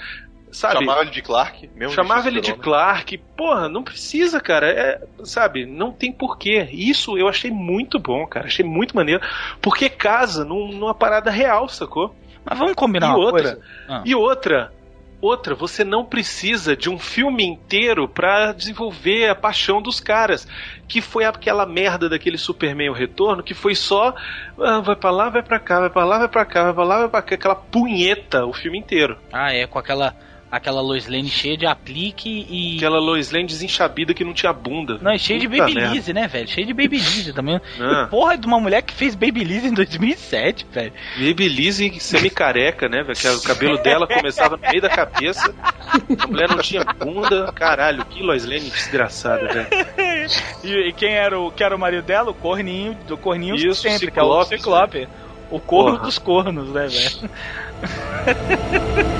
Sabe? 0.51 0.79
Chamava 0.79 1.01
ele 1.01 1.11
de 1.11 1.21
Clark, 1.21 1.69
mesmo 1.75 1.93
Chamava 1.93 2.27
ele 2.29 2.39
de 2.39 2.53
Clark. 2.53 3.17
Porra, 3.35 3.67
não 3.67 3.83
precisa, 3.83 4.39
cara. 4.39 4.69
É, 4.69 5.01
sabe, 5.25 5.65
não 5.65 5.91
tem 5.91 6.13
porquê. 6.13 6.69
Isso 6.71 7.17
eu 7.17 7.27
achei 7.27 7.51
muito 7.51 7.99
bom, 7.99 8.25
cara. 8.25 8.45
Achei 8.45 8.63
muito 8.65 8.95
maneiro. 8.95 9.21
Porque 9.61 9.89
casa 9.89 10.45
num, 10.45 10.71
numa 10.71 10.93
parada 10.93 11.29
real, 11.29 11.67
sacou? 11.67 12.15
Mas 12.45 12.57
vamos 12.57 12.73
combinar 12.75 13.07
e 13.07 13.09
uma 13.09 13.17
outra, 13.17 13.41
coisa. 13.41 13.61
Ah. 13.89 14.01
E 14.05 14.15
outra, 14.15 14.71
Outra, 15.21 15.55
você 15.55 15.83
não 15.83 16.05
precisa 16.05 16.75
de 16.75 16.89
um 16.89 16.99
filme 16.99 17.43
inteiro 17.43 18.07
para 18.07 18.51
desenvolver 18.51 19.29
a 19.29 19.35
paixão 19.35 19.81
dos 19.81 19.99
caras. 19.99 20.47
Que 20.87 21.01
foi 21.01 21.25
aquela 21.25 21.65
merda 21.65 22.07
daquele 22.07 22.37
Superman 22.37 22.89
o 22.89 22.93
Retorno, 22.93 23.41
que 23.41 23.53
foi 23.53 23.75
só. 23.75 24.13
Ah, 24.59 24.79
vai 24.79 24.95
pra 24.95 25.11
lá, 25.11 25.29
vai 25.29 25.41
pra 25.41 25.59
cá, 25.59 25.79
vai 25.79 25.89
pra 25.89 26.05
lá, 26.05 26.19
vai 26.19 26.27
pra 26.27 26.45
cá, 26.45 26.63
vai 26.63 26.73
pra 26.73 26.83
lá, 26.83 26.97
vai 26.99 27.09
pra 27.09 27.21
cá. 27.21 27.35
Aquela 27.35 27.55
punheta 27.55 28.45
o 28.45 28.53
filme 28.53 28.77
inteiro. 28.77 29.17
Ah, 29.31 29.51
é, 29.51 29.65
com 29.65 29.79
aquela 29.79 30.15
aquela 30.51 30.81
Lois 30.81 31.07
Lane 31.07 31.29
cheia 31.29 31.57
de 31.57 31.65
aplique 31.65 32.45
e. 32.49 32.77
Aquela 32.77 32.99
Lois 32.99 33.31
Lane 33.31 33.45
desenxabida 33.45 34.13
que 34.13 34.23
não 34.23 34.33
tinha 34.33 34.53
bunda. 34.53 34.97
Não, 35.01 35.11
é 35.11 35.17
cheia 35.17 35.39
de 35.39 35.47
Babyliss, 35.47 36.07
né, 36.07 36.27
velho? 36.27 36.47
Cheia 36.47 36.65
de 36.65 36.73
Babyliss 36.73 37.33
também. 37.33 37.59
Ah. 37.85 38.07
Porra 38.09 38.37
de 38.37 38.47
uma 38.47 38.59
mulher 38.59 38.81
que 38.81 38.93
fez 38.93 39.15
Babyliss 39.15 39.63
em 39.65 39.73
2007, 39.73 40.65
velho. 40.71 40.93
Babyliss 41.17 41.81
semi-careca, 42.01 42.87
né, 42.87 43.03
velho? 43.03 43.17
Que 43.17 43.27
o 43.27 43.41
cabelo 43.41 43.77
dela 43.77 44.07
começava 44.07 44.57
no 44.57 44.61
meio 44.61 44.81
da 44.81 44.89
cabeça. 44.89 45.53
A 46.17 46.27
mulher 46.27 46.49
não 46.49 46.57
tinha 46.59 46.83
bunda. 46.83 47.51
Caralho, 47.53 48.05
que 48.05 48.23
Lois 48.23 48.45
Lane 48.45 48.69
desgraçada, 48.69 49.47
velho. 49.47 49.67
E, 50.63 50.89
e, 50.89 50.93
quem 50.93 51.13
era 51.13 51.39
o, 51.39 51.51
que 51.51 51.63
era 51.63 51.75
o 51.75 51.79
marido 51.79 52.03
dela? 52.03 52.31
O 52.31 52.33
corninho, 52.33 52.95
do 53.07 53.15
corninho 53.15 53.55
Isso, 53.55 53.81
sempre, 53.81 54.07
Ciclope, 54.07 54.47
que 54.47 54.53
é 54.53 54.57
o 54.57 54.59
Ciclope. 54.59 55.07
O 55.51 55.59
corno 55.59 55.91
Porra. 55.91 56.03
dos 56.03 56.17
cornos, 56.17 56.69
né, 56.69 56.87
velho? 56.87 57.29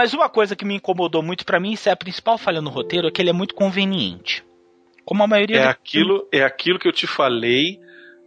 Mas 0.00 0.14
uma 0.14 0.30
coisa 0.30 0.56
que 0.56 0.64
me 0.64 0.76
incomodou 0.76 1.22
muito 1.22 1.44
para 1.44 1.60
mim, 1.60 1.72
isso 1.72 1.86
é 1.86 1.92
a 1.92 1.96
principal 1.96 2.38
falha 2.38 2.62
no 2.62 2.70
roteiro, 2.70 3.06
é 3.06 3.10
que 3.10 3.20
ele 3.20 3.28
é 3.28 3.34
muito 3.34 3.54
conveniente. 3.54 4.42
Como 5.04 5.22
a 5.22 5.26
maioria 5.26 5.58
é 5.58 5.66
aquilo 5.66 6.26
É 6.32 6.42
aquilo 6.42 6.78
que 6.78 6.88
eu 6.88 6.92
te 6.92 7.06
falei 7.06 7.78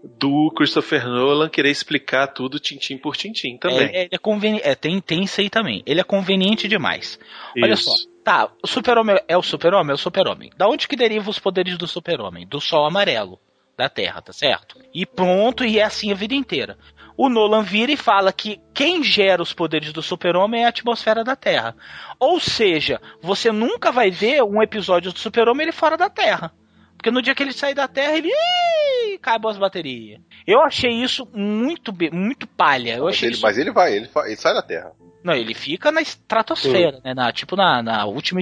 do 0.04 0.52
Christopher 0.56 1.08
Nolan 1.08 1.50
querer 1.50 1.72
explicar 1.72 2.28
tudo 2.28 2.60
tintim 2.60 2.96
por 2.96 3.18
tintim 3.18 3.58
também. 3.58 3.90
É, 3.92 4.08
é 4.12 4.18
conveniente. 4.20 4.68
É, 4.68 4.76
tem, 4.76 5.02
tem 5.02 5.24
isso 5.24 5.42
aí 5.42 5.50
também. 5.50 5.82
Ele 5.84 6.00
é 6.00 6.04
conveniente 6.04 6.68
demais. 6.68 7.20
Olha 7.60 7.74
Isso. 7.74 7.86
só. 7.86 8.10
Tá, 8.24 8.52
o 8.62 8.68
super-homem 8.68 9.20
é 9.28 9.36
o 9.36 9.42
super-homem? 9.42 9.90
É 9.90 9.96
o 9.96 9.98
super-homem. 9.98 10.52
Da 10.56 10.68
onde 10.68 10.88
que 10.88 10.96
deriva 10.96 11.28
os 11.28 11.40
poderes 11.40 11.76
do 11.76 11.88
super-homem? 11.88 12.46
Do 12.46 12.62
sol 12.62 12.86
amarelo 12.86 13.40
da 13.76 13.90
Terra, 13.90 14.22
tá 14.22 14.32
certo? 14.32 14.80
E 14.94 15.08
pronto, 15.08 15.66
e 15.66 15.80
é 15.80 15.84
assim 15.84 16.12
a 16.12 16.16
vida 16.16 16.36
inteira. 16.36 16.78
O 17.16 17.30
Nolan 17.30 17.62
vira 17.64 17.92
e 17.92 17.98
fala 17.98 18.34
que 18.34 18.60
quem 18.74 19.04
gera 19.04 19.42
os 19.42 19.54
poderes 19.54 19.94
do 19.94 20.02
super-homem 20.02 20.64
é 20.64 20.66
a 20.66 20.70
atmosfera 20.70 21.24
da 21.24 21.36
Terra. 21.36 21.76
Ou 22.20 22.40
seja, 22.40 23.00
você 23.22 23.52
nunca 23.52 23.92
vai 23.92 24.10
ver 24.10 24.44
um 24.44 24.62
episódio 24.62 25.12
do 25.14 25.20
super-homem 25.20 25.66
ele 25.66 25.72
fora 25.72 25.96
da 25.96 26.10
Terra. 26.10 26.52
Porque 26.98 27.12
no 27.12 27.22
dia 27.22 27.36
que 27.36 27.44
ele 27.44 27.52
sair 27.52 27.74
da 27.76 27.88
Terra, 27.88 28.18
ele. 28.18 28.30
Ih, 28.30 29.16
acabou 29.16 29.52
as 29.52 29.58
baterias. 29.58 30.22
Eu 30.48 30.62
achei 30.62 30.90
isso 30.90 31.28
muito, 31.34 31.94
muito 32.14 32.48
palha. 32.48 32.96
Eu 32.96 33.06
Mas 33.06 33.16
achei 33.16 33.28
ele, 33.28 33.36
isso 33.36 33.44
mas 33.44 33.58
ele 33.58 33.72
vai, 33.72 33.94
ele, 33.94 34.10
ele 34.26 34.36
sai 34.38 34.54
da 34.54 34.62
Terra. 34.62 34.94
não, 35.24 35.34
ele 35.34 35.54
fica 35.54 35.92
na 35.92 36.02
estratosfera, 36.02 37.02
né? 37.04 37.14
Na, 37.14 37.32
tipo 37.32 37.56
na, 37.58 37.84
na 37.84 38.06
última 38.06 38.40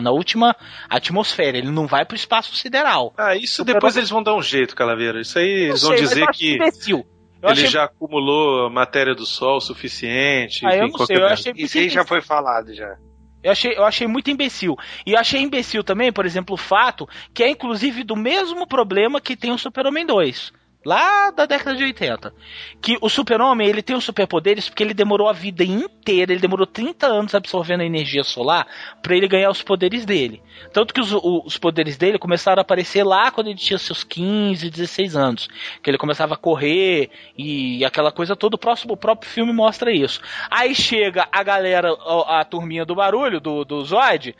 na 0.00 0.10
última 0.12 0.54
atmosfera. 0.88 1.58
Ele 1.58 1.70
não 1.70 1.86
vai 1.88 2.04
pro 2.04 2.16
espaço 2.16 2.54
sideral. 2.56 3.12
Ah, 3.18 3.34
isso 3.36 3.64
depois 3.64 3.96
eles 3.96 4.10
vão 4.10 4.22
dar 4.22 4.34
um 4.34 4.42
jeito, 4.42 4.76
Calaveira. 4.76 5.20
Isso 5.20 5.38
aí 5.38 5.48
eles 5.48 5.82
Não 5.82 5.90
vão 5.90 5.98
sei, 5.98 6.06
mas 6.06 6.14
dizer 6.14 6.26
que 6.32 6.54
imbecil. 6.54 7.06
Eu 7.44 7.50
ele 7.50 7.60
achei- 7.60 7.70
já 7.70 7.84
acumulou 7.84 8.70
matéria 8.70 9.14
do 9.14 9.24
Sol 9.26 9.58
o 9.58 9.60
suficiente. 9.60 10.64
Ah, 10.66 10.70
eu 10.70 10.84
enfim, 10.84 10.92
não 10.92 10.98
qualquer 10.98 11.14
sei, 11.16 11.22
eu 11.22 11.28
achei 11.28 11.52
Isso 11.56 11.78
aí 11.78 11.88
já 11.88 12.04
foi 12.04 12.20
falado 12.20 12.74
já. 12.74 12.96
Eu 13.42 13.52
achei, 13.52 13.76
eu 13.76 13.84
achei 13.84 14.06
muito 14.06 14.30
imbecil. 14.30 14.74
E 15.06 15.12
eu 15.12 15.18
achei 15.18 15.40
imbecil 15.42 15.84
também, 15.84 16.10
por 16.10 16.24
exemplo, 16.24 16.54
o 16.54 16.58
fato 16.58 17.06
que 17.34 17.42
é 17.42 17.50
inclusive 17.50 18.02
do 18.02 18.16
mesmo 18.16 18.66
problema 18.66 19.20
que 19.20 19.36
tem 19.36 19.52
o 19.52 19.58
Super-Homem 19.58 20.06
2. 20.06 20.50
Lá 20.84 21.30
da 21.30 21.46
década 21.46 21.76
de 21.76 21.84
80. 21.84 22.32
Que 22.80 22.98
o 23.00 23.08
super-homem, 23.08 23.66
ele 23.66 23.82
tem 23.82 23.96
os 23.96 24.04
superpoderes 24.04 24.68
porque 24.68 24.82
ele 24.82 24.92
demorou 24.92 25.28
a 25.28 25.32
vida 25.32 25.64
inteira, 25.64 26.32
ele 26.32 26.40
demorou 26.40 26.66
30 26.66 27.06
anos 27.06 27.34
absorvendo 27.34 27.80
a 27.80 27.86
energia 27.86 28.22
solar 28.22 28.66
para 29.02 29.16
ele 29.16 29.26
ganhar 29.26 29.50
os 29.50 29.62
poderes 29.62 30.04
dele. 30.04 30.42
Tanto 30.72 30.92
que 30.92 31.00
os, 31.00 31.12
os 31.12 31.56
poderes 31.56 31.96
dele 31.96 32.18
começaram 32.18 32.60
a 32.60 32.62
aparecer 32.62 33.02
lá 33.02 33.30
quando 33.30 33.46
ele 33.46 33.58
tinha 33.58 33.78
seus 33.78 34.04
15, 34.04 34.68
16 34.68 35.16
anos. 35.16 35.48
Que 35.82 35.90
ele 35.90 35.98
começava 35.98 36.34
a 36.34 36.38
correr 36.38 37.10
e 37.36 37.82
aquela 37.84 38.12
coisa 38.12 38.36
toda. 38.36 38.56
O, 38.56 38.58
próximo, 38.58 38.92
o 38.92 38.96
próprio 38.96 39.30
filme 39.30 39.52
mostra 39.52 39.90
isso. 39.90 40.20
Aí 40.50 40.74
chega 40.74 41.26
a 41.32 41.42
galera, 41.42 41.88
a, 41.92 42.40
a 42.40 42.44
turminha 42.44 42.84
do 42.84 42.94
barulho, 42.94 43.40
do, 43.40 43.64
do 43.64 43.82
Zod, 43.84 44.34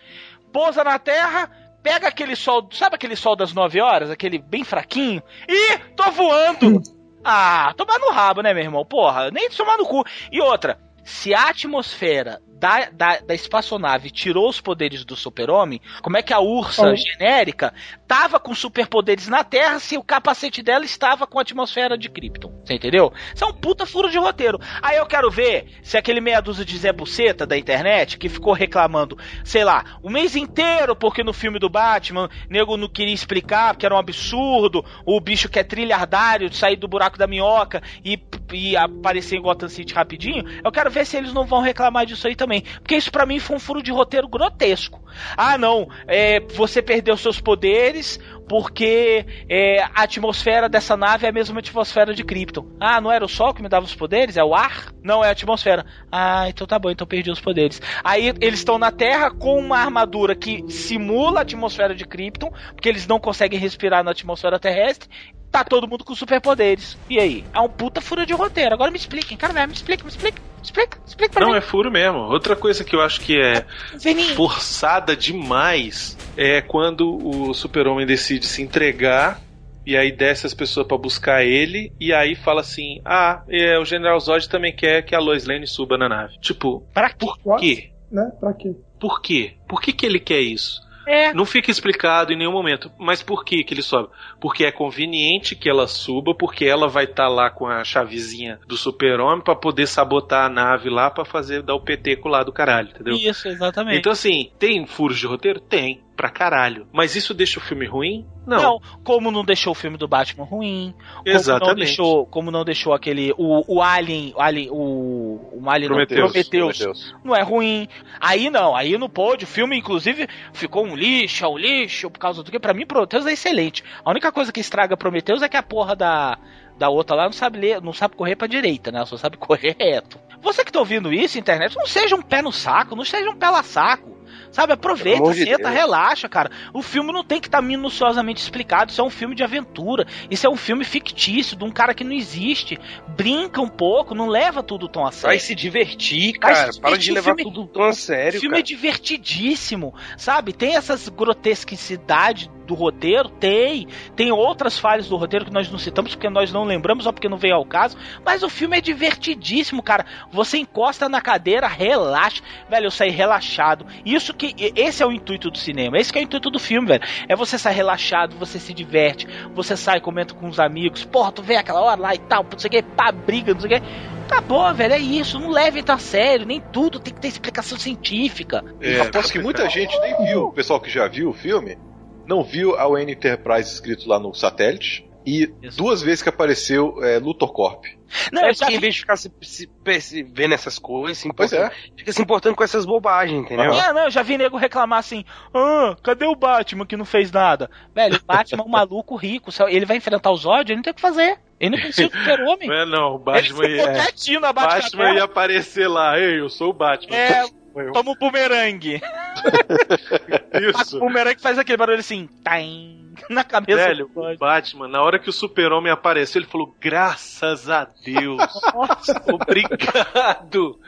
pousa 0.52 0.84
na 0.84 0.98
Terra, 0.98 1.50
pega 1.84 2.08
aquele 2.08 2.34
sol, 2.34 2.66
sabe 2.72 2.96
aquele 2.96 3.14
sol 3.14 3.36
das 3.36 3.52
9 3.52 3.78
horas, 3.80 4.10
aquele 4.10 4.38
bem 4.38 4.64
fraquinho, 4.64 5.22
e 5.46 5.78
tô 5.94 6.10
voando! 6.10 6.80
ah, 7.22 7.74
tomar 7.76 7.98
no 7.98 8.10
rabo, 8.10 8.40
né, 8.40 8.54
meu 8.54 8.64
irmão? 8.64 8.84
Porra, 8.84 9.30
nem 9.30 9.50
tomar 9.50 9.76
no 9.76 9.86
cu. 9.86 10.02
E 10.32 10.40
outra, 10.40 10.78
se 11.04 11.34
a 11.34 11.50
atmosfera 11.50 12.40
da, 12.64 12.88
da, 12.90 13.18
da 13.18 13.34
espaçonave 13.34 14.10
tirou 14.10 14.48
os 14.48 14.58
poderes 14.58 15.04
do 15.04 15.14
super-homem, 15.14 15.82
como 16.00 16.16
é 16.16 16.22
que 16.22 16.32
a 16.32 16.40
ursa 16.40 16.92
Oh. 16.92 16.96
genérica 16.96 17.74
tava 18.08 18.40
com 18.40 18.54
superpoderes 18.54 19.28
na 19.28 19.44
Terra 19.44 19.78
se 19.78 19.98
o 19.98 20.02
capacete 20.02 20.62
dela 20.62 20.84
estava 20.84 21.26
com 21.26 21.38
a 21.38 21.42
atmosfera 21.42 21.98
de 21.98 22.08
Krypton? 22.08 22.50
Você 22.64 22.74
entendeu? 22.74 23.12
Isso 23.34 23.44
é 23.44 23.46
um 23.46 23.52
puta 23.52 23.84
furo 23.84 24.10
de 24.10 24.16
roteiro. 24.16 24.58
Aí 24.80 24.96
eu 24.96 25.04
quero 25.04 25.30
ver 25.30 25.66
se 25.82 25.98
aquele 25.98 26.22
meia 26.22 26.40
dúzia 26.40 26.64
de 26.64 26.78
Zé 26.78 26.90
Buceta 26.90 27.46
da 27.46 27.56
internet 27.58 28.16
que 28.16 28.30
ficou 28.30 28.54
reclamando, 28.54 29.18
sei 29.44 29.62
lá, 29.62 29.84
o 30.02 30.08
mês 30.08 30.34
inteiro 30.34 30.96
porque 30.96 31.22
no 31.22 31.34
filme 31.34 31.58
do 31.58 31.68
Batman, 31.68 32.30
nego 32.48 32.78
não 32.78 32.88
queria 32.88 33.12
explicar 33.12 33.74
porque 33.74 33.84
era 33.84 33.94
um 33.94 33.98
absurdo, 33.98 34.82
o 35.04 35.20
bicho 35.20 35.50
que 35.50 35.58
é 35.58 35.64
trilhardário 35.64 36.48
de 36.48 36.56
sair 36.56 36.76
do 36.76 36.88
buraco 36.88 37.18
da 37.18 37.26
minhoca 37.26 37.82
e, 38.02 38.18
e 38.52 38.74
aparecer 38.74 39.36
em 39.36 39.42
Gotham 39.42 39.68
City 39.68 39.92
rapidinho. 39.92 40.44
Eu 40.64 40.72
quero 40.72 40.90
ver 40.90 41.04
se 41.04 41.16
eles 41.18 41.34
não 41.34 41.44
vão 41.44 41.60
reclamar 41.60 42.06
disso 42.06 42.26
aí 42.26 42.34
também. 42.34 42.53
Porque 42.60 42.96
isso 42.96 43.10
pra 43.10 43.26
mim 43.26 43.38
foi 43.38 43.56
um 43.56 43.60
furo 43.60 43.82
de 43.82 43.90
roteiro 43.90 44.28
grotesco. 44.28 45.02
Ah, 45.36 45.56
não, 45.56 45.88
é, 46.06 46.40
você 46.40 46.82
perdeu 46.82 47.16
seus 47.16 47.40
poderes 47.40 48.18
porque 48.48 49.24
é, 49.48 49.82
a 49.82 50.02
atmosfera 50.02 50.68
dessa 50.68 50.96
nave 50.96 51.26
é 51.26 51.30
a 51.30 51.32
mesma 51.32 51.60
atmosfera 51.60 52.14
de 52.14 52.22
Krypton. 52.24 52.66
Ah, 52.78 53.00
não 53.00 53.10
era 53.10 53.24
o 53.24 53.28
Sol 53.28 53.54
que 53.54 53.62
me 53.62 53.68
dava 53.68 53.86
os 53.86 53.94
poderes? 53.94 54.36
É 54.36 54.44
o 54.44 54.54
ar? 54.54 54.92
Não, 55.02 55.24
é 55.24 55.28
a 55.28 55.32
atmosfera. 55.32 55.84
Ah, 56.10 56.48
então 56.48 56.66
tá 56.66 56.78
bom, 56.78 56.90
então 56.90 57.06
perdi 57.06 57.30
os 57.30 57.40
poderes. 57.40 57.80
Aí 58.02 58.32
eles 58.40 58.58
estão 58.58 58.78
na 58.78 58.90
Terra 58.90 59.30
com 59.30 59.58
uma 59.58 59.78
armadura 59.78 60.34
que 60.34 60.64
simula 60.70 61.40
a 61.40 61.42
atmosfera 61.42 61.94
de 61.94 62.04
Krypton, 62.04 62.50
porque 62.74 62.88
eles 62.88 63.06
não 63.06 63.18
conseguem 63.18 63.58
respirar 63.58 64.04
na 64.04 64.10
atmosfera 64.10 64.58
terrestre. 64.58 65.08
Tá 65.54 65.62
todo 65.62 65.86
mundo 65.86 66.02
com 66.04 66.16
superpoderes. 66.16 66.98
E 67.08 67.16
aí? 67.16 67.44
É 67.54 67.60
um 67.60 67.68
puta 67.68 68.00
furo 68.00 68.26
de 68.26 68.32
roteiro. 68.32 68.74
Agora 68.74 68.90
me 68.90 68.96
expliquem, 68.96 69.36
cara, 69.38 69.68
me 69.68 69.72
explica, 69.72 70.02
me 70.02 70.10
explica, 70.10 70.42
explica, 70.60 70.98
explica 71.06 71.32
pra 71.34 71.44
Não, 71.46 71.52
mim. 71.52 71.58
é 71.58 71.60
furo 71.60 71.92
mesmo. 71.92 72.18
Outra 72.18 72.56
coisa 72.56 72.82
que 72.82 72.96
eu 72.96 73.00
acho 73.00 73.20
que 73.20 73.40
é 73.40 73.64
Veninho. 73.96 74.34
forçada 74.34 75.14
demais 75.14 76.18
é 76.36 76.60
quando 76.60 77.24
o 77.24 77.54
super-homem 77.54 78.04
decide 78.04 78.46
se 78.46 78.62
entregar 78.62 79.40
e 79.86 79.96
aí 79.96 80.10
desce 80.10 80.44
as 80.44 80.54
pessoas 80.54 80.88
pra 80.88 80.98
buscar 80.98 81.44
ele 81.44 81.92
e 82.00 82.12
aí 82.12 82.34
fala 82.34 82.60
assim: 82.60 83.00
"Ah, 83.04 83.42
é, 83.48 83.78
o 83.78 83.84
General 83.84 84.18
Zod 84.18 84.48
também 84.48 84.74
quer 84.74 85.02
que 85.02 85.14
a 85.14 85.20
Lois 85.20 85.46
Lane 85.46 85.68
suba 85.68 85.96
na 85.96 86.08
nave". 86.08 86.36
Tipo, 86.40 86.80
pra 86.92 87.10
por 87.14 87.38
quê? 87.60 87.90
Né? 88.10 88.28
Pra 88.40 88.52
quê? 88.54 88.74
Por 88.98 89.22
quê? 89.22 89.52
Por 89.68 89.80
que 89.80 89.92
que 89.92 90.04
ele 90.04 90.18
quer 90.18 90.40
isso? 90.40 90.82
É. 91.06 91.32
Não 91.32 91.44
fica 91.44 91.70
explicado 91.70 92.32
em 92.32 92.36
nenhum 92.36 92.52
momento. 92.52 92.90
Mas 92.98 93.22
por 93.22 93.44
que 93.44 93.62
que 93.64 93.74
ele 93.74 93.82
sobe? 93.82 94.08
Porque 94.40 94.64
é 94.64 94.72
conveniente 94.72 95.54
que 95.54 95.68
ela 95.68 95.86
suba, 95.86 96.34
porque 96.34 96.64
ela 96.64 96.88
vai 96.88 97.04
estar 97.04 97.28
lá 97.28 97.50
com 97.50 97.66
a 97.66 97.84
chavezinha 97.84 98.58
do 98.66 98.76
super-homem 98.76 99.42
pra 99.42 99.54
poder 99.54 99.86
sabotar 99.86 100.46
a 100.46 100.48
nave 100.48 100.88
lá 100.88 101.10
pra 101.10 101.24
fazer 101.24 101.62
dar 101.62 101.74
o 101.74 101.80
peteco 101.80 102.28
lá 102.28 102.42
do 102.42 102.52
caralho, 102.52 102.90
entendeu? 102.90 103.14
Isso, 103.14 103.48
exatamente. 103.48 103.98
Então 103.98 104.12
assim, 104.12 104.50
tem 104.58 104.86
furos 104.86 105.18
de 105.18 105.26
roteiro? 105.26 105.60
Tem, 105.60 106.00
pra 106.16 106.30
caralho. 106.30 106.86
Mas 106.92 107.16
isso 107.16 107.34
deixa 107.34 107.58
o 107.58 107.62
filme 107.62 107.86
ruim? 107.86 108.26
Não. 108.46 108.62
Não, 108.62 108.80
como 109.02 109.30
não 109.30 109.44
deixou 109.44 109.72
o 109.72 109.74
filme 109.74 109.96
do 109.96 110.06
Batman 110.06 110.44
ruim, 110.44 110.94
como 110.98 111.24
não 111.26 111.32
Exatamente. 111.34 111.76
deixou, 111.76 112.26
como 112.26 112.50
não 112.50 112.64
deixou 112.64 112.92
aquele 112.92 113.32
o, 113.38 113.76
o 113.76 113.82
Alien, 113.82 114.34
o 114.36 114.40
Alien, 114.40 114.68
o, 114.70 115.50
o 115.52 115.70
Alien 115.70 115.88
não, 115.88 115.96
Prometheus. 115.96 116.30
Prometheus, 116.30 116.78
Prometheus. 116.78 117.14
não 117.24 117.34
é 117.34 117.42
ruim. 117.42 117.88
Aí 118.20 118.50
não, 118.50 118.76
aí 118.76 118.98
não 118.98 119.08
pôde. 119.08 119.44
O 119.44 119.48
filme 119.48 119.78
inclusive 119.78 120.28
ficou 120.52 120.84
um 120.84 120.94
lixo, 120.94 121.44
é 121.44 121.48
um 121.48 121.56
lixo 121.56 122.10
por 122.10 122.18
causa 122.18 122.42
do 122.42 122.50
que 122.50 122.60
para 122.60 122.74
mim 122.74 122.86
Prometheus 122.86 123.26
é 123.26 123.32
excelente. 123.32 123.82
A 124.04 124.10
única 124.10 124.30
coisa 124.30 124.52
que 124.52 124.60
estraga 124.60 124.96
Prometheus 124.96 125.42
é 125.42 125.48
que 125.48 125.56
a 125.56 125.62
porra 125.62 125.96
da 125.96 126.38
da 126.76 126.88
outra 126.88 127.14
lá 127.16 127.24
não 127.24 127.32
sabe 127.32 127.58
ler, 127.58 127.80
não 127.80 127.92
sabe 127.92 128.16
correr 128.16 128.36
pra 128.36 128.46
direita, 128.46 128.90
né? 128.90 128.98
Ela 128.98 129.06
Só 129.06 129.16
sabe 129.16 129.36
correr 129.38 129.76
reto. 129.78 130.18
Você 130.42 130.64
que 130.64 130.72
tá 130.72 130.78
ouvindo 130.78 131.12
isso, 131.12 131.38
internet, 131.38 131.74
não 131.74 131.86
seja 131.86 132.14
um 132.14 132.22
pé 132.22 132.42
no 132.42 132.52
saco, 132.52 132.94
não 132.94 133.04
seja 133.04 133.30
um 133.30 133.36
pé 133.36 133.48
lá 133.48 133.62
saco. 133.62 134.13
Sabe, 134.54 134.72
aproveita, 134.72 135.32
de 135.32 135.44
senta, 135.44 135.64
Deus. 135.64 135.70
relaxa, 135.74 136.28
cara. 136.28 136.48
O 136.72 136.80
filme 136.80 137.12
não 137.12 137.24
tem 137.24 137.40
que 137.40 137.48
estar 137.48 137.60
minuciosamente 137.60 138.40
explicado. 138.40 138.92
Isso 138.92 139.00
é 139.00 139.04
um 139.04 139.10
filme 139.10 139.34
de 139.34 139.42
aventura. 139.42 140.06
Isso 140.30 140.46
é 140.46 140.48
um 140.50 140.56
filme 140.56 140.84
fictício, 140.84 141.56
de 141.56 141.64
um 141.64 141.72
cara 141.72 141.92
que 141.92 142.04
não 142.04 142.12
existe. 142.12 142.78
Brinca 143.08 143.60
um 143.60 143.68
pouco, 143.68 144.14
não 144.14 144.28
leva 144.28 144.62
tudo 144.62 144.88
tão 144.88 145.04
a 145.04 145.10
sério. 145.10 145.26
Vai 145.30 145.38
se 145.40 145.56
divertir, 145.56 146.38
cara. 146.38 146.72
se 146.72 146.80
Para 146.80 146.96
de 146.96 147.04
divertir, 147.06 147.12
levar 147.14 147.36
filme- 147.36 147.42
tudo 147.42 147.66
tão 147.66 147.82
a 147.82 147.92
sério, 147.92 148.38
O 148.38 148.40
filme 148.40 148.54
cara. 148.54 148.60
é 148.60 148.62
divertidíssimo, 148.64 149.92
sabe? 150.16 150.52
Tem 150.52 150.76
essas 150.76 151.08
grotesquicidades 151.08 152.48
do 152.66 152.74
roteiro, 152.74 153.28
tem. 153.28 153.86
Tem 154.16 154.32
outras 154.32 154.78
falhas 154.78 155.06
do 155.08 155.16
roteiro 155.16 155.44
que 155.44 155.52
nós 155.52 155.70
não 155.70 155.78
citamos 155.78 156.14
porque 156.14 156.30
nós 156.30 156.50
não 156.52 156.64
lembramos 156.64 157.06
ou 157.06 157.12
porque 157.12 157.28
não 157.28 157.36
veio 157.36 157.54
ao 157.56 157.64
caso. 157.66 157.96
Mas 158.24 158.42
o 158.42 158.48
filme 158.48 158.78
é 158.78 158.80
divertidíssimo, 158.80 159.82
cara. 159.82 160.06
Você 160.32 160.58
encosta 160.58 161.08
na 161.08 161.20
cadeira, 161.20 161.66
relaxa. 161.66 162.42
Velho, 162.70 162.86
eu 162.86 162.90
saí 162.90 163.10
relaxado. 163.10 163.84
Isso 164.04 164.32
que. 164.32 164.43
Esse 164.76 165.02
é 165.02 165.06
o 165.06 165.12
intuito 165.12 165.50
do 165.50 165.58
cinema. 165.58 165.98
Esse 165.98 166.12
que 166.12 166.18
é 166.18 166.22
o 166.22 166.24
intuito 166.24 166.50
do 166.50 166.58
filme, 166.58 166.88
velho. 166.88 167.02
É 167.28 167.36
você 167.36 167.58
sair 167.58 167.74
relaxado, 167.74 168.36
você 168.36 168.58
se 168.58 168.74
diverte. 168.74 169.26
Você 169.54 169.76
sai, 169.76 170.00
comenta 170.00 170.34
com 170.34 170.48
os 170.48 170.58
amigos. 170.58 171.04
Porra, 171.04 171.32
tu 171.32 171.42
vê 171.42 171.56
aquela 171.56 171.80
hora 171.80 172.00
lá 172.00 172.14
e 172.14 172.18
tal, 172.18 172.44
não 172.50 172.58
sei 172.58 172.68
o 172.68 172.70
que, 172.70 172.82
pá, 172.82 173.12
briga, 173.12 173.54
não 173.54 173.60
sei 173.60 173.76
o 173.76 173.80
que. 173.80 173.86
Acabou, 174.26 174.74
velho, 174.74 174.94
é 174.94 174.98
isso. 174.98 175.38
Não 175.38 175.50
leve 175.50 175.82
tão 175.82 175.94
a 175.94 175.98
sério. 175.98 176.46
Nem 176.46 176.60
tudo 176.60 176.98
tem 176.98 177.12
que 177.12 177.20
ter 177.20 177.28
explicação 177.28 177.78
científica. 177.78 178.64
Eu 178.80 179.02
aposto 179.02 179.32
que 179.32 179.38
muita 179.38 179.68
gente 179.68 179.98
nem 180.00 180.16
viu, 180.26 180.46
o 180.46 180.52
pessoal 180.52 180.80
que 180.80 180.90
já 180.90 181.06
viu 181.06 181.30
o 181.30 181.32
filme, 181.32 181.78
não 182.26 182.42
viu 182.42 182.76
a 182.76 182.88
UN 182.88 183.10
Enterprise 183.10 183.70
escrito 183.70 184.08
lá 184.08 184.18
no 184.18 184.34
satélite. 184.34 185.08
E 185.26 185.46
duas 185.76 186.02
vezes 186.02 186.22
que 186.22 186.28
apareceu 186.28 187.02
é, 187.02 187.18
Luthor 187.18 187.52
Corp. 187.52 187.84
Não, 188.30 188.42
é 188.44 188.52
porque 188.54 188.74
em 188.74 188.78
vez 188.78 188.94
de 188.94 189.00
ficar 189.00 189.16
se, 189.16 189.32
se, 189.40 189.68
se 190.00 190.22
vendo 190.22 190.52
essas 190.54 190.78
coisas, 190.78 191.18
se 191.18 191.32
Pois 191.34 191.50
importando, 191.52 191.74
fica 191.96 192.12
se 192.12 192.22
importando 192.22 192.54
com 192.56 192.62
essas 192.62 192.84
bobagens, 192.84 193.40
entendeu? 193.44 193.72
É, 193.72 193.92
não, 193.92 194.04
eu 194.04 194.10
já 194.10 194.22
vi 194.22 194.36
nego 194.36 194.56
reclamar 194.58 194.98
assim: 194.98 195.24
ah, 195.54 195.96
cadê 196.02 196.26
o 196.26 196.36
Batman 196.36 196.86
que 196.86 196.96
não 196.96 197.04
fez 197.06 197.32
nada? 197.32 197.70
Velho, 197.94 198.16
o 198.16 198.24
Batman 198.24 198.62
é 198.62 198.66
um 198.66 198.70
maluco 198.70 199.16
rico, 199.16 199.50
só- 199.50 199.68
ele 199.68 199.86
vai 199.86 199.96
enfrentar 199.96 200.30
o 200.30 200.36
Zod, 200.36 200.70
ele 200.70 200.76
não 200.76 200.82
tem 200.82 200.92
o 200.92 200.94
que 200.94 201.00
fazer. 201.00 201.38
Ele 201.58 201.76
não 201.76 201.82
precisa 201.82 202.08
do 202.08 202.18
super-homem. 202.18 202.68
Não 202.68 202.76
é 202.76 202.84
não, 202.84 203.14
o 203.14 203.18
Batman 203.18 203.64
Ele 203.64 203.78
ficou 203.78 203.92
ia, 203.92 204.02
quietinho 204.02 204.40
na 204.40 204.52
Batman. 204.52 204.80
Batman 204.82 205.14
ia 205.14 205.24
aparecer 205.24 205.88
lá. 205.88 206.18
Ei, 206.18 206.40
eu 206.40 206.50
sou 206.50 206.70
o 206.70 206.72
Batman. 206.74 207.16
É, 207.16 207.44
toma 207.94 208.10
o 208.10 208.16
bumerangue. 208.16 209.00
Isso. 210.78 210.96
O 210.98 211.00
bumerangue 211.00 211.40
faz 211.40 211.58
aquele 211.58 211.78
barulho 211.78 211.98
assim. 212.00 212.28
Taim. 212.42 213.03
na 213.30 213.44
cabeça 213.44 213.88
Velho, 213.88 214.10
o 214.14 214.36
Batman, 214.36 214.88
na 214.88 215.02
hora 215.02 215.18
que 215.18 215.28
o 215.28 215.32
super-homem 215.32 215.92
apareceu, 215.92 216.40
ele 216.40 216.48
falou, 216.48 216.74
graças 216.80 217.68
a 217.70 217.84
Deus. 217.84 218.42
Obrigado. 219.32 220.78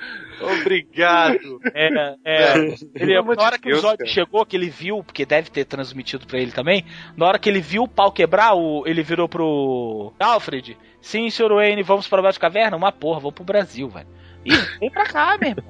Obrigado. 0.40 1.60
É, 1.74 2.16
é. 2.24 2.74
Ele, 2.94 3.20
na 3.20 3.42
hora 3.42 3.58
que 3.58 3.72
o 3.72 3.78
Zod 3.78 4.06
chegou, 4.06 4.44
que 4.44 4.56
ele 4.56 4.68
viu, 4.68 5.02
porque 5.02 5.24
deve 5.24 5.50
ter 5.50 5.64
transmitido 5.64 6.26
pra 6.26 6.38
ele 6.38 6.52
também, 6.52 6.84
na 7.16 7.26
hora 7.26 7.38
que 7.38 7.48
ele 7.48 7.60
viu 7.60 7.84
o 7.84 7.88
pau 7.88 8.12
quebrar, 8.12 8.54
o, 8.54 8.84
ele 8.86 9.02
virou 9.02 9.28
pro 9.28 10.12
Alfred. 10.20 10.76
Sim, 11.00 11.30
senhor 11.30 11.52
Wayne, 11.54 11.82
vamos 11.82 12.08
para 12.08 12.28
a 12.28 12.32
caverna? 12.34 12.76
Uma 12.76 12.92
porra, 12.92 13.20
vamos 13.20 13.34
pro 13.34 13.44
Brasil, 13.44 13.88
velho. 13.88 14.08
Ih, 14.46 14.78
vem 14.80 14.90
pra 14.90 15.04
cá, 15.04 15.36
meu 15.40 15.50
irmão. 15.50 15.64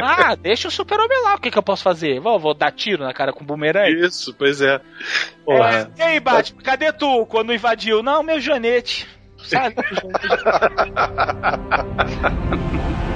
Ah, 0.00 0.34
deixa 0.34 0.68
o 0.68 0.70
super-homem 0.70 1.22
lá, 1.22 1.34
o 1.34 1.40
que, 1.40 1.50
que 1.50 1.58
eu 1.58 1.62
posso 1.62 1.82
fazer? 1.82 2.20
Vou, 2.20 2.38
vou 2.38 2.54
dar 2.54 2.72
tiro 2.72 3.04
na 3.04 3.12
cara 3.12 3.32
com 3.32 3.44
bumerangue? 3.44 4.06
Isso, 4.06 4.34
pois 4.34 4.60
é. 4.60 4.80
É, 5.48 5.88
e 5.98 6.02
aí, 6.02 6.20
Batman, 6.20 6.62
cadê 6.62 6.92
tu 6.92 7.26
quando 7.26 7.52
invadiu? 7.52 8.02
Não, 8.02 8.22
meu 8.22 8.40
janete. 8.40 9.06
Sabe? 9.38 9.76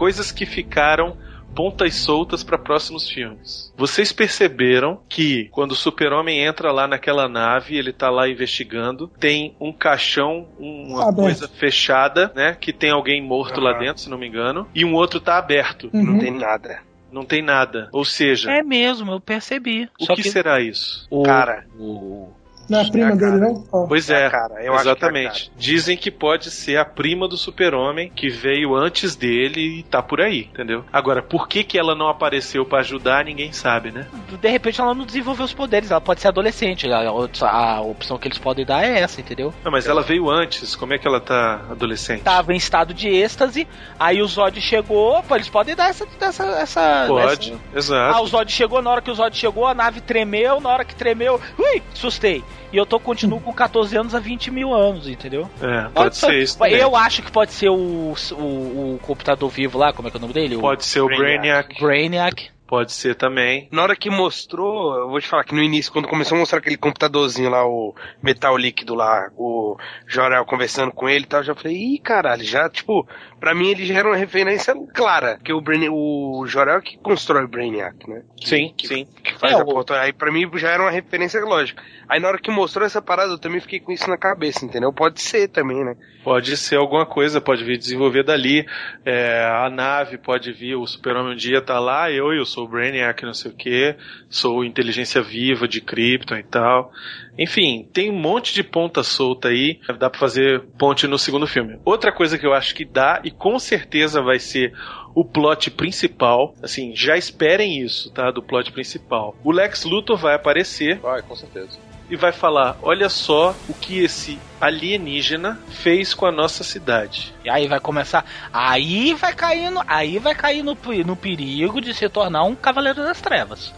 Coisas 0.00 0.32
que 0.32 0.46
ficaram 0.46 1.14
pontas 1.54 1.94
soltas 1.96 2.42
para 2.42 2.56
próximos 2.56 3.06
filmes. 3.10 3.70
Vocês 3.76 4.12
perceberam 4.12 4.98
que 5.10 5.50
quando 5.50 5.72
o 5.72 5.76
Super-Homem 5.76 6.40
entra 6.42 6.72
lá 6.72 6.88
naquela 6.88 7.28
nave, 7.28 7.76
ele 7.76 7.92
tá 7.92 8.08
lá 8.08 8.26
investigando, 8.26 9.08
tem 9.20 9.54
um 9.60 9.74
caixão, 9.74 10.48
uma 10.58 11.02
Aberto. 11.02 11.16
coisa 11.16 11.48
fechada, 11.48 12.32
né, 12.34 12.56
que 12.58 12.72
tem 12.72 12.90
alguém 12.90 13.20
morto 13.22 13.60
lá 13.60 13.72
Aham. 13.72 13.78
dentro, 13.80 14.00
se 14.00 14.08
não 14.08 14.16
me 14.16 14.26
engano, 14.26 14.66
e 14.74 14.86
um 14.86 14.94
outro 14.94 15.20
tá 15.20 15.36
aberto. 15.36 15.90
Uhum. 15.92 16.02
Não 16.02 16.18
tem 16.18 16.30
nada. 16.32 16.78
Não 17.12 17.24
tem 17.26 17.42
nada. 17.42 17.90
Ou 17.92 18.04
seja, 18.06 18.50
É 18.50 18.62
mesmo, 18.62 19.12
eu 19.12 19.20
percebi. 19.20 19.86
o 20.00 20.04
Só 20.06 20.14
que, 20.14 20.22
será 20.22 20.60
isso? 20.62 21.06
o, 21.10 21.24
Cara. 21.24 21.66
o- 21.78 22.30
Não 22.70 22.78
é 22.78 22.82
a 22.86 22.90
prima 22.90 23.08
É 23.10 23.12
a 23.12 23.14
dele, 23.16 23.36
não? 23.38 23.64
Ó. 23.72 23.86
Pois 23.86 24.08
É 24.08 24.26
é, 24.26 24.30
cara, 24.30 24.62
eu 24.62 24.72
acho 24.74 24.82
que 24.84 24.88
é 24.88 24.92
exatamente. 24.92 25.52
Dizem 25.56 25.96
que 25.96 26.10
pode 26.10 26.50
ser 26.50 26.76
a 26.76 26.84
prima 26.84 27.26
do 27.28 27.36
super-homem 27.36 28.10
que 28.14 28.28
veio 28.28 28.74
antes 28.74 29.16
dele 29.16 29.80
e 29.80 29.82
tá 29.82 30.02
por 30.02 30.20
aí, 30.20 30.48
entendeu? 30.52 30.84
Agora, 30.92 31.22
por 31.22 31.48
que 31.48 31.64
que 31.64 31.78
ela 31.78 31.94
não 31.94 32.08
apareceu 32.08 32.64
pra 32.64 32.78
ajudar, 32.80 33.24
ninguém 33.24 33.52
sabe, 33.52 33.90
né? 33.90 34.06
de 34.40 34.48
repente 34.48 34.80
ela 34.80 34.94
não 34.94 35.04
desenvolveu 35.04 35.44
os 35.44 35.52
poderes, 35.52 35.90
ela 35.90 36.00
pode 36.00 36.20
ser 36.20 36.28
adolescente. 36.28 36.88
A, 36.90 36.98
a- 37.00 37.74
a 37.76 37.80
opção 37.82 38.16
que 38.18 38.28
eles 38.28 38.38
podem 38.38 38.64
dar 38.64 38.84
é 38.84 39.00
essa, 39.00 39.20
entendeu? 39.20 39.52
Não, 39.64 39.72
mas 39.72 39.86
ela 39.86 40.02
veio 40.02 40.30
antes, 40.30 40.76
como 40.76 40.94
é 40.94 40.98
que 40.98 41.06
ela 41.06 41.20
tá 41.20 41.60
adolescente? 41.70 42.22
Tava 42.22 42.52
em 42.52 42.56
estado 42.56 42.94
de 42.94 43.08
êxtase, 43.08 43.66
aí 43.98 44.22
o 44.22 44.26
Zod 44.26 44.60
chegou, 44.60 45.22
pô, 45.24 45.34
eles 45.34 45.48
podem 45.48 45.74
dar 45.74 45.90
essa. 45.90 46.06
essa, 46.20 46.44
essa 46.44 47.04
Pode, 47.08 47.52
essa- 47.52 47.78
exato. 47.78 48.16
Ah, 48.16 48.20
o 48.22 48.26
Zod 48.26 48.50
chegou, 48.52 48.80
na 48.80 48.90
hora 48.90 49.02
que 49.02 49.10
o 49.10 49.14
Zod 49.14 49.36
chegou, 49.36 49.66
a 49.66 49.74
nave 49.74 50.00
tremeu, 50.00 50.60
na 50.60 50.68
hora 50.70 50.84
que 50.84 50.94
tremeu, 50.94 51.40
ui, 51.58 51.82
assustei. 51.92 52.42
E 52.72 52.76
eu 52.76 52.86
tô 52.86 53.00
continuo 53.00 53.40
com 53.40 53.52
14 53.52 53.96
anos 53.96 54.14
a 54.14 54.20
20 54.20 54.50
mil 54.50 54.72
anos, 54.72 55.08
entendeu? 55.08 55.48
É, 55.60 55.88
pode 55.88 56.16
ser 56.16 56.38
isso 56.38 56.58
também. 56.58 56.74
Eu 56.74 56.94
acho 56.94 57.22
que 57.22 57.32
pode 57.32 57.52
ser 57.52 57.68
o, 57.68 58.14
o, 58.32 58.94
o 58.94 59.00
computador 59.02 59.50
vivo 59.50 59.78
lá, 59.78 59.92
como 59.92 60.06
é 60.06 60.10
que 60.10 60.16
é 60.16 60.18
o 60.18 60.20
nome 60.20 60.34
dele? 60.34 60.56
O 60.56 60.60
Pode 60.60 60.84
ser 60.84 61.00
o 61.00 61.06
Brainiac. 61.06 61.80
Brainiac. 61.80 62.50
Pode 62.70 62.92
ser 62.92 63.16
também. 63.16 63.68
Na 63.72 63.82
hora 63.82 63.96
que 63.96 64.08
mostrou, 64.08 64.94
eu 64.96 65.08
vou 65.08 65.20
te 65.20 65.26
falar 65.26 65.42
que 65.42 65.52
no 65.54 65.60
início, 65.60 65.92
quando 65.92 66.06
começou 66.06 66.36
a 66.36 66.38
mostrar 66.38 66.60
aquele 66.60 66.76
computadorzinho 66.76 67.50
lá, 67.50 67.66
o 67.66 67.92
metal 68.22 68.56
líquido 68.56 68.94
lá, 68.94 69.28
o 69.36 69.76
Jorel 70.06 70.44
conversando 70.44 70.92
com 70.92 71.08
ele 71.08 71.24
e 71.24 71.26
tal, 71.26 71.40
eu 71.40 71.46
já 71.46 71.54
falei, 71.56 71.76
ih, 71.76 71.98
caralho, 71.98 72.44
já, 72.44 72.70
tipo, 72.70 73.04
pra 73.40 73.56
mim 73.56 73.70
ele 73.70 73.84
já 73.84 73.98
era 73.98 74.06
uma 74.08 74.16
referência 74.16 74.72
clara, 74.94 75.34
porque 75.38 75.52
o, 75.52 75.60
Brain, 75.60 75.88
o 75.90 76.44
Jorel 76.46 76.78
é 76.78 76.80
que 76.80 76.96
constrói 76.98 77.42
o 77.42 77.48
Brainiac, 77.48 78.08
né? 78.08 78.22
Sim, 78.40 78.72
sim. 78.84 79.04
Que 79.24 79.34
faz 79.36 79.52
É, 79.54 79.56
a 79.56 79.64
o- 79.64 79.66
porta. 79.66 80.00
Aí 80.00 80.12
pra 80.12 80.30
mim 80.30 80.48
já 80.54 80.68
era 80.70 80.82
uma 80.84 80.92
referência 80.92 81.44
lógica. 81.44 81.82
Aí 82.08 82.20
na 82.20 82.28
hora 82.28 82.38
que 82.38 82.52
mostrou 82.52 82.86
essa 82.86 83.02
parada, 83.02 83.32
eu 83.32 83.38
também 83.38 83.60
fiquei 83.60 83.80
com 83.80 83.90
isso 83.90 84.08
na 84.08 84.16
cabeça, 84.16 84.64
entendeu? 84.64 84.92
Pode 84.92 85.20
ser 85.20 85.48
também, 85.48 85.84
né? 85.84 85.96
Pode 86.22 86.56
ser 86.56 86.76
alguma 86.76 87.06
coisa, 87.06 87.40
pode 87.40 87.64
vir 87.64 87.78
desenvolver 87.78 88.22
dali. 88.22 88.64
É, 89.04 89.44
a 89.44 89.70
nave 89.70 90.18
pode 90.18 90.52
vir, 90.52 90.76
o 90.76 90.86
super-homem 90.86 91.32
um 91.32 91.36
dia 91.36 91.62
tá 91.62 91.80
lá, 91.80 92.10
eu, 92.10 92.32
eu 92.32 92.44
sou 92.60 92.64
o 92.64 92.68
Brainiac, 92.68 93.24
não 93.24 93.32
sei 93.32 93.50
o 93.50 93.54
que, 93.54 93.96
sou 94.28 94.64
inteligência 94.64 95.22
viva 95.22 95.66
de 95.66 95.80
Krypton 95.80 96.36
e 96.36 96.42
tal. 96.42 96.92
Enfim, 97.38 97.88
tem 97.92 98.10
um 98.10 98.18
monte 98.18 98.52
de 98.52 98.62
ponta 98.62 99.02
solta 99.02 99.48
aí, 99.48 99.80
dá 99.98 100.10
pra 100.10 100.18
fazer 100.18 100.62
ponte 100.78 101.06
no 101.06 101.18
segundo 101.18 101.46
filme. 101.46 101.78
Outra 101.84 102.12
coisa 102.12 102.38
que 102.38 102.46
eu 102.46 102.52
acho 102.52 102.74
que 102.74 102.84
dá, 102.84 103.20
e 103.24 103.30
com 103.30 103.58
certeza 103.58 104.20
vai 104.20 104.38
ser 104.38 104.74
o 105.14 105.24
plot 105.24 105.70
principal, 105.70 106.54
assim, 106.62 106.94
já 106.94 107.16
esperem 107.16 107.80
isso, 107.80 108.12
tá? 108.12 108.30
Do 108.30 108.42
plot 108.42 108.70
principal. 108.72 109.34
O 109.42 109.50
Lex 109.50 109.84
Luthor 109.84 110.16
vai 110.16 110.34
aparecer 110.34 110.98
Vai, 110.98 111.22
com 111.22 111.34
certeza. 111.34 111.89
E 112.10 112.16
vai 112.16 112.32
falar: 112.32 112.76
olha 112.82 113.08
só 113.08 113.54
o 113.68 113.74
que 113.74 114.00
esse 114.00 114.38
alienígena 114.60 115.58
fez 115.68 116.12
com 116.12 116.26
a 116.26 116.32
nossa 116.32 116.64
cidade. 116.64 117.32
E 117.44 117.48
aí 117.48 117.66
vai 117.68 117.80
começar. 117.80 118.24
Aí 118.52 119.14
vai 119.14 119.32
cair 119.32 119.70
no, 119.70 119.82
aí 119.86 120.18
vai 120.18 120.34
cair 120.34 120.62
no, 120.62 120.76
no 121.06 121.16
perigo 121.16 121.80
de 121.80 121.94
se 121.94 122.08
tornar 122.08 122.42
um 122.44 122.54
Cavaleiro 122.54 123.02
das 123.02 123.20
Trevas. 123.20 123.72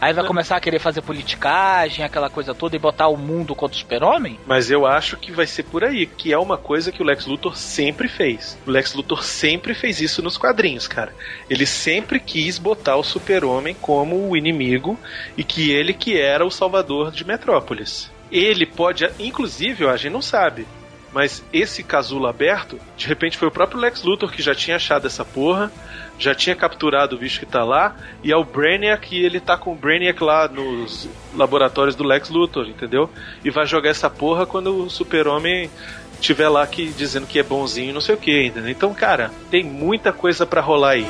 Aí 0.00 0.12
vai 0.12 0.26
começar 0.26 0.56
a 0.56 0.60
querer 0.60 0.78
fazer 0.78 1.02
politicagem, 1.02 2.04
aquela 2.04 2.28
coisa 2.28 2.54
toda, 2.54 2.76
e 2.76 2.78
botar 2.78 3.08
o 3.08 3.16
mundo 3.16 3.54
contra 3.54 3.76
o 3.76 3.78
super-homem? 3.78 4.38
Mas 4.46 4.70
eu 4.70 4.86
acho 4.86 5.16
que 5.16 5.32
vai 5.32 5.46
ser 5.46 5.62
por 5.64 5.84
aí, 5.84 6.06
que 6.06 6.32
é 6.32 6.38
uma 6.38 6.58
coisa 6.58 6.92
que 6.92 7.02
o 7.02 7.06
Lex 7.06 7.26
Luthor 7.26 7.56
sempre 7.56 8.08
fez. 8.08 8.58
O 8.66 8.70
Lex 8.70 8.94
Luthor 8.94 9.24
sempre 9.24 9.74
fez 9.74 10.00
isso 10.00 10.22
nos 10.22 10.36
quadrinhos, 10.36 10.86
cara. 10.86 11.14
Ele 11.48 11.66
sempre 11.66 12.20
quis 12.20 12.58
botar 12.58 12.96
o 12.96 13.04
super-homem 13.04 13.74
como 13.80 14.28
o 14.28 14.36
inimigo 14.36 14.98
e 15.36 15.44
que 15.44 15.70
ele 15.70 15.94
que 15.94 16.20
era 16.20 16.44
o 16.44 16.50
salvador 16.50 17.10
de 17.10 17.24
Metrópolis. 17.24 18.10
Ele 18.30 18.66
pode, 18.66 19.08
inclusive, 19.18 19.86
a 19.86 19.96
gente 19.96 20.12
não 20.12 20.22
sabe, 20.22 20.66
mas 21.14 21.44
esse 21.52 21.84
casulo 21.84 22.26
aberto, 22.26 22.80
de 22.96 23.06
repente 23.06 23.38
foi 23.38 23.46
o 23.46 23.52
próprio 23.52 23.78
Lex 23.78 24.02
Luthor 24.02 24.32
que 24.32 24.42
já 24.42 24.52
tinha 24.52 24.74
achado 24.74 25.06
essa 25.06 25.24
porra, 25.24 25.70
já 26.18 26.34
tinha 26.34 26.54
capturado 26.54 27.16
o 27.16 27.18
bicho 27.18 27.40
que 27.40 27.46
tá 27.46 27.64
lá, 27.64 27.96
e 28.22 28.32
é 28.32 28.36
o 28.36 28.44
Brainiac 28.44 29.14
e 29.14 29.24
ele 29.24 29.40
tá 29.40 29.56
com 29.56 29.72
o 29.72 29.76
Brainiac 29.76 30.22
lá 30.22 30.48
nos 30.48 31.08
laboratórios 31.34 31.96
do 31.96 32.04
Lex 32.04 32.30
Luthor, 32.30 32.68
entendeu? 32.68 33.10
E 33.44 33.50
vai 33.50 33.66
jogar 33.66 33.90
essa 33.90 34.08
porra 34.08 34.46
quando 34.46 34.84
o 34.84 34.90
super-homem 34.90 35.70
tiver 36.20 36.48
lá 36.48 36.66
que, 36.66 36.86
dizendo 36.86 37.26
que 37.26 37.38
é 37.38 37.42
bonzinho 37.42 37.92
não 37.92 38.00
sei 38.00 38.14
o 38.14 38.18
que, 38.18 38.46
entendeu? 38.46 38.70
Então, 38.70 38.94
cara, 38.94 39.30
tem 39.50 39.62
muita 39.62 40.12
coisa 40.12 40.46
pra 40.46 40.60
rolar 40.60 40.90
aí. 40.90 41.06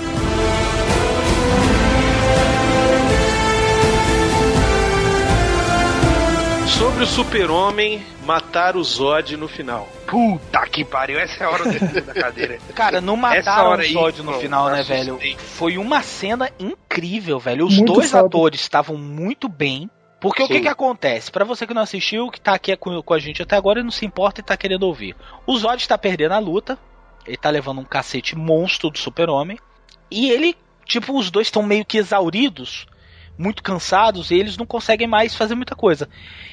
Sobre 6.79 7.05
o 7.05 7.07
super-homem 7.07 8.05
matar 8.27 8.77
o 8.77 8.83
Zod 8.83 9.37
no 9.37 9.47
final. 9.47 9.89
Puta 10.07 10.67
que 10.67 10.85
pariu, 10.85 11.19
essa 11.19 11.45
é 11.45 11.47
a 11.47 11.51
hora 11.51 11.65
do 11.65 12.03
da 12.03 12.15
cadeira. 12.15 12.59
Cara, 12.75 13.01
não 13.01 13.17
mataram 13.17 13.71
hora 13.71 13.83
o 13.83 13.87
Zod 13.87 14.23
no 14.23 14.33
final, 14.35 14.69
né, 14.71 14.83
velho? 14.83 15.19
Foi 15.39 15.79
uma 15.79 16.03
cena 16.03 16.51
incrível, 16.59 17.39
velho. 17.39 17.67
Os 17.67 17.77
Muito 17.77 17.93
dois 17.93 18.11
foda. 18.11 18.27
atores 18.27 18.61
estavam 18.61 18.97
muito 18.97 19.49
bem. 19.49 19.89
Porque 20.21 20.43
o 20.43 20.49
que 20.49 20.55
Sim. 20.55 20.63
que 20.63 20.69
acontece? 20.69 21.31
Pra 21.31 21.45
você 21.45 21.67
que 21.67 21.75
não 21.75 21.83
assistiu, 21.83 22.31
que 22.31 22.41
tá 22.41 22.55
aqui 22.55 22.75
com, 22.77 23.01
com 23.03 23.15
a 23.15 23.19
gente 23.19 23.43
até 23.43 23.57
agora 23.57 23.81
e 23.81 23.83
não 23.83 23.91
se 23.91 24.07
importa 24.07 24.41
e 24.41 24.45
tá 24.45 24.57
querendo 24.57 24.85
ouvir. 24.85 25.15
O 25.47 25.57
Zod 25.57 25.77
está 25.77 25.99
perdendo 25.99 26.33
a 26.33 26.39
luta. 26.39 26.79
Ele 27.27 27.37
tá 27.37 27.51
levando 27.51 27.81
um 27.81 27.85
cacete 27.85 28.37
monstro 28.37 28.91
do 28.91 28.99
super-homem. 28.99 29.59
E 30.11 30.31
ele, 30.31 30.57
tipo, 30.87 31.17
os 31.17 31.31
dois 31.31 31.47
estão 31.47 31.63
meio 31.63 31.85
que 31.85 31.99
exauridos, 31.99 32.87
muito 33.37 33.63
cansados, 33.63 34.31
e 34.31 34.35
eles 34.37 34.57
não 34.57 34.67
conseguem 34.67 35.07
mais 35.07 35.35
fazer 35.35 35.55
muita 35.55 35.75
coisa. 35.75 36.09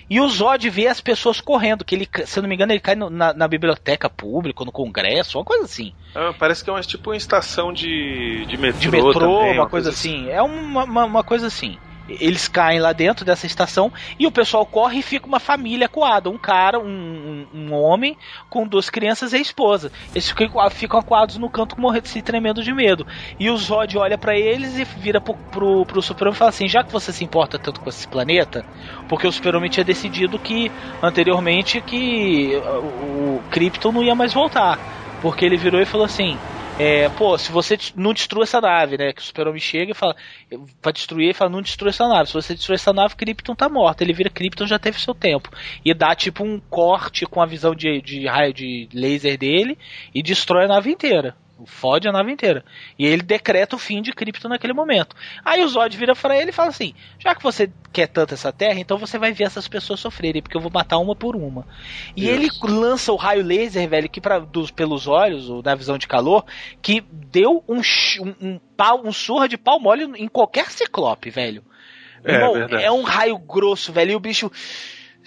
E 0.09 0.19
o 0.19 0.27
Zod 0.27 0.69
vê 0.69 0.87
as 0.87 0.99
pessoas 1.01 1.39
correndo, 1.39 1.85
que 1.85 1.95
ele, 1.95 2.09
se 2.25 2.37
eu 2.39 2.41
não 2.41 2.49
me 2.49 2.55
engano, 2.55 2.71
ele 2.71 2.79
cai 2.79 2.95
no- 2.95 3.09
na, 3.09 3.33
na 3.33 3.47
biblioteca 3.47 4.09
pública, 4.09 4.65
no 4.65 4.71
congresso, 4.71 5.37
uma 5.37 5.45
coisa 5.45 5.65
assim. 5.65 5.93
Ah, 6.13 6.33
parece 6.37 6.63
que 6.63 6.69
é 6.69 6.73
uma, 6.73 6.81
tipo 6.81 7.09
uma 7.09 7.15
estação 7.17 7.71
de, 7.71 8.45
de 8.47 8.57
metrô, 8.57 8.79
de 8.79 8.91
metrô, 8.91 9.11
também, 9.13 9.59
uma 9.59 9.69
coisa 9.69 9.89
assim. 9.89 10.29
É 10.29 10.41
uma, 10.41 10.83
uma, 10.83 11.05
uma 11.05 11.23
coisa 11.23 11.47
assim. 11.47 11.77
Eles 12.19 12.47
caem 12.47 12.79
lá 12.79 12.93
dentro 12.93 13.25
dessa 13.25 13.45
estação 13.45 13.91
e 14.19 14.27
o 14.27 14.31
pessoal 14.31 14.65
corre 14.65 14.99
e 14.99 15.03
fica 15.03 15.27
uma 15.27 15.39
família 15.39 15.87
coada. 15.87 16.29
Um 16.29 16.37
cara, 16.37 16.79
um, 16.79 17.45
um, 17.53 17.73
homem 17.73 18.17
com 18.49 18.67
duas 18.67 18.89
crianças 18.89 19.33
e 19.33 19.37
a 19.37 19.39
esposa. 19.39 19.91
Eles 20.11 20.29
ficam, 20.29 20.69
ficam 20.69 20.99
acuados 20.99 21.37
no 21.37 21.49
canto 21.49 21.79
morrendo, 21.79 22.07
se 22.07 22.21
tremendo 22.21 22.63
de 22.63 22.73
medo. 22.73 23.05
E 23.39 23.49
o 23.49 23.57
Zod 23.57 23.97
olha 23.97 24.17
pra 24.17 24.37
eles 24.37 24.77
e 24.77 24.83
vira 24.83 25.21
pro, 25.21 25.35
pro, 25.35 25.85
pro 25.85 26.01
e 26.01 26.35
fala 26.35 26.49
assim: 26.49 26.67
Já 26.67 26.83
que 26.83 26.91
você 26.91 27.11
se 27.11 27.23
importa 27.23 27.57
tanto 27.57 27.79
com 27.79 27.89
esse 27.89 28.07
planeta, 28.07 28.65
porque 29.07 29.27
o 29.27 29.31
Super-Homem 29.31 29.69
tinha 29.69 29.83
decidido 29.83 30.39
que 30.39 30.71
anteriormente 31.01 31.81
que 31.81 32.55
uh, 32.55 33.37
o 33.37 33.43
Krypton 33.49 33.91
não 33.91 34.03
ia 34.03 34.15
mais 34.15 34.33
voltar. 34.33 34.79
Porque 35.21 35.45
ele 35.45 35.57
virou 35.57 35.79
e 35.79 35.85
falou 35.85 36.05
assim: 36.05 36.37
é, 36.83 37.09
pô, 37.09 37.37
se 37.37 37.51
você 37.51 37.77
não 37.95 38.11
destrua 38.11 38.41
essa 38.41 38.59
nave, 38.59 38.97
né? 38.97 39.13
Que 39.13 39.21
o 39.21 39.23
super-homem 39.23 39.59
chega 39.59 39.91
e 39.91 39.93
fala, 39.93 40.15
pra 40.81 40.91
destruir, 40.91 41.25
ele 41.25 41.33
fala, 41.35 41.51
não 41.51 41.61
destrua 41.61 41.91
essa 41.91 42.07
nave. 42.07 42.29
Se 42.29 42.33
você 42.33 42.55
destruir 42.55 42.73
essa 42.73 42.91
nave, 42.91 43.15
Krypton 43.15 43.53
tá 43.53 43.69
morta. 43.69 44.03
Ele 44.03 44.13
vira 44.13 44.31
Krypton, 44.31 44.65
já 44.65 44.79
teve 44.79 44.99
seu 44.99 45.13
tempo. 45.13 45.51
E 45.85 45.93
dá 45.93 46.15
tipo 46.15 46.43
um 46.43 46.59
corte 46.59 47.27
com 47.27 47.39
a 47.39 47.45
visão 47.45 47.75
de, 47.75 48.01
de 48.01 48.25
raio 48.25 48.51
de 48.51 48.89
laser 48.91 49.37
dele 49.37 49.77
e 50.11 50.23
destrói 50.23 50.65
a 50.65 50.69
nave 50.69 50.89
inteira. 50.89 51.35
Fode 51.65 52.07
a 52.07 52.11
nave 52.11 52.31
inteira. 52.31 52.63
E 52.97 53.05
ele 53.05 53.21
decreta 53.21 53.75
o 53.75 53.79
fim 53.79 54.01
de 54.01 54.13
Krypton 54.13 54.49
naquele 54.49 54.73
momento. 54.73 55.15
Aí 55.43 55.63
o 55.63 55.67
Zod 55.67 55.95
vira 55.95 56.15
pra 56.15 56.37
ele 56.37 56.49
e 56.49 56.53
fala 56.53 56.69
assim: 56.69 56.93
Já 57.19 57.35
que 57.35 57.43
você 57.43 57.71
quer 57.91 58.07
tanto 58.07 58.33
essa 58.33 58.51
terra, 58.51 58.79
então 58.79 58.97
você 58.97 59.17
vai 59.17 59.31
ver 59.31 59.45
essas 59.45 59.67
pessoas 59.67 59.99
sofrerem, 59.99 60.41
porque 60.41 60.55
eu 60.55 60.61
vou 60.61 60.71
matar 60.71 60.97
uma 60.97 61.15
por 61.15 61.35
uma. 61.35 61.67
E 62.15 62.27
ele 62.27 62.47
lança 62.63 63.11
o 63.11 63.15
raio 63.15 63.43
laser, 63.43 63.87
velho, 63.87 64.09
que 64.09 64.21
pra, 64.21 64.39
dos, 64.39 64.71
pelos 64.71 65.07
olhos, 65.07 65.49
ou 65.49 65.61
da 65.61 65.75
visão 65.75 65.97
de 65.97 66.07
calor, 66.07 66.45
que 66.81 67.01
deu 67.11 67.63
um, 67.67 67.79
um, 67.79 68.35
um 68.41 68.59
pau, 68.77 69.01
um 69.05 69.11
surra 69.11 69.47
de 69.47 69.57
pau 69.57 69.79
mole 69.79 70.03
em 70.17 70.27
qualquer 70.27 70.71
ciclope, 70.71 71.29
velho. 71.29 71.63
É, 72.23 72.35
Irmão, 72.35 72.53
verdade. 72.53 72.83
é 72.83 72.91
um 72.91 73.01
raio 73.01 73.37
grosso, 73.37 73.91
velho. 73.91 74.11
E 74.11 74.15
o 74.15 74.19
bicho. 74.19 74.51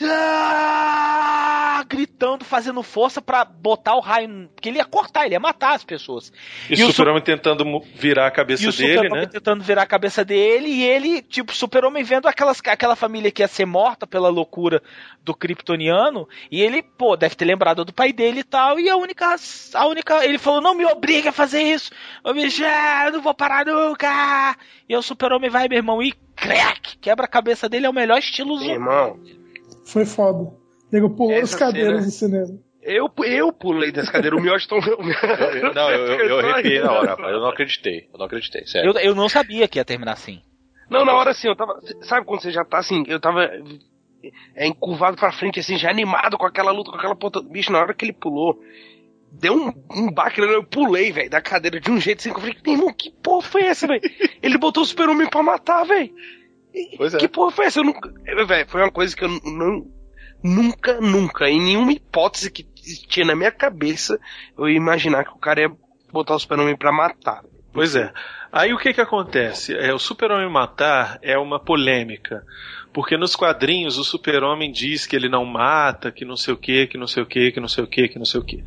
Ah, 0.03 1.85
gritando, 1.89 2.45
fazendo 2.45 2.83
força 2.83 3.23
pra 3.23 3.45
botar 3.45 3.95
o 3.95 4.01
raio. 4.01 4.49
Porque 4.55 4.69
ele 4.69 4.79
ia 4.79 4.85
cortar, 4.85 5.25
ele 5.25 5.35
ia 5.35 5.41
matar 5.41 5.75
as 5.75 5.85
pessoas. 5.85 6.33
E, 6.69 6.75
o 6.83 6.93
Super-Homem 6.93 7.23
tentando 7.23 7.65
virar 7.95 8.27
a 8.27 8.29
E 8.29 8.33
cabeça 8.33 8.69
o 8.69 8.73
dele, 8.73 8.95
Super-Homem 8.95 9.25
né? 9.25 9.27
tentando 9.27 9.63
virar 9.63 9.83
a 9.83 9.87
cabeça 9.87 10.25
dele 10.25 10.69
e 10.69 10.83
ele, 10.83 11.23
tipo, 11.23 11.55
Super-Homem 11.55 12.03
vendo 12.03 12.27
aquelas, 12.27 12.61
aquela 12.67 12.97
família 12.97 13.31
que 13.31 13.43
ia 13.43 13.49
ser 13.49 13.67
morta 13.67 14.07
pela 14.07 14.29
loucura 14.29 14.83
do 15.23 15.35
Kryptoniano 15.35 16.29
e 16.51 16.61
ele, 16.61 16.83
pô, 16.83 17.17
deve 17.17 17.37
ter 17.37 17.45
lembrado 17.45 17.85
do 17.85 17.93
pai 17.93 18.13
dele 18.13 18.41
e 18.41 18.45
tal. 18.45 18.81
E 18.81 18.89
a 18.89 18.97
única, 18.97 19.37
a 19.75 19.87
única, 19.87 20.25
ele 20.25 20.39
falou: 20.39 20.61
Não 20.61 20.75
me 20.75 20.85
obriga 20.85 21.31
a 21.31 21.33
fazer 21.33 21.63
isso, 21.63 21.93
ô 22.25 22.33
bicho, 22.33 22.65
eu 22.65 23.13
não 23.13 23.23
vou 23.23 23.35
parar 23.35 23.65
nunca. 23.65 24.57
E 24.89 24.97
o 24.97 25.03
Super-Homem 25.03 25.51
vai, 25.51 25.69
meu 25.69 25.79
irmão, 25.79 26.03
e 26.03 26.13
crack, 26.35 26.99
quebra 26.99 27.27
a 27.27 27.29
cabeça 27.29 27.69
dele, 27.69 27.87
é 27.87 27.91
o 27.91 27.95
melhor 27.95 28.19
estilo 28.19 28.59
Meu 28.59 28.75
irmão, 28.75 29.21
Foi 29.85 30.05
foda. 30.05 30.51
Nego 30.93 31.11
pulou 31.11 31.33
Essa 31.33 31.55
as 31.55 31.55
cadeiras 31.57 32.13
cena- 32.15 32.37
no 32.37 32.47
cinema. 32.47 32.61
eu, 32.83 33.11
eu 33.25 33.53
pulei 33.53 33.91
dessa 33.93 34.11
cadeira. 34.13 34.37
O 34.37 34.41
Miotti 34.41 34.69
não, 35.75 35.91
eu, 35.91 36.07
eu, 36.07 36.29
eu 36.29 36.39
arrepiei 36.51 36.81
na 36.81 36.93
hora, 36.93 37.11
rapaz. 37.11 37.33
Eu 37.33 37.41
não 37.41 37.49
acreditei. 37.49 38.09
Eu 38.13 38.19
não 38.19 38.27
acreditei, 38.27 38.67
sério. 38.67 38.91
Eu, 38.93 39.01
eu 39.01 39.15
não 39.15 39.29
sabia 39.29 39.67
que 39.69 39.79
ia 39.79 39.85
terminar 39.85 40.13
assim. 40.13 40.41
Não, 40.91 41.05
na 41.05 41.15
hora 41.15 41.31
assim, 41.31 41.49
eu 41.49 41.57
tava. 41.57 41.81
Sabe 42.03 42.27
quando 42.27 42.43
você 42.43 42.51
já 42.51 42.65
tá 42.65 42.79
assim? 42.79 43.05
Eu 43.07 43.19
tava. 43.19 43.49
É 44.55 44.67
encurvado 44.67 45.17
pra 45.19 45.33
frente, 45.33 45.61
assim, 45.61 45.77
já 45.77 45.91
animado 45.91 46.39
com 46.39 46.47
aquela 46.47 46.71
luta, 46.73 46.91
com 46.91 46.97
aquela 46.97 47.15
ponta. 47.17 47.43
Bicho, 47.43 47.71
na 47.71 47.79
hora 47.81 47.93
que 47.93 48.07
ele 48.07 48.13
pulou, 48.13 48.59
deu 49.33 49.55
um, 49.55 49.73
um 49.91 50.11
baque, 50.11 50.41
eu 50.41 50.65
pulei, 50.65 51.13
velho, 51.13 51.29
da 51.29 51.43
cadeira 51.43 51.79
de 51.79 51.91
um 51.91 52.01
jeito 52.01 52.21
assim, 52.21 52.31
que 52.31 52.37
eu 52.37 52.41
falei, 52.41 52.57
irmão, 52.67 52.93
que 52.93 53.11
porra 53.11 53.43
foi 53.43 53.63
essa, 53.65 53.87
velho? 53.87 54.01
Ele 54.43 54.57
botou 54.57 54.83
o 54.83 54.87
super-homem 54.87 55.29
pra 55.29 55.43
matar, 55.43 55.85
velho. 55.85 56.11
Pois 56.97 57.15
é. 57.15 57.19
Que 57.19 57.29
porra 57.29 57.51
foi 57.51 57.67
essa? 57.67 57.81
Eu 57.81 57.85
nunca. 57.85 58.13
Velho, 58.47 58.69
foi 58.69 58.81
uma 58.83 58.91
coisa 58.91 59.15
que 59.15 59.25
eu 59.25 59.29
não. 59.29 59.87
Nunca, 60.43 61.01
nunca, 61.01 61.49
em 61.49 61.59
nenhuma 61.59 61.93
hipótese 61.93 62.51
que 62.51 62.65
tinha 63.09 63.25
na 63.25 63.35
minha 63.35 63.51
cabeça, 63.51 64.21
eu 64.59 64.69
ia 64.69 64.77
imaginar 64.77 65.25
que 65.25 65.31
o 65.31 65.39
cara 65.39 65.63
ia 65.63 65.73
botar 66.13 66.35
o 66.35 66.39
super-homem 66.39 66.77
pra 66.77 66.93
matar. 66.93 67.43
Pois 67.75 67.97
é. 67.97 68.13
Aí 68.53 68.73
o 68.73 68.79
que 68.79 68.95
que 68.95 69.01
acontece? 69.01 69.75
É, 69.75 69.93
o 69.93 69.99
Super-Homem 69.99 70.49
matar 70.49 71.19
é 71.21 71.37
uma 71.37 71.59
polêmica. 71.59 72.45
Porque 72.93 73.17
nos 73.17 73.35
quadrinhos 73.35 73.99
o 73.99 74.05
Super-Homem 74.05 74.71
diz 74.71 75.09
que 75.09 75.17
ele 75.17 75.29
não 75.29 75.45
mata, 75.45 76.13
que 76.13 76.25
não 76.25 76.37
sei 76.37 76.55
o 76.55 76.57
que, 76.57 76.87
que 76.87 76.97
não 76.97 77.09
sei 77.09 77.25
o 77.25 77.27
que, 77.27 77.51
que 77.51 77.59
não 77.59 77.67
sei 77.67 77.83
o 77.83 77.89
que, 77.89 78.09
que 78.09 78.17
não 78.17 78.25
sei 78.25 78.41
o 78.41 78.45
que. 78.45 78.63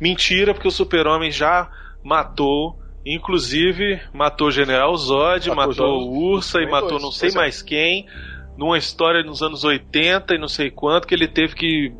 Mentira, 0.00 0.54
porque 0.54 0.66
o 0.66 0.70
Super-Homem 0.70 1.30
já 1.30 1.70
matou, 2.02 2.80
inclusive 3.06 4.00
matou 4.12 4.48
o 4.48 4.50
General 4.50 4.94
Zod, 4.96 5.48
Matou 5.50 5.66
matou, 5.66 6.12
Ursa 6.12 6.60
e 6.60 6.66
matou 6.66 6.90
dois, 6.90 7.02
não 7.02 7.12
sei 7.12 7.30
é. 7.30 7.34
mais 7.34 7.62
quem. 7.62 8.06
Numa 8.58 8.78
história 8.78 9.22
nos 9.22 9.42
anos 9.42 9.64
80 9.64 10.34
e 10.34 10.38
não 10.38 10.48
sei 10.48 10.70
quanto, 10.70 11.06
que 11.06 11.14
ele 11.14 11.28
teve 11.28 11.54
que 11.54 11.92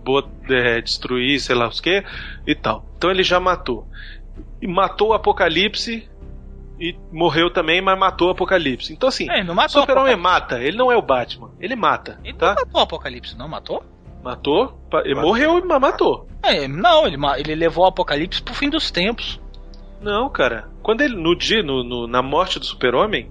é, 0.51 0.81
destruir, 0.81 1.39
sei 1.39 1.55
lá 1.55 1.69
os 1.69 1.81
que, 1.81 2.03
e 2.47 2.55
tal. 2.55 2.85
Então 2.97 3.11
ele 3.11 3.23
já 3.23 3.39
matou. 3.39 3.87
E 4.61 4.67
matou 4.67 5.11
o 5.11 5.13
Apocalipse 5.13 6.09
e 6.81 6.97
morreu 7.13 7.51
também, 7.51 7.81
mas 7.81 7.99
matou 7.99 8.29
o 8.29 8.31
Apocalipse. 8.31 8.93
Então 8.93 9.09
assim, 9.09 9.31
É, 9.31 9.45
não 9.45 9.53
o 9.53 9.57
matou 9.57 9.83
o 9.83 9.87
Super-Homem 9.87 10.17
mata, 10.17 10.63
ele 10.63 10.77
não 10.77 10.91
é 10.91 10.97
o 10.97 11.03
Batman, 11.03 11.51
ele 11.61 11.77
mata, 11.77 12.19
Ele 12.25 12.35
tá? 12.35 12.49
não 12.49 12.55
matou 12.55 12.81
o 12.81 12.85
Apocalipse, 12.85 13.37
não 13.37 13.49
matou? 13.49 13.85
Matou, 14.25 14.81
ele 15.05 15.15
morreu, 15.15 15.65
mas 15.65 15.81
matou. 15.81 16.27
É, 16.43 16.67
não, 16.67 17.07
ele, 17.07 17.17
ele 17.39 17.55
levou 17.55 17.85
o 17.85 17.89
Apocalipse 17.89 18.43
pro 18.43 18.55
fim 18.55 18.69
dos 18.69 18.91
tempos. 18.91 19.41
Não, 20.01 20.29
cara. 20.29 20.69
Quando 20.83 21.01
ele, 21.01 21.17
no 21.17 21.37
dia, 21.37 21.63
no, 21.63 21.83
no- 21.83 22.07
na 22.07 22.23
morte 22.23 22.59
do 22.59 22.65
Super-Homem, 22.67 23.31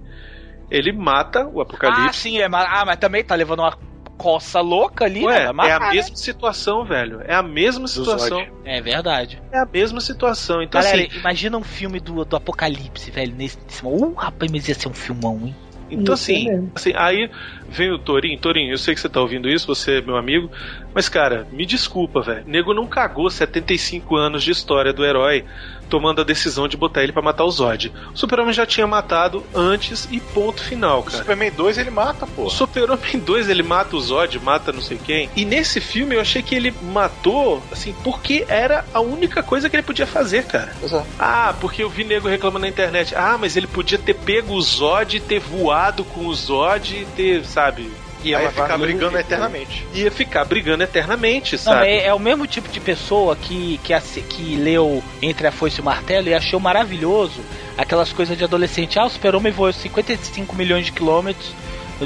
ele 0.70 0.92
mata 0.92 1.46
o 1.46 1.60
Ah, 1.60 1.62
Apocalipse. 1.62 2.20
sim, 2.20 2.38
é, 2.38 2.46
ah, 2.46 2.84
mas 2.86 2.96
também 2.98 3.22
tá 3.24 3.34
levando 3.34 3.60
uma 3.60 3.76
coça 4.16 4.60
louca 4.60 5.04
ali, 5.04 5.24
Ué, 5.24 5.52
né? 5.52 5.68
É 5.68 5.72
a 5.72 5.78
né? 5.80 5.90
mesma 5.90 6.16
situação, 6.16 6.84
velho. 6.84 7.20
É 7.22 7.34
a 7.34 7.42
mesma 7.42 7.86
situação. 7.86 8.46
É 8.64 8.80
verdade. 8.80 9.40
É 9.52 9.58
a 9.58 9.66
mesma 9.66 10.00
situação. 10.00 10.62
Então, 10.62 10.80
Galera, 10.80 11.02
assim, 11.06 11.18
imagina 11.18 11.56
um 11.58 11.62
filme 11.62 12.00
do, 12.00 12.24
do 12.24 12.36
Apocalipse, 12.36 13.10
velho, 13.10 13.34
nesse, 13.36 13.58
nesse... 13.64 13.84
Uh, 13.84 14.14
rapaz, 14.14 14.50
mas 14.50 14.68
ia 14.68 14.74
ser 14.74 14.88
um 14.88 14.94
filmão, 14.94 15.38
hein? 15.44 15.54
Então, 15.90 16.14
assim, 16.14 16.68
assim, 16.74 16.92
aí 16.96 17.30
vem 17.68 17.92
o 17.92 17.98
Torinho. 17.98 18.38
Torinho, 18.38 18.72
eu 18.72 18.78
sei 18.78 18.94
que 18.94 19.00
você 19.00 19.08
tá 19.08 19.20
ouvindo 19.20 19.48
isso, 19.48 19.66
você 19.66 19.98
é 19.98 20.00
meu 20.00 20.16
amigo. 20.16 20.50
Mas, 20.94 21.08
cara, 21.08 21.46
me 21.52 21.66
desculpa, 21.66 22.20
velho. 22.20 22.44
O 22.46 22.50
nego 22.50 22.74
não 22.74 22.86
cagou 22.86 23.28
75 23.28 24.16
anos 24.16 24.42
de 24.42 24.50
história 24.50 24.92
do 24.92 25.04
herói 25.04 25.44
tomando 25.88 26.20
a 26.20 26.24
decisão 26.24 26.68
de 26.68 26.76
botar 26.76 27.02
ele 27.02 27.12
pra 27.12 27.22
matar 27.22 27.44
o 27.44 27.50
Zod. 27.50 27.92
O 28.12 28.16
Super-Homem 28.16 28.52
já 28.52 28.66
tinha 28.66 28.86
matado 28.86 29.44
antes 29.54 30.08
e 30.10 30.20
ponto 30.20 30.62
final, 30.62 31.00
O 31.00 31.02
cara. 31.04 31.18
Superman 31.18 31.52
2 31.52 31.78
ele 31.78 31.90
mata, 31.90 32.26
pô. 32.26 32.44
O 32.44 32.50
Super-Homem 32.50 33.18
2 33.18 33.48
ele 33.48 33.62
mata 33.62 33.96
o 33.96 34.00
Zod, 34.00 34.38
mata 34.40 34.72
não 34.72 34.80
sei 34.82 34.98
quem. 34.98 35.30
E 35.36 35.44
nesse 35.44 35.80
filme 35.80 36.16
eu 36.16 36.20
achei 36.20 36.42
que 36.42 36.54
ele 36.54 36.74
matou, 36.82 37.62
assim, 37.70 37.94
porque 38.02 38.44
era 38.48 38.84
a 38.92 39.00
única 39.00 39.42
coisa 39.42 39.68
que 39.70 39.76
ele 39.76 39.82
podia 39.82 40.06
fazer, 40.06 40.44
cara. 40.44 40.72
Pois 40.80 40.92
é. 40.92 41.04
Ah, 41.18 41.54
porque 41.60 41.82
eu 41.82 41.88
vi 41.88 42.04
nego 42.04 42.28
reclamando 42.28 42.62
na 42.62 42.68
internet. 42.68 43.14
Ah, 43.14 43.36
mas 43.38 43.56
ele 43.56 43.66
podia 43.66 43.98
ter 43.98 44.14
pego 44.14 44.54
o 44.54 44.60
Zod, 44.60 45.20
ter 45.20 45.38
voado 45.38 46.04
com 46.04 46.26
o 46.26 46.34
Zod 46.34 46.96
e 46.96 47.04
ter, 47.16 47.44
sabe? 47.56 47.90
Ia 48.22 48.38
Aí 48.38 48.44
matar 48.44 48.62
ficar 48.64 48.78
brigando 48.78 49.18
eternamente. 49.18 49.86
Ia 49.94 50.10
ficar 50.10 50.44
brigando 50.44 50.82
eternamente, 50.82 51.52
Não, 51.52 51.58
sabe? 51.58 51.86
é, 51.86 52.06
é 52.06 52.14
o 52.14 52.18
mesmo 52.18 52.46
tipo 52.46 52.68
de 52.68 52.80
pessoa 52.80 53.34
que, 53.34 53.80
que, 53.82 53.94
que 54.22 54.56
leu 54.56 55.02
Entre 55.22 55.46
a 55.46 55.52
Foice 55.52 55.78
e 55.78 55.80
o 55.80 55.84
Martelo 55.84 56.28
e 56.28 56.34
achou 56.34 56.60
maravilhoso 56.60 57.40
aquelas 57.78 58.12
coisas 58.12 58.36
de 58.36 58.44
adolescente. 58.44 58.98
Ah, 58.98 59.06
o 59.06 59.10
super-homem 59.10 59.52
voou 59.52 59.72
55 59.72 60.54
milhões 60.54 60.84
de 60.86 60.92
quilômetros 60.92 61.54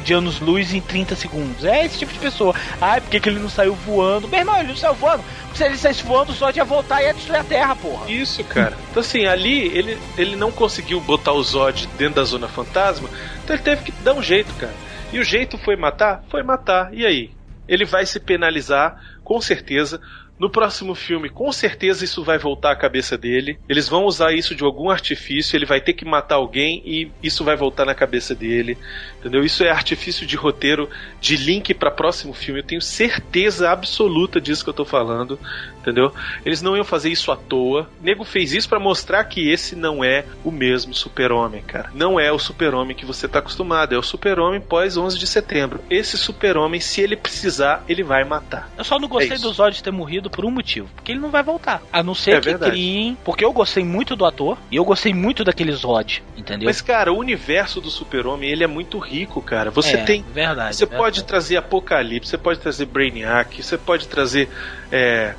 de 0.05 0.13
anos-luz 0.13 0.73
em 0.73 0.81
30 0.81 1.17
segundos. 1.17 1.65
É 1.65 1.85
esse 1.85 1.99
tipo 1.99 2.13
de 2.13 2.19
pessoa. 2.21 2.55
Ah, 2.81 3.01
por 3.01 3.11
que, 3.11 3.19
que 3.19 3.29
ele 3.29 3.41
não 3.41 3.49
saiu 3.49 3.75
voando? 3.75 4.29
Meu 4.29 4.39
irmão, 4.39 4.57
ele 4.59 4.69
não 4.69 4.77
saiu 4.77 4.95
voando. 4.95 5.25
Se 5.55 5.65
ele 5.65 5.77
saísse 5.77 6.05
voando, 6.05 6.33
só 6.33 6.51
ia 6.51 6.65
voltar 6.65 7.03
e 7.03 7.07
ia 7.07 7.15
destruir 7.15 7.41
a 7.41 7.45
Terra, 7.45 7.75
porra. 7.75 8.09
Isso, 8.09 8.45
cara. 8.45 8.77
Então, 8.91 9.01
assim, 9.01 9.25
ali 9.27 9.67
ele, 9.77 9.99
ele 10.19 10.37
não 10.37 10.53
conseguiu 10.53 11.01
botar 11.01 11.33
o 11.33 11.43
Zod 11.43 11.89
dentro 11.97 12.17
da 12.17 12.25
Zona 12.25 12.49
Fantasma, 12.49 13.09
então 13.43 13.55
ele 13.55 13.63
teve 13.63 13.85
que 13.85 13.93
dar 14.03 14.15
um 14.15 14.23
jeito, 14.23 14.53
cara. 14.55 14.75
E 15.13 15.19
o 15.19 15.25
jeito 15.25 15.59
foi 15.59 15.75
matar? 15.75 16.23
Foi 16.29 16.43
matar. 16.43 16.95
E 16.95 17.05
aí? 17.05 17.31
Ele 17.67 17.85
vai 17.85 18.07
se 18.07 18.21
penalizar, 18.21 18.97
com 19.25 19.41
certeza. 19.41 20.01
No 20.41 20.49
próximo 20.49 20.95
filme, 20.95 21.29
com 21.29 21.53
certeza 21.53 22.03
isso 22.03 22.25
vai 22.25 22.39
voltar 22.39 22.73
à 22.73 22.77
cabeça 22.77 23.19
dele. 23.19 23.59
Eles 23.69 23.87
vão 23.89 24.07
usar 24.07 24.33
isso 24.33 24.55
de 24.55 24.65
algum 24.65 24.89
artifício, 24.89 25.55
ele 25.55 25.67
vai 25.67 25.83
ter 25.83 25.93
que 25.93 26.05
matar 26.05 26.37
alguém 26.37 26.83
e 26.83 27.11
isso 27.23 27.45
vai 27.45 27.57
voltar 27.57 27.85
na 27.85 27.95
cabeça 27.95 28.35
dele. 28.35 28.79
Entendeu? 29.19 29.45
Isso 29.45 29.63
é 29.63 29.71
artifício 29.71 30.27
de 30.27 30.37
roteiro 30.37 30.89
de 31.21 31.37
link 31.37 31.75
para 31.75 31.91
próximo 31.91 32.33
filme. 32.33 32.61
Eu 32.61 32.67
tenho 32.67 32.81
certeza 32.81 33.71
absoluta 33.71 34.41
disso 34.41 34.65
que 34.65 34.71
eu 34.71 34.75
tô 34.75 34.85
falando. 34.87 35.39
Entendeu? 35.81 36.13
Eles 36.45 36.61
não 36.61 36.77
iam 36.77 36.85
fazer 36.85 37.09
isso 37.11 37.33
à 37.33 37.37
toa. 37.37 37.89
O 38.01 38.05
nego 38.05 38.23
fez 38.25 38.53
isso 38.53 38.69
para 38.69 38.79
mostrar 38.79 39.25
que 39.25 39.51
esse 39.51 39.75
não 39.75 40.05
é 40.05 40.25
o 40.45 40.51
mesmo 40.51 40.93
Super-Homem, 40.93 41.63
cara. 41.63 41.91
Não 41.95 42.21
é 42.21 42.31
o 42.31 42.39
Super-Homem 42.39 42.95
que 42.97 43.07
você 43.07 43.27
tá 43.27 43.39
acostumado. 43.39 43.95
É 43.95 43.99
o 43.99 44.03
Super-Homem 44.03 44.61
pós 44.61 44.97
11 44.97 45.19
de 45.19 45.27
setembro. 45.27 45.81
Esse 45.89 46.19
Super-Homem, 46.19 46.81
se 46.81 47.01
ele 47.01 47.17
precisar, 47.17 47.83
ele 47.89 48.03
vai 48.03 48.25
matar. 48.25 48.71
Eu 48.77 48.85
só 48.85 48.99
não 48.99 49.09
gostei 49.09 49.37
É 49.37 49.41
do 49.41 49.51
Zod 49.53 49.83
ter 49.83 49.91
morrido 49.91 50.29
por 50.31 50.45
um 50.45 50.51
motivo. 50.51 50.89
Porque 50.95 51.13
ele 51.13 51.21
não 51.21 51.31
vai 51.31 51.43
voltar. 51.43 51.83
A 51.93 52.03
não 52.03 52.15
ser 52.15 52.33
É 52.33 52.41
que 52.41 52.47
verdade. 52.47 52.73
criem. 52.73 53.17
Porque 53.25 53.45
eu 53.45 53.53
gostei 53.53 53.83
muito 53.85 54.15
do 54.15 54.27
ator 54.27 54.59
e 54.71 54.77
eu 54.77 54.85
gostei 54.85 55.15
muito 55.15 55.43
daquele 55.45 55.73
Zod. 55.73 56.23
Entendeu? 56.37 56.67
Mas, 56.67 56.81
cara, 56.81 57.13
o 57.13 57.17
universo 57.19 57.81
do 57.81 57.91
Super-Homem, 57.91 58.51
ele 58.51 58.65
é 58.65 58.67
muito 58.67 58.99
rico, 58.99 59.41
cara. 59.41 59.71
Você 59.71 59.97
É, 59.97 60.05
tem. 60.05 60.23
Verdade. 60.33 60.77
Você 60.77 60.85
verdade. 60.85 61.03
pode 61.03 61.25
trazer 61.25 61.57
Apocalipse, 61.57 62.29
você 62.31 62.39
pode 62.39 62.59
trazer 62.61 62.85
Brainiac, 62.87 63.63
você 63.63 63.79
pode 63.79 64.07
trazer 64.09 64.49
é, 64.93 65.35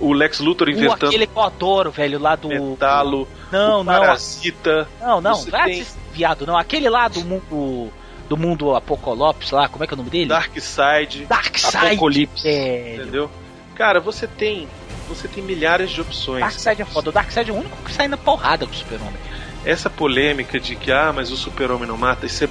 o 0.00 0.12
Lex 0.12 0.40
Luthor 0.40 0.68
inventando 0.68 1.06
aquele 1.08 1.26
que 1.26 1.36
eu 1.36 1.42
adoro, 1.42 1.90
velho, 1.90 2.18
lá 2.18 2.36
do. 2.36 2.48
metalo, 2.48 3.28
Não, 3.50 3.80
o 3.80 3.84
não. 3.84 3.92
Parasita. 3.92 4.88
Não, 5.00 5.20
não. 5.20 5.34
Você 5.34 5.50
Vai 5.50 5.70
tem- 5.70 5.86
viado, 6.12 6.46
não. 6.46 6.56
Aquele 6.56 6.88
lá 6.88 7.08
do 7.08 7.20
mundo. 7.24 7.92
Do 8.28 8.36
mundo 8.36 8.76
Apocalipse 8.76 9.52
lá, 9.52 9.68
como 9.68 9.82
é 9.82 9.88
que 9.88 9.92
é 9.92 9.96
o 9.96 9.98
nome 9.98 10.10
dele? 10.10 10.26
Darkseid, 10.28 11.26
Darkseid. 11.26 11.76
Apocalipse. 11.94 12.44
velho. 12.44 13.02
entendeu? 13.02 13.30
Cara, 13.74 13.98
você 13.98 14.28
tem 14.28 14.68
você 15.08 15.26
tem 15.26 15.42
milhares 15.42 15.90
de 15.90 16.00
opções. 16.00 16.40
Darkseid 16.40 16.80
é 16.80 16.84
foda. 16.84 17.10
O 17.10 17.12
Darkseid 17.12 17.50
é 17.50 17.52
o 17.52 17.56
único 17.56 17.76
que 17.78 17.92
sai 17.92 18.06
na 18.06 18.16
porrada 18.16 18.66
com 18.66 18.72
o 18.72 18.76
super-homem. 18.76 19.16
Essa 19.64 19.90
polêmica 19.90 20.60
de 20.60 20.76
que, 20.76 20.92
ah, 20.92 21.12
mas 21.12 21.32
o 21.32 21.36
super-homem 21.36 21.88
não 21.88 21.96
mata, 21.96 22.24
isso 22.24 22.44
é 22.44 22.48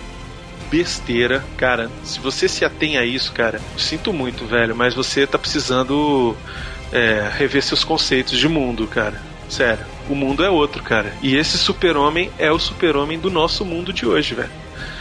besteira, 0.69 1.43
cara. 1.57 1.89
Se 2.03 2.19
você 2.19 2.47
se 2.47 2.63
atém 2.65 2.97
a 2.97 3.05
isso, 3.05 3.31
cara, 3.31 3.59
sinto 3.77 4.13
muito, 4.13 4.45
velho, 4.45 4.75
mas 4.75 4.93
você 4.93 5.25
tá 5.25 5.37
precisando 5.39 6.35
é, 6.91 7.29
rever 7.37 7.63
seus 7.63 7.83
conceitos 7.83 8.37
de 8.37 8.47
mundo, 8.47 8.87
cara. 8.87 9.21
Sério, 9.47 9.83
o 10.07 10.15
mundo 10.15 10.43
é 10.43 10.49
outro, 10.49 10.83
cara. 10.83 11.11
E 11.23 11.35
esse 11.35 11.57
super-homem 11.57 12.31
é 12.37 12.51
o 12.51 12.59
super-homem 12.59 13.19
do 13.19 13.31
nosso 13.31 13.65
mundo 13.65 13.91
de 13.91 14.05
hoje, 14.05 14.35
velho. 14.35 14.51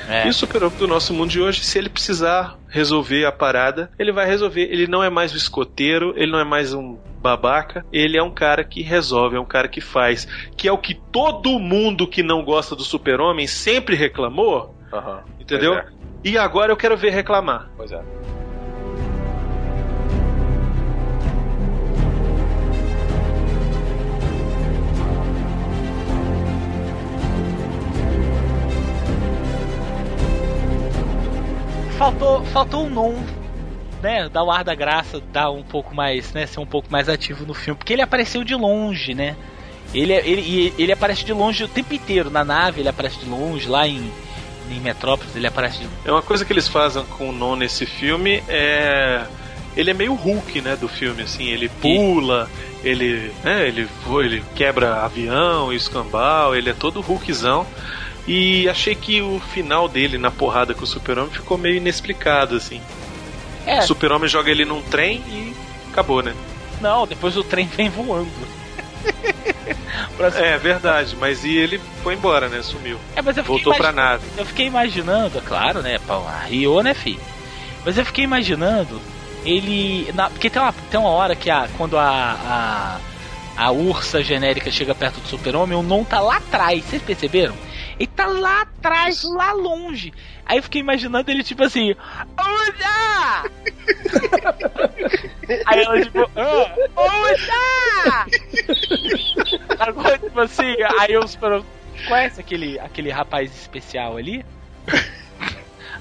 É. 0.08 0.26
E 0.26 0.30
o 0.30 0.32
super-homem 0.32 0.78
do 0.78 0.88
nosso 0.88 1.12
mundo 1.12 1.30
de 1.30 1.40
hoje, 1.40 1.62
se 1.62 1.78
ele 1.78 1.90
precisar 1.90 2.56
resolver 2.66 3.26
a 3.26 3.32
parada, 3.32 3.90
ele 3.98 4.10
vai 4.10 4.26
resolver. 4.26 4.62
Ele 4.62 4.86
não 4.86 5.04
é 5.04 5.10
mais 5.10 5.34
um 5.34 5.36
escoteiro, 5.36 6.14
ele 6.16 6.32
não 6.32 6.40
é 6.40 6.44
mais 6.44 6.72
um 6.72 6.96
babaca, 7.20 7.84
ele 7.92 8.16
é 8.16 8.22
um 8.22 8.30
cara 8.30 8.64
que 8.64 8.80
resolve, 8.80 9.36
é 9.36 9.40
um 9.40 9.44
cara 9.44 9.68
que 9.68 9.82
faz. 9.82 10.26
Que 10.56 10.66
é 10.66 10.72
o 10.72 10.78
que 10.78 10.94
todo 10.94 11.58
mundo 11.58 12.08
que 12.08 12.22
não 12.22 12.42
gosta 12.42 12.74
do 12.74 12.82
super-homem 12.82 13.46
sempre 13.46 13.94
reclamou, 13.94 14.74
Aham. 14.90 15.20
entendeu? 15.38 15.74
É. 15.74 15.86
E 16.24 16.38
agora 16.38 16.72
eu 16.72 16.76
quero 16.76 16.96
ver 16.96 17.10
reclamar. 17.10 17.68
Pois 17.76 17.92
é. 17.92 18.02
Faltou, 31.98 32.44
faltou 32.44 32.86
um 32.86 32.90
non, 32.90 33.14
né? 34.00 34.28
Dar 34.28 34.44
o 34.44 34.52
ar 34.52 34.62
da 34.62 34.72
graça, 34.72 35.20
dar 35.32 35.50
um 35.50 35.64
pouco 35.64 35.92
mais, 35.92 36.32
né? 36.32 36.46
Ser 36.46 36.60
um 36.60 36.66
pouco 36.66 36.86
mais 36.92 37.08
ativo 37.08 37.44
no 37.44 37.52
filme. 37.52 37.76
Porque 37.76 37.92
ele 37.92 38.02
apareceu 38.02 38.44
de 38.44 38.54
longe, 38.54 39.14
né? 39.14 39.34
Ele, 39.92 40.12
ele, 40.12 40.40
e 40.42 40.74
ele 40.78 40.92
aparece 40.92 41.24
de 41.24 41.32
longe 41.32 41.64
o 41.64 41.68
tempo 41.68 41.92
inteiro. 41.92 42.30
Na 42.30 42.44
nave 42.44 42.80
ele 42.80 42.88
aparece 42.88 43.18
de 43.18 43.28
longe, 43.28 43.68
lá 43.68 43.88
em, 43.88 44.12
em 44.70 44.78
Metrópolis 44.78 45.34
ele 45.34 45.48
aparece 45.48 45.80
de 45.80 45.88
É 46.04 46.12
uma 46.12 46.22
coisa 46.22 46.44
que 46.44 46.52
eles 46.52 46.68
fazem 46.68 47.04
com 47.04 47.30
o 47.30 47.32
Non 47.32 47.56
nesse 47.56 47.84
filme 47.84 48.44
é. 48.48 49.24
Ele 49.76 49.90
é 49.90 49.94
meio 49.94 50.14
Hulk, 50.14 50.60
né, 50.60 50.76
do 50.76 50.88
filme, 50.88 51.22
assim, 51.22 51.46
ele 51.48 51.68
pula, 51.68 52.50
ele, 52.82 53.32
né, 53.44 53.68
ele, 53.68 53.86
voa, 54.04 54.24
ele 54.24 54.42
quebra 54.56 55.04
avião, 55.04 55.72
escambau, 55.72 56.54
ele 56.54 56.70
é 56.70 56.72
todo 56.72 57.00
Hulkzão. 57.00 57.64
E 58.30 58.68
achei 58.68 58.94
que 58.94 59.22
o 59.22 59.40
final 59.52 59.88
dele 59.88 60.18
na 60.18 60.30
porrada 60.30 60.74
com 60.74 60.84
o 60.84 60.86
Super-Homem 60.86 61.30
ficou 61.32 61.56
meio 61.56 61.76
inexplicado, 61.76 62.54
assim. 62.56 62.80
É. 63.66 63.78
O 63.78 63.82
Super-Homem 63.82 64.28
joga 64.28 64.50
ele 64.50 64.66
num 64.66 64.82
trem 64.82 65.16
e 65.28 65.54
acabou, 65.90 66.22
né? 66.22 66.34
Não, 66.80 67.06
depois 67.06 67.36
o 67.38 67.42
trem 67.42 67.66
vem 67.66 67.88
voando. 67.88 68.28
É 70.36 70.58
verdade, 70.58 71.16
mas 71.18 71.44
e 71.44 71.56
ele 71.56 71.80
foi 72.02 72.14
embora, 72.14 72.48
né? 72.48 72.60
Sumiu. 72.62 72.98
É, 73.14 73.22
Voltou 73.42 73.72
pra 73.74 73.92
nave. 73.92 74.24
Eu 74.36 74.44
fiquei 74.44 74.66
imaginando, 74.66 75.38
é 75.38 75.40
claro, 75.40 75.80
né? 75.80 75.98
Pô, 76.06 76.14
a 76.14 76.40
Rio, 76.46 76.82
né, 76.82 76.92
fi? 76.92 77.18
Mas 77.84 77.96
eu 77.96 78.04
fiquei 78.04 78.24
imaginando 78.24 79.00
ele. 79.44 80.10
na- 80.14 80.28
porque 80.28 80.50
tem 80.50 80.60
uma, 80.60 80.72
tem 80.90 80.98
uma 80.98 81.10
hora 81.10 81.36
que 81.36 81.48
a, 81.50 81.68
quando 81.76 81.96
a, 81.96 82.98
a, 83.56 83.64
a 83.64 83.70
ursa 83.70 84.22
genérica 84.22 84.70
chega 84.70 84.94
perto 84.94 85.20
do 85.20 85.28
super-homem, 85.28 85.78
o 85.78 85.82
Non 85.82 86.02
tá 86.04 86.20
lá 86.20 86.38
atrás, 86.38 86.84
vocês 86.84 87.00
perceberam? 87.02 87.54
Ele 87.98 88.06
tá 88.06 88.26
lá 88.26 88.62
atrás, 88.62 89.22
lá 89.24 89.52
longe. 89.52 90.12
Aí 90.46 90.58
eu 90.58 90.62
fiquei 90.62 90.80
imaginando 90.80 91.30
ele 91.30 91.42
tipo 91.42 91.62
assim. 91.64 91.94
Ursa! 92.38 93.50
Aí 95.66 95.82
ela 95.82 96.00
tipo. 96.02 96.30
"Ah, 96.36 96.74
Ursa! 96.96 98.26
Agora, 99.78 100.18
tipo 100.18 100.40
assim, 100.40 100.74
aí 101.00 101.12
eu 101.12 101.26
super 101.26 101.62
conhece 102.06 102.40
aquele, 102.40 102.78
aquele 102.78 103.10
rapaz 103.10 103.50
especial 103.54 104.16
ali? 104.16 104.44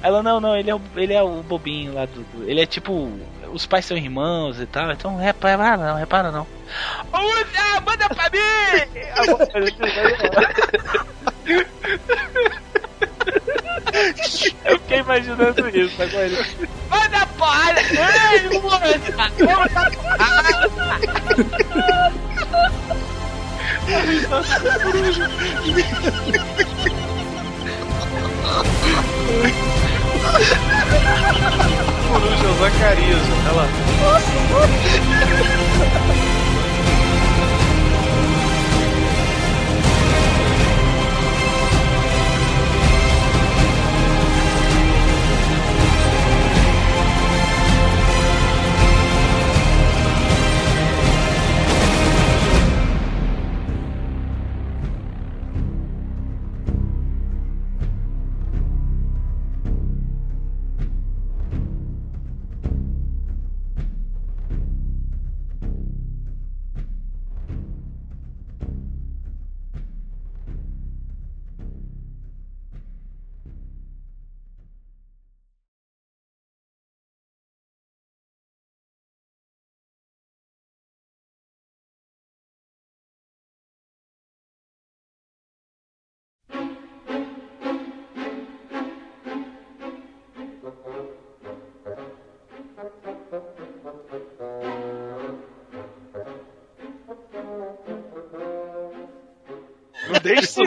Ela, 0.03 0.21
não, 0.21 0.39
não, 0.39 0.55
ele 0.55 0.69
é 0.69 0.75
o, 0.75 0.81
ele 0.95 1.13
é 1.13 1.23
o 1.23 1.41
bobinho 1.41 1.93
lá 1.93 2.05
do- 2.05 2.25
Ele 2.47 2.61
é 2.61 2.65
tipo. 2.65 3.11
Os 3.51 3.65
pais 3.65 3.85
são 3.85 3.97
irmãos 3.97 4.59
e 4.59 4.65
tal, 4.65 4.91
então 4.91 5.17
repara 5.17 5.77
não, 5.77 5.95
repara 5.95 6.31
não. 6.31 6.47
Usa, 7.13 7.81
manda 7.85 8.09
pra 8.09 8.29
mim! 8.29 8.39
Eu 14.65 14.79
fiquei 14.79 14.99
imaginando 14.99 15.69
isso 15.69 16.01
agora. 16.01 16.25
Ele, 16.25 16.69
manda 16.89 17.25
porrada! 17.37 17.81
Ei! 17.81 18.59
Vamos 18.59 19.73
dar 19.73 19.91
Coruja 32.07 32.53
Zacarias, 32.59 33.21
olha 33.45 33.53
lá. 33.53 33.67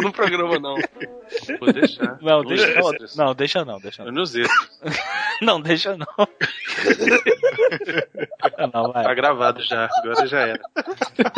no 0.03 0.13
programa, 0.13 0.59
não. 0.59 0.75
Vou 1.59 1.73
deixar. 1.73 2.19
Não, 2.21 2.43
Nos 2.43 2.49
deixa 2.49 2.75
não. 2.75 2.91
extras. 2.91 3.17
Não, 3.17 3.35
deixa 3.35 3.65
não, 3.65 3.81
deixa 3.81 4.05
não. 4.05 4.13
Nos 4.13 4.35
extras. 4.35 4.81
Não, 5.41 5.59
deixa 5.59 5.97
não. 5.97 6.07
não, 8.75 8.93
vai. 8.93 9.05
Tá 9.05 9.15
gravado 9.15 9.63
já, 9.63 9.89
agora 10.05 10.27
já 10.27 10.41
era. 10.41 10.61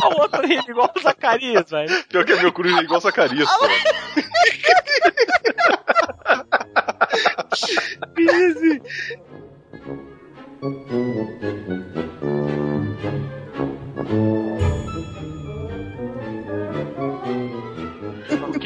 O 0.02 0.20
outro 0.22 0.44
rindo 0.44 0.68
igual 0.68 0.92
o 0.96 1.00
Zacarias, 1.00 1.70
velho. 1.70 2.04
Pior 2.08 2.24
que 2.24 2.32
é 2.32 2.42
meu 2.42 2.52
coruja 2.52 2.82
igual 2.82 3.00
Zacarias, 3.00 3.48
pô. 3.48 3.66
O 14.10 14.38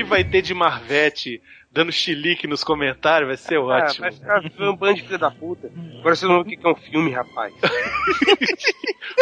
vai 0.06 0.24
ter 0.24 0.40
de 0.42 0.54
Marvete 0.54 1.42
dando 1.70 1.92
chilique 1.92 2.46
nos 2.46 2.64
comentários 2.64 3.28
vai 3.28 3.36
ser 3.36 3.58
ótimo. 3.58 4.06
Ah, 4.06 4.10
vai 4.10 4.12
ficar 4.12 4.70
um 4.70 4.76
bando 4.76 4.94
de 4.94 5.02
filho 5.02 5.18
da 5.18 5.30
puta. 5.30 5.70
Agora 5.98 6.14
você 6.16 6.26
não 6.26 6.42
vê 6.42 6.54
o 6.54 6.58
que 6.58 6.66
é 6.66 6.70
um 6.70 6.74
filme, 6.76 7.10
rapaz. 7.12 7.52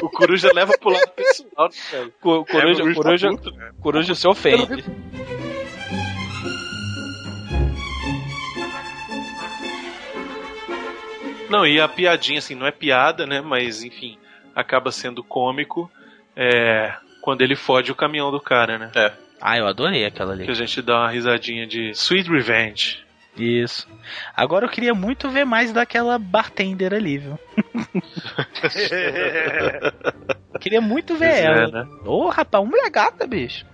O 0.02 0.08
Coruja 0.08 0.50
leva 0.52 0.76
pro 0.78 0.90
lado 0.90 1.10
pessoal, 1.12 1.68
né, 1.68 1.74
velho? 1.90 2.12
Co- 2.20 2.44
Coruja, 2.44 2.82
É, 2.82 2.86
o 2.86 2.94
coruja, 2.94 3.28
tá 3.30 3.36
puto, 3.36 3.52
coruja 3.80 4.14
se 4.14 4.26
ofende. 4.26 4.84
Não, 11.48 11.66
e 11.66 11.80
a 11.80 11.86
piadinha, 11.86 12.38
assim, 12.38 12.54
não 12.54 12.66
é 12.66 12.70
piada, 12.72 13.26
né? 13.26 13.40
Mas, 13.40 13.82
enfim, 13.84 14.18
acaba 14.54 14.90
sendo 14.90 15.22
cômico 15.22 15.90
é, 16.34 16.94
quando 17.20 17.42
ele 17.42 17.54
fode 17.54 17.92
o 17.92 17.94
caminhão 17.94 18.30
do 18.30 18.40
cara, 18.40 18.78
né? 18.78 18.90
É. 18.94 19.12
Ah, 19.46 19.58
eu 19.58 19.66
adorei 19.66 20.06
aquela 20.06 20.32
ali. 20.32 20.46
Que 20.46 20.50
a 20.50 20.54
gente 20.54 20.80
dá 20.80 21.00
uma 21.00 21.10
risadinha 21.10 21.66
de 21.66 21.90
Sweet 21.90 22.30
Revenge. 22.30 23.04
Isso. 23.36 23.86
Agora 24.34 24.64
eu 24.64 24.70
queria 24.70 24.94
muito 24.94 25.28
ver 25.28 25.44
mais 25.44 25.70
daquela 25.72 26.18
bartender 26.18 26.94
ali, 26.94 27.18
viu? 27.18 27.38
Queria 30.60 30.80
muito 30.80 31.14
ver 31.16 31.28
Pois 31.30 31.40
é, 31.40 31.44
ela. 31.44 31.84
né? 31.84 31.88
Ô, 32.04 32.28
rapaz, 32.28 32.62
uma 32.62 32.70
mulher 32.70 32.90
gata, 32.90 33.26
bicho. 33.26 33.66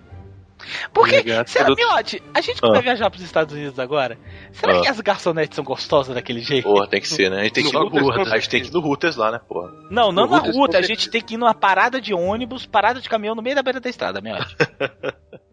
Porque, 0.93 1.23
será, 1.47 1.69
do- 1.69 1.75
Miote, 1.77 2.23
a 2.35 2.41
gente 2.43 2.61
que 2.61 2.67
Ah. 2.69 2.73
vai 2.73 2.83
viajar 2.83 3.09
pros 3.09 3.23
Estados 3.23 3.55
Unidos 3.55 3.79
agora, 3.79 4.19
será 4.53 4.79
Ah. 4.79 4.81
que 4.83 4.89
as 4.89 5.01
garçonetes 5.01 5.57
são 5.57 5.65
gostosas 5.65 6.15
daquele 6.15 6.41
jeito? 6.41 6.65
Porra, 6.65 6.87
tem 6.89 7.01
que 7.01 7.09
ser, 7.09 7.31
né? 7.31 7.41
A 7.41 7.45
gente 7.45 7.53
tem 7.55 7.65
que 7.65 7.71
ir 7.71 7.73
no 7.73 7.85
Hooters, 7.87 8.07
Hooters. 8.07 8.33
A 8.33 8.37
gente 8.37 8.49
tem 8.51 8.63
que 8.63 8.69
ir 8.69 8.73
no 8.73 8.81
Hooters 8.87 9.17
lá, 9.17 9.31
né, 9.31 9.41
porra? 9.49 9.71
Não, 9.91 10.13
não 10.13 10.27
No 10.27 10.31
na 10.33 10.37
Hooters, 10.39 10.57
ruta, 10.57 10.79
a 10.79 10.83
gente 10.83 11.09
tem 11.09 11.23
que 11.23 11.35
ir 11.35 11.39
numa 11.39 11.55
parada 11.55 11.99
de 12.01 12.13
ônibus, 12.13 12.67
parada 12.67 13.01
de 13.01 13.09
caminhão 13.09 13.35
no 13.35 13.43
meio 13.43 13.57
da 13.57 13.63
beira 13.63 13.81
da 13.81 13.89
estrada, 13.89 14.21
Miote. 14.21 14.55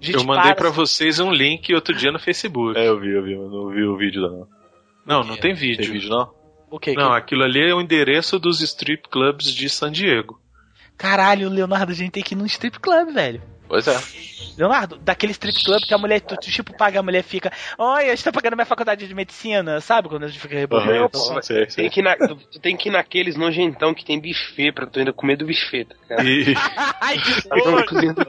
Gente 0.00 0.16
Eu 0.16 0.24
mandei 0.24 0.52
para- 0.52 0.54
pra 0.56 0.70
vocês 0.70 1.18
um 1.18 1.30
link 1.32 1.74
outro 1.74 1.94
dia 1.94 2.12
no 2.12 2.18
Facebook. 2.18 2.78
É, 2.78 2.86
eu 2.88 3.00
vi, 3.00 3.10
eu 3.10 3.22
vi, 3.22 3.32
eu 3.32 3.48
não 3.48 3.68
vi 3.68 3.82
o 3.82 3.96
vídeo 3.96 4.20
lá, 4.22 4.28
não. 4.28 4.48
Não, 5.06 5.24
não 5.24 5.36
tem 5.36 5.54
vídeo. 5.54 5.84
Tem 5.84 5.92
vídeo, 5.92 6.10
não? 6.10 6.30
O 6.70 6.78
quê? 6.78 6.92
Não, 6.94 7.10
Que- 7.12 7.16
aquilo 7.16 7.44
ali 7.44 7.60
é 7.60 7.74
o 7.74 7.80
endereço 7.80 8.38
dos 8.38 8.60
strip 8.60 9.08
clubs 9.08 9.46
de 9.52 9.68
San 9.68 9.90
Diego. 9.90 10.40
Caralho, 10.98 11.48
Leonardo, 11.48 11.92
a 11.92 11.94
gente 11.94 12.10
tem 12.12 12.22
que 12.22 12.34
ir 12.34 12.36
num 12.38 12.46
strip 12.46 12.78
club, 12.80 13.12
velho. 13.12 13.40
Pois 13.68 13.86
é. 13.88 13.96
Leonardo, 14.56 14.96
daquele 14.98 15.32
strip 15.32 15.62
club 15.64 15.82
que 15.86 15.92
a 15.92 15.98
mulher, 15.98 16.20
tu, 16.20 16.34
tu, 16.36 16.50
tipo, 16.50 16.74
paga, 16.74 17.00
a 17.00 17.02
mulher 17.02 17.22
fica, 17.22 17.52
eu 17.78 18.14
estou 18.14 18.32
pagando 18.32 18.54
minha 18.56 18.64
faculdade 18.64 19.06
de 19.06 19.14
medicina, 19.14 19.80
sabe? 19.82 20.08
Quando 20.08 20.24
a 20.24 20.28
gente 20.28 20.38
fica 20.40 20.54
rebolando. 20.56 21.04
Então, 21.06 21.42
sei, 21.42 21.68
sei. 21.68 21.84
Tem 21.84 21.90
que, 21.90 22.00
na, 22.00 22.16
tu 22.16 22.36
tu 22.36 22.60
tem 22.60 22.76
que 22.76 22.88
ir 22.88 22.92
naqueles 22.92 23.36
nojentão 23.36 23.92
que 23.92 24.04
tem 24.04 24.18
buffet 24.20 24.72
pra 24.72 24.86
tu 24.86 24.98
ainda 24.98 25.12
comer 25.12 25.36
do 25.36 25.46
buffet, 25.46 25.86
tá? 26.08 26.22
E... 26.24 26.54
Ai, 27.00 27.18
que 27.18 27.32
do- 28.14 28.26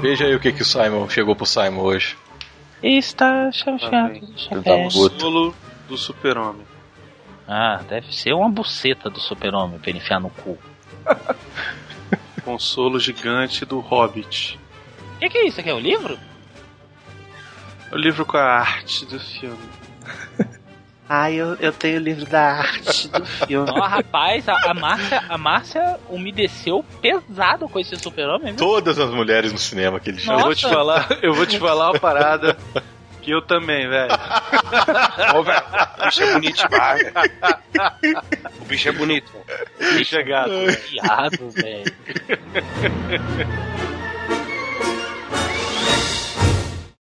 Veja 0.00 0.26
aí 0.26 0.34
o 0.34 0.40
que, 0.40 0.52
que 0.52 0.62
o 0.62 0.64
Simon 0.64 1.08
chegou 1.08 1.34
pro 1.34 1.46
Simon 1.46 1.80
hoje. 1.80 2.16
Está 2.86 3.50
chateado. 3.50 4.20
Tá 4.62 4.90
puto. 4.92 5.18
Solo 5.18 5.54
do 5.88 5.96
super-homem. 5.96 6.66
Ah, 7.48 7.80
deve 7.88 8.14
ser 8.14 8.34
uma 8.34 8.50
buceta 8.50 9.08
do 9.08 9.18
super-homem 9.18 9.78
pra 9.78 9.88
ele 9.88 10.00
enfiar 10.00 10.20
no 10.20 10.28
cu. 10.28 10.58
Consolo 12.44 13.00
gigante 13.00 13.64
do 13.64 13.80
Hobbit. 13.80 14.60
O 15.16 15.18
que, 15.18 15.30
que 15.30 15.38
é 15.38 15.46
isso 15.46 15.60
aqui? 15.60 15.70
É 15.70 15.74
o 15.74 15.78
livro? 15.78 16.18
O 17.90 17.96
livro 17.96 18.26
com 18.26 18.36
a 18.36 18.58
arte 18.58 19.06
do 19.06 19.18
filme. 19.18 19.70
Ah, 21.16 21.30
eu, 21.30 21.54
eu 21.60 21.72
tenho 21.72 22.00
o 22.00 22.02
livro 22.02 22.26
da 22.26 22.54
arte 22.58 23.06
do 23.06 23.24
filme. 23.46 23.70
Ó, 23.70 23.80
rapaz, 23.86 24.48
a, 24.48 24.70
a 24.70 24.74
Márcia, 24.74 25.22
a 25.28 25.38
Márcia 25.38 25.96
umedeceu 26.08 26.84
pesado 27.00 27.68
com 27.68 27.78
esse 27.78 27.94
super-homem? 27.96 28.54
Todas 28.54 28.98
as 28.98 29.10
mulheres 29.10 29.52
no 29.52 29.58
cinema 29.58 29.98
aquele 29.98 30.16
dia. 30.16 30.32
Eu 30.32 30.40
vou 30.40 30.54
te 30.54 30.68
falar, 30.68 31.18
eu 31.22 31.32
vou 31.32 31.46
te 31.46 31.56
falar 31.58 31.92
uma 31.92 32.00
parada 32.00 32.56
que 33.22 33.30
eu 33.30 33.40
também, 33.40 33.88
velho. 33.88 34.12
Ô, 35.36 35.42
velho, 35.44 35.62
o 36.00 36.04
bicho 36.04 36.22
é 36.22 36.32
bonito 36.32 36.68
demais, 36.68 37.12
velho. 37.12 38.22
O 38.60 38.64
bicho 38.64 38.88
é 38.88 38.92
bonito. 38.92 39.32
O 39.80 39.94
bicho 39.96 40.16
é 40.16 40.22
gato. 40.24 40.50
Viado, 40.90 41.50
velho. 41.50 41.94